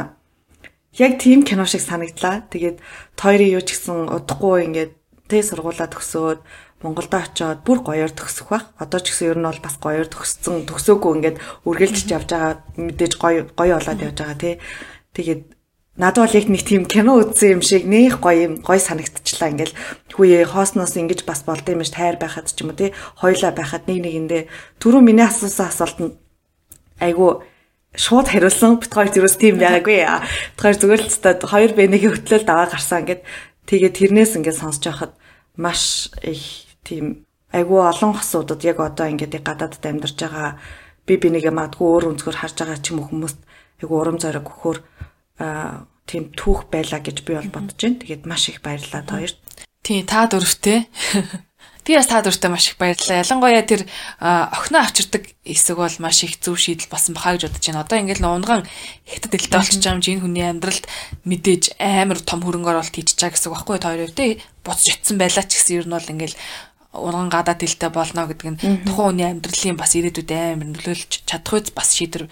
Яг 0.94 1.18
тийм 1.18 1.42
кино 1.42 1.66
шиг 1.66 1.82
санагдлаа. 1.82 2.46
Тэгээд 2.54 2.78
тойрын 3.18 3.54
юу 3.58 3.66
ч 3.66 3.74
гэсэн 3.74 4.14
удахгүй 4.14 4.70
ингээд 4.70 4.94
тэ 5.26 5.42
сургуулаа 5.42 5.90
төгсөөд 5.90 6.40
Монголд 6.86 7.14
очиод 7.16 7.66
бүр 7.66 7.82
гоёор 7.82 8.14
төгсөх 8.14 8.54
бах. 8.54 8.70
Одоо 8.78 9.02
ч 9.02 9.10
гэсэн 9.10 9.34
ер 9.34 9.40
нь 9.42 9.48
бол 9.50 9.58
бас 9.58 9.76
гоёор 9.82 10.06
төгссөн 10.06 10.70
төгсөөгүй 10.70 11.12
ингээд 11.18 11.38
үргэлжлэж 11.66 12.08
явж 12.14 12.30
байгаа 12.30 12.54
мэдээж 12.78 13.14
гоё 13.18 13.42
гоё 13.58 13.74
болоод 13.82 14.04
явж 14.06 14.18
байгаа 14.22 14.38
тий. 14.38 14.56
Тэгээд 15.18 15.42
надад 15.98 16.26
бол 16.26 16.38
яг 16.38 16.48
нэг 16.50 16.64
тийм 16.66 16.84
кино 16.90 17.22
үзсэн 17.22 17.60
юм 17.60 17.62
шиг 17.62 17.86
нэх 17.86 18.18
гоё 18.18 18.50
юм 18.50 18.54
гоё 18.66 18.82
санагдчихлаа. 18.82 19.54
Ингээл 19.54 19.78
хүүе 20.18 20.46
хоосноос 20.50 20.98
ингэж 20.98 21.22
бас 21.22 21.46
болд 21.46 21.70
юм 21.70 21.86
ш 21.86 21.94
тайр 21.94 22.18
байхад 22.18 22.50
ч 22.50 22.66
юм 22.66 22.74
уу 22.74 22.78
тий 22.82 22.98
хоёлаа 23.22 23.54
байхад 23.54 23.86
нэг 23.86 24.02
нэгэндээ 24.02 24.44
түрүү 24.82 25.02
миний 25.06 25.22
асуусан 25.22 25.70
асуулт 25.70 26.00
нь 26.02 26.18
айгу 26.98 27.46
шууд 27.94 28.26
хариулсан. 28.26 28.82
Бит 28.82 28.90
хоёр 28.90 29.14
зүрээс 29.14 29.38
тийм 29.38 29.62
байгаагүй. 29.62 30.02
Яа 30.02 30.26
бит 30.26 30.62
хоёр 30.66 30.78
зүгээр 30.82 31.02
л 31.06 31.12
цэстад 31.14 31.40
хоёр 31.46 31.72
бэнийхээ 31.78 32.10
хөтлөлд 32.10 32.50
аваа 32.50 32.74
гарсан. 32.74 33.06
Ингээд 33.06 33.22
тэгээд 33.70 33.94
тэрнээс 33.94 34.34
ингээд 34.42 34.58
сонсож 34.58 34.84
байхад 34.90 35.14
маш 35.62 36.10
их 36.26 36.74
тийм 36.82 37.30
айгу 37.54 37.86
олон 37.86 38.18
хосуудад 38.18 38.66
яг 38.66 38.82
одоо 38.82 39.06
ингээд 39.14 39.46
гадаадд 39.46 39.86
амьдарч 39.86 40.18
байгаа 40.18 40.58
би 41.06 41.22
бинийгээ 41.22 41.54
магадгүй 41.54 41.86
өөр 41.86 42.10
өнцгөр 42.18 42.38
харж 42.42 42.58
байгаа 42.58 42.82
ч 42.82 42.92
юм 42.92 43.06
уу 43.06 43.10
хүмүүст 43.14 43.40
айгу 43.78 43.94
урам 43.94 44.18
зориг 44.18 44.50
өгөхөөр 44.50 44.80
тийм 46.08 46.30
түүх 46.36 46.68
байлаа 46.72 47.00
гэж 47.00 47.24
би 47.24 47.38
бол 47.38 47.52
бодож 47.54 47.80
байна. 47.80 48.00
Тэгээд 48.04 48.24
маш 48.28 48.50
их 48.52 48.60
баярлалаа 48.62 49.04
хоёрт. 49.08 49.40
Тийм 49.84 50.06
та 50.08 50.28
дөрөвтэй. 50.28 50.88
Би 51.84 52.00
бас 52.00 52.08
та 52.08 52.24
дөрөвтэй 52.24 52.48
маш 52.48 52.72
их 52.72 52.80
баярлалаа. 52.80 53.20
Ялангуяа 53.24 53.64
тэр 53.68 53.84
охиноо 54.24 54.88
авчирдаг 54.88 55.28
хэсэг 55.44 55.76
бол 55.76 55.96
маш 56.00 56.24
их 56.24 56.40
зөв 56.40 56.56
шийдэл 56.56 56.88
болсон 56.88 57.12
бахаа 57.12 57.36
гэж 57.36 57.52
бодож 57.52 57.64
байна. 57.68 57.84
Одоо 57.84 57.98
ингээл 58.00 58.24
унган 58.24 58.64
хятад 59.04 59.36
элтэй 59.36 59.52
болчихж 59.52 59.84
байгаа 59.84 60.00
юм 60.00 60.04
чинь 60.04 60.24
хүний 60.24 60.48
амьдралд 60.48 60.88
мэдээж 61.28 61.76
амар 61.84 62.24
том 62.24 62.40
хөрөнгө 62.40 62.72
оруулалт 62.72 62.96
хийж 62.96 63.20
чаа 63.20 63.36
гэсэн 63.36 63.52
багхгүй 63.52 63.84
та 63.84 63.92
хоёр 63.92 64.08
өвдөө 64.08 64.30
буцаж 64.64 64.88
очсон 64.96 65.20
байлаа 65.20 65.44
ч 65.44 65.52
гэсэн 65.60 65.76
ер 65.84 65.88
нь 65.92 65.96
бол 66.00 66.12
ингээл 66.16 66.40
унган 66.96 67.28
гадаад 67.28 67.68
элтэй 67.68 67.92
болно 67.92 68.32
гэдэг 68.32 68.48
нь 68.48 68.60
тухайн 68.88 68.96
хүний 68.96 69.28
амьдралын 69.28 69.76
бас 69.76 69.92
ирээдүйд 70.00 70.32
амар 70.32 70.70
нөлөөлж 70.72 71.12
чадах 71.28 71.54
үз 71.60 71.68
бас 71.76 71.92
шийдвэр 72.00 72.32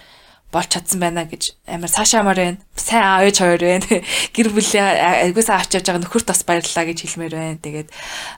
болж 0.52 0.68
чадсан 0.68 1.00
байна 1.00 1.24
гэж 1.24 1.56
амар 1.66 1.88
цаашаамаар 1.88 2.38
байна. 2.38 2.58
Сайн 2.76 3.02
аавч 3.02 3.40
хоёр 3.40 3.62
байна. 3.64 3.88
Гэр 4.36 4.48
бүлийн 4.52 5.32
айгуусаа 5.32 5.56
авч 5.64 5.80
явж 5.80 5.86
байгаа 5.88 6.04
нөхөрт 6.04 6.28
бас 6.28 6.44
баярлалаа 6.44 6.84
гэж 6.86 6.98
хэлмээр 7.08 7.34
байна. 7.34 7.58
Тэгээд 7.64 7.88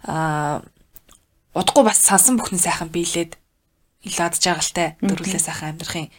аа 0.06 0.62
удахгүй 1.58 1.84
бас 1.84 1.98
сансан 1.98 2.38
бүхний 2.38 2.62
сайхан 2.62 2.94
биелээд 2.94 3.34
илаадж 4.06 4.38
та 4.74 4.94
дөрвөлээ 5.02 5.42
сайхан 5.42 5.74
амьдрахын 5.74 6.10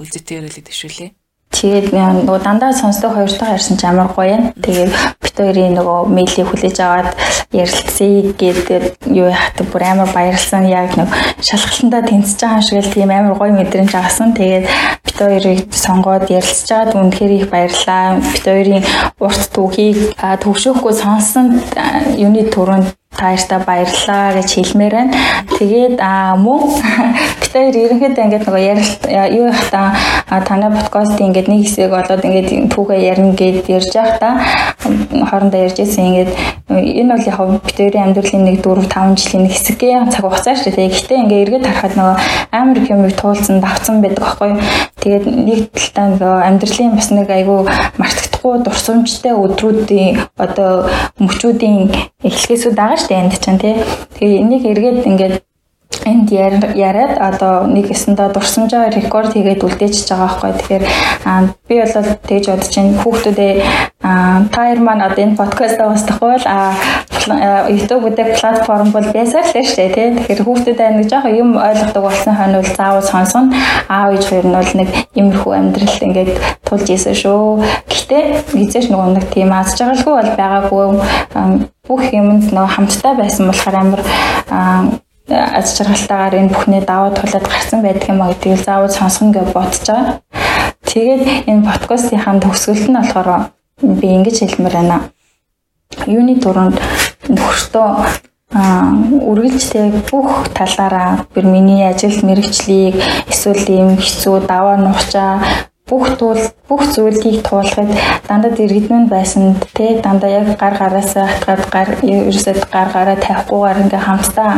үлзэтэй 0.00 0.40
өрөөлөд 0.40 0.68
төшүүлээ. 0.72 1.10
Тэгээд 1.52 1.92
нөгөө 1.92 2.40
дандаа 2.40 2.72
сонсдог 2.72 3.12
хоёртойгоо 3.12 3.54
ярьсан 3.60 3.76
ч 3.76 3.84
амар 3.84 4.08
гоё 4.16 4.40
юм. 4.40 4.44
Тэгээд 4.56 4.92
бит 5.20 5.36
хоёрын 5.36 5.76
нөгөө 5.76 5.98
мэйлийг 6.08 6.48
хүлээж 6.48 6.78
аваад 6.80 7.12
ярилцъя 7.52 8.32
гэдэг 8.40 9.04
юу 9.12 9.28
яхад 9.28 9.60
бүр 9.68 9.84
амар 9.84 10.08
баярлсан. 10.16 10.64
Яг 10.64 10.96
нэг 10.96 11.12
шалгалтандаа 11.44 12.08
тэнцэж 12.08 12.40
байгаа 12.40 12.56
юм 12.56 12.64
шиг 12.64 12.80
л 12.80 12.94
тийм 12.96 13.10
амар 13.12 13.36
гоё 13.36 13.52
мэдрэмж 13.52 13.92
авсан. 13.92 14.32
Тэгээд 14.32 14.64
бит 15.12 15.20
хоёрыг 15.20 15.68
сонгоод 15.74 16.30
ярилцж 16.32 16.68
байгаад 16.72 16.96
үнэхээр 16.96 17.32
их 17.36 17.46
баярлаа. 17.52 18.16
Бит 18.32 18.44
хоёрын 18.48 18.84
урт 19.20 19.44
түүхийг 19.52 20.16
төвшөөхгүй 20.16 20.92
сонсон 20.96 21.60
юуны 22.16 22.48
төрөнд 22.48 22.96
тааштай 23.12 23.60
баярлаа 23.60 24.32
гэж 24.32 24.48
хэлмээр 24.56 24.94
байна. 24.96 25.12
Тэгээд 25.58 26.00
мөн 26.40 26.60
хоёр 27.52 27.76
ерөнхийдөө 27.76 28.24
ингээд 28.24 28.46
нөгөө 28.48 28.64
ярилт 28.72 29.02
юу 29.36 29.48
их 29.52 29.62
та 29.70 29.94
танай 30.48 30.70
подкастын 30.72 31.28
ингээд 31.28 31.48
нэг 31.52 31.60
хэсэг 31.68 31.92
болоод 31.92 32.24
ингээд 32.24 32.72
түүхээ 32.72 33.00
ярина 33.12 33.36
гэд 33.36 33.68
ярьж 33.68 33.92
явах 33.92 34.18
та 34.18 34.30
хоорондоо 34.82 35.60
ярьж 35.60 35.78
ирсэн 35.84 36.08
ингээд 36.08 36.30
энэ 36.72 37.12
бол 37.12 37.28
яг 37.28 37.36
хоёрын 37.36 38.04
амьдралын 38.08 38.44
нэг 38.48 38.56
4 38.64 38.88
5 38.88 39.20
жилийн 39.20 39.42
нэг 39.44 39.52
хэсгийн 39.52 40.10
цаг 40.10 40.24
хугацаа 40.24 40.56
шүү 40.56 40.72
дээ. 40.72 40.88
Гэхдээ 40.88 41.22
ингээд 41.22 41.42
эргээд 41.44 41.66
харахад 41.68 41.94
нөгөө 41.98 42.16
амар 42.56 42.78
их 42.80 42.90
юмыг 42.90 43.12
туулсан 43.20 43.60
давцсан 43.60 44.00
байдаг 44.00 44.24
байхгүй. 44.24 44.50
Тэгээд 45.02 45.24
нэг 45.28 45.60
талдаа 45.76 46.06
нөгөө 46.08 46.46
амьдралын 46.48 46.96
бас 46.96 47.08
нэг 47.12 47.28
айгүй 47.28 47.58
мартагдахгүй 48.00 48.54
дурсамжтай 48.64 49.34
өдрүүдийн 49.36 50.12
одоо 50.40 50.88
мөчүүдийн 51.20 51.78
эхлэхээс 52.24 52.64
байгаа 52.72 52.96
шүү 52.96 53.08
дээ 53.12 53.22
энд 53.22 53.34
чинь 53.44 53.60
тий. 53.60 53.76
Тэгээ 54.16 54.40
энийг 54.40 54.64
эргээд 54.72 55.06
ингээд 55.10 55.34
энд 56.04 56.30
яриад 56.30 57.18
одоо 57.18 57.66
нэг 57.66 57.90
эсэндээ 57.94 58.32
дурсамжаа 58.34 58.90
рекорд 58.90 59.32
хийгээд 59.32 59.62
үлдээчихэж 59.62 60.08
байгаа 60.10 60.28
байхгүй. 60.28 60.52
Тэгэхээр 60.58 60.84
би 61.68 61.74
бол 61.80 61.94
тэгж 62.28 62.44
бодож 62.50 62.68
чинь 62.72 62.98
хүүхдүүдээ 62.98 63.54
тайр 64.50 64.78
маань 64.82 65.06
одоо 65.06 65.22
энэ 65.22 65.38
подкастаа 65.38 65.94
устгахгүй 65.94 66.42
бол 66.42 66.46
YouTube 67.70 68.02
гэдэг 68.10 68.28
платформ 68.40 68.90
бол 68.90 69.08
байсаар 69.14 69.46
л 69.46 69.52
шүү 69.52 69.76
дээ 69.78 69.94
тий. 69.94 70.08
Тэгэхээр 70.18 70.42
хүүхдүүдээ 70.42 70.90
нэг 70.96 71.06
жоохон 71.06 71.38
юм 71.38 71.50
ойлгодог 71.54 72.02
болсон 72.02 72.34
хойно 72.34 72.58
бол 72.58 72.74
заавал 72.74 73.06
сонсгоно. 73.06 73.54
Аав 73.86 74.16
ээж 74.18 74.24
хоёр 74.26 74.46
нь 74.50 74.56
бол 74.58 74.72
нэг 74.74 74.88
иймэрхүү 75.14 75.52
амьдралд 75.54 76.02
ингээд 76.02 76.30
тулж 76.66 76.86
ийсэн 76.90 77.14
шүү. 77.14 77.62
Гэтэ 77.86 78.18
эзэж 78.58 78.90
нөгөө 78.90 79.08
нэг 79.22 79.26
тийм 79.30 79.54
аз 79.54 79.78
жаргалгүй 79.78 80.14
бол 80.18 80.32
байгаагүй 80.34 80.86
бүх 81.86 82.02
юмд 82.10 82.50
нөгөө 82.50 82.74
хамтдаа 82.74 83.14
байсан 83.18 83.46
болохоор 83.50 83.76
амар 83.78 84.02
аз 85.32 85.76
жаргалтайгаар 85.76 86.34
энэ 86.40 86.52
бүхний 86.52 86.82
даваа 86.84 87.10
тулаад 87.16 87.46
гарсан 87.48 87.82
байдаг 87.82 88.08
юм 88.08 88.22
а 88.22 88.30
гэдгийг 88.30 88.60
заавал 88.60 88.92
сонсгоно 88.92 89.32
гэж 89.32 89.48
бодож 89.52 89.84
байгаа. 89.88 90.20
Тэгээд 90.88 91.24
энэ 91.50 91.66
подкастын 91.68 92.40
төгсгөлт 92.40 92.86
нь 92.88 92.98
болохоор 92.98 93.28
би 93.80 94.06
ингэж 94.16 94.36
хэлмээр 94.44 94.76
байна. 94.76 94.98
Юуны 96.06 96.34
дуранд 96.40 96.76
нөхөртөө 97.28 97.88
үргэлжтэй 98.52 99.88
бүх 100.12 100.52
талаараа 100.52 101.24
бүр 101.32 101.44
миний 101.48 101.88
ажил 101.88 102.20
мэрэгчлийг 102.20 103.00
эсвэл 103.32 103.64
ийм 103.72 103.96
хэцүү 103.96 104.44
даваа 104.44 104.76
нухчаа 104.76 105.40
бүх 105.88 106.16
туул 106.18 106.40
бүх 106.68 106.82
зүйлийг 106.94 107.42
туулахад 107.46 107.90
дандаа 108.28 108.52
иргэдмэн 108.64 109.06
байсан 109.08 109.56
те 109.74 110.00
дандаа 110.04 110.30
яг 110.30 110.46
гар 110.58 110.74
гараасаа 110.78 111.26
хатгаад 111.26 111.64
гар 111.74 111.88
ерөөсөд 112.02 112.60
гар 112.72 112.88
гараа 112.94 113.16
тавихгүйгээр 113.16 113.82
ингээ 113.84 114.02
хамтдаа 114.06 114.50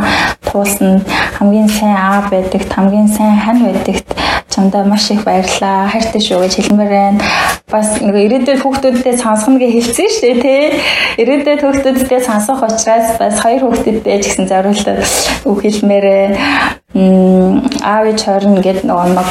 туулсан. 0.49 1.03
Хамгийн 1.39 1.69
сайн 1.69 1.97
аа 1.97 2.21
байдагт 2.31 2.71
хамгийн 2.73 3.09
сайн 3.09 3.39
хань 3.41 3.65
байдагт 3.67 4.09
чамдаа 4.55 4.85
маш 4.85 5.11
их 5.11 5.25
баярлаа 5.25 5.89
хайртай 5.91 6.21
шүү 6.23 6.39
гэж 6.47 6.55
хэлмээр 6.55 6.91
байна 6.95 7.21
бас 7.75 7.99
нэг 7.99 8.15
ирээдүйд 8.15 8.61
хүүхдүүдтэй 8.63 9.17
сонсгоно 9.19 9.59
гэж 9.59 9.73
хэлсэн 9.75 10.11
шүү 10.15 10.31
дээ 10.31 10.43
тий 10.45 10.63
ирээдүйд 11.25 11.61
хүүхдүүдтэй 11.65 12.21
сонсох 12.23 12.63
учраас 12.63 13.19
бас 13.19 13.41
хоёр 13.43 13.67
хүүхдүүдтэй 13.67 14.23
ч 14.23 14.25
гэсэн 14.31 14.47
зориултад 14.47 15.03
үг 15.51 15.59
хэлмээр 15.59 16.07
аав 17.83 18.05
ээж 18.07 18.21
хорин 18.23 18.63
гэдэг 18.63 18.87
нөгөө 18.87 19.09
нэг 19.11 19.29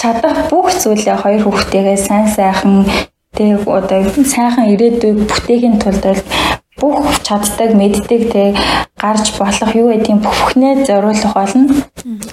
чадах 0.00 0.50
бүх 0.50 0.68
зүйлээ 0.82 1.16
хоёр 1.22 1.42
хүүхдтэйгээ 1.44 1.98
сайн 1.98 2.26
сайхан 2.26 2.86
тэг 3.36 3.64
одоо 3.66 4.02
сайхан 4.34 4.70
ирээдүй 4.74 5.12
бүтээхийн 5.30 5.78
тулд 5.82 6.04
бүх 6.80 7.22
чаддаг 7.22 7.70
мэддэг 7.78 8.22
тэг 8.32 8.58
гарч 8.98 9.38
болох 9.38 9.70
юу 9.76 9.92
гэдгийг 9.92 10.20
бүхнээ 10.24 10.84
зориулах 10.88 11.34
болно. 11.34 11.70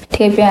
Тэгээ 0.09 0.31
би 0.33 0.45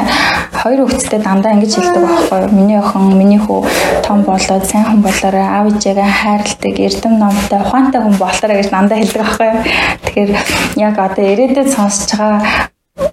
хоёр 0.55 0.81
хүүхэдтэй 0.87 1.21
дандаа 1.25 1.53
ингэж 1.59 1.73
хэлдэг 1.75 2.05
байхгүй 2.07 2.39
юу? 2.39 2.55
Миний 2.55 2.79
охин, 2.79 3.19
миний 3.19 3.41
хүү 3.43 3.67
том 4.07 4.23
болоод 4.23 4.65
сайн 4.71 4.87
хүн 4.87 5.03
болоорой, 5.03 5.43
аав 5.43 5.67
ээжээгээ 5.73 6.11
хайрладаг, 6.21 6.77
эрдэм 6.87 7.15
номтой, 7.19 7.59
ухаантай 7.59 8.01
хүн 8.03 8.17
болоорой 8.23 8.57
гэж 8.61 8.69
дандаа 8.71 8.99
хэлдэг 8.99 9.23
байхгүй 9.25 9.47
юу? 9.51 9.63
Тэгэхээр 10.05 10.31
яг 10.79 10.95
одоо 10.99 11.25
ирээдүйд 11.33 11.71
сонсож 11.75 12.11
байгаа 12.15 12.68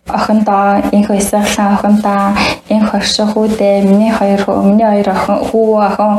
охиндоо 0.06 0.86
инх 0.94 1.10
байсаглан 1.10 1.73
охиндоо 1.73 2.38
инх 2.69 2.94
орших 2.94 3.34
хүүдээ 3.34 3.82
миний 3.90 4.14
хоёр 4.14 4.41
миний 4.61 4.86
хоёр 4.86 5.10
охин 5.10 5.38
хүү 5.49 5.69
охин 5.90 6.14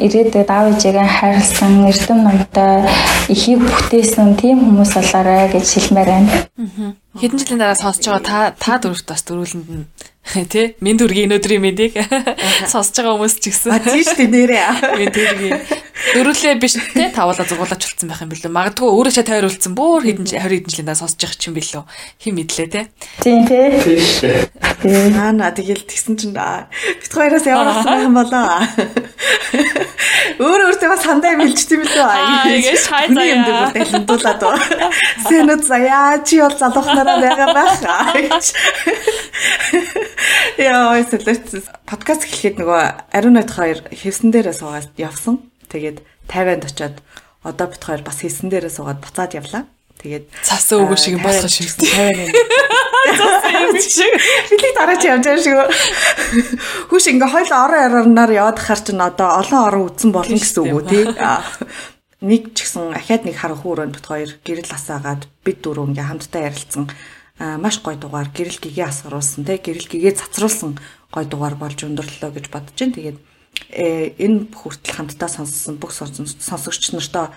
ирээдүйд 0.00 0.48
аав 0.48 0.72
ээжээгээ 0.72 1.08
хайрлсан 1.18 1.72
эрдэм 1.90 2.18
номтой 2.24 2.88
ихийг 3.28 3.60
бүтээсэн 3.60 4.36
тийм 4.40 4.56
хүмүүс 4.64 4.92
болоорой 4.96 5.52
гэж 5.52 5.66
хэлмээр 5.68 6.08
байна. 6.08 6.32
Хэдэн 7.20 7.38
жилийн 7.38 7.60
дараа 7.60 7.76
сонсож 7.76 8.08
байгаа 8.08 8.24
та 8.24 8.38
та 8.56 8.72
дөрөвт 8.80 9.06
бас 9.06 9.22
дөрүүлэнд 9.28 9.68
нь 9.68 9.84
тий 10.52 10.74
минь 10.80 10.96
дүргийн 10.96 11.28
өнөөдрийн 11.28 11.60
мэдийг 11.60 11.92
сонсож 12.72 12.96
байгаа 13.04 13.14
хүмүүс 13.20 13.36
ч 13.36 13.52
гэсэн. 13.52 13.68
А 13.68 13.84
тийм 13.84 14.00
шүү 14.00 14.16
дээ 14.16 14.32
нэрээ. 14.32 14.64
Минь 14.96 15.12
дүргийн 15.12 15.60
дөрүлээ 15.94 16.58
биш 16.58 16.74
тий 16.74 17.08
тавуулаа 17.14 17.46
зугуулаач 17.46 17.86
болцсон 17.86 18.08
байх 18.10 18.22
юм 18.22 18.30
билүү. 18.34 18.50
Магадгүй 18.50 18.88
өөрөө 18.90 19.14
ч 19.14 19.22
тайруулсан 19.22 19.74
бүр 19.78 20.02
хэдэн 20.02 20.26
20 20.26 20.42
хэдэн 20.42 20.70
жилийн 20.70 20.88
дараа 20.90 21.00
сонсож 21.00 21.22
байгаа 21.22 21.38
ч 21.38 21.46
юм 21.46 21.54
билүү. 21.54 21.82
Хим 22.18 22.34
мэдлээ 22.34 22.68
тий. 22.74 22.84
Тийм 23.22 23.46
тий. 23.46 23.68
Тийм. 24.82 25.14
Аа 25.14 25.30
на 25.30 25.54
тэгэл 25.54 25.86
тэгсэн 25.86 26.18
чинь 26.18 26.34
бит 26.34 27.12
хоёроос 27.14 27.46
ямар 27.46 27.70
болсон 27.70 28.10
юм 28.10 28.14
болоо. 28.18 28.66
Өөр 30.34 30.60
өөртөө 30.74 30.90
бас 30.90 31.06
хандаа 31.06 31.38
мэлжсэн 31.38 31.78
юм 31.78 31.82
билүү. 31.86 32.06
Аа 32.10 32.50
ингэ 32.50 32.74
шай 32.74 33.06
заяа. 33.14 33.30
Юм 33.30 33.40
дээр 33.46 33.70
дэлгэнтуулаад. 33.78 34.42
Сэнэт 35.30 35.62
заяа 35.62 36.18
чи 36.26 36.42
бол 36.42 36.58
залуухнараа 36.58 37.16
байгаа 37.22 37.48
байх. 37.54 37.78
Яа, 40.58 40.98
эсвэл 40.98 41.38
подкаст 41.86 42.26
эхлэхэд 42.26 42.58
нөгөө 42.62 42.82
Ариун 43.14 43.38
найд 43.38 43.50
хоёр 43.50 43.78
хэвсэн 43.90 44.30
дээрээ 44.34 44.54
суугаад 44.58 44.90
явсан. 44.98 45.53
Тэгээд 45.74 45.98
50-нд 46.30 46.64
очиод 46.70 46.96
одоо 47.42 47.66
бит 47.66 47.82
хоёр 47.82 48.06
бас 48.06 48.22
хэвсэн 48.22 48.46
дээрээ 48.46 48.70
суугаад 48.70 49.02
буцаад 49.02 49.34
явлаа. 49.34 49.66
Тэгээд 49.98 50.30
цас 50.46 50.70
өгөө 50.70 50.98
шиг 50.98 51.18
болох 51.18 51.50
шиг 51.50 51.66
50-ны. 51.66 52.30
Бидний 54.50 54.72
дараа 54.74 54.96
чи 54.96 55.10
явж 55.10 55.24
байгаа 55.26 55.42
шиг. 55.42 55.58
Хүүш 56.88 57.06
ингээ 57.10 57.30
хойл 57.30 57.52
орон 57.52 58.06
орноор 58.06 58.30
яваад 58.30 58.58
хахаар 58.62 58.80
чинь 58.86 59.02
одоо 59.02 59.28
олон 59.42 59.60
орон 59.66 59.84
үтсэн 59.90 60.10
болно 60.14 60.38
гэсэн 60.38 60.62
үг 60.62 60.74
үү 60.78 60.84
тий. 60.88 61.04
Нэг 62.24 62.42
ч 62.56 62.64
гэсэн 62.64 62.94
ахаад 62.94 63.22
нэг 63.26 63.36
харанхуй 63.36 63.70
өрөөнд 63.74 63.94
бит 63.98 64.06
хоёр 64.06 64.30
гэрэл 64.46 64.72
асаагаад 64.72 65.26
бид 65.44 65.58
дөрөв 65.60 65.90
ингээ 65.92 66.08
хамтдаа 66.08 66.42
ярилцсан 66.48 66.86
маш 67.60 67.82
гой 67.82 67.98
дугаар 68.00 68.30
гэрэл 68.32 68.62
гэгээ 68.62 68.88
асгаруулсан 68.88 69.44
те 69.44 69.60
гэрэл 69.60 69.90
гэгээ 69.90 70.16
цацруулсан 70.22 70.78
гой 71.12 71.24
дугаар 71.28 71.58
болж 71.58 71.82
өндөрлөө 71.84 72.30
гэж 72.32 72.46
бодож 72.48 72.78
байна. 72.78 72.96
Тэгээд 72.96 73.18
энэ 73.72 74.50
хүртэл 74.54 74.94
хамтдаа 74.94 75.30
сонссон 75.30 75.76
бүх 75.78 75.92
сонсогч 75.92 76.92
нартаа 76.92 77.34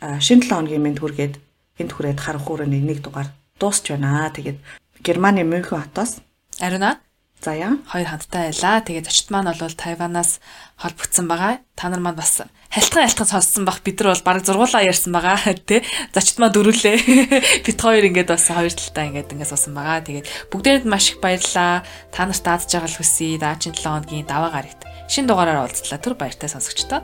шинэ 0.00 0.44
7 0.44 0.50
хоногийн 0.50 0.84
мэнд 0.84 0.98
хүргээд 1.00 1.34
энд 1.80 1.90
хүрээд 1.92 2.20
харанхуурын 2.20 2.70
нэг 2.70 3.02
дугаар 3.02 3.28
дуусч 3.58 3.90
байна. 3.90 4.30
Тэгээд 4.30 4.58
Германы 5.04 5.44
Мюнхен 5.44 5.80
хотоос 5.80 6.20
Ариуна 6.60 7.00
Заяа. 7.44 7.76
Хоёр 7.84 8.08
хамтдаа 8.08 8.48
байлаа. 8.48 8.80
Тэгээд 8.80 9.04
зочд 9.04 9.28
маань 9.28 9.52
бол 9.52 9.76
Тайванаас 9.76 10.40
холбогдсон 10.80 11.28
байгаа. 11.28 11.60
Та 11.76 11.92
нар 11.92 12.00
маань 12.00 12.16
бас 12.16 12.40
хальтган 12.72 13.04
хальтган 13.04 13.28
сонссон 13.28 13.64
бах 13.68 13.84
бид 13.84 14.00
нар 14.00 14.16
бол 14.16 14.24
бараг 14.24 14.44
зургуулаа 14.48 14.80
ярьсан 14.80 15.12
байгаа 15.12 15.36
тий. 15.68 15.84
Зочд 16.14 16.40
маань 16.40 16.56
дөрүлээ. 16.56 16.96
Бид 17.66 17.78
хоёр 17.80 18.08
ингээд 18.08 18.32
бас 18.32 18.48
хоёр 18.48 18.72
талдаа 18.72 19.04
ингээд 19.12 19.32
ингээд 19.36 19.50
суусан 19.52 19.74
байгаа. 19.76 20.00
Тэгээд 20.08 20.26
бүгдээрэнд 20.48 20.88
маш 20.88 21.12
их 21.12 21.20
баярлалаа. 21.20 21.84
Та 22.08 22.24
нарт 22.24 22.40
даадж 22.40 22.70
байгаа 22.72 22.88
л 22.88 22.96
хүсье. 22.96 23.36
Даачийн 23.36 23.76
7 23.76 23.92
хоногийн 23.92 24.24
даваа 24.24 24.50
гарагт 24.54 24.93
шин 25.08 25.26
дугаараар 25.28 25.64
уулзлаа. 25.64 25.98
Түр 26.00 26.16
баяртай 26.18 26.48
сонсогчдоо. 26.48 27.02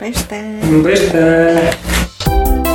Баяртай. 0.00 0.60
Баяртай. 0.82 2.71